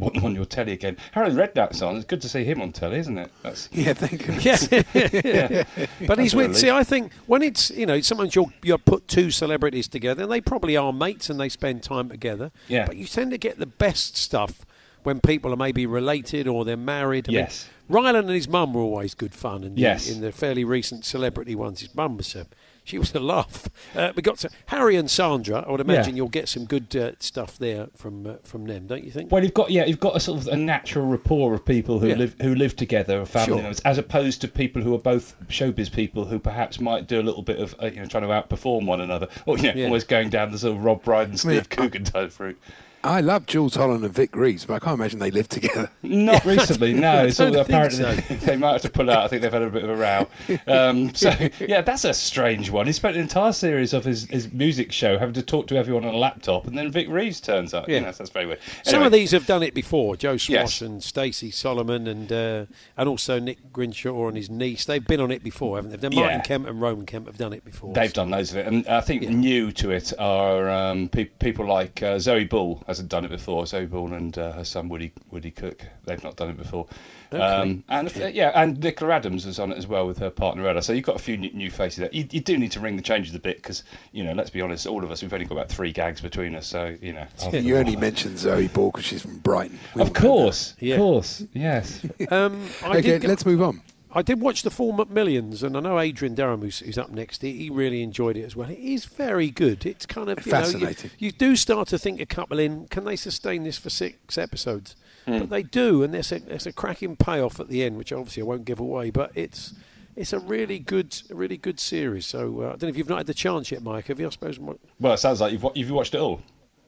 on 0.00 0.24
on 0.24 0.34
your 0.34 0.44
telly 0.44 0.72
again. 0.72 0.96
Harold 1.12 1.34
Redknapp's 1.34 1.82
on. 1.82 1.96
It's 1.96 2.04
good 2.04 2.22
to 2.22 2.28
see 2.28 2.44
him 2.44 2.60
on 2.60 2.72
telly, 2.72 2.98
isn't 2.98 3.18
it? 3.18 3.30
That's 3.42 3.68
Yeah, 3.72 3.92
thank 3.92 4.26
you. 4.26 4.34
Yeah. 4.34 5.64
but 6.06 6.18
he's 6.18 6.32
That's 6.32 6.34
with. 6.34 6.56
See. 6.56 6.70
I 6.70 6.84
think 6.84 7.12
when 7.26 7.42
it's 7.42 7.70
you 7.70 7.86
know 7.86 8.00
sometimes 8.00 8.34
you'll 8.34 8.52
you 8.62 8.76
put 8.78 9.08
two 9.08 9.30
celebrities 9.30 9.88
together, 9.88 10.22
and 10.22 10.32
they 10.32 10.40
probably 10.40 10.76
are 10.76 10.92
mates 10.92 11.28
and 11.30 11.38
they 11.38 11.48
spend 11.48 11.82
time 11.82 12.08
together. 12.08 12.50
Yeah. 12.68 12.86
But 12.86 12.96
you 12.96 13.06
tend 13.06 13.30
to 13.32 13.38
get 13.38 13.58
the 13.58 13.66
best 13.66 14.16
stuff 14.16 14.64
when 15.02 15.20
people 15.20 15.52
are 15.52 15.56
maybe 15.56 15.86
related 15.86 16.46
or 16.48 16.64
they're 16.64 16.76
married. 16.76 17.28
I 17.28 17.32
mean, 17.32 17.40
Yes. 17.40 17.68
Rylan 17.88 18.16
and 18.18 18.28
his 18.30 18.48
mum 18.48 18.74
were 18.74 18.82
always 18.82 19.14
good 19.14 19.34
fun, 19.34 19.64
and 19.64 19.78
Yes. 19.78 20.08
in 20.10 20.20
the 20.20 20.30
fairly 20.32 20.64
recent 20.64 21.04
celebrity 21.04 21.54
ones, 21.54 21.80
his 21.80 21.94
mum 21.94 22.16
was. 22.16 22.34
Uh, 22.36 22.44
she 22.84 22.98
was 22.98 23.14
a 23.14 23.20
laugh. 23.20 23.68
Uh, 23.94 24.12
we 24.16 24.22
got 24.22 24.38
to, 24.38 24.48
Harry 24.66 24.96
and 24.96 25.10
Sandra. 25.10 25.62
I 25.66 25.70
would 25.70 25.80
imagine 25.80 26.14
Yeah. 26.14 26.18
you'll 26.22 26.28
get 26.30 26.48
some 26.48 26.64
good 26.64 26.96
uh, 26.96 27.12
stuff 27.18 27.58
there 27.58 27.88
from 27.94 28.26
uh, 28.26 28.34
from 28.44 28.64
them, 28.66 28.86
don't 28.86 29.04
you 29.04 29.10
think? 29.10 29.30
Well, 29.30 29.42
you've 29.42 29.52
got 29.52 29.70
yeah, 29.70 29.84
you've 29.84 30.00
got 30.00 30.16
a 30.16 30.20
sort 30.20 30.40
of 30.40 30.48
a 30.48 30.56
natural 30.56 31.04
rapport 31.06 31.52
of 31.52 31.64
people 31.66 31.98
who 31.98 32.08
Yeah. 32.08 32.14
live 32.16 32.34
who 32.40 32.54
live 32.54 32.76
together, 32.76 33.24
family 33.26 33.46
Sure. 33.48 33.56
members, 33.56 33.80
as 33.80 33.98
opposed 33.98 34.40
to 34.40 34.48
people 34.48 34.80
who 34.80 34.94
are 34.94 34.98
both 34.98 35.34
showbiz 35.48 35.92
people 35.92 36.24
who 36.24 36.38
perhaps 36.38 36.80
might 36.80 37.06
do 37.06 37.20
a 37.20 37.24
little 37.24 37.42
bit 37.42 37.58
of 37.58 37.74
uh, 37.82 37.86
you 37.86 37.96
know 38.00 38.06
trying 38.06 38.22
to 38.22 38.28
outperform 38.30 38.86
one 38.86 39.02
another, 39.02 39.28
or 39.44 39.58
you 39.58 39.64
know 39.64 39.74
Yeah. 39.74 39.84
almost 39.84 40.08
going 40.08 40.30
down 40.30 40.50
the 40.50 40.58
sort 40.58 40.74
of 40.76 40.82
Rob 40.82 41.02
Brydon, 41.04 41.36
Steve 41.36 41.68
Coogan 41.68 42.04
type 42.04 42.38
route. 42.40 42.58
I 43.04 43.20
love 43.20 43.46
Jools 43.46 43.76
Holland 43.76 44.04
and 44.04 44.12
Vic 44.12 44.34
Reeves, 44.34 44.64
but 44.64 44.74
I 44.74 44.78
can't 44.80 44.94
imagine 44.98 45.18
they 45.20 45.30
live 45.30 45.48
together. 45.48 45.90
Not 46.02 46.44
recently, 46.44 46.92
no. 46.94 47.24
It's 47.28 47.38
all, 47.38 47.50
don't 47.52 47.66
think 47.66 47.68
apparently 48.00 48.36
they 48.46 48.56
might 48.56 48.72
have 48.72 48.82
to 48.82 48.90
pull 48.90 49.08
out. 49.10 49.24
I 49.24 49.28
think 49.28 49.42
they've 49.42 49.52
had 49.52 49.62
a 49.62 49.70
bit 49.70 49.84
of 49.84 49.90
a 49.90 49.96
row. 49.96 50.58
Um, 50.66 51.14
so 51.14 51.32
yeah, 51.60 51.80
that's 51.82 52.04
a 52.04 52.12
strange 52.12 52.70
one. 52.70 52.86
He 52.86 52.92
spent 52.92 53.14
an 53.16 53.22
entire 53.22 53.52
series 53.52 53.92
of 53.94 54.04
his, 54.04 54.24
his 54.24 54.52
music 54.52 54.90
show 54.92 55.16
having 55.18 55.34
to 55.34 55.42
talk 55.42 55.66
to 55.68 55.76
everyone 55.76 56.04
on 56.04 56.14
a 56.14 56.18
laptop, 56.18 56.66
and 56.66 56.76
then 56.76 56.90
Vic 56.90 57.08
Reeves 57.08 57.40
turns 57.40 57.72
up. 57.74 57.88
Yeah. 57.88 57.96
You 57.96 58.00
know, 58.06 58.12
that's 58.12 58.30
very 58.30 58.46
weird. 58.46 58.58
Some 58.82 59.02
of 59.02 59.12
these 59.12 59.30
have 59.30 59.46
done 59.46 59.62
it 59.62 59.74
before. 59.74 60.16
Joe 60.16 60.36
Swash 60.36 60.48
Yes. 60.48 60.80
and 60.82 61.02
Stacey 61.02 61.50
Solomon 61.50 62.06
and 62.08 62.32
uh, 62.32 62.66
and 62.96 63.08
also 63.08 63.38
Nick 63.38 63.72
Grimshaw 63.72 64.26
and 64.28 64.36
his 64.36 64.50
niece. 64.50 64.84
They've 64.84 65.06
been 65.06 65.20
on 65.20 65.30
it 65.30 65.42
before, 65.44 65.76
haven't 65.76 65.92
they? 65.92 65.96
Then 65.98 66.14
Martin 66.14 66.38
Yeah. 66.40 66.42
Kemp 66.44 66.66
and 66.66 66.80
Roman 66.80 67.06
Kemp 67.06 67.26
have 67.26 67.38
done 67.38 67.52
it 67.52 67.64
before. 67.64 67.94
They've 67.94 68.12
done 68.12 68.30
loads 68.30 68.50
of 68.50 68.58
it, 68.58 68.66
and 68.66 68.86
I 68.88 69.00
think 69.00 69.22
new 69.28 69.70
to 69.72 69.90
it 69.92 70.12
are 70.18 70.68
um, 70.68 71.08
pe- 71.08 71.24
people 71.26 71.66
like 71.66 72.02
uh, 72.02 72.18
Zoe 72.18 72.44
Ball 72.44 72.82
hasn't 72.88 73.08
done 73.10 73.24
it 73.24 73.30
before. 73.30 73.66
Zoe 73.66 73.86
Ball 73.86 74.14
and 74.14 74.36
uh, 74.36 74.52
her 74.52 74.64
son 74.64 74.88
Woody 74.88 75.12
Woody 75.30 75.50
Cook, 75.50 75.82
they've 76.06 76.22
not 76.24 76.36
done 76.36 76.48
it 76.50 76.56
before. 76.56 76.86
Okay. 77.32 77.42
Um, 77.42 77.84
and 77.88 78.08
uh, 78.20 78.26
yeah, 78.26 78.50
and 78.54 78.82
Nicola 78.82 79.12
Adams 79.12 79.44
is 79.46 79.58
on 79.60 79.70
it 79.70 79.78
as 79.78 79.86
well 79.86 80.06
with 80.06 80.18
her 80.18 80.30
partner 80.30 80.66
Ella. 80.66 80.82
So 80.82 80.94
you've 80.94 81.04
got 81.04 81.16
a 81.16 81.20
few 81.20 81.36
new, 81.36 81.52
new 81.52 81.70
faces 81.70 81.98
there. 81.98 82.08
You, 82.12 82.26
you 82.30 82.40
do 82.40 82.56
need 82.56 82.72
to 82.72 82.80
ring 82.80 82.96
the 82.96 83.02
changes 83.02 83.34
a 83.34 83.38
bit 83.38 83.58
because 83.58 83.84
you 84.12 84.24
know, 84.24 84.32
let's 84.32 84.50
be 84.50 84.62
honest, 84.62 84.86
all 84.86 85.04
of 85.04 85.10
us 85.10 85.22
we've 85.22 85.32
only 85.32 85.44
got 85.44 85.54
about 85.56 85.68
three 85.68 85.92
gags 85.92 86.20
between 86.20 86.54
us. 86.54 86.66
So 86.66 86.96
you 87.00 87.12
know, 87.12 87.26
You 87.52 87.76
only 87.76 87.96
mentioned 87.96 88.38
Zoe 88.38 88.68
Ball 88.68 88.90
because 88.90 89.04
she's 89.04 89.22
from 89.22 89.38
Brighton. 89.38 89.78
We 89.94 90.02
of 90.02 90.08
all 90.08 90.14
know 90.14 90.20
course, 90.20 90.74
Yeah. 90.80 90.94
of 90.94 91.00
course, 91.00 91.44
yes. 91.52 92.04
Um, 92.30 92.66
I 92.82 92.90
Okay, 92.98 93.02
did 93.02 93.24
let's 93.24 93.44
move 93.46 93.62
on. 93.62 93.80
I 94.12 94.22
did 94.22 94.40
watch 94.40 94.62
the 94.62 94.70
full 94.70 94.92
Millions, 95.06 95.62
and 95.62 95.76
I 95.76 95.80
know 95.80 95.98
Adrian 96.00 96.34
Durham, 96.34 96.62
who's, 96.62 96.78
who's 96.78 96.96
up 96.98 97.10
next, 97.10 97.42
he, 97.42 97.52
he 97.52 97.70
really 97.70 98.02
enjoyed 98.02 98.36
it 98.36 98.42
as 98.44 98.56
well. 98.56 98.70
It 98.70 98.78
is 98.78 99.04
very 99.04 99.50
good. 99.50 99.84
It's 99.84 100.06
kind 100.06 100.30
of 100.30 100.44
you 100.46 100.50
know, 100.52 100.58
you- 100.58 100.64
Fascinating. 100.64 101.10
you, 101.18 101.30
do 101.32 101.56
start 101.56 101.88
to 101.88 101.98
think 101.98 102.20
a 102.20 102.26
couple 102.26 102.58
in. 102.58 102.86
Can 102.88 103.04
they 103.04 103.16
sustain 103.16 103.64
this 103.64 103.76
for 103.78 103.90
six 103.90 104.38
episodes? 104.38 104.96
Hmm. 105.26 105.40
But 105.40 105.50
they 105.50 105.62
do, 105.62 106.02
and 106.02 106.14
there's 106.14 106.32
a 106.32 106.38
there's 106.38 106.66
a 106.66 106.72
cracking 106.72 107.16
payoff 107.16 107.60
at 107.60 107.68
the 107.68 107.82
end, 107.82 107.98
which 107.98 108.12
obviously 108.12 108.42
I 108.42 108.46
won't 108.46 108.64
give 108.64 108.80
away. 108.80 109.10
But 109.10 109.32
it's 109.34 109.74
it's 110.16 110.32
a 110.32 110.38
really 110.38 110.78
good 110.78 111.20
really 111.28 111.58
good 111.58 111.78
series. 111.78 112.24
So 112.24 112.62
uh, 112.62 112.64
I 112.64 112.68
don't 112.70 112.82
know 112.84 112.88
if 112.88 112.96
you've 112.96 113.10
not 113.10 113.18
had 113.18 113.26
the 113.26 113.34
chance 113.34 113.70
yet, 113.70 113.82
Mike. 113.82 114.06
Have 114.06 114.18
you? 114.20 114.26
I 114.26 114.30
suppose. 114.30 114.58
Well, 114.58 114.78
it 115.12 115.18
sounds 115.18 115.42
like 115.42 115.52
you've 115.52 115.64
you've 115.74 115.90
watched 115.90 116.14
it 116.14 116.20
all. 116.20 116.40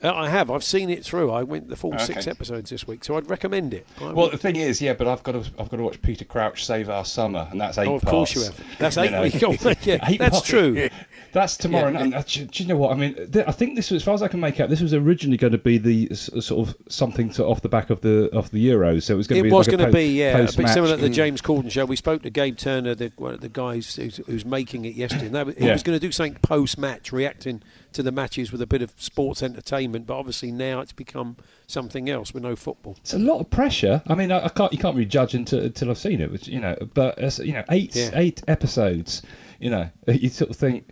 Uh, 0.03 0.15
I 0.15 0.29
have. 0.31 0.51
I've 0.51 0.65
seen 0.65 0.89
it 0.89 1.05
through. 1.05 1.31
I 1.31 1.43
went 1.43 1.69
the 1.69 1.77
full 1.77 1.99
six 1.99 2.27
episodes 2.27 2.71
this 2.71 2.87
week, 2.87 3.05
so 3.05 3.17
I'd 3.17 3.29
recommend 3.29 3.75
it. 3.75 3.87
I 4.01 4.05
Well, 4.05 4.15
would- 4.15 4.33
the 4.33 4.39
thing 4.39 4.57
is, 4.57 4.81
yeah, 4.81 4.95
but 4.95 5.07
I've 5.07 5.23
got 5.23 5.33
to 5.33 5.39
I've 5.59 5.69
got 5.69 5.77
to 5.77 5.83
watch 5.83 6.01
Peter 6.01 6.25
Crouch 6.25 6.65
save 6.65 6.89
our 6.89 7.05
summer, 7.05 7.47
and 7.51 7.61
that's 7.61 7.77
eight 7.77 7.87
Oh, 7.87 7.97
of 7.97 8.03
parts. 8.03 8.11
course 8.33 8.35
you 8.35 8.43
have. 8.45 8.79
That's 8.79 8.97
You 8.97 9.03
eight 9.03 9.11
know. 9.13 9.23
weeks. 9.23 9.43
Oh, 9.67 9.75
yeah, 9.83 9.99
Eight 10.09 10.19
that's 10.19 10.37
parts. 10.37 10.49
true. 10.49 10.89
That's 11.33 11.57
tomorrow 11.57 11.87
Yeah. 11.89 11.93
night. 11.93 12.03
And, 12.03 12.15
uh, 12.15 12.23
do, 12.27 12.45
do 12.47 12.63
you 12.63 12.69
know 12.69 12.77
what 12.77 12.93
I 12.93 12.97
mean? 12.97 13.15
Th- 13.31 13.45
I 13.47 13.53
think 13.53 13.77
this 13.77 13.91
was, 13.91 14.03
as 14.03 14.05
far 14.05 14.15
as 14.15 14.23
I 14.23 14.29
can 14.29 14.41
make 14.41 14.59
out, 14.59 14.69
this 14.71 14.81
was 14.81 14.95
originally 14.95 15.37
going 15.37 15.53
to 15.53 15.59
be 15.59 15.77
the 15.79 16.09
s- 16.11 16.31
sort 16.41 16.67
of 16.69 16.77
something 16.89 17.31
to, 17.31 17.45
off 17.45 17.61
the 17.63 17.69
back 17.69 17.91
of 17.91 18.01
the 18.01 18.29
of 18.35 18.51
the 18.51 18.69
Euros. 18.69 19.03
So 19.05 19.15
it 19.15 19.17
was 19.19 19.27
going 19.27 19.43
to 19.43 19.47
It 19.49 19.51
be. 19.51 19.55
was 19.55 19.69
like 19.69 19.77
going 19.77 19.91
to 19.91 19.95
be, 19.97 20.07
yeah, 20.19 20.39
a 20.39 20.45
bit 20.53 20.69
similar 20.69 20.97
to 20.97 21.03
the. 21.03 21.11
James 21.11 21.43
Corden 21.43 21.71
show. 21.71 21.85
We 21.85 21.97
spoke 21.97 22.23
to 22.23 22.31
Gabe 22.31 22.57
Turner, 22.57 22.95
the 22.95 23.13
one 23.17 23.35
of 23.35 23.41
the 23.43 23.49
guys 23.49 23.95
who's, 23.97 24.17
who's 24.27 24.45
making 24.47 24.85
it 24.87 24.95
yesterday. 24.95 25.27
And 25.27 25.35
that, 25.35 25.59
he 25.59 25.67
Yeah. 25.67 25.73
was 25.73 25.83
going 25.83 25.99
to 25.99 26.05
do 26.05 26.11
something 26.13 26.37
post-match, 26.41 27.13
reacting 27.13 27.63
to 27.93 28.03
the 28.03 28.13
matches 28.13 28.53
with 28.53 28.63
a 28.63 28.67
bit 28.67 28.83
of 28.83 28.93
sports 28.97 29.43
entertainment. 29.43 30.07
But 30.07 30.19
obviously 30.19 30.51
now 30.53 30.81
it's 30.81 30.93
become 30.93 31.37
something 31.67 32.09
else 32.09 32.33
with 32.35 32.43
no 32.43 32.57
football. 32.57 32.97
It's 33.01 33.15
a 33.15 33.19
lot 33.19 33.41
of 33.41 33.51
pressure. 33.51 34.03
I 34.07 34.15
mean, 34.15 34.31
I, 34.33 34.45
I 34.45 34.49
can't. 34.49 34.73
You 34.73 34.79
can't 34.79 34.95
really 34.97 35.07
judge 35.07 35.35
until, 35.35 35.61
until 35.61 35.91
I've 35.91 35.99
seen 35.99 36.21
it. 36.21 36.31
Which, 36.31 36.49
you 36.49 36.61
know, 36.61 36.77
but 36.95 37.23
uh, 37.23 37.31
you 37.43 37.53
know, 37.53 37.65
eight 37.71 37.95
Yeah. 37.97 38.11
eight 38.15 38.43
episodes. 38.49 39.23
You 39.59 39.71
know, 39.71 39.91
you 40.09 40.29
sort 40.29 40.51
of 40.51 40.57
think. 40.57 40.89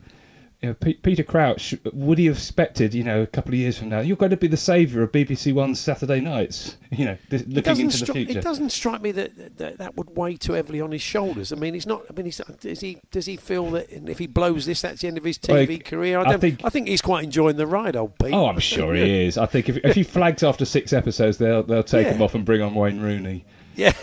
You 0.61 0.71
know, 0.71 0.75
Pe- 0.75 0.95
Peter 0.95 1.23
Crouch 1.23 1.73
would 1.93 2.19
he 2.19 2.27
have 2.27 2.35
expected? 2.37 2.93
You 2.93 3.05
know, 3.05 3.23
a 3.23 3.27
couple 3.29 3.53
of 3.53 3.59
years 3.61 3.79
from 3.79 3.91
now, 3.91 4.01
you're 4.01 4.17
going 4.17 4.31
to 4.33 4.37
be 4.37 4.49
the 4.49 4.57
saviour 4.57 5.05
of 5.05 5.13
BBC 5.13 5.55
One's 5.55 5.79
Saturday 5.79 6.21
nights. 6.21 6.77
You 6.91 7.05
know, 7.05 7.19
th- 7.29 7.43
looking 7.43 7.63
doesn't, 7.63 7.85
into 7.85 8.05
the 8.07 8.13
future. 8.15 8.39
it 8.39 8.43
doesn't 8.43 8.71
strike 8.71 9.03
me 9.03 9.13
that, 9.13 9.59
that 9.59 9.77
that 9.77 9.95
would 9.97 10.17
weigh 10.17 10.37
too 10.37 10.55
heavily 10.55 10.81
on 10.81 10.91
his 10.91 11.03
shoulders. 11.03 11.53
I 11.53 11.57
mean, 11.57 11.75
he's 11.75 11.87
not. 11.87 12.03
I 12.09 12.15
mean, 12.15 12.25
he's, 12.25 12.41
does 12.61 12.81
he 12.81 12.99
does 13.11 13.27
he 13.27 13.37
feel 13.37 13.71
that 13.73 13.91
if 13.91 14.19
he 14.19 14.27
blows 14.27 14.65
this, 14.65 14.81
that's 14.81 15.03
the 15.03 15.07
end 15.09 15.19
of 15.19 15.25
his 15.25 15.39
Well, 15.47 15.59
TV 15.67 15.85
career? 15.85 16.19
I, 16.19 16.23
I 16.23 16.25
don't, 16.31 16.41
think- 16.41 16.65
I 16.65 16.71
think 16.71 16.89
he's 16.89 17.03
quite 17.03 17.25
enjoying 17.25 17.57
the 17.59 17.67
ride, 17.67 17.95
old 17.95 18.19
Pete. 18.19 18.33
Oh, 18.33 18.47
I'm 18.47 18.59
sure 18.59 18.95
he 18.95 19.27
is. 19.27 19.37
I 19.37 19.45
think 19.45 19.69
if, 19.69 19.77
if 19.85 19.95
he 19.95 20.03
flags 20.03 20.43
after 20.43 20.65
six 20.65 20.95
episodes, 20.95 21.37
they'll 21.37 21.63
they'll 21.63 21.83
take 21.83 22.07
Yeah. 22.07 22.15
him 22.15 22.23
off 22.23 22.35
and 22.35 22.45
bring 22.45 22.63
on 22.63 22.75
Wayne 22.75 23.01
Rooney. 23.03 23.45
Yeah. 23.77 23.93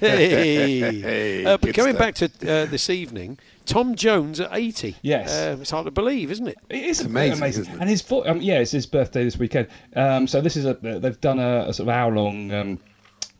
Hey, 0.00 1.44
uh, 1.44 1.56
but 1.58 1.66
good 1.66 1.74
going 1.74 1.94
stuff. 1.94 1.98
back 1.98 2.14
to 2.16 2.24
uh, 2.50 2.66
this 2.66 2.88
evening, 2.90 3.38
Tom 3.66 3.94
Jones 3.94 4.40
at 4.40 4.50
80. 4.52 4.96
Yes. 5.02 5.32
Uh, 5.32 5.56
it's 5.60 5.70
hard 5.70 5.84
to 5.86 5.90
believe, 5.90 6.30
isn't 6.30 6.46
it? 6.48 6.56
It 6.70 6.84
is 6.84 7.00
amazing, 7.02 7.38
amazing, 7.38 7.62
isn't 7.62 7.74
it? 7.74 7.80
And 7.80 7.90
his 7.90 8.02
vo- 8.02 8.24
um, 8.24 8.40
yeah, 8.40 8.60
it's 8.60 8.70
his 8.70 8.86
birthday 8.86 9.24
this 9.24 9.36
weekend. 9.36 9.68
Um, 9.94 10.26
so 10.26 10.40
this 10.40 10.56
is 10.56 10.64
a 10.64 10.74
they've 10.74 11.20
done 11.20 11.38
a, 11.38 11.66
a 11.68 11.72
sort 11.74 11.88
of 11.88 11.94
hour 11.94 12.12
long 12.12 12.52
um, 12.52 12.78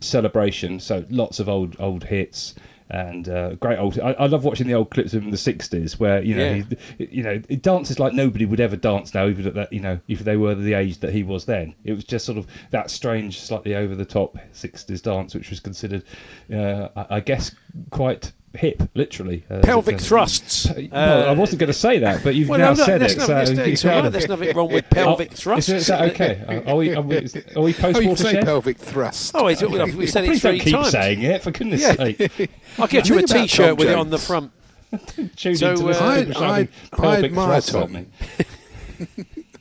celebration. 0.01 0.81
So 0.81 1.05
lots 1.11 1.41
of 1.41 1.49
old 1.49 1.77
old 1.79 2.05
hits 2.05 2.55
and 2.89 3.29
uh, 3.29 3.55
great 3.55 3.79
old. 3.79 3.99
I, 3.99 4.13
I 4.13 4.27
love 4.27 4.45
watching 4.45 4.69
the 4.69 4.75
old 4.75 4.91
clips 4.91 5.13
of 5.13 5.21
him 5.23 5.25
in 5.27 5.31
the 5.33 5.37
'60s 5.37 5.99
where 5.99 6.23
you 6.23 6.37
know 6.37 6.55
Yeah. 6.55 6.63
he, 6.99 7.09
you 7.11 7.23
know 7.23 7.43
he 7.49 7.57
dances 7.57 7.99
like 7.99 8.13
nobody 8.13 8.45
would 8.45 8.61
ever 8.61 8.77
dance 8.77 9.13
now, 9.13 9.27
even 9.27 9.47
at 9.47 9.55
that 9.55 9.73
you 9.73 9.81
know 9.81 9.99
if 10.07 10.21
they 10.21 10.37
were 10.37 10.55
the 10.55 10.75
age 10.75 10.99
that 11.01 11.13
he 11.13 11.23
was 11.25 11.45
then. 11.47 11.75
It 11.85 11.93
was 11.95 12.05
just 12.05 12.25
sort 12.25 12.39
of 12.39 12.47
that 12.71 12.91
strange, 12.91 13.41
slightly 13.41 13.75
over 13.75 13.95
the 13.97 14.05
top 14.05 14.39
'60s 14.55 15.03
dance, 15.03 15.35
which 15.35 15.51
was 15.51 15.59
considered, 15.61 16.05
uh, 16.53 16.89
I, 16.95 17.17
I 17.17 17.21
guess, 17.21 17.51
quite 17.91 18.31
hip, 18.57 18.83
literally. 18.95 19.45
Uh, 19.51 19.61
Pelvic 19.61 19.97
uh, 19.97 19.99
thrusts. 19.99 20.67
well, 20.67 20.79
I 20.93 21.29
Uh, 21.29 21.35
wasn't 21.35 21.61
going 21.61 21.69
to 21.69 21.73
say 21.79 21.99
that, 21.99 22.25
but 22.25 22.35
you've 22.35 22.49
Well, 22.49 22.59
now 22.59 22.73
no, 22.73 22.79
no, 22.79 22.85
said 22.85 23.03
it. 23.03 23.11
so 23.21 23.27
there's- 23.27 23.51
you 23.51 23.61
it's 23.61 23.85
all 23.85 24.03
right, 24.03 24.11
there's 24.13 24.29
nothing 24.29 24.57
wrong 24.57 24.71
with 24.73 24.89
pelvic 24.91 25.29
Oh, 25.31 25.33
is, 25.35 25.41
thrusts. 25.41 25.69
is 25.71 25.87
that 25.89 26.11
okay? 26.13 26.63
Are 26.67 26.77
we, 26.77 26.95
are 26.95 27.03
we, 27.03 27.17
are 27.57 27.61
we 27.63 27.73
post 27.73 27.97
Oh, 27.99 28.01
you 28.01 28.17
say 28.17 28.25
watershed? 28.25 28.45
pelvic 28.45 28.79
thrust. 28.79 29.33
Oh, 29.35 29.47
it's, 29.47 29.63
well, 29.63 29.87
we 29.87 30.07
said 30.07 30.25
it 30.25 30.29
Please 30.29 30.41
three 30.43 30.51
don't 30.59 30.65
keep 30.65 30.75
times. 30.75 30.91
saying 30.91 31.23
it, 31.23 31.43
for 31.43 31.51
goodness 31.51 31.81
Yeah. 31.83 31.95
sake. 31.95 32.51
I'll 32.79 32.87
get 32.87 33.09
you 33.09 33.15
a 33.15 33.19
Think 33.19 33.31
about 33.31 33.43
T-shirt 33.43 33.77
with 33.79 33.89
it 33.89 33.97
on 33.97 34.11
the 34.11 34.19
front. 34.19 34.53
Tune 35.37 35.57
So, 35.57 35.73
uh, 35.73 35.77
people 36.25 36.45
I- 36.45 36.69
I 36.99 37.17
admire 37.25 37.61
Tom. 37.61 37.93
me. 37.93 38.07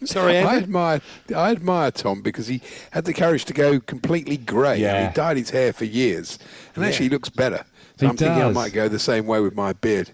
Sorry, 0.04 0.38
I 0.38 0.58
admire, 0.58 1.02
I 1.36 1.52
admire 1.52 1.90
Tom 1.90 2.22
because 2.22 2.48
he 2.48 2.62
had 2.92 3.06
the 3.06 3.14
courage 3.14 3.46
to 3.46 3.54
go 3.54 3.80
completely 3.80 4.38
grey. 4.38 4.78
Yeah. 4.80 5.08
He 5.08 5.14
dyed 5.16 5.38
his 5.38 5.50
hair 5.50 5.74
for 5.74 5.86
years, 5.86 6.38
and 6.76 6.84
Yeah. 6.84 6.90
actually 6.90 7.10
looks 7.10 7.30
better. 7.30 7.66
So 7.98 8.06
He 8.06 8.10
I'm 8.10 8.18
thinking 8.18 8.44
I 8.44 8.52
might 8.52 8.74
go 8.74 8.88
the 8.88 9.00
same 9.00 9.26
way 9.26 9.40
with 9.40 9.56
my 9.56 9.74
beard. 9.74 10.12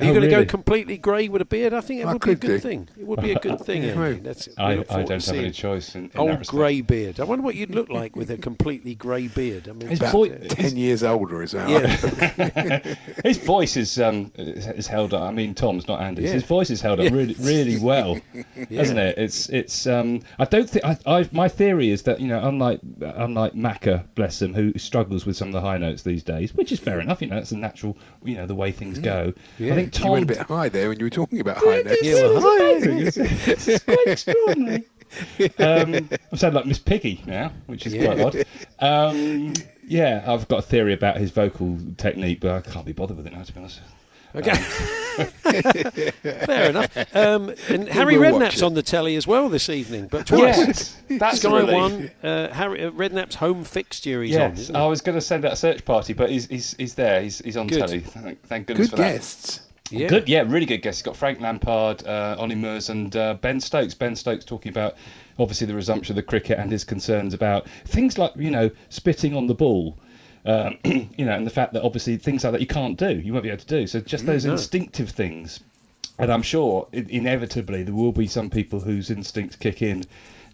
Are 0.00 0.04
you 0.06 0.10
Oh, 0.10 0.14
going 0.14 0.28
to 0.28 0.34
really? 0.34 0.44
go 0.44 0.50
completely 0.50 0.98
grey 0.98 1.28
with 1.28 1.40
a 1.40 1.44
beard? 1.44 1.72
I 1.72 1.80
think 1.80 2.00
it 2.00 2.06
I 2.06 2.12
would 2.12 2.20
be 2.22 2.32
a 2.32 2.34
good 2.34 2.48
do. 2.48 2.58
thing. 2.58 2.88
It 2.98 3.06
would 3.06 3.20
be 3.20 3.30
a 3.30 3.38
good 3.38 3.60
thing. 3.60 3.84
Yeah, 3.84 3.90
Andy. 3.92 4.20
That's, 4.20 4.48
I, 4.58 4.72
I 4.90 5.02
don't 5.04 5.24
have 5.24 5.28
any 5.36 5.52
choice 5.52 5.94
in, 5.94 6.06
in 6.06 6.08
that 6.08 6.18
Old 6.18 6.46
grey 6.48 6.80
beard. 6.80 7.20
I 7.20 7.24
wonder 7.24 7.44
what 7.44 7.54
you'd 7.54 7.70
look 7.72 7.88
like 7.90 8.16
with 8.16 8.28
a 8.32 8.36
completely 8.36 8.96
grey 8.96 9.28
beard. 9.28 9.68
I 9.68 9.72
mean, 9.72 9.86
His 9.88 10.00
it's- 10.00 10.10
voice- 10.10 10.32
uh, 10.32 10.48
Ten 10.48 10.76
years 10.76 11.04
older 11.04 11.42
as 11.42 11.54
well. 11.54 11.70
Yeah. 11.70 11.86
His 13.24 13.38
voice 13.38 13.76
is 13.76 14.00
um 14.00 14.32
is 14.36 14.66
is 14.66 14.86
held 14.88 15.14
up. 15.14 15.22
I 15.22 15.30
mean, 15.30 15.54
Tom's 15.54 15.86
not 15.86 16.00
Andy's. 16.00 16.24
Yeah. 16.26 16.32
His 16.32 16.42
voice 16.42 16.70
is 16.70 16.80
held 16.80 16.98
up 16.98 17.04
Yeah. 17.04 17.12
really 17.12 17.34
really 17.38 17.78
well, 17.78 18.18
isn't 18.70 18.98
it? 18.98 19.16
It's 19.16 19.48
it's 19.50 19.86
um. 19.86 20.22
I 20.40 20.44
don't 20.44 20.68
think 20.68 20.84
I, 20.84 20.98
I. 21.06 21.28
My 21.30 21.46
theory 21.48 21.90
is 21.90 22.02
that 22.02 22.20
you 22.20 22.26
know, 22.26 22.40
unlike 22.46 22.80
unlike 23.00 23.52
Macca, 23.54 24.04
bless 24.16 24.42
him, 24.42 24.54
who 24.54 24.76
struggles 24.76 25.24
with 25.24 25.36
some 25.36 25.48
of 25.48 25.52
the 25.54 25.60
high 25.60 25.78
notes 25.78 26.02
these 26.02 26.24
days, 26.24 26.52
which 26.54 26.72
is 26.72 26.80
fair 26.80 27.00
enough. 27.00 27.22
You 27.22 27.28
know, 27.28 27.36
it's 27.38 27.52
a 27.52 27.56
natural. 27.56 27.96
You 28.24 28.34
know, 28.36 28.46
the 28.46 28.54
way 28.56 28.72
things 28.72 28.98
go. 28.98 29.32
Yeah. 29.58 29.72
I 29.72 29.76
think 29.76 29.92
You 30.00 30.10
went 30.10 30.24
a 30.24 30.26
bit 30.26 30.38
high 30.38 30.68
there 30.68 30.88
when 30.88 30.98
you 30.98 31.06
were 31.06 31.10
talking 31.10 31.40
about 31.40 31.58
high 31.58 31.82
notes. 31.82 32.02
Yeah, 32.02 32.14
well, 32.14 32.40
hi. 32.40 32.80
it's, 32.84 33.66
it's 33.66 33.84
quite 33.84 34.06
extraordinary. 34.06 34.84
um, 35.58 36.08
I'm 36.32 36.36
sounding 36.38 36.56
like 36.56 36.66
Miss 36.66 36.78
Piggy 36.78 37.22
now, 37.26 37.52
which 37.66 37.86
is 37.86 37.94
Yeah. 37.94 38.14
quite 38.14 38.46
odd. 38.80 39.14
Um, 39.14 39.52
yeah, 39.86 40.24
I've 40.26 40.48
got 40.48 40.58
a 40.58 40.62
theory 40.62 40.92
about 40.94 41.18
his 41.18 41.30
vocal 41.30 41.78
technique, 41.96 42.40
but 42.40 42.50
I 42.50 42.60
can't 42.70 42.86
be 42.86 42.92
bothered 42.92 43.16
with 43.16 43.26
it 43.26 43.32
now, 43.32 43.42
to 43.42 43.52
be 43.52 43.60
honest. 43.60 43.80
Okay. 44.36 44.54
Fair 45.14 46.70
enough. 46.70 46.96
Um, 47.14 47.54
and 47.68 47.88
Harry 47.88 48.18
will 48.18 48.32
Redknapp's 48.32 48.62
on 48.62 48.74
the 48.74 48.82
telly 48.82 49.14
as 49.14 49.28
well 49.28 49.48
this 49.48 49.68
evening, 49.68 50.08
but 50.08 50.26
twice. 50.26 50.40
Yes, 50.58 50.96
that's 51.20 51.40
Sky 51.40 51.50
a 51.50 51.52
relief. 51.66 51.74
One. 51.74 52.10
Uh, 52.22 52.52
Harry 52.52 52.84
uh, 52.84 52.90
Redknapp's 52.90 53.36
home 53.36 53.62
fixture. 53.62 54.24
He's 54.24 54.34
on. 54.34 54.50
Yes, 54.50 54.58
isn't 54.60 54.76
I 54.76 54.86
was 54.86 55.00
going 55.00 55.16
to 55.16 55.20
send 55.20 55.44
out 55.44 55.52
a 55.52 55.56
search 55.56 55.84
party, 55.84 56.14
but 56.14 56.30
he's 56.30 56.48
he's, 56.48 56.74
he's 56.76 56.94
there. 56.94 57.20
He's 57.22 57.38
he's 57.38 57.56
on 57.56 57.68
Good. 57.68 57.78
telly. 57.78 58.00
Thank, 58.00 58.42
thank 58.46 58.66
goodness 58.66 58.88
Good 58.88 58.96
for 58.96 59.02
that. 59.02 59.12
guests. 59.14 59.60
Yeah. 59.94 60.08
Good, 60.08 60.28
yeah, 60.28 60.44
really 60.46 60.66
good 60.66 60.78
guests. 60.78 61.00
He's 61.00 61.04
got 61.04 61.16
Frank 61.16 61.40
Lampard, 61.40 62.06
uh, 62.06 62.36
Ollie 62.38 62.54
Murs, 62.54 62.90
and 62.90 63.14
uh, 63.16 63.34
Ben 63.34 63.60
Stokes. 63.60 63.94
Ben 63.94 64.16
Stokes 64.16 64.44
talking 64.44 64.70
about 64.70 64.96
obviously 65.38 65.66
the 65.66 65.74
resumption 65.74 66.12
of 66.12 66.16
the 66.16 66.22
cricket 66.22 66.58
and 66.58 66.70
his 66.70 66.84
concerns 66.84 67.34
about 67.34 67.68
things 67.86 68.18
like 68.18 68.32
you 68.36 68.50
know 68.50 68.70
spitting 68.88 69.36
on 69.36 69.46
the 69.46 69.54
ball. 69.54 69.98
Um, 70.46 70.78
you 70.84 71.24
know, 71.24 71.32
and 71.32 71.46
the 71.46 71.50
fact 71.50 71.72
that 71.72 71.82
obviously 71.82 72.16
things 72.16 72.44
like 72.44 72.52
that 72.52 72.60
you 72.60 72.66
can't 72.66 72.98
do, 72.98 73.18
you 73.18 73.32
won't 73.32 73.44
be 73.44 73.48
able 73.48 73.60
to 73.60 73.66
do. 73.66 73.86
So 73.86 74.00
just 74.00 74.26
those 74.26 74.44
no. 74.44 74.52
instinctive 74.52 75.10
things, 75.10 75.60
and 76.18 76.30
I'm 76.30 76.42
sure 76.42 76.86
i 76.92 77.04
inevitably 77.08 77.82
there 77.82 77.94
will 77.94 78.12
be 78.12 78.26
some 78.26 78.50
people 78.50 78.80
whose 78.80 79.10
instincts 79.10 79.56
kick 79.56 79.80
in 79.80 80.04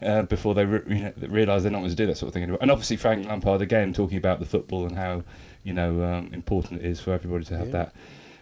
uh, 0.02 0.22
before 0.22 0.54
they 0.54 0.64
re- 0.64 0.82
you 0.88 1.02
know, 1.02 1.12
realise 1.28 1.62
they're 1.62 1.72
not 1.72 1.78
going 1.78 1.90
to 1.90 1.96
do 1.96 2.06
that 2.06 2.16
sort 2.16 2.28
of 2.28 2.34
thing 2.34 2.44
anymore. 2.44 2.58
And 2.62 2.70
obviously 2.70 2.96
Frank 2.96 3.26
Lampard 3.26 3.60
again 3.60 3.92
talking 3.92 4.16
about 4.16 4.40
the 4.40 4.46
football 4.46 4.86
and 4.86 4.96
how 4.96 5.22
you 5.62 5.72
know 5.72 6.02
um, 6.02 6.30
important 6.32 6.80
it 6.80 6.86
is 6.86 7.00
for 7.00 7.12
everybody 7.12 7.44
to 7.46 7.58
have 7.58 7.72
that. 7.72 7.92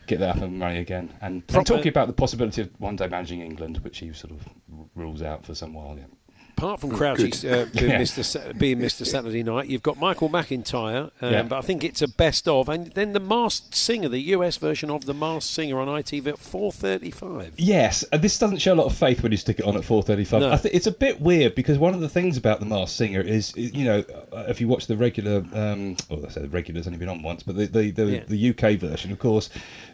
Get 0.08 0.20
that 0.20 0.36
up 0.36 0.42
and 0.42 0.58
running 0.58 0.78
again, 0.78 1.12
and, 1.20 1.42
and 1.48 1.66
talking 1.66 1.88
about 1.88 2.06
the 2.06 2.14
possibility 2.14 2.62
of 2.62 2.70
one 2.78 2.96
day 2.96 3.08
managing 3.08 3.42
England, 3.42 3.78
which 3.78 3.98
he 3.98 4.10
sort 4.14 4.32
of 4.32 4.42
rules 4.94 5.20
out 5.20 5.44
for 5.44 5.54
some 5.54 5.74
while. 5.74 5.98
Yeah. 5.98 6.04
Apart 6.58 6.80
from 6.80 6.90
Crouchy 6.90 7.28
uh, 7.48 7.66
being, 7.72 7.90
Yeah. 7.90 8.00
Mr. 8.00 8.24
Sa- 8.24 8.52
being 8.52 8.78
Mr. 8.80 9.06
Saturday 9.06 9.44
Night, 9.44 9.68
you've 9.68 9.82
got 9.84 9.96
Michael 9.96 10.28
McIntyre, 10.28 11.10
um, 11.22 11.32
Yeah. 11.32 11.42
but 11.44 11.56
I 11.56 11.60
think 11.60 11.84
it's 11.84 12.02
a 12.02 12.08
best 12.08 12.48
of, 12.48 12.68
and 12.68 12.88
then 12.94 13.12
the 13.12 13.20
Masked 13.20 13.76
Singer, 13.76 14.08
the 14.08 14.18
US 14.34 14.56
version 14.56 14.90
of 14.90 15.04
the 15.06 15.14
Masked 15.14 15.52
Singer 15.52 15.78
on 15.78 15.86
ITV 15.86 16.26
at 16.26 16.38
four 16.38 16.72
thirty-five. 16.72 17.54
Yes, 17.58 18.02
and 18.12 18.20
this 18.22 18.38
doesn't 18.40 18.58
show 18.58 18.74
a 18.74 18.74
lot 18.74 18.86
of 18.86 18.96
faith 18.96 19.22
when 19.22 19.30
you 19.30 19.38
stick 19.38 19.60
it 19.60 19.64
on 19.66 19.76
at 19.76 19.82
4:35. 19.84 20.40
No. 20.40 20.50
I 20.50 20.56
think 20.56 20.74
it's 20.74 20.88
a 20.88 20.92
bit 20.92 21.20
weird 21.20 21.54
because 21.54 21.78
one 21.78 21.94
of 21.94 22.00
the 22.00 22.08
things 22.08 22.36
about 22.36 22.58
the 22.58 22.66
Masked 22.66 22.96
Singer 22.96 23.20
is, 23.20 23.54
is, 23.54 23.72
you 23.72 23.84
know, 23.84 24.04
uh, 24.32 24.44
if 24.48 24.60
you 24.60 24.66
watch 24.66 24.88
the 24.88 24.96
regular, 24.96 25.44
um, 25.54 25.96
well, 26.10 26.26
I 26.26 26.28
say 26.30 26.40
the 26.42 26.48
regular's 26.48 26.88
only 26.88 26.98
been 26.98 27.08
on 27.08 27.22
once, 27.22 27.44
but 27.44 27.56
the 27.56 27.66
the, 27.66 27.90
the, 27.92 28.04
Yeah. 28.04 28.22
the 28.26 28.50
UK 28.50 28.78
version, 28.80 29.12
of 29.12 29.20
course, 29.20 29.48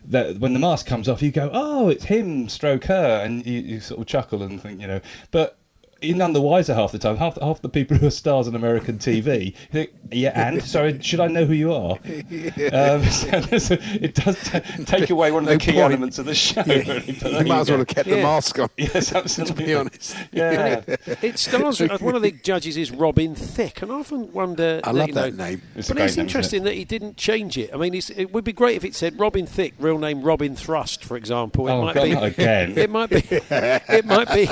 that 0.06 0.38
when 0.38 0.54
the 0.54 0.58
mask 0.60 0.86
comes 0.86 1.10
off, 1.10 1.20
you 1.22 1.30
go, 1.30 1.50
oh, 1.52 1.90
it's 1.90 2.04
him, 2.04 2.48
stroke 2.48 2.84
her, 2.84 3.20
and 3.22 3.44
you, 3.44 3.60
you 3.60 3.80
sort 3.80 4.00
of 4.00 4.06
chuckle 4.06 4.42
and 4.42 4.62
think, 4.62 4.80
you 4.80 4.86
know, 4.86 5.00
but. 5.30 5.58
You're 6.02 6.16
none 6.16 6.32
the 6.32 6.40
wiser 6.40 6.74
half 6.74 6.92
the 6.92 6.98
time. 6.98 7.16
Half, 7.16 7.38
half 7.40 7.62
the 7.62 7.68
people 7.68 7.96
who 7.96 8.06
are 8.06 8.10
stars 8.10 8.46
on 8.48 8.54
American 8.54 8.98
TV, 8.98 9.46
you 9.46 9.52
think, 9.72 9.90
yeah, 10.10 10.48
and 10.48 10.62
sorry, 10.62 11.00
should 11.02 11.20
I 11.20 11.28
know 11.28 11.44
who 11.46 11.54
you 11.54 11.72
are? 11.72 11.92
Um, 11.92 13.04
so 13.10 13.76
it 13.80 14.14
does 14.14 14.36
t- 14.50 14.84
take 14.84 15.10
away 15.10 15.30
one 15.32 15.44
of 15.44 15.48
the 15.48 15.58
key 15.58 15.72
point. 15.72 15.84
elements 15.84 16.18
of 16.18 16.26
the 16.26 16.34
show. 16.34 16.62
really, 16.66 16.84
but 17.20 17.20
there 17.20 17.42
They 17.42 17.44
might 17.44 17.54
you 17.56 17.60
as 17.60 17.70
well 17.70 17.78
have 17.78 17.86
kept 17.86 18.08
Yeah. 18.08 18.16
the 18.16 18.22
mask 18.22 18.58
on. 18.58 18.68
Yes, 18.76 19.14
absolutely. 19.14 19.54
To 19.56 19.62
be 19.66 19.74
honest. 19.74 20.16
Yeah. 20.32 20.82
It 21.22 21.38
stars. 21.38 21.80
uh, 21.80 21.96
one 22.00 22.14
of 22.14 22.22
the 22.22 22.32
judges 22.32 22.76
is 22.76 22.90
Robin 22.90 23.34
Thicke, 23.34 23.82
and 23.82 23.90
I 23.92 23.94
often 23.96 24.32
wonder. 24.32 24.80
I 24.84 24.92
that, 24.92 24.98
love 24.98 25.08
you 25.08 25.14
know, 25.14 25.22
that 25.22 25.34
name. 25.36 25.62
It's 25.74 25.88
but 25.88 25.96
it's 25.96 25.98
name, 25.98 26.04
isn't 26.06 26.20
interesting 26.22 26.62
that 26.64 26.74
he 26.74 26.84
didn't 26.84 27.16
change 27.16 27.56
it. 27.56 27.70
I 27.72 27.76
mean, 27.76 27.94
it's, 27.94 28.10
it 28.10 28.32
would 28.32 28.44
be 28.44 28.52
great 28.52 28.76
if 28.76 28.84
it 28.84 28.94
said 28.94 29.18
Robin 29.18 29.46
Thicke, 29.46 29.74
real 29.78 29.98
name 29.98 30.22
Robin 30.22 30.54
Thrust, 30.56 31.04
for 31.04 31.16
example. 31.16 31.68
It 31.68 31.72
Oh, 31.72 31.82
might 31.82 31.94
God, 31.94 32.04
be 32.04 32.12
not 32.14 32.22
again. 32.24 32.76
It 32.84 32.90
might 32.90 33.10
be. 33.10 33.22
It 33.30 34.04
might 34.04 34.32
be. 34.34 34.46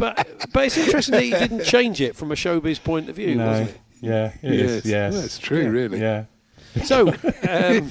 But 0.00 0.26
but 0.52 0.64
it's 0.66 0.76
interesting 0.84 1.12
that 1.14 1.22
he 1.22 1.30
didn't 1.30 1.64
change 1.64 2.00
it 2.00 2.16
from 2.16 2.30
a 2.32 2.34
showbiz 2.34 2.82
point 2.82 3.08
of 3.08 3.16
view, 3.16 3.34
No. 3.36 3.46
wasn't 3.46 3.70
it? 3.70 3.80
Yeah, 4.00 4.32
it 4.42 4.52
is. 4.52 4.84
Yes, 4.84 5.14
Yes. 5.14 5.20
that's 5.20 5.38
true, 5.38 5.70
really. 5.70 6.00
Yeah. 6.00 6.24
So, 6.84 7.08
um, 7.48 7.90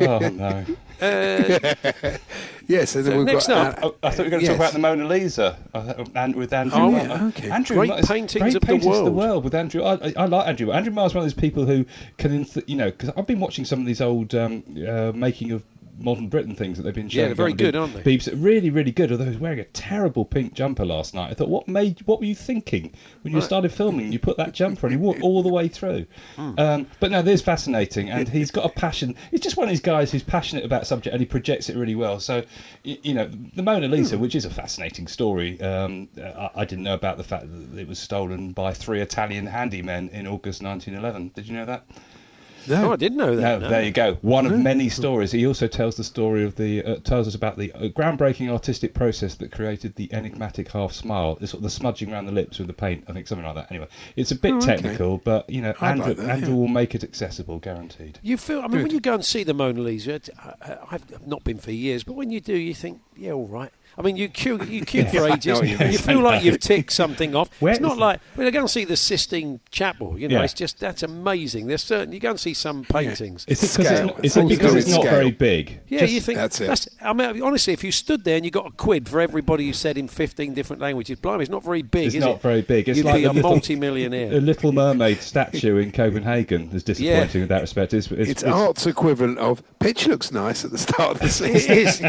Oh 0.00 0.18
no. 0.28 0.64
uh, 1.00 2.18
Yes, 2.66 2.96
and 2.96 3.04
then 3.06 3.12
So 3.12 3.16
we've 3.18 3.26
next 3.26 3.46
got. 3.46 3.78
up- 3.78 3.84
Oh, 3.84 3.94
I 4.02 4.10
thought 4.10 4.18
we 4.18 4.24
were 4.24 4.30
going 4.30 4.40
to 4.40 4.46
Yes. 4.46 4.48
talk 4.48 4.56
about 4.56 4.72
the 4.72 4.78
Mona 4.80 5.06
Lisa 5.06 5.56
uh, 5.72 6.04
and 6.14 6.34
with 6.34 6.52
Andrew. 6.52 6.76
Oh, 6.78 6.90
Miles. 6.90 7.06
yeah, 7.08 7.24
okay. 7.28 7.50
Andrew 7.50 7.76
Great 7.76 7.90
Miles- 7.90 8.06
paintings 8.08 8.42
great 8.42 8.54
of 8.56 8.60
the 8.60 8.66
paintings 8.66 8.86
of 8.98 9.04
the 9.04 9.10
world. 9.12 9.16
world 9.30 9.44
with 9.44 9.54
Andrew. 9.54 9.82
I, 9.84 9.94
I, 9.94 10.12
I 10.16 10.24
like 10.26 10.48
Andrew. 10.48 10.72
Andrew 10.72 10.92
Miles 10.92 11.12
is 11.12 11.14
one 11.14 11.24
of 11.24 11.30
those 11.32 11.40
people 11.40 11.64
who 11.66 11.86
can, 12.18 12.44
you 12.66 12.76
know, 12.76 12.90
because 12.90 13.10
I've 13.16 13.26
been 13.26 13.40
watching 13.40 13.64
some 13.64 13.80
of 13.80 13.86
these 13.86 14.00
old 14.00 14.34
um, 14.34 14.64
uh, 14.86 15.12
making 15.14 15.52
of 15.52 15.62
modern 15.98 16.28
Britain 16.28 16.54
things 16.54 16.76
that 16.76 16.84
they've 16.84 16.94
been 16.94 17.08
showing. 17.08 17.26
they're 17.26 17.34
very 17.34 17.52
good, 17.52 17.74
aren't 17.76 17.94
they? 17.94 18.16
BBC. 18.16 18.32
Really, 18.36 18.70
really 18.70 18.92
good. 18.92 19.10
Although 19.12 19.24
he 19.24 19.30
was 19.30 19.38
wearing 19.38 19.58
a 19.60 19.64
terrible 19.64 20.24
pink 20.24 20.54
jumper 20.54 20.84
last 20.84 21.14
night. 21.14 21.30
I 21.30 21.34
thought, 21.34 21.48
what 21.48 21.68
made? 21.68 22.00
What 22.06 22.20
were 22.20 22.26
you 22.26 22.34
thinking 22.34 22.92
when 23.22 23.32
you 23.32 23.38
Right. 23.38 23.44
started 23.44 23.72
filming? 23.72 24.12
You 24.12 24.18
put 24.18 24.36
that 24.36 24.52
jumper 24.54 24.86
on. 24.86 24.90
He 24.92 24.96
wore 24.96 25.16
it 25.16 25.22
all 25.22 25.42
the 25.42 25.48
way 25.48 25.68
through. 25.68 26.06
Hmm. 26.36 26.52
Um, 26.58 26.86
but 27.00 27.10
no, 27.10 27.22
this 27.22 27.40
is 27.40 27.42
fascinating, 27.42 28.10
and 28.10 28.28
he's 28.28 28.50
got 28.50 28.64
a 28.64 28.68
passion. 28.68 29.14
He's 29.30 29.40
just 29.40 29.56
one 29.56 29.64
of 29.64 29.70
these 29.70 29.80
guys 29.80 30.12
who's 30.12 30.22
passionate 30.22 30.64
about 30.64 30.86
subject, 30.86 31.12
and 31.12 31.20
he 31.20 31.26
projects 31.26 31.68
it 31.68 31.76
really 31.76 31.94
well. 31.94 32.20
So, 32.20 32.42
y- 32.84 32.98
you 33.02 33.14
know, 33.14 33.28
the 33.56 33.62
Mona 33.62 33.88
Lisa, 33.88 34.16
Hmm. 34.16 34.22
which 34.22 34.34
is 34.34 34.44
a 34.44 34.50
fascinating 34.50 35.06
story. 35.08 35.60
Um, 35.60 36.08
I, 36.16 36.50
I 36.56 36.64
didn't 36.64 36.84
know 36.84 36.94
about 36.94 37.16
the 37.16 37.24
fact 37.24 37.46
that 37.48 37.78
it 37.78 37.88
was 37.88 37.98
stolen 37.98 38.52
by 38.52 38.72
three 38.72 39.00
Italian 39.00 39.46
handymen 39.46 40.10
in 40.10 40.26
August 40.26 40.62
1911. 40.62 41.32
Did 41.34 41.48
you 41.48 41.54
know 41.54 41.64
that? 41.66 41.84
Oh, 42.70 42.92
I 42.92 42.96
didn't 42.96 43.18
know 43.18 43.36
that. 43.36 43.60
no. 43.60 43.68
there 43.68 43.82
you 43.82 43.90
go. 43.90 44.14
One 44.22 44.46
of 44.46 44.58
many 44.58 44.88
stories. 44.88 45.32
He 45.32 45.46
also 45.46 45.66
tells 45.66 45.96
the 45.96 46.04
story 46.04 46.44
of 46.44 46.56
the 46.56 46.82
uh, 46.84 46.96
tells 46.96 47.26
us 47.28 47.34
about 47.34 47.56
the 47.58 47.72
uh, 47.72 47.88
groundbreaking 47.88 48.50
artistic 48.50 48.94
process 48.94 49.34
that 49.36 49.52
created 49.52 49.94
the 49.96 50.12
enigmatic 50.12 50.70
half 50.72 50.92
smile, 50.92 51.36
the 51.36 51.46
sort 51.46 51.58
of 51.58 51.62
the 51.64 51.70
smudging 51.70 52.12
around 52.12 52.26
the 52.26 52.32
lips 52.32 52.58
with 52.58 52.66
the 52.68 52.72
paint. 52.74 53.04
I 53.08 53.12
think 53.12 53.26
something 53.26 53.46
like 53.46 53.54
that. 53.56 53.70
Anyway, 53.70 53.88
it's 54.16 54.30
a 54.30 54.36
bit 54.36 54.52
Oh, 54.52 54.56
okay. 54.58 54.66
technical, 54.76 55.18
but 55.18 55.48
you 55.50 55.60
know, 55.62 55.74
I'd 55.80 55.90
Andrew, 55.92 56.06
like 56.06 56.16
that, 56.18 56.28
Andrew 56.30 56.48
yeah. 56.50 56.54
will 56.56 56.68
make 56.68 56.94
it 56.94 57.04
accessible, 57.04 57.58
guaranteed. 57.58 58.18
You 58.22 58.36
feel, 58.36 58.60
I 58.60 58.66
mean, 58.68 58.82
when 58.82 58.90
you 58.92 59.00
go 59.00 59.14
and 59.14 59.24
see 59.24 59.44
the 59.44 59.54
Mona 59.54 59.80
Lisa, 59.80 60.14
it- 60.14 60.28
I- 60.38 60.54
I- 60.62 60.78
I've 60.92 61.26
not 61.26 61.44
been 61.44 61.58
for 61.58 61.70
years, 61.72 62.02
but 62.04 62.14
when 62.14 62.30
you 62.30 62.40
do, 62.40 62.54
you 62.56 62.74
think, 62.74 63.00
yeah, 63.16 63.32
all 63.32 63.46
right. 63.46 63.70
I 63.98 64.02
mean, 64.02 64.16
you 64.16 64.28
queue, 64.28 64.62
you 64.62 64.84
queue 64.84 65.04
for 65.06 65.28
ages. 65.28 65.60
you. 65.60 65.76
You 65.86 65.98
feel 65.98 66.20
like 66.20 66.44
you've 66.44 66.60
ticked 66.72 66.92
something 66.92 67.34
off. 67.34 67.50
Where 67.60 67.72
it's 67.72 67.80
not 67.80 67.92
is- 67.94 67.98
like 67.98 68.20
when 68.36 68.46
I 68.46 68.50
go 68.50 68.60
and 68.60 68.70
see 68.70 68.84
the 68.84 68.96
Sistine 68.96 69.58
Chapel. 69.72 70.16
You 70.18 70.28
know, 70.28 70.36
Yeah. 70.38 70.44
it's 70.44 70.54
just 70.54 70.78
that's 70.78 71.02
amazing. 71.02 71.66
There's 71.66 71.82
certain 71.82 72.12
you 72.12 72.20
go 72.20 72.30
and 72.30 72.38
see 72.40 72.54
some 72.54 72.84
paintings. 72.84 73.44
Is 73.48 73.62
it 73.62 73.76
because 73.78 73.96
Scale. 73.98 74.16
it's, 74.22 74.36
is 74.36 74.36
it 74.36 74.48
because 74.48 74.74
it's 74.76 74.86
do 74.86 74.92
not 74.94 75.04
very 75.04 75.32
big? 75.32 75.80
Yeah, 75.88 76.00
Just- 76.00 76.12
you 76.12 76.20
think 76.20 76.38
that's 76.38 76.60
it. 76.60 76.88
I 77.02 77.12
mean, 77.12 77.42
honestly, 77.42 77.72
if 77.72 77.82
you 77.82 77.90
stood 77.90 78.22
there 78.24 78.36
and 78.36 78.44
you 78.44 78.50
got 78.52 78.66
a 78.66 78.70
quid 78.70 79.08
for 79.08 79.20
everybody 79.20 79.64
you 79.64 79.72
said 79.72 79.98
in 79.98 80.06
15 80.06 80.54
different 80.54 80.80
languages, 80.80 81.18
blimey, 81.18 81.42
it's 81.42 81.50
not 81.50 81.64
very 81.64 81.82
big, 81.82 82.06
It's 82.06 82.14
is 82.14 82.20
not 82.22 82.36
it? 82.36 82.42
very 82.42 82.62
big. 82.62 82.88
It's 82.88 82.98
You'd 82.98 83.06
like 83.06 83.16
be 83.16 83.24
a 83.24 83.32
little- 83.32 83.50
multi-millionaire. 83.50 84.30
The 84.30 84.40
Little 84.40 84.70
Mermaid 84.78 85.20
statue 85.20 85.76
in 85.78 85.90
Copenhagen 85.90 86.70
is 86.72 86.84
disappointing 86.84 87.42
in 87.42 87.48
that 87.48 87.62
respect. 87.62 87.94
It's, 87.94 88.10
it's, 88.12 88.30
It's 88.30 88.44
art's 88.44 88.86
equivalent 88.86 89.38
of 89.38 89.62
pitch 89.80 90.06
looks 90.06 90.30
nice 90.30 90.64
at 90.64 90.70
the 90.70 90.78
start 90.78 91.16
of 91.16 91.20
the 91.20 91.28
season. 91.28 91.72
is. 91.76 92.00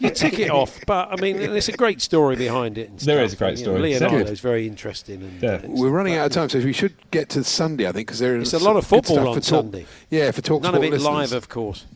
you 0.00 0.10
tick 0.10 0.38
it 0.38 0.50
off, 0.52 0.78
but 0.86 1.08
I 1.12 1.16
mean, 1.16 1.23
there's 1.32 1.68
a 1.68 1.72
great 1.72 2.00
story 2.00 2.36
behind 2.36 2.78
it. 2.78 2.90
And 2.90 2.98
There 3.00 3.16
stuff, 3.18 3.26
is 3.26 3.32
a 3.32 3.36
great 3.36 3.48
and, 3.50 3.58
you 3.60 3.66
know, 3.66 3.72
story. 3.78 3.92
Leonardo's 3.92 4.28
Good. 4.30 4.38
very 4.40 4.66
interesting. 4.66 5.22
And, 5.22 5.42
Yeah. 5.42 5.54
it's- 5.54 5.70
We're 5.70 5.90
running 5.90 6.14
out 6.16 6.26
of 6.26 6.32
time, 6.32 6.48
so 6.48 6.58
we 6.60 6.72
should 6.72 6.94
get 7.10 7.28
to 7.30 7.42
Sunday, 7.44 7.88
I 7.88 7.92
think, 7.92 8.06
because 8.08 8.18
there 8.20 8.36
is 8.36 8.52
a 8.54 8.58
lot 8.58 8.76
of 8.76 8.86
football 8.86 9.18
on 9.20 9.34
for 9.34 9.40
talk- 9.40 9.44
Sunday. 9.44 9.86
Yeah, 10.10 10.30
for 10.30 10.42
talk 10.42 10.62
None 10.62 10.74
of 10.74 10.82
it 10.82 10.90
listeners. 10.90 11.04
live, 11.04 11.32
of 11.32 11.48
course. 11.48 11.86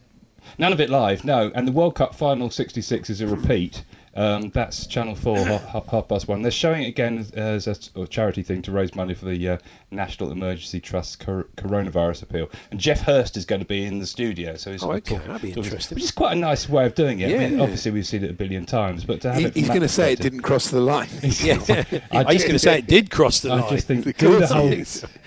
None 0.59 0.73
of 0.73 0.81
it 0.81 0.91
live, 0.91 1.25
no. 1.25 1.53
And 1.55 1.69
the 1.69 1.73
World 1.73 1.95
Cup 1.95 2.15
final 2.15 2.51
66 2.51 3.11
is 3.11 3.21
a 3.21 3.27
repeat. 3.27 3.83
Um, 4.19 4.51
that's 4.51 4.87
Channel 4.89 5.15
4, 5.15 5.39
half, 5.45 5.87
half, 5.87 6.09
past 6.09 6.27
one. 6.27 6.43
They're 6.43 6.51
showing 6.51 6.83
it 6.83 6.89
again 6.89 7.25
as, 7.37 7.69
a 7.95 8.07
charity 8.09 8.43
thing 8.43 8.63
to 8.63 8.73
raise 8.73 8.97
money 8.97 9.15
for 9.15 9.27
the 9.27 9.49
uh, 9.51 9.59
National 9.93 10.33
Emergency 10.33 10.81
Trust's 10.81 11.15
cor- 11.15 11.47
coronavirus 11.57 12.23
appeal. 12.25 12.51
And 12.73 12.81
Geoff 12.81 12.99
Hurst 12.99 13.37
is 13.37 13.45
going 13.45 13.61
to 13.61 13.65
be 13.67 13.85
in 13.85 14.01
the 14.01 14.07
studio. 14.07 14.57
so 14.57 14.73
he's 14.73 14.83
Oh, 14.83 14.91
okay, 14.95 15.15
talk- 15.15 15.25
that'd 15.27 15.43
be 15.43 15.53
interesting. 15.53 15.95
Which 15.95 16.03
is 16.03 16.11
quite 16.11 16.33
a 16.33 16.41
nice 16.41 16.69
way 16.69 16.85
of 16.85 16.97
doing 16.97 17.21
it. 17.21 17.33
I 17.33 17.39
mean, 17.39 17.59
Yeah. 17.59 17.63
obviously, 17.63 17.93
we've 17.93 18.07
seen 18.07 18.25
it 18.25 18.31
a 18.31 18.35
billion 18.35 18.67
times, 18.67 19.05
but 19.05 19.21
to 19.21 19.29
have 19.33 19.39
He- 19.41 19.47
it 19.47 19.55
he's 19.55 19.69
going 19.69 19.83
to 19.83 19.89
say 19.89 20.13
it 20.15 20.21
didn't 20.21 20.41
cross 20.43 20.69
the 20.69 20.81
line. 20.81 21.09
Yeah, 21.23 21.63
I 21.69 22.03
I 22.25 22.33
was 22.33 22.43
going 22.43 22.55
to 22.55 22.59
say 22.59 22.79
it 22.79 22.89
did 22.89 23.11
cross 23.13 23.39
the 23.41 23.51
I 23.51 23.55
line. 23.61 23.65
I 23.65 23.71
just 23.71 23.87
think 23.87 24.05
The 24.19 24.29
the 24.29 24.47
whole. 24.49 24.69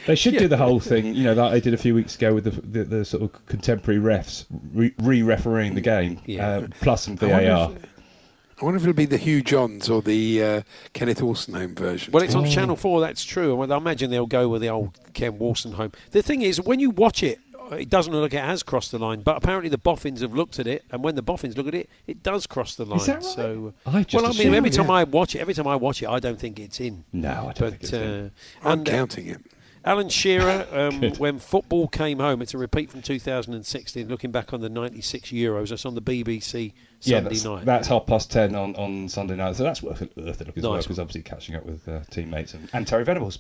They 0.06 0.16
should 0.16 0.34
Yeah. 0.34 0.39
do 0.42 0.48
the 0.50 0.58
whole 0.58 0.82
thing, 0.82 1.16
you 1.16 1.24
know, 1.24 1.34
like 1.34 1.54
they 1.54 1.62
did 1.62 1.74
a 1.74 1.78
few 1.78 1.96
weeks 1.96 2.16
ago 2.16 2.34
with 2.34 2.44
the 2.44 2.52
the, 2.52 2.84
the 2.84 3.06
sort 3.06 3.24
of 3.24 3.46
contemporary 3.46 4.02
refs 4.02 4.46
re- 4.74 4.94
re-refereeing 5.02 5.76
the 5.76 5.82
game, 5.82 6.20
Yeah. 6.26 6.48
uh, 6.50 6.68
plus 6.82 7.04
some 7.06 7.16
VAR. 7.16 7.72
If- 8.62 8.64
I 8.64 8.66
wonder 8.66 8.78
if 8.78 8.84
it'll 8.84 8.93
be 8.93 9.05
the 9.05 9.18
Hugh 9.18 9.41
Johns 9.41 9.89
or 9.89 10.01
the 10.01 10.43
uh, 10.43 10.62
Kenneth 10.93 11.20
Wolstenholme 11.20 11.78
version. 11.78 12.12
Well, 12.12 12.24
it's 12.24 12.36
on 12.36 12.45
Channel 12.45 12.76
4, 12.76 13.01
that's 13.01 13.24
true. 13.24 13.62
And 13.62 13.74
I 13.74 13.78
imagine 13.78 14.12
they'll 14.12 14.28
go 14.28 14.49
with 14.49 14.62
the 14.62 14.70
old 14.70 14.97
Ken 15.14 15.39
Wolstenholme. 15.39 15.93
The 16.12 16.22
thing 16.22 16.41
is, 16.41 16.62
when 16.62 16.80
you 16.80 16.89
watch 16.89 17.24
it, 17.24 17.39
it 17.72 17.89
doesn't 17.89 18.12
look 18.12 18.22
like 18.22 18.34
it 18.34 18.45
has 18.45 18.64
crossed 18.64 18.91
the 18.91 18.99
line, 18.99 19.22
but 19.22 19.38
apparently 19.38 19.70
the 19.70 19.78
Boffins 19.78 20.22
have 20.22 20.34
looked 20.34 20.59
at 20.59 20.68
it, 20.68 20.84
and 20.91 21.03
when 21.03 21.16
the 21.16 21.22
Boffins 21.22 21.57
look 21.57 21.68
at 21.68 21.76
it, 21.76 21.89
it 22.07 22.22
does 22.22 22.45
cross 22.45 22.76
the 22.76 22.86
line. 22.86 22.99
Is 22.99 23.05
that 23.05 23.16
right? 23.16 23.24
So, 23.24 23.74
I 23.86 24.03
just 24.03 24.14
well, 24.14 24.26
I 24.26 24.30
mean, 24.30 24.39
assumed, 24.39 24.55
every 24.55 24.70
time 24.70 24.88
yeah. 24.88 24.93
I 24.93 25.03
watch 25.05 25.36
it, 25.36 25.39
every 25.39 25.53
time 25.53 25.68
I 25.68 25.76
watch 25.76 26.03
it, 26.03 26.09
I 26.09 26.20
don't 26.20 26.39
think 26.39 26.59
it's 26.59 26.80
in. 26.80 27.03
No, 27.14 27.30
I 27.30 27.34
don't 27.53 27.59
but, 27.59 27.70
think 27.72 27.84
it's 27.84 27.93
uh, 27.93 27.97
in. 27.97 28.32
I'm 28.64 28.80
and, 28.80 28.89
uh, 28.89 28.91
counting 28.91 29.28
it. 29.28 29.41
Alan 29.84 30.10
Shearer, 30.10 30.68
um, 30.72 31.02
when 31.18 31.40
football 31.40 31.88
came 31.88 32.20
home, 32.20 32.42
it's 32.42 32.54
a 32.54 32.58
repeat 32.58 32.89
from 32.92 33.01
2016. 33.01 34.08
Looking 34.08 34.32
back 34.32 34.54
on 34.54 34.62
the 34.62 34.70
'96 34.70 35.30
Euros, 35.32 35.70
that's 35.70 35.86
on 35.86 35.96
the 35.96 36.01
BBC 36.01 36.74
Yeah, 37.01 37.18
Sunday 37.18 37.30
that's, 37.30 37.46
night. 37.46 37.66
that's 37.66 37.88
half 37.88 38.05
past 38.05 38.32
ten 38.32 38.54
on, 38.55 38.76
on 38.76 39.10
Sunday 39.10 39.36
night, 39.36 39.55
so 39.55 39.64
that's 39.64 39.82
worth 39.82 40.01
it, 40.04 40.12
worth 40.16 40.39
it 40.42 40.47
look 40.47 40.58
as 40.58 40.64
well 40.64 40.78
because 40.78 41.00
obviously 41.00 41.24
catching 41.24 41.55
up 41.55 41.66
with 41.66 41.88
uh, 41.88 42.01
teammates 42.12 42.54
and, 42.54 42.70
and 42.74 42.86
Terry 42.86 43.04
Venables. 43.04 43.39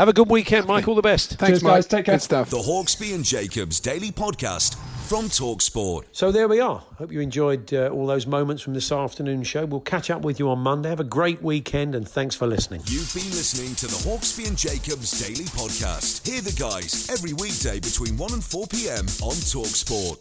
Have 0.00 0.08
a 0.08 0.14
good 0.14 0.30
weekend, 0.30 0.66
Mike. 0.66 0.88
All 0.88 0.94
the 0.94 1.02
best. 1.02 1.32
Thanks, 1.32 1.58
Cheers, 1.58 1.62
Mike. 1.62 1.72
guys. 1.74 1.86
Take 1.86 2.06
care. 2.06 2.14
Good 2.14 2.22
stuff. 2.22 2.48
The 2.48 2.56
Hawksbee 2.56 3.14
and 3.14 3.22
Jacobs 3.22 3.80
Daily 3.80 4.10
Podcast 4.10 4.74
from 5.06 5.26
Talksport. 5.26 6.04
So 6.12 6.32
there 6.32 6.48
we 6.48 6.58
are. 6.58 6.82
Hope 6.96 7.12
you 7.12 7.20
enjoyed 7.20 7.74
uh, 7.74 7.88
all 7.88 8.06
those 8.06 8.26
moments 8.26 8.62
from 8.62 8.72
this 8.72 8.90
afternoon 8.90 9.42
show. 9.42 9.66
We'll 9.66 9.80
catch 9.80 10.08
up 10.08 10.22
with 10.22 10.38
you 10.38 10.48
on 10.48 10.60
Monday. 10.60 10.88
Have 10.88 11.00
a 11.00 11.04
great 11.04 11.42
weekend 11.42 11.94
and 11.94 12.08
thanks 12.08 12.34
for 12.34 12.46
listening. 12.46 12.80
You've 12.86 13.12
been 13.12 13.28
listening 13.28 13.74
to 13.74 13.88
the 13.88 14.08
Hawksbee 14.08 14.48
and 14.48 14.56
Jacobs 14.56 15.20
Daily 15.20 15.44
Podcast. 15.50 16.26
Hear 16.26 16.40
the 16.40 16.56
guys 16.58 17.10
every 17.10 17.34
weekday 17.34 17.78
between 17.78 18.16
1 18.16 18.32
and 18.32 18.42
4 18.42 18.68
p.m. 18.68 19.04
on 19.20 19.36
Talksport. 19.36 20.16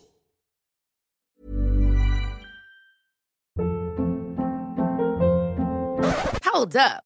Hold 6.44 6.76
up. 6.76 7.06